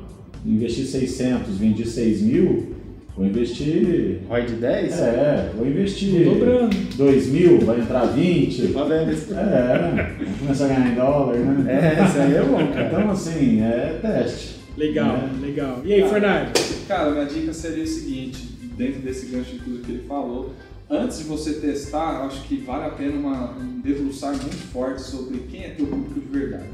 investi 0.45 0.85
600, 0.85 1.57
vendi 1.57 1.85
6 1.85 2.21
mil, 2.21 2.75
vou 3.15 3.25
investir 3.25 4.19
ROI 4.27 4.45
de 4.45 4.53
10? 4.55 4.99
é, 4.99 5.51
vou 5.55 5.67
investir 5.67 6.23
Dobrando. 6.25 6.75
2 6.97 7.27
mil, 7.27 7.59
vai 7.61 7.79
entrar 7.79 8.05
20. 8.05 8.67
Tá 8.69 8.83
vendo? 8.85 9.11
Esse- 9.11 9.33
É, 9.33 10.15
vamos 10.19 10.39
começar 10.39 10.65
a 10.65 10.67
ganhar 10.69 10.91
em 10.91 10.95
dólar, 10.95 11.35
né? 11.37 11.97
É, 11.99 12.03
isso 12.05 12.17
aí 12.19 12.35
é 12.35 12.41
bom, 12.43 12.67
cara. 12.73 12.87
Então, 12.87 13.11
assim, 13.11 13.61
é 13.61 13.99
teste. 14.01 14.61
Legal, 14.77 15.17
É. 15.17 15.45
legal. 15.45 15.81
E 15.83 15.93
aí, 15.93 16.07
Fernando? 16.09 16.51
Cara, 16.87 17.11
minha 17.11 17.25
dica 17.25 17.53
seria 17.53 17.83
o 17.83 17.87
seguinte, 17.87 18.47
dentro 18.77 19.01
desse 19.01 19.25
gancho 19.27 19.51
de 19.51 19.59
tudo 19.59 19.79
que 19.85 19.91
ele 19.91 20.03
falou, 20.07 20.53
antes 20.89 21.19
de 21.19 21.23
você 21.25 21.53
testar, 21.55 22.25
acho 22.25 22.43
que 22.47 22.55
vale 22.57 22.85
a 22.85 22.89
pena 22.89 23.13
uma, 23.13 23.51
um 23.57 23.81
debruçar 23.81 24.31
muito 24.31 24.55
forte 24.71 25.01
sobre 25.01 25.39
quem 25.51 25.63
é 25.65 25.69
teu 25.69 25.85
público 25.87 26.19
de 26.19 26.25
verdade. 26.39 26.65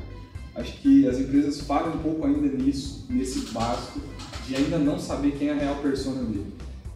Acho 0.56 0.74
que 0.82 1.08
as 1.08 1.20
empresas 1.20 1.62
falham 1.62 1.94
um 1.96 1.98
pouco 2.00 2.26
ainda 2.26 2.48
nisso, 2.56 3.06
nesse 3.10 3.52
básico, 3.52 4.00
de 4.48 4.56
ainda 4.56 4.78
não 4.78 4.98
saber 4.98 5.32
quem 5.38 5.50
é 5.50 5.54
a 5.54 5.58
real 5.58 5.76
persona 5.76 6.24
dele. 6.24 6.46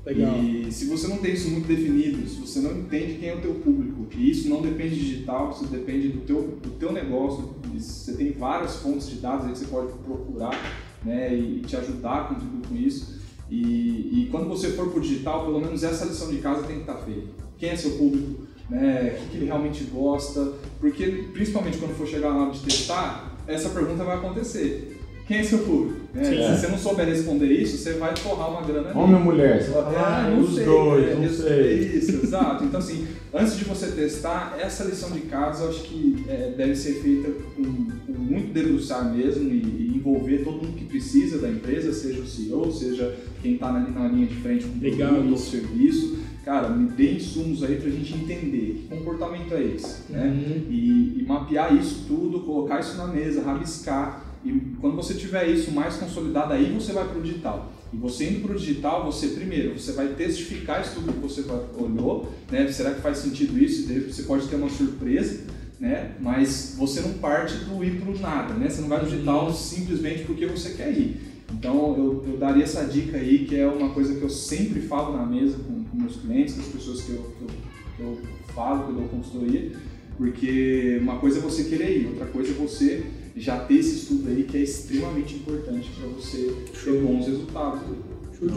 Legal. 0.05 0.35
E 0.43 0.71
se 0.71 0.85
você 0.85 1.07
não 1.07 1.17
tem 1.17 1.33
isso 1.33 1.49
muito 1.49 1.67
definido, 1.67 2.27
se 2.27 2.35
você 2.41 2.59
não 2.59 2.71
entende 2.71 3.19
quem 3.19 3.29
é 3.29 3.35
o 3.35 3.41
teu 3.41 3.53
público, 3.55 4.07
e 4.15 4.31
isso 4.31 4.49
não 4.49 4.61
depende 4.61 4.95
de 4.95 5.01
digital, 5.01 5.51
isso 5.51 5.65
depende 5.65 6.09
do 6.09 6.21
teu, 6.21 6.59
do 6.61 6.71
teu 6.71 6.91
negócio, 6.91 7.55
e 7.73 7.79
você 7.79 8.13
tem 8.13 8.31
várias 8.31 8.77
fontes 8.77 9.09
de 9.09 9.17
dados 9.17 9.45
aí 9.45 9.51
que 9.51 9.59
você 9.59 9.65
pode 9.65 9.93
procurar 9.99 10.57
né, 11.03 11.35
e 11.35 11.61
te 11.61 11.75
ajudar 11.75 12.21
a 12.21 12.23
contribuir 12.25 12.67
com 12.67 12.75
isso. 12.75 13.21
E, 13.49 14.23
e 14.23 14.27
quando 14.31 14.47
você 14.47 14.71
for 14.71 14.89
para 14.89 14.99
o 14.99 15.01
digital, 15.01 15.45
pelo 15.45 15.59
menos 15.59 15.83
essa 15.83 16.05
lição 16.05 16.31
de 16.31 16.37
casa 16.37 16.63
tem 16.63 16.77
que 16.77 16.81
estar 16.81 16.97
feita. 16.97 17.27
Quem 17.57 17.69
é 17.69 17.75
seu 17.75 17.91
público? 17.91 18.47
Né, 18.69 19.17
o 19.17 19.21
que, 19.23 19.29
que 19.29 19.37
ele 19.37 19.45
realmente 19.45 19.83
gosta? 19.83 20.53
Porque, 20.79 21.27
principalmente 21.33 21.77
quando 21.77 21.95
for 21.95 22.07
chegar 22.07 22.31
na 22.31 22.43
hora 22.43 22.51
de 22.51 22.61
testar, 22.61 23.37
essa 23.45 23.69
pergunta 23.69 24.03
vai 24.03 24.15
acontecer. 24.15 25.00
Quem 25.27 25.37
é 25.37 25.43
seu 25.43 25.59
público? 25.59 26.01
Né? 26.13 26.23
Sim. 26.25 26.55
Se 26.55 26.59
você 26.61 26.67
não 26.67 26.77
souber 26.77 27.05
responder 27.07 27.45
isso, 27.47 27.77
você 27.77 27.93
vai 27.93 28.13
torrar 28.13 28.49
uma 28.51 28.61
grana 28.63 28.89
ali. 28.89 28.97
Homem 28.99 29.15
ou 29.15 29.21
mulher? 29.21 29.61
Você 29.63 29.69
vai 29.71 29.83
falar, 29.83 29.97
Ah, 29.99 30.25
ah, 30.25 30.29
não 30.29 30.41
os 30.41 30.55
sei, 30.55 30.65
dois, 30.65 31.07
é, 31.09 31.15
não 31.15 31.23
isso- 31.25 31.43
sei. 31.43 31.77
Isso, 31.97 32.11
exato. 32.23 32.63
Então, 32.65 32.79
assim, 32.79 33.07
antes 33.33 33.57
de 33.57 33.63
você 33.63 33.87
testar, 33.87 34.57
essa 34.59 34.83
lição 34.83 35.09
de 35.11 35.21
casa 35.21 35.63
eu 35.63 35.69
acho 35.69 35.83
que 35.83 36.25
é, 36.27 36.53
deve 36.57 36.75
ser 36.75 36.95
feita 37.01 37.31
com, 37.55 37.63
com 37.63 38.11
muito 38.19 38.51
debruçar 38.51 39.13
mesmo 39.15 39.49
e, 39.49 39.55
e 39.55 39.93
envolver 39.95 40.39
todo 40.43 40.55
mundo 40.55 40.75
que 40.75 40.83
precisa 40.85 41.37
da 41.37 41.47
empresa, 41.49 41.93
seja 41.93 42.19
o 42.21 42.27
CEO, 42.27 42.71
seja 42.73 43.15
quem 43.41 43.53
está 43.53 43.73
ali 43.73 43.91
na 43.91 44.07
linha 44.09 44.27
de 44.27 44.35
frente 44.35 44.65
com 44.65 44.77
o 44.77 44.79
produto 44.81 45.31
ou 45.31 45.37
serviço. 45.37 46.17
Cara, 46.43 46.69
me 46.69 46.89
dê 46.89 47.13
insumos 47.13 47.63
aí 47.63 47.75
pra 47.75 47.89
gente 47.89 48.15
entender 48.15 48.81
que 48.89 48.97
comportamento 48.97 49.53
é 49.53 49.63
esse, 49.63 50.11
né? 50.11 50.25
Uhum. 50.25 50.63
E, 50.71 51.19
e 51.21 51.25
mapear 51.27 51.73
isso 51.73 52.03
tudo, 52.07 52.39
colocar 52.41 52.79
isso 52.79 52.97
na 52.97 53.07
mesa, 53.07 53.43
rabiscar. 53.43 54.25
E 54.43 54.51
quando 54.79 54.95
você 54.95 55.13
tiver 55.13 55.47
isso 55.49 55.71
mais 55.71 55.95
consolidado, 55.97 56.53
aí 56.53 56.73
você 56.73 56.91
vai 56.91 57.07
para 57.07 57.19
o 57.19 57.21
digital. 57.21 57.71
E 57.93 57.97
você 57.97 58.29
indo 58.29 58.41
para 58.41 58.55
o 58.55 58.59
digital, 58.59 59.05
você 59.05 59.27
primeiro, 59.27 59.77
você 59.77 59.91
vai 59.91 60.09
testificar 60.09 60.81
isso 60.81 60.95
tudo 60.95 61.13
que 61.13 61.19
você 61.19 61.43
olhou, 61.77 62.31
né? 62.49 62.71
Será 62.71 62.93
que 62.93 63.01
faz 63.01 63.17
sentido 63.17 63.61
isso? 63.61 63.87
Você 64.09 64.23
pode 64.23 64.47
ter 64.47 64.55
uma 64.55 64.69
surpresa, 64.69 65.41
né? 65.79 66.15
Mas 66.19 66.75
você 66.77 67.01
não 67.01 67.13
parte 67.13 67.55
do 67.65 67.83
ir 67.83 67.99
para 67.99 68.11
o 68.11 68.19
nada, 68.19 68.53
né? 68.53 68.69
Você 68.69 68.81
não 68.81 68.87
vai 68.87 69.03
no 69.03 69.09
digital 69.09 69.53
simplesmente 69.53 70.23
porque 70.23 70.45
você 70.45 70.71
quer 70.71 70.91
ir. 70.91 71.31
Então 71.53 71.95
eu, 71.97 72.25
eu 72.31 72.37
daria 72.37 72.63
essa 72.63 72.85
dica 72.85 73.17
aí, 73.17 73.45
que 73.45 73.55
é 73.55 73.67
uma 73.67 73.89
coisa 73.89 74.15
que 74.15 74.21
eu 74.21 74.29
sempre 74.29 74.81
falo 74.81 75.17
na 75.17 75.25
mesa 75.25 75.57
com, 75.57 75.83
com 75.83 75.97
meus 75.97 76.15
clientes, 76.15 76.55
com 76.55 76.61
as 76.61 76.67
pessoas 76.67 77.01
que 77.01 77.11
eu, 77.11 77.35
que 77.37 77.43
eu, 77.43 77.49
que 77.97 78.01
eu 78.01 78.19
falo, 78.55 78.85
que 78.85 78.89
eu 78.91 78.95
dou 78.95 79.07
consultoria, 79.09 79.71
porque 80.17 80.97
uma 81.01 81.17
coisa 81.17 81.39
é 81.39 81.41
você 81.41 81.65
querer 81.65 81.99
ir, 81.99 82.07
outra 82.07 82.27
coisa 82.27 82.51
é 82.51 82.53
você 82.53 83.03
já 83.35 83.59
ter 83.59 83.75
esse 83.75 83.95
estudo 83.95 84.29
aí 84.29 84.43
que 84.43 84.57
é 84.57 84.61
extremamente 84.61 85.35
importante 85.35 85.89
para 85.97 86.07
você 86.09 86.53
ter 86.83 87.01
bons 87.01 87.25
resultados. 87.27 87.81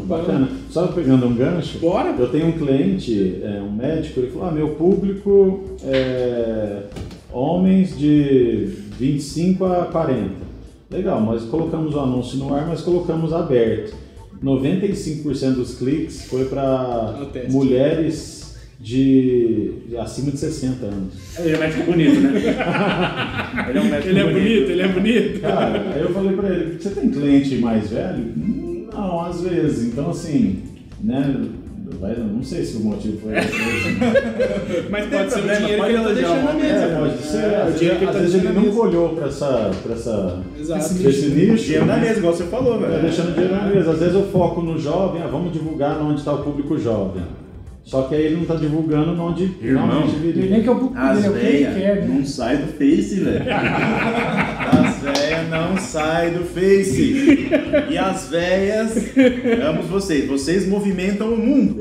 Bacana. 0.06 0.48
Só 0.70 0.86
pegando 0.86 1.26
um 1.26 1.34
gancho, 1.34 1.78
Bora? 1.78 2.14
eu 2.18 2.30
tenho 2.30 2.46
um 2.46 2.52
cliente, 2.52 3.40
é, 3.42 3.60
um 3.60 3.70
médico, 3.70 4.20
ele 4.20 4.30
falou, 4.30 4.48
ah, 4.48 4.51
meu 4.51 4.70
público 4.70 5.76
é 5.82 6.84
homens 7.30 7.98
de 7.98 8.64
25 8.98 9.64
a 9.66 9.84
40. 9.86 10.30
Legal, 10.90 11.20
nós 11.20 11.44
colocamos 11.44 11.94
o 11.94 12.01
anúncio 12.01 12.38
no 12.38 12.55
ar, 12.55 12.66
mas 12.66 12.80
colocamos 12.80 13.32
aberto. 13.32 13.94
95% 14.42 15.55
dos 15.55 15.74
cliques 15.76 16.26
foi 16.26 16.44
para 16.46 17.18
mulheres 17.51 18.34
de, 18.85 19.73
de 19.89 19.97
acima 19.97 20.31
de 20.31 20.36
60 20.39 20.85
anos. 20.85 21.15
Ele 21.39 21.52
é 21.55 21.56
um 21.56 21.61
médico 21.61 21.82
bonito, 21.85 22.20
né? 22.20 22.31
Ele 23.70 23.78
é 23.78 23.81
um 23.81 23.85
médico 23.89 24.09
Ele 24.11 24.20
é 24.20 24.24
bonito, 24.32 24.70
ele 24.70 24.82
é 24.82 24.89
bonito. 24.89 25.40
Cara, 25.40 25.82
aí 25.94 26.01
eu 26.02 26.11
falei 26.12 26.36
pra 26.36 26.48
ele, 26.51 26.78
você 26.78 26.90
tem 26.90 27.09
cliente 27.11 27.56
mais 27.56 27.89
velho? 27.90 28.24
"Hum, 28.36 28.86
Não, 28.93 29.20
às 29.24 29.40
vezes. 29.40 29.86
Então 29.93 30.11
assim, 30.11 30.62
né? 31.02 31.35
Não 32.01 32.43
sei 32.43 32.65
se 32.65 32.77
o 32.77 32.81
motivo 32.81 33.19
foi 33.20 33.39
esse 33.39 33.52
mesmo. 33.52 34.90
Mas 34.90 35.06
Tem 35.09 35.19
pode 35.19 35.32
ser 35.32 35.39
o 35.39 35.43
problema, 35.43 35.59
dinheiro 35.61 35.74
que 35.74 35.77
pode 35.78 35.94
ele 35.94 36.02
tá 36.02 36.12
deixando 36.12 36.44
na 36.44 36.52
mesa. 36.52 36.85
É, 36.85 36.98
pode 36.98 37.23
ser. 37.23 37.39
É, 37.39 37.62
às 37.62 37.74
o 37.74 37.78
dinheiro 37.78 37.98
que 37.98 38.05
ele 38.05 38.12
vezes, 38.12 38.12
tá 38.12 38.19
vezes 38.19 38.35
ele 38.35 38.52
nunca 38.66 38.81
olhou 38.82 39.09
pra 39.11 39.27
essa, 39.28 39.70
pra 39.82 39.94
essa, 39.94 40.43
Exato. 40.61 40.94
pra 40.94 41.11
esse 41.11 41.27
nicho. 41.28 41.65
Dinheiro 41.65 41.86
na 41.86 41.97
né? 41.97 42.02
mesa, 42.09 42.19
igual 42.19 42.35
você 42.35 42.44
falou, 42.44 42.78
Tá 42.81 42.86
velho. 42.86 43.02
deixando 43.02 43.32
dinheiro 43.35 43.55
na 43.56 43.62
mesa. 43.65 43.93
Às 43.93 43.98
vezes 44.01 44.15
eu 44.15 44.27
foco 44.27 44.61
no 44.61 44.78
jovem, 44.78 45.23
ah, 45.23 45.28
vamos 45.28 45.52
divulgar 45.52 45.98
onde 46.02 46.19
está 46.20 46.32
o 46.35 46.43
público 46.43 46.77
jovem. 46.78 47.23
Só 47.85 48.02
que 48.02 48.15
aí 48.15 48.23
ele 48.27 48.36
não 48.36 48.43
está 48.43 48.55
divulgando 48.56 49.20
onde 49.23 49.44
Irmão, 49.61 49.86
realmente 49.86 50.16
Nem 50.16 50.32
viria. 50.32 50.62
que 50.62 50.69
é 50.69 50.73
o 50.73 50.77
público 50.77 50.94
dele, 50.94 51.27
é 51.27 51.31
o 51.31 51.32
que 51.35 51.39
ele 51.47 51.81
quer, 51.81 51.97
né? 51.97 52.06
não 52.09 52.24
sai 52.24 52.56
do 52.56 52.66
Face, 52.73 53.20
velho. 53.20 53.44
As 53.55 54.97
velhas 55.44 55.50
não 55.50 55.76
saem 55.76 56.34
do 56.34 56.44
Face. 56.44 57.48
E 57.90 57.98
as 57.98 58.28
velhas, 58.28 58.92
amo 59.66 59.82
vocês, 59.82 60.26
vocês 60.26 60.66
movimentam 60.66 61.32
o 61.32 61.38
mundo. 61.38 61.76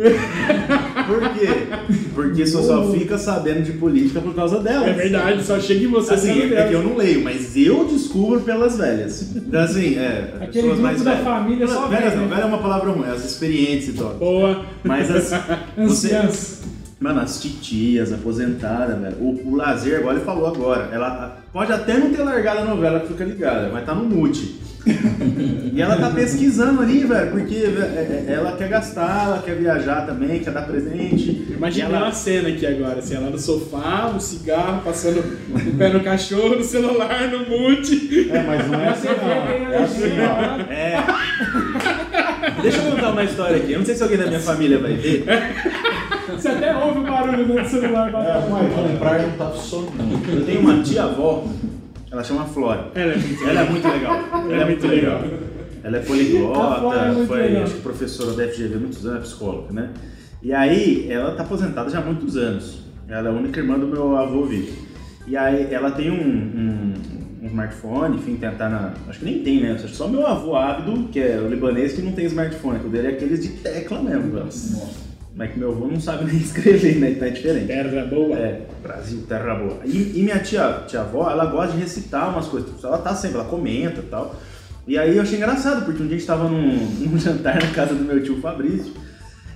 Por 1.08 1.30
quê? 1.34 1.48
Porque 2.14 2.46
você 2.46 2.64
só 2.64 2.92
fica 2.92 3.18
sabendo 3.18 3.64
de 3.64 3.74
política 3.74 4.22
por 4.22 4.34
causa 4.34 4.60
delas. 4.60 4.90
É 4.90 4.94
verdade, 4.94 5.44
só 5.44 5.60
chega 5.60 5.86
em 5.86 5.88
você 5.88 6.14
Assim, 6.14 6.54
é 6.54 6.68
que 6.68 6.74
eu 6.74 6.84
não 6.84 6.96
leio, 6.96 7.24
mas 7.24 7.56
eu 7.56 7.86
descubro 7.86 8.42
pelas 8.42 8.78
velhas. 8.78 9.36
Então, 9.36 9.62
assim, 9.62 9.98
é. 9.98 10.34
Aquele 10.42 10.68
grupo 10.68 10.82
mais 10.82 11.02
da 11.02 11.12
velhas. 11.12 11.26
família 11.26 11.68
só 11.68 11.88
velhas 11.88 12.04
velho, 12.10 12.16
não, 12.22 12.28
né? 12.28 12.36
velha 12.36 12.44
é 12.44 12.48
uma 12.48 12.60
palavra 12.60 12.92
ruim, 12.92 13.10
as 13.10 13.26
experientes 13.26 13.90
e 13.90 13.94
tal. 13.94 14.14
Boa. 14.16 14.66
Mas 14.84 15.10
as. 15.10 15.34
Você, 15.78 16.16
Anciãs. 16.16 16.62
Mano, 17.04 17.20
as 17.20 17.42
titias, 17.42 18.14
aposentadas, 18.14 18.98
velho. 18.98 19.18
O, 19.20 19.50
o 19.52 19.56
lazer, 19.58 20.00
igual 20.00 20.16
ele 20.16 20.24
falou 20.24 20.48
agora, 20.48 20.88
ela 20.90 21.38
pode 21.52 21.70
até 21.74 21.98
não 21.98 22.14
ter 22.14 22.24
largado 22.24 22.60
a 22.62 22.64
novela 22.66 23.02
que 23.02 23.10
fica 23.10 23.26
ligada, 23.26 23.70
mas 23.74 23.86
tá 23.86 23.94
no 23.94 24.06
mute. 24.06 24.62
e 25.74 25.82
ela 25.82 25.98
tá 25.98 26.10
pesquisando 26.12 26.82
ali, 26.82 27.04
velho, 27.04 27.32
porque 27.32 27.56
é, 27.56 28.26
é, 28.30 28.34
ela 28.34 28.54
quer 28.56 28.70
gastar, 28.70 29.26
ela 29.28 29.42
quer 29.46 29.56
viajar 29.56 30.06
também, 30.06 30.40
quer 30.40 30.52
dar 30.52 30.62
presente. 30.62 31.46
Imaginei 31.50 31.90
E 31.90 31.94
ela- 31.94 32.06
uma 32.06 32.12
cena 32.14 32.48
aqui 32.48 32.66
agora, 32.66 33.00
assim, 33.00 33.16
ela 33.16 33.30
no 33.30 33.38
sofá, 33.40 34.10
um 34.16 34.20
cigarro, 34.20 34.82
passando 34.84 35.20
o 35.20 35.78
pé 35.78 35.90
no 35.90 36.00
cachorro, 36.02 36.56
no 36.56 36.64
celular, 36.64 37.28
no 37.30 37.40
mute. 37.50 38.30
É, 38.32 38.44
mas 38.44 38.66
não 38.70 38.80
é 38.80 38.88
assim 38.90 39.08
não. 39.08 39.74
É 39.74 39.78
assim 39.84 40.08
né? 40.08 40.68
É. 40.70 42.62
Deixa 42.62 42.78
eu 42.80 42.92
contar 42.92 43.12
uma 43.12 43.24
história 43.24 43.58
aqui. 43.58 43.72
Eu 43.74 43.80
não 43.80 43.86
sei 43.86 43.96
se 43.96 44.04
alguém 44.04 44.18
da 44.18 44.28
minha 44.28 44.40
família 44.40 44.80
vai 44.80 44.94
ver. 44.94 45.24
Você 46.28 46.48
até 46.48 46.76
ouve 46.76 47.00
o 47.00 47.04
barulho 47.04 47.46
do 47.46 47.66
celular 47.70 48.10
É, 48.10 48.12
batendo. 48.12 48.50
mãe, 48.50 48.70
comprar 48.94 49.22
não 49.22 49.32
tá 49.38 49.50
funcionando. 49.50 50.30
Eu 50.30 50.46
tenho 50.46 50.60
uma 50.62 50.82
tia-avó, 50.82 51.46
ela 52.12 52.24
chama 52.24 52.46
Flora. 52.46 52.92
Ela 52.96 53.14
é 53.14 53.18
muito 53.18 53.44
Ela 53.44 53.60
é 53.62 53.70
muito 53.70 53.88
legal. 53.88 54.16
Ela 54.50 54.62
é 54.62 54.66
muito 54.66 54.88
legal. 54.88 55.22
Ela 55.84 55.98
é 55.98 56.00
é 56.00 56.04
poliglota, 56.04 57.12
muito 57.12 57.28
foi 57.28 57.42
legal. 57.42 57.64
acho 57.64 57.74
que 57.76 57.82
professora 57.82 58.32
da 58.34 58.48
FGV 58.48 58.76
há 58.76 58.80
muitos 58.80 59.06
anos, 59.06 59.18
é 59.18 59.22
psicóloga, 59.22 59.74
né? 59.74 59.90
E 60.42 60.54
aí, 60.54 61.08
ela 61.10 61.36
tá 61.36 61.44
aposentada 61.44 61.90
já 61.90 62.00
há 62.00 62.02
muitos 62.02 62.38
anos. 62.38 62.84
Ela 63.08 63.30
é 63.30 63.32
a 63.32 63.36
única 63.36 63.60
irmã 63.60 63.78
do 63.78 63.88
meu 63.88 64.16
avô 64.16 64.46
Vitor. 64.46 64.74
E 65.28 65.36
aí, 65.36 65.74
ela 65.74 65.92
tem 65.92 66.10
um, 66.12 66.16
um, 66.16 66.94
um 67.44 67.48
smartphone, 67.48 68.18
enfim, 68.18 68.36
tentar 68.36 68.70
na. 68.70 68.94
Acho 69.10 69.20
que 69.20 69.26
nem 69.26 69.40
tem, 69.44 69.62
né? 69.62 69.76
Que 69.76 69.88
só 69.90 70.08
meu 70.08 70.26
avô 70.26 70.56
Ábido, 70.56 71.10
que 71.10 71.20
é 71.20 71.38
o 71.38 71.50
libanês, 71.50 71.94
que 71.94 72.02
não 72.02 72.12
tem 72.14 72.26
smartphone. 72.26 72.80
O 72.86 72.90
dele 72.90 73.08
é 73.08 73.12
aqueles 73.12 73.42
de 73.42 73.50
tecla 73.50 74.02
mesmo. 74.02 74.32
velho. 74.32 74.48
Mas 75.36 75.52
que 75.52 75.60
meu 75.60 75.72
avô 75.72 75.88
não 75.88 76.00
sabe 76.00 76.26
nem 76.32 76.38
escrever, 76.38 76.96
né? 77.00 77.12
Então 77.12 77.28
é 77.28 77.32
diferente. 77.32 77.68
Terra 77.68 78.06
boa. 78.06 78.38
É, 78.38 78.68
Brasil, 78.82 79.24
terra 79.28 79.56
boa. 79.56 79.80
E, 79.86 80.20
e 80.20 80.24
minha 80.24 80.40
tia, 80.40 80.84
tia 80.88 81.02
avó, 81.02 81.30
ela 81.30 81.46
gosta 81.46 81.74
de 81.74 81.82
recitar 81.82 82.30
umas 82.30 82.48
coisas. 82.48 82.84
Ela 82.84 82.98
tá 82.98 83.16
sempre, 83.16 83.38
ela 83.38 83.50
comenta 83.50 84.00
e 84.00 84.04
tal. 84.04 84.36
E 84.86 84.98
aí 84.98 85.16
eu 85.16 85.24
achei 85.24 85.38
engraçado, 85.38 85.86
porque 85.86 86.04
um 86.04 86.08
dia 86.08 86.18
a 86.18 86.20
gente 86.20 86.28
tava 86.28 86.48
num, 86.50 86.76
num 87.00 87.18
jantar 87.18 87.56
na 87.56 87.72
casa 87.72 87.96
do 87.96 88.04
meu 88.04 88.22
tio 88.22 88.40
Fabrício. 88.42 88.94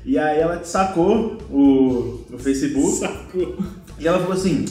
E 0.05 0.17
aí 0.17 0.39
ela 0.39 0.63
sacou 0.63 1.37
o, 1.51 2.25
o 2.31 2.37
Facebook 2.37 2.97
Sacou. 2.97 3.57
e 3.99 4.07
ela 4.07 4.19
falou 4.19 4.33
assim: 4.33 4.65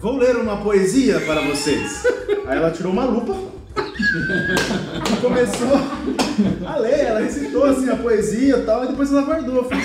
Vou 0.00 0.16
ler 0.16 0.36
uma 0.36 0.58
poesia 0.58 1.20
para 1.20 1.40
vocês. 1.42 2.04
Aí 2.46 2.58
ela 2.58 2.70
tirou 2.70 2.92
uma 2.92 3.04
lupa 3.04 3.36
e 3.76 5.20
começou 5.20 6.21
a 6.66 6.76
ler. 6.78 7.00
Ela 7.00 7.20
recitou 7.20 7.64
assim 7.64 7.88
a 7.88 7.96
poesia 7.96 8.56
e 8.56 8.62
tal, 8.62 8.84
e 8.84 8.88
depois 8.88 9.12
ela 9.12 9.22
guardou. 9.22 9.56
Eu 9.56 9.64
falei, 9.64 9.84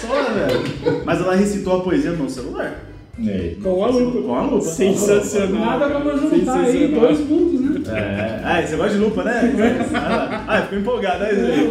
só, 0.00 0.22
velho. 0.32 1.02
Mas 1.04 1.20
ela 1.20 1.34
recitou 1.34 1.76
a 1.76 1.82
poesia 1.82 2.12
no 2.12 2.28
celular. 2.28 2.86
Aí? 3.18 3.58
Com 3.62 3.84
a 3.84 3.88
lupa. 3.88 4.22
Com 4.22 4.34
a 4.34 4.42
lupa. 4.42 4.60
Sensacional. 4.60 5.78
Nada 5.78 5.90
como 5.90 6.18
juntar 6.18 6.60
aí 6.60 6.88
dois 6.88 7.20
mundos, 7.20 7.60
né? 7.60 7.82
É. 7.88 8.40
Ah, 8.44 8.62
você 8.62 8.76
gosta 8.76 8.92
de 8.92 8.98
lupa, 8.98 9.24
né? 9.24 9.54
Ah, 10.48 10.62
ficou 10.62 10.78
empolgado 10.78 11.24
aí. 11.24 11.70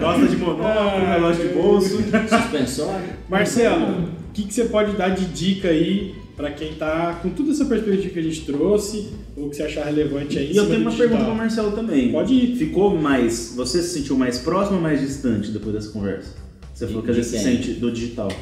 Gosta 0.00 0.26
de 0.26 0.36
monóculo, 0.36 1.06
relógio 1.06 1.48
de 1.48 1.54
bolso. 1.54 1.96
Suspensório. 2.28 3.08
Marcelo, 3.28 4.04
o 4.30 4.32
que, 4.32 4.44
que 4.44 4.54
você 4.54 4.64
pode 4.64 4.92
dar 4.92 5.10
de 5.10 5.26
dica 5.26 5.68
aí 5.68 6.14
pra 6.40 6.50
quem 6.52 6.74
tá 6.74 7.18
com 7.22 7.28
toda 7.30 7.50
essa 7.50 7.66
perspectiva 7.66 8.14
que 8.14 8.18
a 8.18 8.22
gente 8.22 8.46
trouxe, 8.46 9.10
ou 9.36 9.50
que 9.50 9.56
você 9.56 9.64
achar 9.64 9.84
relevante 9.84 10.38
aí? 10.38 10.52
E 10.52 10.56
eu 10.56 10.66
tenho 10.66 10.80
uma 10.80 10.90
digital? 10.90 11.08
pergunta 11.08 11.30
pro 11.30 11.34
Marcelo 11.36 11.72
também. 11.72 12.10
Pode 12.10 12.32
ir. 12.32 12.56
Ficou 12.56 12.96
mais. 12.96 13.52
Você 13.54 13.82
se 13.82 14.00
sentiu 14.00 14.16
mais 14.16 14.38
próximo 14.38 14.76
ou 14.76 14.82
mais 14.82 15.00
distante 15.00 15.50
depois 15.50 15.74
dessa 15.74 15.90
conversa? 15.90 16.34
Você 16.74 16.86
falou 16.86 17.02
que 17.02 17.10
às 17.10 17.16
vezes 17.16 17.32
se 17.32 17.38
sente 17.38 17.72
do 17.74 17.92
digital. 17.92 18.32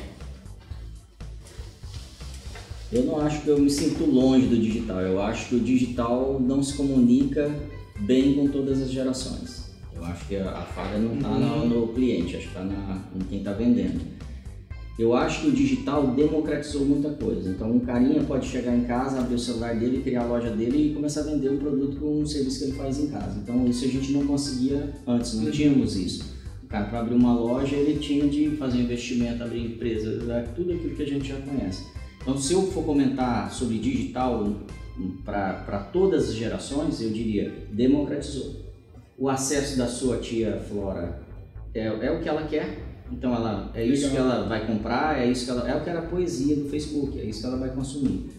Eu 2.92 3.04
não 3.04 3.20
acho 3.20 3.42
que 3.42 3.48
eu 3.48 3.58
me 3.58 3.68
sinto 3.68 4.04
longe 4.04 4.46
do 4.46 4.56
digital. 4.56 5.00
Eu 5.00 5.20
acho 5.20 5.48
que 5.48 5.56
o 5.56 5.60
digital 5.60 6.40
não 6.40 6.62
se 6.62 6.74
comunica 6.74 7.52
bem 7.98 8.34
com 8.34 8.46
todas 8.48 8.80
as 8.80 8.90
gerações. 8.90 9.72
Eu 9.94 10.04
acho 10.04 10.26
que 10.26 10.36
a, 10.36 10.50
a 10.50 10.62
falha 10.62 10.98
não 10.98 11.16
está 11.16 11.28
no, 11.28 11.88
cliente, 11.88 12.36
acho 12.36 12.48
que 12.48 12.56
está 12.56 12.62
em 12.62 13.24
quem 13.24 13.38
está 13.38 13.52
vendendo. 13.52 14.00
Eu 14.98 15.14
acho 15.14 15.42
que 15.42 15.46
o 15.46 15.52
digital 15.52 16.08
democratizou 16.08 16.84
muita 16.84 17.10
coisa. 17.10 17.50
Então, 17.50 17.70
um 17.70 17.78
carinha 17.78 18.20
pode 18.24 18.48
chegar 18.48 18.74
em 18.74 18.82
casa, 18.82 19.20
abrir 19.20 19.36
o 19.36 19.38
celular 19.38 19.76
dele, 19.76 20.02
criar 20.02 20.22
a 20.22 20.26
loja 20.26 20.50
dele 20.50 20.90
e 20.90 20.94
começar 20.94 21.20
a 21.20 21.24
vender 21.24 21.50
um 21.50 21.58
produto 21.58 22.00
com 22.00 22.20
um 22.20 22.26
serviço 22.26 22.58
que 22.58 22.64
ele 22.64 22.72
faz 22.72 22.98
em 22.98 23.06
casa. 23.06 23.38
Então, 23.40 23.64
isso 23.66 23.84
a 23.84 23.88
gente 23.88 24.10
não 24.10 24.26
conseguia 24.26 24.92
antes, 25.06 25.34
não 25.34 25.50
tínhamos 25.52 25.96
isso. 25.96 26.36
O 26.64 26.66
cara, 26.66 26.86
para 26.86 26.98
abrir 26.98 27.14
uma 27.14 27.32
loja, 27.32 27.76
ele 27.76 28.00
tinha 28.00 28.26
de 28.26 28.56
fazer 28.56 28.78
investimento, 28.78 29.40
abrir 29.40 29.66
empresa, 29.66 30.18
tudo 30.56 30.72
aquilo 30.72 30.96
que 30.96 31.02
a 31.02 31.06
gente 31.06 31.28
já 31.28 31.36
conhece. 31.36 31.86
Então, 32.20 32.36
se 32.36 32.52
eu 32.52 32.62
for 32.62 32.84
comentar 32.84 33.52
sobre 33.52 33.78
digital 33.78 34.52
para 35.24 35.88
todas 35.92 36.28
as 36.28 36.34
gerações, 36.34 37.00
eu 37.00 37.10
diria 37.10 37.54
democratizou. 37.70 38.66
O 39.16 39.28
acesso 39.28 39.78
da 39.78 39.86
sua 39.86 40.18
tia 40.18 40.60
Flora 40.68 41.22
é, 41.72 41.86
é 41.86 42.10
o 42.10 42.20
que 42.20 42.28
ela 42.28 42.42
quer, 42.48 42.87
então 43.10 43.34
ela 43.34 43.70
é 43.74 43.84
isso 43.84 44.08
Legal. 44.08 44.10
que 44.10 44.16
ela 44.16 44.48
vai 44.48 44.66
comprar, 44.66 45.18
é 45.18 45.30
isso 45.30 45.44
que 45.44 45.50
ela 45.50 45.68
é 45.68 45.76
o 45.76 45.82
que 45.82 45.90
era 45.90 46.00
a 46.00 46.06
poesia 46.06 46.56
do 46.56 46.68
Facebook, 46.68 47.18
é 47.18 47.24
isso 47.24 47.40
que 47.40 47.46
ela 47.46 47.56
vai 47.56 47.70
consumir. 47.70 48.30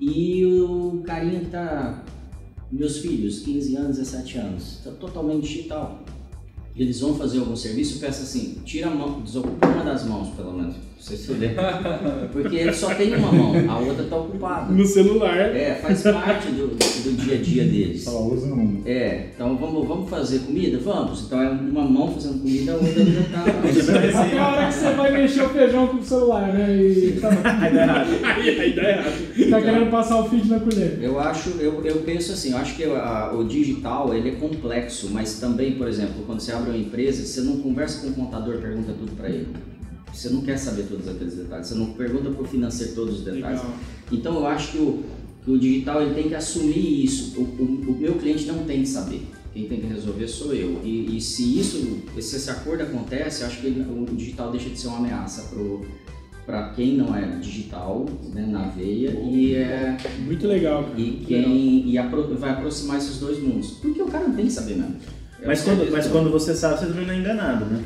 E 0.00 0.44
o 0.46 1.02
carinha 1.04 1.40
que 1.40 1.50
tá 1.50 2.02
meus 2.70 2.98
filhos, 2.98 3.40
15 3.40 3.76
anos, 3.76 3.96
17 3.98 4.38
anos, 4.38 4.78
está 4.78 4.90
totalmente 4.92 5.42
digital. 5.42 6.02
Eles 6.74 7.00
vão 7.00 7.14
fazer 7.14 7.40
algum 7.40 7.56
serviço, 7.56 7.96
eu 7.96 8.00
peço 8.00 8.22
assim, 8.22 8.60
tira 8.64 8.88
a 8.88 8.94
mão, 8.94 9.20
desocupa 9.20 9.66
uma 9.66 9.84
das 9.84 10.04
mãos, 10.04 10.34
pelo 10.34 10.52
menos, 10.52 10.76
você 11.00 11.16
saber. 11.16 11.54
Porque 12.32 12.56
ele 12.56 12.72
só 12.72 12.94
tem 12.94 13.14
uma 13.16 13.32
mão, 13.32 13.54
a 13.70 13.78
outra 13.78 14.04
está 14.04 14.16
ocupada. 14.16 14.72
No 14.72 14.84
celular. 14.84 15.36
É, 15.38 15.74
faz 15.76 16.02
parte 16.02 16.48
do, 16.48 16.68
do 16.68 17.16
dia 17.16 17.34
a 17.36 17.38
dia 17.38 17.64
deles. 17.64 18.04
Só 18.04 18.22
usa 18.22 18.46
um. 18.52 18.82
É, 18.84 19.28
então 19.34 19.56
vamos, 19.56 19.86
vamos 19.88 20.10
fazer 20.10 20.40
comida? 20.40 20.78
Vamos. 20.78 21.22
Então 21.22 21.40
é 21.42 21.48
uma 21.50 21.84
mão 21.84 22.12
fazendo 22.12 22.38
comida, 22.40 22.72
a 22.72 22.74
outra 22.76 23.02
ainda 23.02 23.22
tá. 23.32 23.44
Até 24.20 24.38
a 24.38 24.48
hora 24.48 24.66
que 24.68 24.74
você 24.74 24.90
vai 24.92 25.12
mexer 25.12 25.42
o 25.42 25.48
feijão 25.48 25.86
com 25.88 25.96
o 25.96 26.02
celular, 26.02 26.52
né? 26.52 26.76
E 26.76 27.18
tá, 27.20 27.28
Aí 27.30 27.72
dá 27.74 27.82
errado. 27.82 28.08
Aí, 28.22 28.60
aí 28.60 28.72
dá 28.74 28.90
errado. 28.90 29.50
tá 29.50 29.62
querendo 29.62 29.90
passar 29.90 30.20
o 30.20 30.28
feed 30.28 30.48
na 30.48 30.60
colher. 30.60 30.98
Eu 31.00 31.18
acho, 31.18 31.50
eu, 31.60 31.84
eu 31.84 31.96
penso 32.02 32.32
assim, 32.32 32.50
eu 32.52 32.58
acho 32.58 32.76
que 32.76 32.84
a- 32.84 33.32
o 33.34 33.44
digital 33.44 34.12
ele 34.14 34.28
é 34.30 34.32
complexo, 34.32 35.08
mas 35.10 35.38
também, 35.38 35.72
por 35.72 35.88
exemplo, 35.88 36.22
quando 36.26 36.40
você 36.40 36.52
abre 36.52 36.70
uma 36.70 36.78
empresa, 36.78 37.24
você 37.24 37.40
não 37.40 37.58
conversa 37.58 38.00
com 38.02 38.08
o 38.08 38.14
contador, 38.14 38.58
pergunta 38.58 38.92
tudo 38.98 39.12
para 39.16 39.28
ele. 39.28 39.48
Você 40.12 40.28
não 40.28 40.42
quer 40.42 40.56
saber 40.58 40.84
todos 40.84 41.08
aqueles 41.08 41.34
detalhes, 41.34 41.66
você 41.68 41.74
não 41.74 41.92
pergunta 41.92 42.30
para 42.30 42.42
o 42.42 42.46
financeiro 42.46 42.94
todos 42.94 43.18
os 43.20 43.24
detalhes. 43.24 43.60
Legal. 43.60 43.74
Então 44.12 44.34
eu 44.36 44.46
acho 44.46 44.72
que 44.72 44.78
o, 44.78 45.02
que 45.44 45.50
o 45.50 45.58
digital 45.58 46.02
ele 46.02 46.14
tem 46.14 46.28
que 46.28 46.34
assumir 46.34 47.04
isso. 47.04 47.38
O, 47.40 47.42
o- 47.42 47.90
o 47.92 47.98
meu 47.98 48.14
cliente 48.14 48.46
não 48.46 48.64
tem 48.64 48.82
que 48.82 48.88
saber. 48.88 49.22
Quem 49.52 49.66
tem 49.66 49.80
que 49.80 49.86
resolver 49.86 50.28
sou 50.28 50.54
eu. 50.54 50.80
E, 50.84 51.16
e 51.16 51.20
se 51.20 51.58
isso, 51.58 51.98
se 52.20 52.36
esse 52.36 52.50
acordo 52.50 52.82
acontece, 52.84 53.42
eu 53.42 53.48
acho 53.48 53.60
que 53.60 53.66
ele- 53.68 53.80
o 53.82 54.06
digital 54.14 54.50
deixa 54.52 54.68
de 54.70 54.78
ser 54.78 54.88
uma 54.88 54.98
ameaça 54.98 55.50
para 56.46 56.70
quem 56.70 56.96
não 56.96 57.14
é 57.16 57.26
digital, 57.38 58.06
né, 58.34 58.44
na 58.46 58.68
veia, 58.68 59.10
e 59.10 59.54
é 59.54 59.96
Muito 60.24 60.46
legal, 60.48 60.84
cara. 60.84 60.98
e 60.98 61.02
Muito 61.02 61.30
legal. 61.30 61.44
quem 61.50 61.88
e 61.90 61.98
apro- 61.98 62.34
vai 62.36 62.50
aproximar 62.50 62.98
esses 62.98 63.18
dois 63.18 63.40
mundos. 63.42 63.72
Porque 63.80 64.00
o 64.02 64.06
cara 64.06 64.26
não 64.28 64.34
tem 64.34 64.46
que 64.46 64.52
saber 64.52 64.74
mesmo. 64.76 64.96
É 65.42 65.46
Mas 65.46 65.62
o 65.62 65.64
quando, 65.64 65.90
mas 65.90 66.04
do- 66.06 66.10
quando 66.12 66.30
você 66.30 66.54
sabe, 66.54 66.78
você 66.80 66.86
também 66.86 67.06
não 67.06 67.14
é 67.14 67.18
enganado, 67.18 67.64
né? 67.66 67.82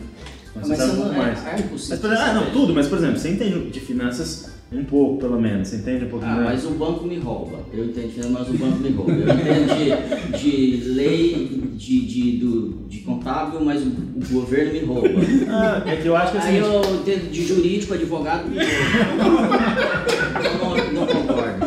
Quando 0.55 0.69
Mas 0.69 0.79
você 0.79 0.85
sabe 0.87 0.91
você 0.93 0.97
um 0.97 1.03
pouco 1.03 1.15
é- 1.15 1.19
mais. 1.19 1.39
é 1.47 1.51
Mas, 1.53 1.61
por 2.01 2.13
exemplo, 2.13 2.17
ah, 2.17 2.33
não, 2.35 2.51
tudo, 2.51 2.73
mas 2.75 2.87
por 2.87 2.99
exemplo, 2.99 3.19
você 3.19 3.29
entende 3.31 3.71
de 3.71 3.81
finanças 3.81 4.55
um 4.73 4.85
pouco, 4.85 5.19
pelo 5.19 5.41
menos. 5.41 5.69
Você 5.69 5.77
entende 5.77 6.05
um 6.05 6.09
pouquinho 6.09 6.31
Ah, 6.33 6.41
mas 6.45 6.65
o 6.65 6.71
banco 6.71 7.05
me 7.05 7.19
rouba. 7.19 7.59
Eu 7.73 7.85
entendo, 7.87 8.31
mas 8.31 8.49
o 8.49 8.53
banco 8.55 8.79
me 8.79 8.91
rouba. 8.91 9.13
Eu 9.13 9.35
entendo 9.35 10.33
de, 10.33 10.39
de 10.39 10.89
lei, 10.91 11.63
de, 11.75 12.01
de, 12.07 12.33
do, 12.39 12.85
de 12.89 12.99
contábil, 13.01 13.61
mas 13.65 13.83
o, 13.83 13.87
o 13.89 14.33
governo 14.33 14.73
me 14.73 14.81
rouba. 14.81 15.09
Ah, 15.49 15.83
é 15.87 15.97
que 15.97 16.07
eu 16.07 16.17
acho 16.17 16.33
que 16.33 16.39
Aí 16.39 16.59
assim. 16.61 16.69
eu 16.73 16.95
entendo 16.97 17.31
de 17.31 17.47
jurídico, 17.47 17.95
advogado, 17.95 18.49
me 18.49 18.57
rouba. 18.59 19.59
Eu 20.45 20.59
não, 20.59 20.93
não 20.93 21.07
concordo. 21.07 21.67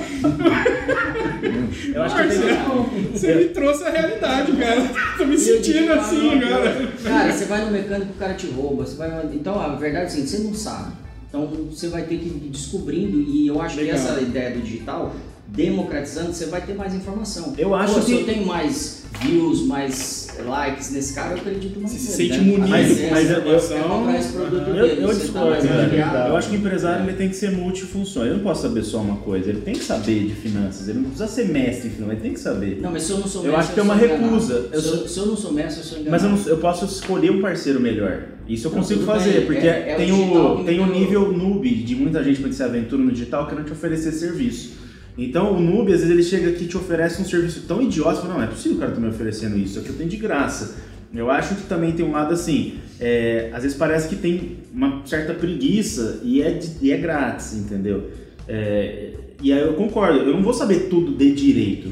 Eu 1.93 2.03
acho 2.03 2.15
que 2.15 2.23
tem. 2.27 3.11
Você 3.11 3.35
me 3.35 3.45
trouxe 3.49 3.84
a 3.84 3.89
realidade, 3.89 4.51
cara. 4.53 4.81
Tô 5.18 5.26
me 5.26 5.38
sentindo 5.38 5.93
assim 5.93 6.39
agora. 6.41 6.91
Cara, 7.03 7.31
você 7.31 7.45
vai 7.45 7.65
no 7.65 7.72
mecânico, 7.72 8.11
o 8.14 8.18
cara 8.18 8.34
te 8.34 8.47
rouba. 8.47 8.85
Você 8.85 8.95
vai, 8.95 9.09
então, 9.34 9.59
a 9.59 9.76
verdade 9.76 10.05
é 10.05 10.07
assim, 10.07 10.26
você 10.26 10.39
não 10.39 10.53
sabe. 10.53 10.93
Então, 11.27 11.47
você 11.69 11.89
vai 11.89 12.03
ter 12.03 12.18
que 12.18 12.26
ir 12.26 12.49
descobrindo. 12.49 13.19
E 13.19 13.47
eu 13.47 13.61
acho 13.61 13.77
Legal. 13.77 13.95
que 13.95 14.01
essa 14.01 14.22
ideia 14.22 14.51
do 14.51 14.61
digital, 14.61 15.14
democratizando, 15.57 16.31
você 16.34 16.45
vai 16.45 16.61
ter 16.61 16.75
mais 16.75 16.93
informação. 16.93 17.53
Eu 17.57 17.73
acho 17.73 17.95
Pô, 17.95 17.99
que- 18.01 18.05
Se 18.05 18.11
eu 18.13 18.25
tenho 18.25 18.45
mais 18.45 19.03
views, 19.19 19.65
mais 19.65 20.27
likes 20.45 20.91
nesse 20.91 21.13
cara, 21.13 21.31
eu 21.34 21.38
acredito 21.38 21.79
mais 21.79 21.91
Você 21.91 21.97
se 21.99 22.11
sente 22.15 22.38
né? 22.38 22.43
munido 22.43 22.67
Mas- 22.69 22.88
com 22.88 22.93
eu-. 22.93 23.07
É 23.07 23.81
comprar 23.81 24.19
esse 24.19 24.34
produto 24.34 24.69
Eu, 24.69 24.85
eu 24.85 25.31
tá 25.34 25.45
mais 25.45 25.63
ligado. 25.63 26.29
Eu 26.29 26.38
acho 26.38 26.49
que 26.49 26.55
o 26.55 26.59
empresário 26.59 27.03
ele 27.05 27.17
tem 27.17 27.27
que 27.29 27.35
ser 27.35 27.51
multifunção. 27.51 28.23
Ele 28.23 28.35
não 28.35 28.41
pode 28.41 28.59
saber 28.59 28.84
só 28.84 28.99
uma 28.99 29.17
coisa, 29.17 29.49
ele 29.49 29.61
tem 29.61 29.73
que 29.73 29.84
saber 29.84 30.27
de 30.27 30.35
finanças. 30.35 30.88
Ele 30.88 30.99
não 30.99 31.05
precisa 31.09 31.27
ser 31.27 31.45
mestre 31.47 31.88
em 31.88 31.91
finanças, 31.91 32.13
ele 32.13 32.21
tem 32.21 32.34
que 32.34 32.39
saber. 32.39 32.79
Não, 32.79 32.91
mas 32.91 33.01
se 33.03 33.11
eu 33.11 33.17
não 33.17 33.27
sou 33.27 33.41
Eu 33.43 33.51
mestre, 33.51 33.65
acho 33.65 33.73
que 33.73 33.79
é 33.79 33.84
uma 33.84 33.95
recusa. 33.95 34.69
Eu 34.71 34.81
Se 34.81 34.88
eu, 34.88 34.93
sou- 34.97 35.07
se 35.07 35.17
eu 35.19 35.25
não 35.25 35.35
sou 35.38 35.51
mestre, 35.53 35.81
eu 35.81 35.85
sou 35.85 35.97
enganado. 35.99 36.11
Mas 36.11 36.23
eu, 36.23 36.29
não- 36.45 36.55
eu 36.55 36.61
posso 36.61 36.85
escolher 36.85 37.31
um 37.31 37.41
parceiro 37.41 37.79
melhor. 37.79 38.25
Isso 38.47 38.67
eu 38.67 38.71
Não, 38.71 38.77
consigo 38.79 39.03
fazer, 39.03 39.31
bem. 39.39 39.45
porque 39.47 39.67
É- 39.67 39.89
é 39.89 39.95
tem, 39.95 40.11
o, 40.11 40.63
tem 40.63 40.79
o 40.79 40.85
nível 40.85 41.34
noob 41.34 41.67
de 41.69 41.95
muita 41.95 42.23
gente 42.23 42.39
quando 42.41 42.53
se 42.53 42.61
aventura 42.63 43.01
no 43.01 43.11
digital 43.11 43.47
querendo 43.47 43.65
te 43.65 43.71
oferecer 43.73 44.11
serviço. 44.11 44.85
Então 45.18 45.53
o 45.53 45.60
noob, 45.60 45.91
às 45.91 45.99
vezes, 46.02 46.10
ele 46.14 46.23
chega 46.23 46.49
aqui 46.49 46.65
e 46.65 46.68
te 46.68 46.77
oferece 46.77 47.22
um 47.22 47.26
serviço 47.26 47.61
tão 47.68 47.81
idiota, 47.81 48.18
fala, 48.22 48.30
não, 48.30 48.35
não 48.38 48.44
é 48.44 48.48
possível 48.48 48.77
o 48.77 48.80
cara 48.80 48.91
tá 48.91 48.99
me 48.99 49.07
oferecendo 49.07 49.57
isso, 49.57 49.80
aqui 49.80 49.89
eu 49.89 49.95
tenho 49.95 50.10
de 50.10 50.18
graça. 50.18 50.76
Eu 51.14 51.31
acho 51.31 51.56
que 51.56 51.64
também 51.64 51.94
tem 51.94 52.06
um 52.06 52.11
lado 52.11 52.34
assim, 52.34 52.76
é, 52.99 53.49
às 53.53 53.64
vezes 53.64 53.77
parece 53.77 54.10
que 54.10 54.15
tem 54.18 54.57
uma 54.73 55.02
certa 55.06 55.34
preguiça 55.34 56.19
e 56.23 56.41
é, 56.41 56.52
de- 56.52 56.85
e 56.85 56.91
é 56.91 56.98
grátis, 56.98 57.56
entendeu? 57.56 58.11
É, 58.48 59.11
e 59.41 59.52
aí 59.53 59.60
eu 59.61 59.73
concordo, 59.73 60.19
eu 60.19 60.34
não 60.34 60.44
vou 60.44 60.53
saber 60.53 60.88
tudo 60.89 61.11
de 61.14 61.31
direito, 61.31 61.89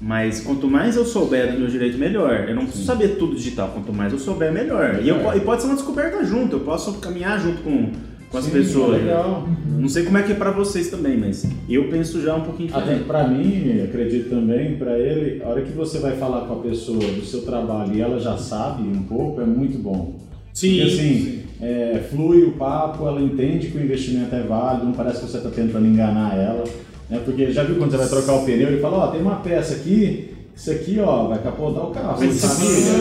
mas 0.00 0.40
quanto 0.40 0.66
mais 0.68 0.96
eu 0.96 1.04
souber 1.04 1.52
do 1.52 1.58
meu 1.58 1.68
direito, 1.68 1.98
melhor. 1.98 2.46
Eu 2.48 2.54
não 2.54 2.64
preciso 2.64 2.84
saber 2.86 3.16
tudo 3.18 3.34
digital, 3.36 3.68
quanto 3.74 3.92
mais 3.92 4.12
eu 4.12 4.18
souber, 4.18 4.52
melhor. 4.52 5.00
E, 5.02 5.08
eu 5.08 5.18
po- 5.20 5.34
e 5.36 5.40
pode 5.40 5.60
ser 5.62 5.68
uma 5.68 5.76
descoberta 5.76 6.24
junto, 6.24 6.56
eu 6.56 6.60
posso 6.60 6.94
caminhar 6.94 7.40
junto 7.40 7.62
com, 7.62 7.90
com 8.32 8.38
as 8.38 8.46
Sim, 8.46 8.50
pessoas. 8.50 9.02
Legal. 9.02 9.46
Não 9.78 9.88
sei 9.88 10.04
como 10.04 10.16
é 10.16 10.22
que 10.22 10.32
é 10.32 10.34
pra 10.34 10.50
vocês 10.50 10.88
também, 10.88 11.18
mas 11.18 11.46
eu 11.68 11.88
penso 11.88 12.20
já 12.22 12.34
um 12.34 12.40
pouquinho 12.40 12.70
Até 12.70 12.80
diferente. 12.80 13.04
pra 13.04 13.28
mim, 13.28 13.82
acredito 13.82 14.30
também, 14.30 14.76
pra 14.76 14.98
ele, 14.98 15.42
a 15.42 15.48
hora 15.48 15.60
que 15.60 15.72
você 15.72 15.98
vai 15.98 16.16
falar 16.16 16.46
com 16.46 16.54
a 16.54 16.62
pessoa 16.62 16.98
do 16.98 17.24
seu 17.24 17.42
trabalho 17.42 17.94
e 17.94 18.00
ela 18.00 18.18
já 18.18 18.36
sabe 18.38 18.82
um 18.82 19.02
pouco, 19.02 19.40
é 19.40 19.44
muito 19.44 19.78
bom. 19.78 20.14
Sim. 20.54 20.78
Porque 20.78 20.82
assim, 20.92 21.40
é, 21.60 22.00
flui 22.10 22.42
o 22.44 22.52
papo, 22.52 23.06
ela 23.06 23.20
entende 23.20 23.68
que 23.68 23.76
o 23.76 23.82
investimento 23.82 24.34
é 24.34 24.42
válido, 24.42 24.86
não 24.86 24.92
parece 24.92 25.20
que 25.20 25.30
você 25.30 25.36
está 25.36 25.50
tentando 25.50 25.86
enganar 25.86 26.36
ela. 26.36 26.64
Né? 27.10 27.20
Porque 27.24 27.52
já 27.52 27.62
viu 27.62 27.76
quando 27.76 27.90
você 27.90 27.98
vai 27.98 28.08
trocar 28.08 28.34
o 28.34 28.44
pneu, 28.44 28.68
ele 28.68 28.80
fala, 28.80 28.98
ó, 28.98 29.06
tem 29.08 29.20
uma 29.20 29.36
peça 29.36 29.74
aqui, 29.74 30.30
isso 30.54 30.70
aqui 30.70 30.98
ó, 31.00 31.28
vai 31.28 31.42
capotar 31.42 31.84
o 31.84 31.90
carro. 31.90 32.16
Você, 32.18 32.32
sabia? 32.32 32.68
isso- 32.68 32.92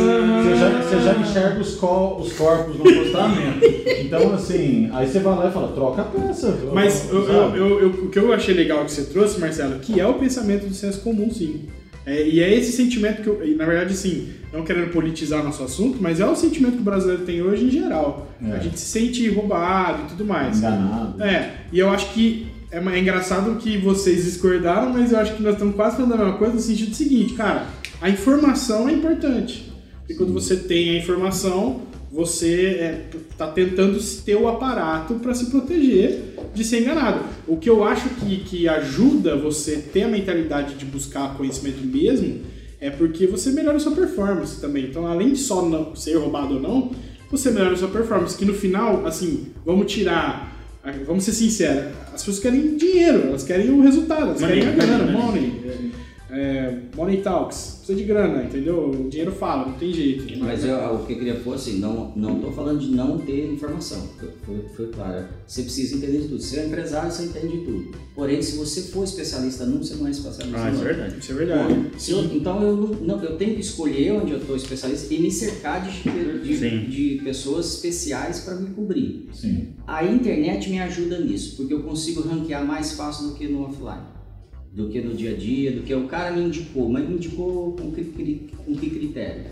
você, 0.43 0.55
já, 0.55 0.81
você 0.81 1.01
já 1.01 1.15
enxerga 1.19 1.59
os, 1.59 1.75
co- 1.75 2.17
os 2.19 2.33
corpos 2.33 2.77
no 2.77 2.87
acostamento. 2.89 3.65
Então 4.01 4.33
assim, 4.33 4.89
aí 4.93 5.07
você 5.07 5.19
vai 5.19 5.37
lá 5.37 5.49
e 5.49 5.51
fala, 5.51 5.67
troca 5.73 6.01
a 6.01 6.05
peça. 6.05 6.57
Mas 6.73 7.09
eu- 7.11 7.25
sabe? 7.27 7.57
eu- 7.59 7.79
eu- 7.79 7.89
o 7.89 8.09
que 8.09 8.19
eu 8.19 8.33
achei 8.33 8.53
legal 8.53 8.83
que 8.85 8.91
você 8.91 9.03
trouxe, 9.03 9.39
Marcelo, 9.39 9.79
que 9.79 9.99
é 9.99 10.07
o 10.07 10.15
pensamento 10.15 10.65
do 10.67 10.73
senso 10.73 11.01
comum, 11.01 11.29
sim. 11.31 11.65
É, 12.03 12.27
e 12.27 12.39
é 12.41 12.51
esse 12.51 12.71
sentimento 12.71 13.21
que 13.21 13.27
eu, 13.27 13.39
na 13.55 13.63
verdade, 13.65 13.93
assim, 13.93 14.29
não 14.51 14.63
querendo 14.63 14.91
politizar 14.91 15.43
nosso 15.43 15.61
assunto, 15.63 15.99
mas 16.01 16.19
é 16.19 16.25
o 16.25 16.35
sentimento 16.35 16.73
que 16.73 16.81
o 16.81 16.83
brasileiro 16.83 17.23
tem 17.25 17.43
hoje 17.43 17.65
em 17.65 17.69
geral. 17.69 18.27
É. 18.43 18.53
A 18.55 18.57
gente 18.59 18.79
se 18.79 18.87
sente 18.87 19.29
roubado 19.29 20.05
e 20.05 20.07
tudo 20.09 20.25
mais. 20.25 20.57
Enganado. 20.57 21.21
É, 21.23 21.51
e 21.71 21.77
eu 21.77 21.89
acho 21.91 22.11
que 22.11 22.47
é, 22.71 22.77
é 22.77 22.99
engraçado 22.99 23.57
que 23.57 23.77
vocês 23.77 24.23
discordaram, 24.23 24.93
mas 24.93 25.11
eu 25.11 25.19
acho 25.19 25.35
que 25.35 25.43
nós 25.43 25.53
estamos 25.53 25.75
quase 25.75 25.97
falando 25.97 26.13
a 26.13 26.17
mesma 26.17 26.37
coisa 26.37 26.53
no 26.53 26.59
sentido 26.59 26.95
seguinte, 26.95 27.33
cara, 27.33 27.67
a 27.99 28.09
informação 28.09 28.87
é 28.87 28.93
importante. 28.93 29.71
E 30.09 30.13
quando 30.13 30.33
você 30.33 30.55
tem 30.55 30.91
a 30.91 30.97
informação, 30.97 31.81
você 32.11 33.05
está 33.29 33.47
tentando 33.47 33.97
ter 34.25 34.35
o 34.35 34.47
aparato 34.47 35.15
para 35.15 35.33
se 35.33 35.49
proteger 35.49 36.35
de 36.53 36.63
ser 36.63 36.81
enganado. 36.81 37.23
O 37.47 37.55
que 37.57 37.69
eu 37.69 37.83
acho 37.83 38.09
que, 38.09 38.37
que 38.37 38.67
ajuda 38.67 39.37
você 39.37 39.77
ter 39.77 40.03
a 40.03 40.07
mentalidade 40.07 40.75
de 40.75 40.85
buscar 40.85 41.37
conhecimento 41.37 41.85
mesmo 41.85 42.41
é 42.81 42.89
porque 42.89 43.27
você 43.27 43.51
melhora 43.51 43.77
a 43.77 43.79
sua 43.79 43.95
performance 43.95 44.59
também. 44.59 44.85
Então, 44.85 45.05
além 45.05 45.33
de 45.33 45.39
só 45.39 45.63
não 45.63 45.95
ser 45.95 46.15
roubado 46.15 46.55
ou 46.55 46.59
não, 46.59 46.91
você 47.29 47.51
melhora 47.51 47.75
a 47.75 47.77
sua 47.77 47.87
performance. 47.87 48.37
Que 48.37 48.43
no 48.43 48.53
final, 48.53 49.05
assim, 49.05 49.47
vamos 49.65 49.91
tirar. 49.91 50.50
Vamos 51.05 51.23
ser 51.23 51.33
sinceros, 51.33 51.93
as 52.07 52.23
pessoas 52.23 52.39
querem 52.39 52.75
dinheiro, 52.75 53.27
elas 53.27 53.43
querem 53.43 53.69
o 53.69 53.81
resultado, 53.81 54.29
elas 54.29 54.41
Money, 54.41 54.61
querem 54.61 54.69
a 54.69 54.75
grana, 54.75 55.11
money, 55.11 55.61
money. 55.63 55.91
É, 56.31 56.77
money 56.95 57.17
talks, 57.21 57.75
precisa 57.79 57.97
de 57.97 58.03
grana, 58.05 58.43
entendeu? 58.43 58.89
O 58.89 59.09
dinheiro 59.09 59.33
fala, 59.33 59.67
não 59.67 59.73
tem 59.77 59.91
jeito. 59.91 60.39
Mas 60.39 60.63
eu, 60.63 60.75
o 60.95 61.05
que 61.05 61.11
eu 61.13 61.17
queria 61.17 61.35
pôr 61.35 61.55
assim, 61.55 61.77
não, 61.79 62.13
não 62.15 62.39
tô 62.39 62.51
falando 62.51 62.79
de 62.79 62.87
não 62.91 63.17
ter 63.17 63.51
informação, 63.51 64.07
foi, 64.45 64.61
foi 64.75 64.87
claro. 64.87 65.25
Você 65.45 65.63
precisa 65.63 65.97
entender 65.97 66.19
de 66.21 66.27
tudo. 66.29 66.41
Você 66.41 66.59
é 66.61 66.65
empresário, 66.67 67.11
você 67.11 67.23
entende 67.25 67.57
de 67.59 67.65
tudo. 67.65 67.91
Porém, 68.15 68.41
se 68.41 68.55
você 68.55 68.81
for 68.83 69.03
especialista 69.03 69.65
num, 69.65 69.79
você 69.83 69.95
não 69.95 70.07
é 70.07 70.11
especialista 70.11 70.57
Ah, 70.57 70.71
no 70.71 70.79
é 70.79 70.83
verdade. 70.83 71.19
Isso 71.19 71.31
é 71.31 71.35
verdade. 71.35 71.73
Bom, 71.73 71.99
se 71.99 72.11
eu- 72.11 72.23
então 72.33 72.61
eu, 72.63 72.77
não, 73.01 73.21
eu 73.23 73.35
tenho 73.35 73.55
que 73.55 73.61
escolher 73.61 74.13
onde 74.13 74.31
eu 74.31 74.37
estou 74.37 74.55
especialista 74.55 75.13
e 75.13 75.19
me 75.19 75.29
cercar 75.31 75.85
de, 75.85 76.01
de, 76.43 76.87
de 77.17 77.21
pessoas 77.23 77.73
especiais 77.73 78.39
para 78.41 78.55
me 78.55 78.69
cobrir. 78.69 79.27
Sim. 79.33 79.69
A 79.85 80.05
internet 80.05 80.69
me 80.69 80.79
ajuda 80.79 81.19
nisso, 81.19 81.57
porque 81.57 81.73
eu 81.73 81.83
consigo 81.83 82.21
ranquear 82.21 82.65
mais 82.65 82.93
fácil 82.93 83.27
do 83.29 83.33
que 83.35 83.47
no 83.47 83.63
offline, 83.63 84.01
do 84.73 84.87
que 84.89 85.01
no 85.01 85.13
dia 85.13 85.31
a 85.31 85.37
dia, 85.37 85.71
do 85.71 85.81
que 85.81 85.93
o 85.93 86.07
cara 86.07 86.31
me 86.35 86.43
indicou, 86.43 86.87
mas 86.89 87.07
me 87.07 87.15
indicou 87.15 87.73
com 87.73 87.91
que, 87.91 88.03
com 88.05 88.75
que 88.75 88.89
critério? 88.89 89.45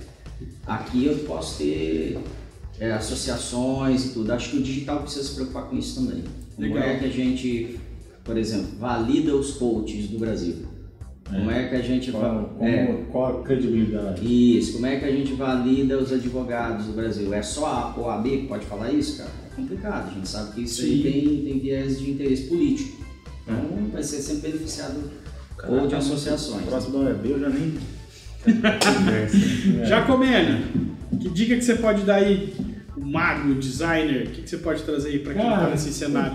Aqui 0.66 1.06
eu 1.06 1.16
posso 1.20 1.58
ter 1.58 2.18
é, 2.80 2.91
associações 2.94 4.06
e 4.06 4.14
tudo. 4.14 4.32
Acho 4.32 4.52
que 4.52 4.58
o 4.58 4.62
digital 4.62 5.02
precisa 5.02 5.24
se 5.26 5.36
preocupar 5.36 5.64
com 5.70 5.78
isso 5.78 5.96
também. 6.02 6.24
Como 6.56 6.68
Legal. 6.74 6.84
é 6.90 7.00
que 7.00 7.06
a 7.06 7.10
gente, 7.10 7.80
por 8.24 8.38
exemplo, 8.38 8.68
valida 8.80 9.36
os 9.36 9.52
coaches 9.56 10.08
do 10.08 10.18
Brasil? 10.20 10.56
Como 11.30 11.52
é 11.52 11.68
que 11.68 11.76
a 11.76 11.82
gente 11.82 12.12
Qual, 12.12 12.46
como- 12.58 12.68
é, 12.68 13.06
qual 13.12 13.40
a 13.41 13.44
credibilidade? 13.44 14.58
isso, 14.58 14.74
como 14.74 14.88
é 14.88 14.98
que 14.98 15.06
a 15.06 15.12
gente 15.12 15.34
valida 15.34 16.00
os 16.00 16.12
advogados 16.12 16.88
do 16.88 16.94
Brasil? 16.94 17.32
É 17.34 17.41
só 17.44 17.66
a 17.68 18.00
OAB 18.00 18.24
que 18.30 18.48
pode 18.48 18.66
falar 18.66 18.91
isso, 18.91 19.18
cara? 19.18 19.30
É 19.52 19.56
complicado, 19.56 20.10
a 20.10 20.14
gente 20.14 20.28
sabe 20.28 20.56
que 20.56 20.62
isso 20.64 20.82
aí 20.82 20.98
Sim. 20.98 21.04
tem, 21.04 21.44
tem 21.44 21.60
viés 21.60 22.00
de 22.00 22.10
interesse 22.12 22.44
político. 22.48 23.04
Então 23.44 23.90
vai 23.91 24.03
ser 24.03 24.22
sempre 24.22 24.52
beneficiado 24.52 25.11
ou 25.68 25.88
de 25.88 25.95
associações. 25.95 26.66
Próximo 26.66 26.99
da 26.99 27.10
OEB 27.10 27.32
eu 27.32 27.40
já 27.40 27.49
nem. 27.49 27.78
Conversa. 28.49 29.86
Jacomene, 29.86 30.95
que 31.20 31.30
dica 31.30 31.56
que 31.56 31.61
você 31.61 31.76
pode 31.76 32.03
dar 32.03 32.16
aí? 32.16 32.53
O 32.95 33.06
mago, 33.06 33.52
o 33.52 33.56
designer, 33.56 34.28
o 34.28 34.32
que, 34.32 34.41
que 34.41 34.49
você 34.49 34.57
pode 34.57 34.84
trazer 34.84 35.10
aí 35.10 35.20
pra 35.20 35.34
quem 35.34 35.41
Cara, 35.41 35.66
tá 35.66 35.70
nesse 35.70 35.94
cenário? 35.94 36.34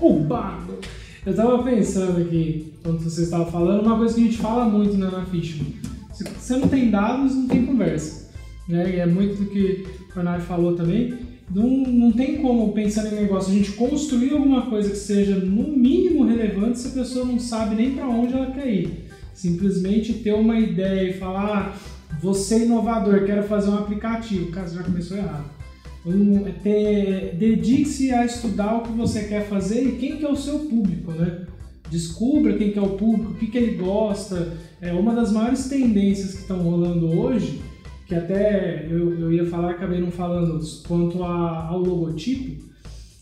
O 0.00 0.20
bago! 0.20 0.78
Eu 1.26 1.34
tava 1.34 1.62
pensando 1.62 2.20
aqui, 2.20 2.72
quando 2.82 3.00
você 3.00 3.22
estava 3.22 3.50
falando, 3.50 3.84
uma 3.84 3.98
coisa 3.98 4.14
que 4.14 4.20
a 4.20 4.24
gente 4.24 4.38
fala 4.38 4.64
muito 4.64 4.96
né, 4.96 5.10
na 5.10 5.26
Fishman. 5.26 5.74
Se 6.12 6.24
você 6.24 6.56
não 6.56 6.68
tem 6.68 6.90
dados, 6.90 7.34
não 7.34 7.48
tem 7.48 7.66
conversa. 7.66 8.30
Né? 8.68 8.96
E 8.96 9.00
é 9.00 9.06
muito 9.06 9.42
do 9.42 9.50
que 9.50 9.86
o 10.08 10.14
Bernardo 10.14 10.42
falou 10.44 10.74
também. 10.74 11.27
Não, 11.50 11.66
não 11.68 12.12
tem 12.12 12.36
como, 12.38 12.72
pensando 12.72 13.08
em 13.08 13.20
negócio, 13.20 13.52
a 13.52 13.56
gente 13.56 13.72
construir 13.72 14.32
alguma 14.32 14.66
coisa 14.66 14.90
que 14.90 14.96
seja 14.96 15.36
no 15.36 15.68
mínimo 15.68 16.26
relevante 16.26 16.78
se 16.78 16.88
a 16.88 17.02
pessoa 17.02 17.24
não 17.24 17.38
sabe 17.38 17.74
nem 17.74 17.92
para 17.92 18.06
onde 18.06 18.34
ela 18.34 18.50
quer 18.50 18.68
ir. 18.68 19.04
Simplesmente 19.32 20.14
ter 20.14 20.34
uma 20.34 20.58
ideia 20.58 21.10
e 21.10 21.14
falar, 21.14 21.74
ah, 21.74 22.18
você 22.20 22.56
é 22.56 22.64
inovador, 22.64 23.24
quero 23.24 23.44
fazer 23.44 23.70
um 23.70 23.78
aplicativo. 23.78 24.50
Cara, 24.50 24.66
você 24.66 24.76
já 24.76 24.82
começou 24.82 25.16
errado. 25.16 25.58
Então, 26.04 26.46
é 26.64 27.34
dedique-se 27.38 28.12
a 28.12 28.24
estudar 28.24 28.78
o 28.78 28.82
que 28.82 28.92
você 28.92 29.24
quer 29.24 29.46
fazer 29.46 29.82
e 29.82 29.92
quem 29.96 30.16
que 30.16 30.24
é 30.24 30.28
o 30.28 30.36
seu 30.36 30.60
público, 30.60 31.12
né? 31.12 31.46
Descubra 31.90 32.56
quem 32.56 32.72
que 32.72 32.78
é 32.78 32.82
o 32.82 32.90
público, 32.90 33.32
o 33.32 33.34
que, 33.34 33.46
que 33.46 33.58
ele 33.58 33.76
gosta. 33.76 34.56
É 34.80 34.92
uma 34.92 35.14
das 35.14 35.32
maiores 35.32 35.68
tendências 35.68 36.34
que 36.34 36.40
estão 36.40 36.62
rolando 36.62 37.08
hoje, 37.18 37.60
que 38.08 38.14
até 38.14 38.86
eu, 38.90 39.20
eu 39.20 39.30
ia 39.32 39.44
falar, 39.46 39.72
acabei 39.72 40.00
não 40.00 40.10
falando, 40.10 40.58
quanto 40.86 41.22
a- 41.22 41.66
ao 41.66 41.78
logotipo. 41.80 42.64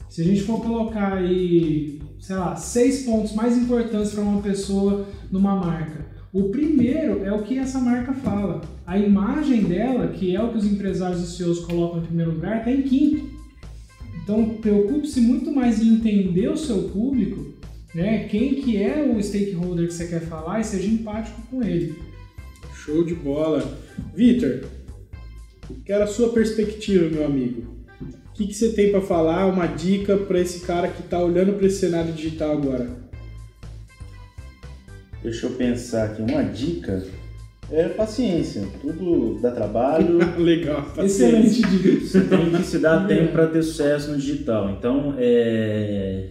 Se 0.09 0.23
a 0.23 0.25
gente 0.25 0.43
for 0.43 0.63
colocar 0.63 1.15
aí, 1.15 2.01
sei 2.21 2.37
lá, 2.37 2.55
seis 2.55 3.03
pontos 3.05 3.35
mais 3.35 3.59
importantes 3.59 4.13
para 4.15 4.23
uma 4.23 4.41
pessoa 4.41 5.07
numa 5.31 5.57
marca. 5.57 6.07
O 6.33 6.51
primeiro 6.51 7.25
é 7.25 7.33
o 7.33 7.43
que 7.43 7.59
essa 7.59 7.81
marca 7.81 8.13
fala. 8.15 8.61
A 8.87 8.97
imagem 8.97 9.65
dela, 9.65 10.09
que 10.09 10.35
é 10.37 10.41
o 10.43 10.51
que 10.51 10.59
os 10.59 10.65
empresários 10.67 11.21
e 11.21 11.37
CEOs 11.37 11.61
colocam 11.61 11.99
em 12.01 12.07
primeiro 12.07 12.33
lugar, 12.33 12.59
está 12.59 12.71
em 12.71 12.83
quinto. 12.83 13.29
Então, 14.23 14.51
preocupe-se 14.61 15.21
muito 15.21 15.51
mais 15.53 15.81
em 15.83 15.95
entender 15.95 16.49
o 16.49 16.57
seu 16.57 16.85
público, 16.91 17.55
né? 17.95 18.25
Quem 18.29 18.55
que 18.57 18.77
é 18.77 19.03
o 19.03 19.21
stakeholder 19.23 19.87
que 19.89 19.95
você 19.95 20.07
quer 20.07 20.21
falar 20.21 20.61
e 20.61 20.65
seja 20.65 20.89
empático 20.89 21.41
com 21.51 21.63
ele. 21.63 21.95
Show 22.75 23.05
de 23.05 23.15
bola. 23.15 23.79
Vitor, 24.15 24.65
quero 25.85 26.05
a 26.05 26.07
sua 26.07 26.31
perspectiva, 26.31 27.09
meu 27.09 27.25
amigo. 27.25 27.77
O 28.01 28.33
que, 28.35 28.47
que 28.47 28.55
você 28.55 28.71
tem 28.71 28.91
pra 28.91 29.01
falar? 29.01 29.47
Uma 29.47 29.67
dica 29.67 30.17
pra 30.17 30.39
esse 30.39 30.61
cara 30.67 30.89
que 30.89 31.03
tá 31.03 31.19
olhando 31.19 31.55
pra 31.55 31.67
esse 31.67 31.81
cenário 31.81 32.13
digital 32.13 32.53
agora? 32.53 32.91
Deixa 35.23 35.47
eu 35.47 35.51
pensar 35.51 36.05
aqui. 36.05 36.23
Uma 36.23 36.43
dica 36.43 37.03
é 37.71 37.89
paciência. 37.89 38.67
Tudo 38.81 39.41
dá 39.41 39.51
trabalho. 39.51 40.19
Legal. 40.39 40.83
paciência. 40.83 41.27
Excelente 41.27 41.63
dica. 41.63 42.07
Você 42.07 42.21
tem 42.21 42.51
que 42.51 42.63
se 42.63 42.79
dar 42.79 43.07
tempo 43.07 43.33
para 43.33 43.47
ter 43.49 43.63
sucesso 43.63 44.13
no 44.13 44.19
digital. 44.19 44.71
Então, 44.71 45.15
é... 45.19 46.29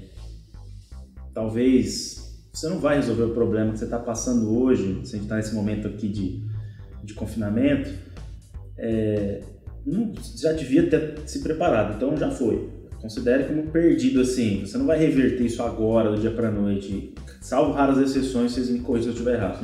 talvez 1.33 2.15
você 2.53 2.69
não 2.69 2.79
vai 2.79 2.95
resolver 2.95 3.23
o 3.23 3.33
problema 3.33 3.73
que 3.73 3.79
você 3.79 3.83
está 3.83 3.99
passando 3.99 4.57
hoje, 4.57 5.01
se 5.03 5.15
a 5.15 5.17
gente 5.17 5.23
está 5.23 5.35
nesse 5.35 5.53
momento 5.53 5.89
aqui 5.89 6.07
de, 6.07 6.41
de 7.03 7.13
confinamento, 7.13 7.89
é... 8.77 9.41
não, 9.85 10.13
já 10.37 10.51
devia 10.51 10.87
ter 10.89 11.19
se 11.25 11.39
preparado, 11.39 11.95
então 11.95 12.15
já 12.17 12.31
foi. 12.31 12.69
Considere 13.01 13.43
como 13.43 13.67
perdido 13.67 14.21
assim. 14.21 14.61
Você 14.65 14.77
não 14.77 14.87
vai 14.87 14.97
reverter 14.97 15.45
isso 15.45 15.61
agora, 15.61 16.11
do 16.11 16.19
dia 16.19 16.31
para 16.31 16.49
noite. 16.49 17.13
Salvo 17.39 17.71
raras 17.73 17.99
exceções, 17.99 18.51
vocês 18.51 18.69
me 18.69 18.79
se 18.79 18.87
eu 18.87 19.11
estiver 19.11 19.35
errado. 19.35 19.63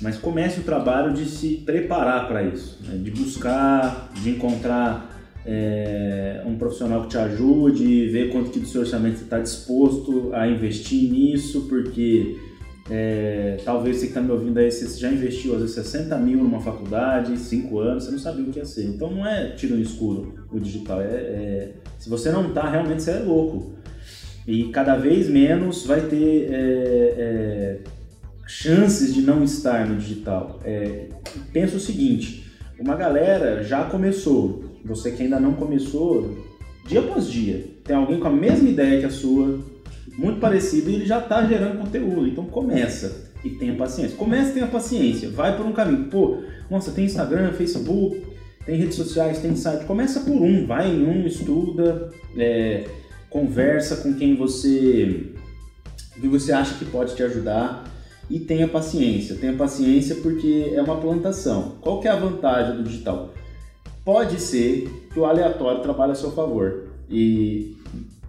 Mas 0.00 0.16
comece 0.16 0.60
o 0.60 0.64
trabalho 0.64 1.12
de 1.12 1.26
se 1.26 1.62
preparar 1.64 2.26
para 2.26 2.42
isso, 2.42 2.80
né? 2.84 2.96
de 2.96 3.10
buscar, 3.10 4.10
de 4.14 4.30
encontrar 4.30 5.14
é, 5.46 6.42
um 6.46 6.56
profissional 6.56 7.02
que 7.02 7.08
te 7.08 7.18
ajude, 7.18 8.08
ver 8.08 8.30
quanto 8.30 8.50
que 8.50 8.58
do 8.58 8.66
seu 8.66 8.80
orçamento 8.80 9.18
você 9.18 9.24
está 9.24 9.38
disposto 9.38 10.30
a 10.32 10.48
investir 10.48 11.10
nisso, 11.10 11.66
porque 11.68 12.36
é, 12.90 13.56
talvez 13.64 13.96
você 13.96 14.02
que 14.02 14.08
está 14.08 14.20
me 14.20 14.30
ouvindo 14.30 14.58
aí, 14.58 14.70
você 14.70 14.86
já 14.98 15.10
investiu 15.10 15.54
às 15.54 15.60
vezes 15.60 15.74
60 15.74 16.16
mil 16.18 16.38
numa 16.38 16.60
faculdade, 16.60 17.36
5 17.38 17.78
anos, 17.78 18.04
você 18.04 18.10
não 18.10 18.18
sabia 18.18 18.44
o 18.44 18.50
que 18.50 18.58
ia 18.58 18.64
ser. 18.64 18.84
Então 18.84 19.10
não 19.10 19.26
é 19.26 19.50
tiro 19.50 19.76
no 19.76 19.82
escuro 19.82 20.34
o 20.52 20.60
digital, 20.60 21.00
é, 21.00 21.06
é 21.06 21.72
se 21.98 22.10
você 22.10 22.30
não 22.30 22.48
está, 22.48 22.68
realmente 22.68 23.02
você 23.02 23.12
é 23.12 23.18
louco. 23.20 23.72
E 24.46 24.64
cada 24.64 24.96
vez 24.96 25.28
menos 25.28 25.86
vai 25.86 26.02
ter 26.02 26.50
é, 26.52 27.14
é, 27.16 27.78
chances 28.46 29.14
de 29.14 29.22
não 29.22 29.42
estar 29.42 29.88
no 29.88 29.96
digital. 29.96 30.60
É, 30.62 31.06
pensa 31.50 31.76
o 31.76 31.80
seguinte: 31.80 32.52
uma 32.78 32.94
galera 32.94 33.64
já 33.64 33.84
começou, 33.84 34.64
você 34.84 35.12
que 35.12 35.22
ainda 35.22 35.40
não 35.40 35.54
começou, 35.54 36.36
dia 36.86 37.00
após 37.00 37.30
dia, 37.30 37.64
tem 37.82 37.96
alguém 37.96 38.20
com 38.20 38.28
a 38.28 38.32
mesma 38.32 38.68
ideia 38.68 39.00
que 39.00 39.06
a 39.06 39.10
sua, 39.10 39.60
muito 40.16 40.40
parecido, 40.40 40.90
e 40.90 40.94
ele 40.94 41.06
já 41.06 41.18
está 41.18 41.44
gerando 41.46 41.78
conteúdo. 41.78 42.26
Então 42.26 42.44
começa 42.44 43.32
e 43.44 43.50
tenha 43.50 43.74
paciência. 43.74 44.16
Começa 44.16 44.50
e 44.50 44.54
tenha 44.54 44.66
paciência. 44.66 45.30
Vai 45.30 45.56
por 45.56 45.66
um 45.66 45.72
caminho. 45.72 46.04
Pô, 46.04 46.38
nossa, 46.70 46.90
tem 46.92 47.04
Instagram, 47.04 47.52
Facebook, 47.52 48.24
tem 48.64 48.76
redes 48.76 48.96
sociais, 48.96 49.38
tem 49.38 49.54
site. 49.54 49.84
Começa 49.84 50.20
por 50.20 50.32
um, 50.32 50.66
vai 50.66 50.88
em 50.88 51.04
um, 51.04 51.26
estuda, 51.26 52.10
é, 52.36 52.84
conversa 53.28 53.96
com 53.96 54.14
quem 54.14 54.34
você, 54.34 55.32
que 56.20 56.28
você 56.28 56.52
acha 56.52 56.74
que 56.78 56.84
pode 56.86 57.14
te 57.14 57.22
ajudar 57.22 57.84
e 58.30 58.38
tenha 58.38 58.66
paciência. 58.66 59.36
Tenha 59.36 59.54
paciência 59.54 60.16
porque 60.16 60.72
é 60.74 60.80
uma 60.80 60.96
plantação. 60.96 61.76
Qual 61.80 62.00
que 62.00 62.08
é 62.08 62.10
a 62.10 62.16
vantagem 62.16 62.76
do 62.76 62.84
digital? 62.84 63.34
Pode 64.04 64.40
ser 64.40 64.88
que 65.12 65.18
o 65.18 65.24
aleatório 65.24 65.82
trabalhe 65.82 66.12
a 66.12 66.14
seu 66.14 66.30
favor 66.30 66.84
e 67.10 67.76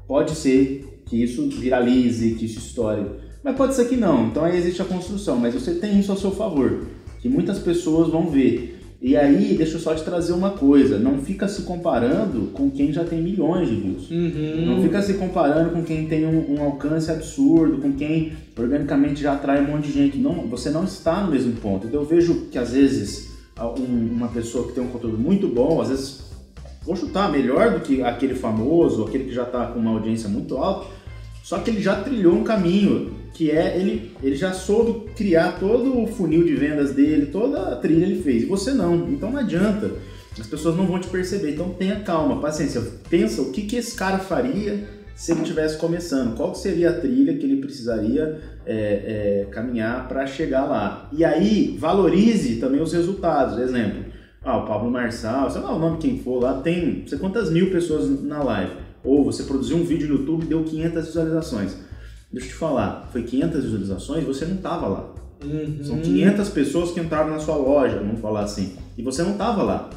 pode 0.07 0.35
ser 0.35 0.94
que 1.05 1.21
isso 1.21 1.47
viralize, 1.49 2.35
que 2.35 2.45
isso 2.45 2.59
estoure, 2.59 3.05
mas 3.43 3.55
pode 3.55 3.75
ser 3.75 3.85
que 3.85 3.95
não. 3.95 4.27
Então 4.27 4.43
aí 4.43 4.57
existe 4.57 4.81
a 4.81 4.85
construção, 4.85 5.37
mas 5.37 5.53
você 5.53 5.75
tem 5.75 5.99
isso 5.99 6.11
a 6.11 6.15
seu 6.15 6.31
favor, 6.31 6.85
que 7.21 7.29
muitas 7.29 7.59
pessoas 7.59 8.09
vão 8.09 8.29
ver. 8.29 8.75
E 9.01 9.15
aí, 9.15 9.53
deixa 9.55 9.75
eu 9.75 9.79
só 9.79 9.93
te 9.93 10.03
trazer 10.03 10.33
uma 10.33 10.51
coisa, 10.51 10.97
não 10.97 11.19
fica 11.19 11.47
se 11.47 11.61
comparando 11.61 12.47
com 12.53 12.71
quem 12.71 12.91
já 12.91 13.03
tem 13.03 13.21
milhões 13.21 13.69
de 13.69 13.75
views. 13.75 14.09
Uhum. 14.09 14.65
Não 14.65 14.81
fica 14.81 14.99
se 15.01 15.13
comparando 15.15 15.69
com 15.69 15.83
quem 15.83 16.07
tem 16.07 16.25
um, 16.25 16.55
um, 16.55 16.63
alcance 16.63 17.11
absurdo, 17.11 17.77
com 17.77 17.91
quem 17.91 18.33
organicamente 18.57 19.21
já 19.21 19.33
atrai 19.33 19.61
um 19.61 19.67
monte 19.67 19.87
de 19.87 19.91
gente. 19.91 20.17
Não, 20.17 20.47
você 20.47 20.71
não 20.71 20.85
está 20.85 21.21
no 21.21 21.31
mesmo 21.31 21.53
ponto. 21.57 21.85
Então 21.85 22.01
eu 22.01 22.07
vejo 22.07 22.47
que 22.49 22.57
às 22.57 22.71
vezes 22.71 23.29
um, 23.59 24.15
uma 24.15 24.29
pessoa 24.29 24.67
que 24.67 24.73
tem 24.73 24.83
um 24.83 24.87
conteúdo 24.87 25.19
muito 25.19 25.47
bom, 25.47 25.81
às 25.81 25.89
vezes 25.89 26.25
vou 26.83 26.95
chutar 26.95 27.31
melhor 27.31 27.73
do 27.73 27.81
que 27.81 28.01
aquele 28.01 28.33
famoso, 28.33 29.03
aquele 29.03 29.25
que 29.25 29.33
já 29.33 29.43
está 29.43 29.67
com 29.67 29.79
uma 29.79 29.91
audiência 29.91 30.27
muito 30.27 30.57
alta, 30.57 30.87
só 31.45 31.59
que 31.59 31.69
ele 31.69 31.79
já 31.79 32.01
trilhou 32.01 32.33
um 32.33 32.43
caminho 32.43 33.11
que 33.31 33.51
é 33.51 33.77
ele, 33.77 34.11
ele 34.23 34.35
já 34.35 34.51
soube 34.51 35.11
criar 35.11 35.59
todo 35.59 36.01
o 36.01 36.07
funil 36.07 36.43
de 36.43 36.55
vendas 36.55 36.95
dele, 36.95 37.27
toda 37.27 37.71
a 37.71 37.75
trilha 37.75 38.03
ele 38.03 38.23
fez. 38.23 38.41
E 38.41 38.45
você 38.47 38.73
não. 38.73 39.07
Então 39.09 39.29
não 39.29 39.41
adianta. 39.41 39.91
As 40.39 40.47
pessoas 40.47 40.75
não 40.75 40.87
vão 40.87 40.99
te 40.99 41.07
perceber. 41.07 41.51
Então 41.51 41.69
tenha 41.69 41.99
calma, 41.99 42.41
paciência. 42.41 42.81
Pensa 43.11 43.43
o 43.43 43.51
que, 43.51 43.61
que 43.61 43.75
esse 43.75 43.95
cara 43.95 44.17
faria 44.17 44.89
se 45.15 45.33
ele 45.33 45.41
estivesse 45.41 45.77
começando. 45.77 46.35
Qual 46.35 46.55
seria 46.55 46.89
a 46.89 46.99
trilha 46.99 47.37
que 47.37 47.45
ele 47.45 47.57
precisaria 47.57 48.41
é, 48.65 49.43
é, 49.43 49.47
caminhar 49.51 50.07
para 50.07 50.25
chegar 50.25 50.65
lá. 50.65 51.07
E 51.13 51.23
aí 51.23 51.77
valorize 51.79 52.55
também 52.55 52.81
os 52.81 52.91
resultados. 52.91 53.59
Exemplo, 53.59 54.03
ah, 54.43 54.57
o 54.57 54.65
Pablo 54.65 54.89
Marçal, 54.89 55.51
sei 55.51 55.61
lá 55.61 55.75
o 55.75 55.79
nome 55.79 55.99
quem 55.99 56.17
for 56.17 56.41
lá, 56.41 56.59
tem 56.61 57.01
não 57.01 57.07
sei 57.07 57.19
quantas 57.19 57.51
mil 57.51 57.69
pessoas 57.69 58.23
na 58.23 58.41
live 58.41 58.84
ou 59.05 59.23
você 59.23 59.43
produziu 59.43 59.77
um 59.77 59.83
vídeo 59.83 60.07
no 60.07 60.15
YouTube 60.15 60.43
e 60.43 60.47
deu 60.47 60.63
500 60.63 61.05
visualizações. 61.05 61.77
Deixa 62.31 62.47
eu 62.47 62.51
te 62.51 62.57
falar, 62.57 63.07
foi 63.11 63.23
500 63.23 63.63
visualizações 63.63 64.25
você 64.25 64.45
não 64.45 64.55
estava 64.55 64.87
lá. 64.87 65.13
Uhum. 65.43 65.79
São 65.83 65.99
500 65.99 66.49
pessoas 66.49 66.91
que 66.91 66.99
entraram 66.99 67.29
na 67.29 67.39
sua 67.39 67.55
loja, 67.55 67.99
vamos 67.99 68.19
falar 68.19 68.41
assim, 68.41 68.75
e 68.97 69.03
você 69.03 69.21
não 69.23 69.33
estava 69.33 69.63
lá. 69.63 69.89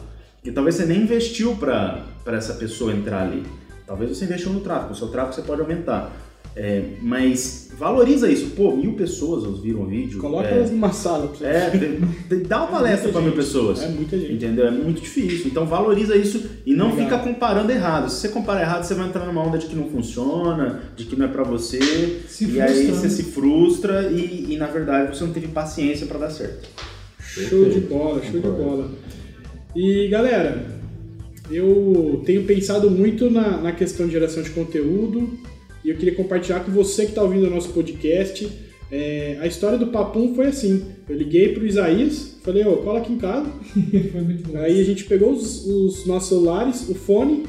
E 0.45 0.53
talvez 0.53 0.77
você 0.77 0.87
nem 0.87 1.03
investiu 1.03 1.57
para 1.57 2.05
essa 2.27 2.55
pessoa 2.55 2.93
entrar 2.93 3.23
ali. 3.23 3.43
Talvez 3.87 4.17
você 4.17 4.25
investiu 4.25 4.53
no 4.53 4.61
tráfego, 4.61 4.93
o 4.93 4.97
seu 4.97 5.09
tráfego 5.09 5.35
você 5.35 5.43
pode 5.43 5.61
aumentar. 5.61 6.13
É, 6.61 6.83
mas 7.01 7.71
valoriza 7.79 8.29
isso. 8.29 8.51
Pô, 8.57 8.75
mil 8.75 8.95
pessoas 8.95 9.61
viram 9.61 9.83
o 9.83 9.87
vídeo. 9.87 10.19
Coloca 10.19 10.49
é, 10.49 10.55
elas 10.55 10.73
numa 10.73 10.91
sala 10.93 11.29
pra 11.29 11.37
você. 11.37 11.45
É, 11.45 11.71
dá 12.49 12.65
uma 12.65 12.67
é 12.67 12.71
palestra 12.73 13.13
para 13.13 13.21
mil 13.21 13.33
pessoas. 13.33 13.81
É 13.81 13.87
muita 13.87 14.19
gente. 14.19 14.33
Entendeu? 14.33 14.67
É 14.67 14.71
muito 14.73 15.01
difícil. 15.01 15.47
Então 15.47 15.65
valoriza 15.65 16.17
isso 16.17 16.51
e 16.67 16.75
não 16.75 16.91
Legal. 16.91 17.05
fica 17.05 17.19
comparando 17.19 17.71
errado. 17.71 18.11
Se 18.11 18.17
você 18.17 18.29
comparar 18.31 18.63
errado, 18.63 18.83
você 18.83 18.95
vai 18.95 19.07
entrar 19.07 19.25
numa 19.25 19.41
onda 19.41 19.57
de 19.57 19.67
que 19.67 19.77
não 19.77 19.89
funciona, 19.89 20.83
de 20.97 21.05
que 21.05 21.15
não 21.15 21.27
é 21.27 21.29
para 21.29 21.45
você. 21.45 21.79
Se 22.27 22.45
e 22.51 22.61
aí 22.61 22.87
você 22.87 23.09
se 23.09 23.23
frustra 23.23 24.11
e, 24.11 24.53
e, 24.53 24.57
na 24.57 24.67
verdade 24.67 25.17
você 25.17 25.23
não 25.23 25.33
teve 25.33 25.47
paciência 25.47 26.09
para 26.09 26.19
dar 26.19 26.31
certo. 26.31 26.69
Show 27.21 27.69
de 27.69 27.81
bola, 27.81 28.21
show 28.21 28.41
de 28.41 28.49
bola. 28.49 28.91
E 29.77 30.09
galera, 30.09 30.67
eu 31.49 32.21
tenho 32.27 32.43
pensado 32.43 32.91
muito 32.91 33.31
na, 33.31 33.59
na 33.59 33.71
questão 33.71 34.07
de 34.07 34.13
geração 34.13 34.43
de 34.43 34.51
conteúdo 34.51 35.39
e 35.85 35.91
eu 35.91 35.97
queria 35.97 36.15
compartilhar 36.15 36.61
com 36.61 36.73
você 36.73 37.05
que 37.05 37.11
está 37.11 37.23
ouvindo 37.23 37.47
o 37.47 37.51
nosso 37.51 37.71
podcast. 37.71 38.49
É, 38.91 39.37
a 39.41 39.47
história 39.47 39.77
do 39.77 39.89
Papum 39.89 40.35
foi 40.35 40.47
assim: 40.47 40.85
eu 41.09 41.17
liguei 41.17 41.53
para 41.53 41.63
o 41.63 41.67
Isaías, 41.67 42.39
falei, 42.43 42.65
ô, 42.65 42.79
cola 42.79 43.01
aqui 43.01 43.13
em 43.13 43.19
casa. 43.19 43.51
Aí 44.65 44.81
a 44.81 44.85
gente 44.85 45.05
pegou 45.05 45.33
os, 45.33 45.67
os, 45.67 46.07
nossos 46.07 46.31
celulares, 46.31 46.89
o 46.89 46.95
fone, 46.95 47.45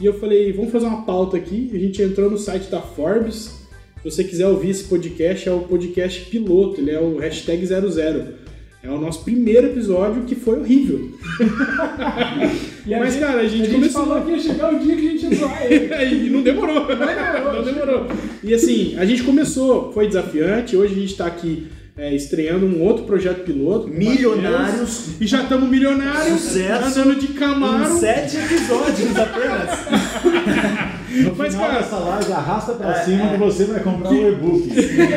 e 0.00 0.06
eu 0.06 0.14
falei, 0.14 0.52
vamos 0.52 0.72
fazer 0.72 0.86
uma 0.86 1.04
pauta 1.04 1.36
aqui. 1.36 1.70
A 1.72 1.78
gente 1.78 2.02
entrou 2.02 2.30
no 2.30 2.38
site 2.38 2.70
da 2.70 2.80
Forbes. 2.80 3.60
Se 4.02 4.10
você 4.10 4.24
quiser 4.24 4.46
ouvir 4.46 4.70
esse 4.70 4.84
podcast, 4.84 5.48
é 5.48 5.52
o 5.52 5.60
podcast 5.60 6.24
piloto, 6.30 6.80
ele 6.80 6.90
é 6.90 6.98
o 6.98 7.18
hashtag 7.18 7.64
00. 7.66 8.39
É 8.82 8.88
o 8.88 8.98
nosso 8.98 9.24
primeiro 9.24 9.66
episódio 9.66 10.22
que 10.22 10.34
foi 10.34 10.58
horrível. 10.58 11.10
Mas, 12.86 13.12
gente, 13.12 13.20
cara, 13.20 13.40
a 13.40 13.46
gente, 13.46 13.62
a 13.62 13.64
gente 13.66 13.74
começou... 13.74 14.06
falou 14.06 14.22
que 14.22 14.30
ia 14.30 14.38
chegar 14.38 14.74
o 14.74 14.78
dia 14.78 14.96
que 14.96 15.06
a 15.06 15.10
gente 15.10 15.26
ia 15.26 15.34
zoar 15.34 15.66
ele. 15.70 16.26
e 16.26 16.30
não 16.30 16.40
demorou. 16.40 16.88
Não 16.88 16.96
demorou. 16.96 17.52
não 17.52 17.62
demorou. 17.62 18.06
E 18.42 18.54
assim, 18.54 18.96
a 18.96 19.04
gente 19.04 19.22
começou, 19.22 19.92
foi 19.92 20.06
desafiante. 20.06 20.78
Hoje 20.78 20.94
a 20.94 20.98
gente 20.98 21.12
está 21.12 21.26
aqui 21.26 21.68
é, 21.94 22.14
estreando 22.14 22.64
um 22.64 22.82
outro 22.82 23.04
projeto 23.04 23.44
piloto. 23.44 23.86
Milionários. 23.86 25.20
E 25.20 25.26
já 25.26 25.42
estamos 25.42 25.68
milionários. 25.68 26.40
Sucesso. 26.40 27.00
Andando 27.00 27.20
de 27.20 27.28
Camaro. 27.34 27.92
Em 27.92 27.98
sete 27.98 28.38
episódios 28.38 29.14
apenas. 29.14 30.89
No 31.10 31.34
Mas, 31.34 31.54
final 31.54 31.68
cara, 31.68 31.80
dessa 31.80 31.96
live, 31.96 32.32
arrasta 32.32 32.72
pra 32.74 33.00
é, 33.00 33.04
cima 33.04 33.24
é, 33.24 33.32
que 33.32 33.38
você 33.38 33.64
vai 33.64 33.82
comprar 33.82 34.10
o 34.10 34.14
um 34.14 34.28
e-book. 34.28 34.68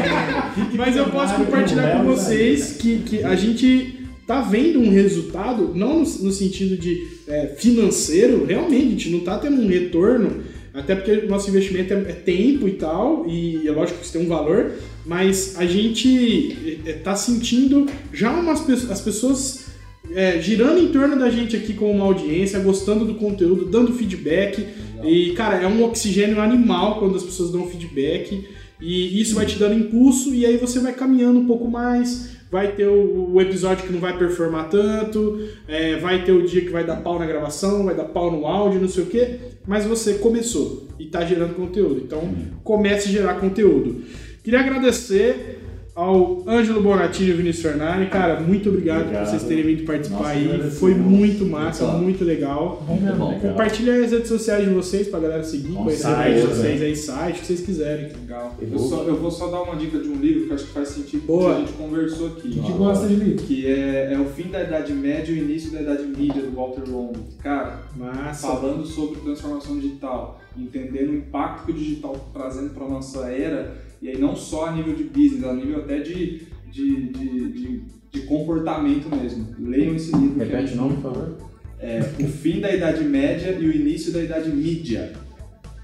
Mas 0.75 0.97
eu 0.97 1.05
posso 1.09 1.35
compartilhar 1.35 1.97
com 1.97 2.03
vocês 2.05 2.77
que, 2.77 2.99
que 2.99 3.23
a 3.23 3.35
gente 3.35 3.99
tá 4.25 4.41
vendo 4.41 4.79
um 4.79 4.89
resultado, 4.89 5.73
não 5.75 5.99
no, 5.99 6.05
no 6.05 6.31
sentido 6.31 6.77
de 6.77 7.07
é, 7.27 7.47
financeiro, 7.57 8.45
realmente, 8.45 8.85
a 8.85 8.89
gente 8.89 9.09
não 9.09 9.19
tá 9.19 9.37
tendo 9.37 9.61
um 9.61 9.67
retorno, 9.67 10.41
até 10.73 10.95
porque 10.95 11.25
o 11.25 11.29
nosso 11.29 11.49
investimento 11.49 11.93
é, 11.93 11.97
é 11.97 12.13
tempo 12.13 12.67
e 12.67 12.71
tal, 12.71 13.25
e 13.27 13.67
é 13.67 13.71
lógico 13.71 13.99
que 13.99 14.05
isso 14.05 14.13
tem 14.13 14.23
um 14.23 14.27
valor, 14.27 14.71
mas 15.05 15.55
a 15.57 15.65
gente 15.65 16.81
é, 16.85 16.93
tá 16.93 17.15
sentindo 17.15 17.85
já 18.11 18.31
umas 18.31 18.67
as 18.89 19.01
pessoas 19.01 19.62
é, 20.11 20.39
girando 20.39 20.80
em 20.80 20.89
torno 20.89 21.17
da 21.17 21.30
gente 21.30 21.55
aqui 21.55 21.73
com 21.73 21.91
uma 21.91 22.05
audiência, 22.05 22.59
gostando 22.59 23.05
do 23.05 23.15
conteúdo, 23.15 23.65
dando 23.65 23.93
feedback. 23.93 24.65
E, 25.03 25.31
cara, 25.31 25.61
é 25.61 25.67
um 25.67 25.84
oxigênio 25.84 26.41
animal 26.41 26.99
quando 26.99 27.15
as 27.15 27.23
pessoas 27.23 27.51
dão 27.51 27.67
feedback. 27.67 28.45
E 28.81 29.21
isso 29.21 29.35
vai 29.35 29.45
te 29.45 29.57
dando 29.57 29.75
impulso, 29.75 30.34
e 30.34 30.45
aí 30.45 30.57
você 30.57 30.80
vai 30.80 30.93
caminhando 30.93 31.39
um 31.39 31.47
pouco 31.47 31.69
mais. 31.69 32.34
Vai 32.51 32.73
ter 32.73 32.88
o, 32.88 33.31
o 33.34 33.41
episódio 33.41 33.85
que 33.85 33.93
não 33.93 33.99
vai 33.99 34.15
performar 34.17 34.69
tanto, 34.69 35.39
é, 35.67 35.95
vai 35.95 36.23
ter 36.23 36.34
o 36.34 36.45
dia 36.45 36.61
que 36.61 36.69
vai 36.69 36.85
dar 36.85 36.97
pau 36.97 37.17
na 37.17 37.25
gravação, 37.25 37.85
vai 37.85 37.95
dar 37.95 38.03
pau 38.03 38.30
no 38.30 38.45
áudio, 38.45 38.81
não 38.81 38.88
sei 38.88 39.03
o 39.03 39.07
quê, 39.07 39.39
mas 39.65 39.85
você 39.85 40.15
começou 40.15 40.88
e 40.99 41.05
está 41.05 41.25
gerando 41.25 41.55
conteúdo. 41.55 42.01
Então 42.05 42.31
comece 42.63 43.09
a 43.09 43.11
gerar 43.11 43.35
conteúdo. 43.35 44.03
Queria 44.43 44.59
agradecer 44.59 45.62
ao 45.95 46.43
Ângelo 46.47 46.81
Bonatini 46.81 47.29
e 47.29 47.33
Vinícius 47.33 47.65
Fernari. 47.65 48.07
Cara, 48.07 48.39
muito 48.39 48.69
obrigado, 48.69 49.01
obrigado, 49.01 49.25
por 49.25 49.29
vocês 49.29 49.43
terem 49.43 49.63
vindo 49.63 49.85
participar 49.85 50.17
Nossa, 50.17 50.31
aí. 50.31 50.71
Foi 50.71 50.95
muito 50.95 51.45
massa, 51.45 51.85
muito, 51.85 52.03
muito 52.03 52.25
legal. 52.25 52.83
Muito 52.87 53.15
bom. 53.15 53.39
Compartilha 53.39 54.03
as 54.03 54.11
redes 54.11 54.27
sociais 54.27 54.67
de 54.67 54.73
vocês 54.73 55.07
pra 55.07 55.19
galera 55.19 55.43
seguir, 55.43 55.73
bom, 55.73 55.83
conhecer 55.83 56.07
mais 56.07 56.41
de 56.41 56.47
vocês 56.47 56.81
aí, 56.81 56.95
site, 56.95 57.37
o 57.37 57.39
que 57.41 57.45
vocês 57.45 57.61
quiserem. 57.61 58.11
Legal. 58.21 58.55
Eu, 58.59 58.79
só, 58.79 59.03
eu, 59.03 59.15
vou 59.17 59.29
só 59.29 59.47
dar 59.47 59.61
uma 59.61 59.75
dica 59.75 59.99
de 59.99 60.09
um 60.09 60.15
livro 60.15 60.47
que 60.47 60.53
acho 60.53 60.65
que 60.65 60.73
faz 60.73 60.89
sentido 60.89 61.23
o 61.27 61.39
que 61.39 61.45
a 61.45 61.59
gente 61.59 61.73
conversou 61.73 62.27
aqui. 62.27 62.47
A 62.47 62.67
gente 62.67 62.71
gosta 62.71 63.07
de 63.07 63.15
livro. 63.15 63.45
Que 63.45 63.67
é, 63.67 64.13
é 64.13 64.19
O 64.19 64.25
Fim 64.25 64.49
da 64.49 64.63
Idade 64.63 64.93
Média 64.93 65.31
e 65.31 65.39
o 65.39 65.43
Início 65.43 65.71
da 65.71 65.81
Idade 65.81 66.03
Mídia, 66.03 66.41
do 66.41 66.55
Walter 66.55 66.89
Long. 66.89 67.13
Cara, 67.41 67.83
massa. 67.95 68.47
falando 68.47 68.85
sobre 68.85 69.19
transformação 69.19 69.77
digital, 69.77 70.41
entendendo 70.57 71.09
o 71.09 71.15
impacto 71.17 71.65
que 71.65 71.71
o 71.71 71.75
digital 71.75 72.13
tá 72.13 72.39
trazendo 72.41 72.71
pra 72.71 72.87
nossa 72.87 73.29
era 73.29 73.82
e 74.03 74.09
aí 74.09 74.17
não 74.19 74.35
só 74.35 74.65
a 74.65 74.73
nível 74.73 74.93
de 74.93 75.05
business, 75.05 75.45
a 75.45 75.53
nível 75.53 75.77
até 75.77 75.99
de, 75.99 76.41
de, 76.69 77.07
de, 77.07 77.51
de, 77.53 77.81
de 78.11 78.21
comportamento 78.23 79.07
mesmo. 79.09 79.47
Leiam 79.57 79.95
esse 79.95 80.13
livro. 80.13 80.39
Repete 80.39 80.73
o 80.73 80.75
nome, 80.75 80.95
por 80.95 81.13
favor. 81.13 81.38
É 81.80 82.01
O 82.19 82.27
Fim 82.27 82.59
da 82.59 82.69
Idade 82.75 83.01
Média 83.05 83.51
e 83.57 83.65
o 83.65 83.73
Início 83.73 84.11
da 84.11 84.21
Idade 84.21 84.49
Mídia. 84.49 85.13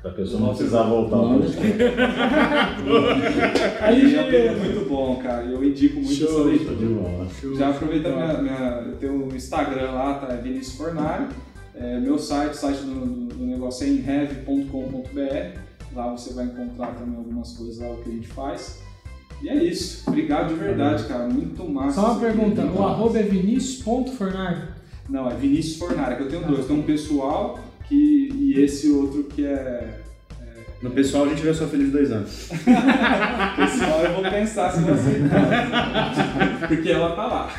Pra 0.01 0.11
pessoa 0.11 0.41
não 0.41 0.49
precisar 0.49 0.83
voltar 0.83 1.15
ao 1.15 1.39
Aí 3.81 4.15
é 4.15 4.51
muito 4.51 4.89
bom, 4.89 5.15
cara. 5.23 5.45
Eu 5.45 5.63
indico 5.63 6.01
muito 6.01 6.11
essa 6.25 6.43
leitura. 6.43 6.75
Já 7.57 7.69
aproveita 7.69 8.09
minha, 8.09 8.41
minha, 8.41 8.83
eu 8.85 8.97
tenho 8.97 9.27
o 9.27 9.35
Instagram 9.35 9.91
lá, 9.91 10.15
tá? 10.15 10.33
É 10.33 10.37
Vinícius 10.41 10.75
Fornário. 10.75 11.29
É, 11.73 11.97
meu 11.97 12.19
site, 12.19 12.57
site 12.57 12.81
do, 12.81 13.05
do, 13.05 13.35
do 13.35 13.45
negócio 13.45 13.87
é 13.87 13.89
inhev.com.br. 13.89 15.68
Lá 15.99 16.11
você 16.11 16.33
vai 16.33 16.45
encontrar 16.45 16.95
também 16.95 17.17
algumas 17.17 17.51
coisas 17.57 17.79
lá 17.79 17.93
que 18.01 18.09
a 18.09 18.13
gente 18.13 18.27
faz. 18.27 18.79
E 19.41 19.49
é 19.49 19.63
isso. 19.63 20.03
Obrigado 20.07 20.49
de 20.49 20.53
verdade, 20.53 21.03
cara. 21.05 21.27
Muito 21.27 21.67
massa. 21.69 21.99
Só 21.99 22.11
uma 22.11 22.19
pergunta, 22.21 22.63
o 22.65 22.83
arroba 22.83 23.19
é 23.19 23.23
vinicius.fornari? 23.23 24.79
Não, 25.09 25.29
é 25.29 25.35
Vinícius 25.35 25.77
Fornari, 25.77 26.15
que 26.15 26.21
eu 26.23 26.29
tenho 26.29 26.45
dois. 26.45 26.67
Tem 26.67 26.79
um 26.79 26.83
pessoal 26.83 27.59
que, 27.87 28.29
e 28.31 28.61
esse 28.61 28.91
outro 28.91 29.23
que 29.23 29.43
é. 29.43 29.98
No 30.81 30.91
pessoal 30.91 31.25
a 31.25 31.29
gente 31.29 31.41
vê 31.41 31.53
sua 31.53 31.67
filha 31.67 31.83
de 31.83 31.91
dois 31.91 32.09
anos. 32.09 32.47
Pessoal, 33.57 34.01
eu 34.05 34.13
vou 34.13 34.31
pensar 34.31 34.71
se 34.71 34.81
você 34.81 34.91
aceitar. 34.91 36.67
Porque 36.69 36.89
ela 36.89 37.15
tá 37.17 37.27
lá. 37.27 37.51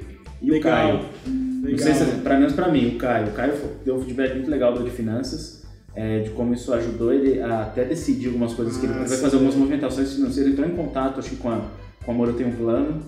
e 0.43 0.51
o 0.51 0.55
Legal. 0.55 0.73
Caio. 0.73 1.01
Não 1.27 1.79
sei 1.79 1.95
se, 1.95 2.05
pra 2.23 2.37
menos 2.39 2.55
pra 2.55 2.69
mim, 2.69 2.95
o 2.95 2.99
Caio. 2.99 3.29
O 3.29 3.33
Caio 3.33 3.53
deu 3.85 3.97
um 3.97 4.01
feedback 4.01 4.35
muito 4.35 4.51
legal 4.51 4.73
do 4.73 4.83
de 4.83 4.91
finanças, 4.91 5.63
é, 5.95 6.21
de 6.21 6.31
como 6.31 6.55
isso 6.55 6.73
ajudou 6.73 7.13
ele 7.13 7.41
a 7.41 7.63
até 7.63 7.85
decidir 7.85 8.29
algumas 8.29 8.55
coisas 8.55 8.77
que 8.79 8.87
ele 8.87 8.95
Ah, 8.95 9.05
vai 9.05 9.19
fazer 9.19 9.35
algumas 9.37 9.55
movimentações 9.55 10.13
financeiras. 10.15 10.53
Ele 10.53 10.53
entrou 10.53 10.67
em 10.69 10.75
contato, 10.75 11.19
acho 11.21 11.31
que 11.31 11.37
com 11.37 11.51
a, 11.51 11.61
com 12.05 12.11
a 12.11 12.15
Moura 12.15 12.33
tem 12.33 12.47
um 12.47 12.53
plano, 12.53 13.01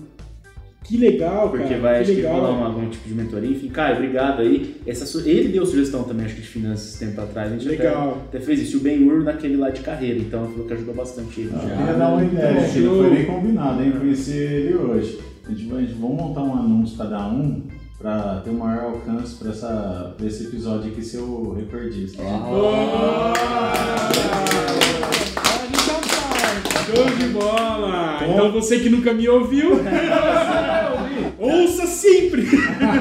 Que 0.83 0.97
legal, 0.97 1.49
porque 1.49 1.63
cara. 1.69 1.79
vai 1.81 2.01
acho 2.01 2.09
que 2.11 2.15
que 2.17 2.21
legal. 2.21 2.41
rolar 2.41 2.51
um- 2.59 2.63
algum 2.65 2.89
tipo 2.89 3.07
de 3.07 3.15
mentoria. 3.15 3.49
Enfim, 3.49 3.69
Caio, 3.69 3.95
obrigado 3.95 4.41
aí. 4.41 4.75
Essa, 4.85 5.17
ele 5.27 5.49
deu 5.49 5.65
sugestão 5.65 6.03
também, 6.03 6.25
acho 6.27 6.35
que 6.35 6.41
de 6.41 6.47
finanças 6.47 6.99
tempo 6.99 7.19
atrás. 7.21 7.51
A 7.51 7.55
gente 7.55 7.67
Legal. 7.67 8.21
Até, 8.27 8.37
até 8.37 8.45
fez 8.45 8.61
isso. 8.61 8.75
E 8.75 8.79
o 8.79 8.81
Ben-Hur 8.81 9.23
naquele 9.23 9.57
lá 9.57 9.71
de 9.71 9.81
carreira, 9.81 10.19
então 10.19 10.45
falou 10.47 10.67
que 10.67 10.73
ajudou 10.73 10.93
bastante 10.93 11.41
ele. 11.41 11.49
Eu 11.53 11.69
já. 11.69 11.75
queria 11.75 11.93
dar 11.93 12.09
uma 12.09 12.23
ideia, 12.23 12.53
bom. 12.61 12.69
que 12.71 12.79
não 12.81 12.97
foi 12.97 13.09
nem 13.09 13.25
combinado, 13.25 13.81
hein? 13.81 13.93
Conheci 13.97 14.37
ele 14.37 14.75
hoje. 14.75 15.19
A 15.45 15.51
gente 15.51 15.65
vai, 15.67 15.79
a 15.79 15.85
gente- 15.85 15.99
vamos 15.99 16.17
montar 16.17 16.41
um 16.41 16.53
anúncio 16.55 16.97
cada 16.97 17.27
um 17.27 17.63
para 17.99 18.41
ter 18.43 18.49
um 18.49 18.57
maior 18.59 18.85
alcance 18.85 19.35
para 19.35 19.49
essa, 19.51 20.13
pra 20.17 20.25
esse 20.27 20.45
episódio 20.45 20.91
aqui 20.91 21.01
ser 21.03 21.19
o 21.19 21.53
recordista. 21.53 22.21
Show 26.85 27.05
de 27.17 27.27
bola! 27.29 28.19
Então 28.27 28.51
você 28.51 28.79
que 28.79 28.89
nunca 28.89 29.13
me 29.13 29.27
ouviu, 29.27 29.71
ouça 31.39 31.87
sempre! 31.87 32.45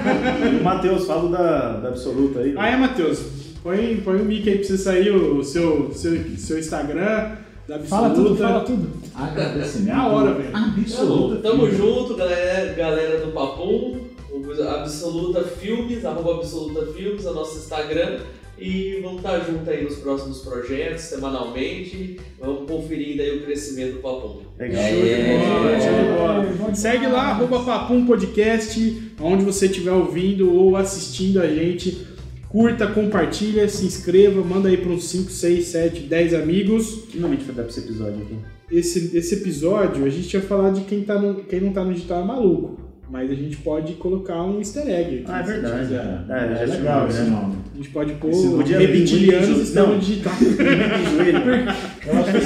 Matheus, 0.62 1.06
fala 1.06 1.31
da, 1.31 1.73
da 1.78 1.89
Absoluta 1.89 2.40
aí. 2.40 2.55
Ah, 2.56 2.69
é, 2.69 2.77
Matheus? 2.77 3.20
Põe, 3.62 4.01
põe 4.05 4.20
o 4.20 4.24
mic 4.24 4.48
aí 4.48 4.59
pra 4.59 4.66
você 4.66 4.77
sair 4.78 5.10
o 5.10 5.43
seu, 5.44 5.93
seu, 5.94 6.19
seu 6.36 6.59
Instagram 6.59 7.32
da 7.68 7.76
Absoluta. 7.76 7.89
Fala 7.89 8.10
tudo, 8.14 8.36
fala 8.36 8.60
tudo. 8.60 8.89
Agradecimento. 9.14 9.89
É 9.90 9.93
a 9.93 10.06
hora, 10.06 10.34
velho. 10.34 10.56
Absoluta. 10.56 11.36
Tamo 11.36 11.66
filho. 11.66 11.76
junto, 11.76 12.14
galera, 12.16 12.72
galera 12.74 13.24
do 13.24 13.32
Papum, 13.32 13.98
o 14.30 14.62
Absoluta 14.68 15.43
Filmes, 15.44 16.05
arroba 16.05 16.36
Absoluta 16.36 16.86
Filmes, 16.93 17.24
o 17.24 17.34
nosso 17.34 17.59
Instagram. 17.59 18.18
E 18.59 19.01
vamos 19.02 19.16
estar 19.16 19.40
junto 19.40 19.68
aí 19.68 19.82
nos 19.82 19.97
próximos 19.97 20.39
projetos, 20.43 21.02
semanalmente. 21.02 22.20
Vamos 22.39 22.70
conferir 22.70 23.20
aí 23.20 23.39
o 23.39 23.43
crescimento 23.44 23.94
do 23.94 23.98
Papum. 24.01 24.36
Legal. 24.59 24.82
Show 24.84 25.02
de 25.02 25.09
bola, 25.09 25.72
É. 25.72 25.80
show 25.80 25.90
de 25.90 25.98
É, 25.98 26.56
bola. 26.56 26.74
Segue 26.74 27.06
lá, 27.09 27.22
arroba 27.30 27.60
Papum 27.64 28.06
Podcast, 28.06 29.12
onde 29.20 29.44
você 29.44 29.66
estiver 29.66 29.90
ouvindo 29.93 30.55
ou 30.55 30.76
assistindo 30.76 31.40
a 31.40 31.48
gente. 31.48 32.06
Curta, 32.53 32.87
compartilha, 32.87 33.66
se 33.66 33.87
inscreva, 33.87 34.45
manda 34.45 34.69
aí 34.69 34.77
para 34.77 34.93
uns 34.93 35.09
5, 35.09 35.31
6, 35.31 35.65
7, 35.65 36.01
10 36.03 36.35
amigos. 36.35 37.07
Finalmente 37.11 37.45
vai 37.45 37.55
dar 37.55 37.62
pra 37.62 37.70
esse 37.70 37.81
episódio 37.81 38.23
aqui. 38.23 38.37
Esse, 38.70 39.16
esse 39.16 39.37
episódio 39.37 40.05
a 40.05 40.11
gente 40.11 40.31
ia 40.35 40.43
falar 40.43 40.70
de 40.70 40.83
quem, 40.83 41.03
tá 41.03 41.19
no, 41.19 41.37
quem 41.45 41.62
não 41.62 41.73
tá 41.73 41.83
no 41.83 41.95
digital 41.95 42.23
é 42.23 42.27
maluco. 42.27 42.79
Mas 43.11 43.31
a 43.31 43.35
gente 43.35 43.57
pode 43.57 43.95
colocar 43.95 44.43
um 44.43 44.59
easter 44.59 44.87
egg 44.87 45.20
aqui. 45.20 45.24
Ah, 45.29 45.41
é 45.41 45.43
verdade. 45.43 45.95
É, 45.95 46.24
É, 46.29 46.62
é 46.62 46.66
já 46.66 46.74
legal 46.74 47.09
esse 47.09 47.23
né? 47.23 47.31
nome. 47.31 47.57
A 47.73 47.77
gente 47.77 47.89
pode 47.89 48.12
pôr 48.15 48.62
reptilianos 48.65 49.59
estão 49.59 49.87
não. 49.87 49.95
no 49.95 50.01
digital. 50.01 50.33
Eu 52.07 52.19
acho 52.19 52.33
que 52.33 52.37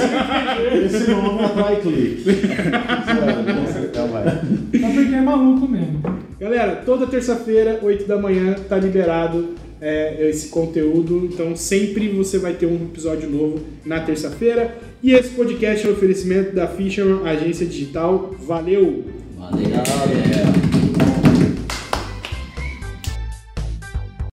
esse, 0.85 0.97
esse 0.97 1.11
nome 1.11 1.45
atrai 1.45 1.81
clique. 1.81 2.25
Então 3.85 4.09
vai. 4.09 4.25
Só 4.81 4.89
porque 4.95 5.15
é 5.15 5.21
maluco 5.21 5.69
mesmo. 5.69 6.01
Galera, 6.39 6.83
toda 6.85 7.07
terça-feira, 7.09 7.81
8 7.83 8.07
da 8.07 8.19
manhã, 8.19 8.55
tá 8.69 8.77
liberado 8.77 9.66
é, 9.81 10.29
esse 10.29 10.49
conteúdo. 10.49 11.29
Então 11.33 11.55
sempre 11.57 12.09
você 12.09 12.39
vai 12.39 12.55
ter 12.55 12.67
um 12.67 12.77
episódio 12.77 13.29
novo 13.29 13.61
na 13.85 14.01
terça-feira. 14.01 14.77
E 15.03 15.13
esse 15.13 15.31
podcast 15.31 15.87
é 15.87 15.91
um 15.91 15.93
oferecimento 15.93 16.55
da 16.55 16.67
Fisherman 16.67 17.27
Agência 17.29 17.67
Digital. 17.67 18.35
Valeu! 18.39 19.05
Valeu, 19.37 19.69
galera. 19.69 20.76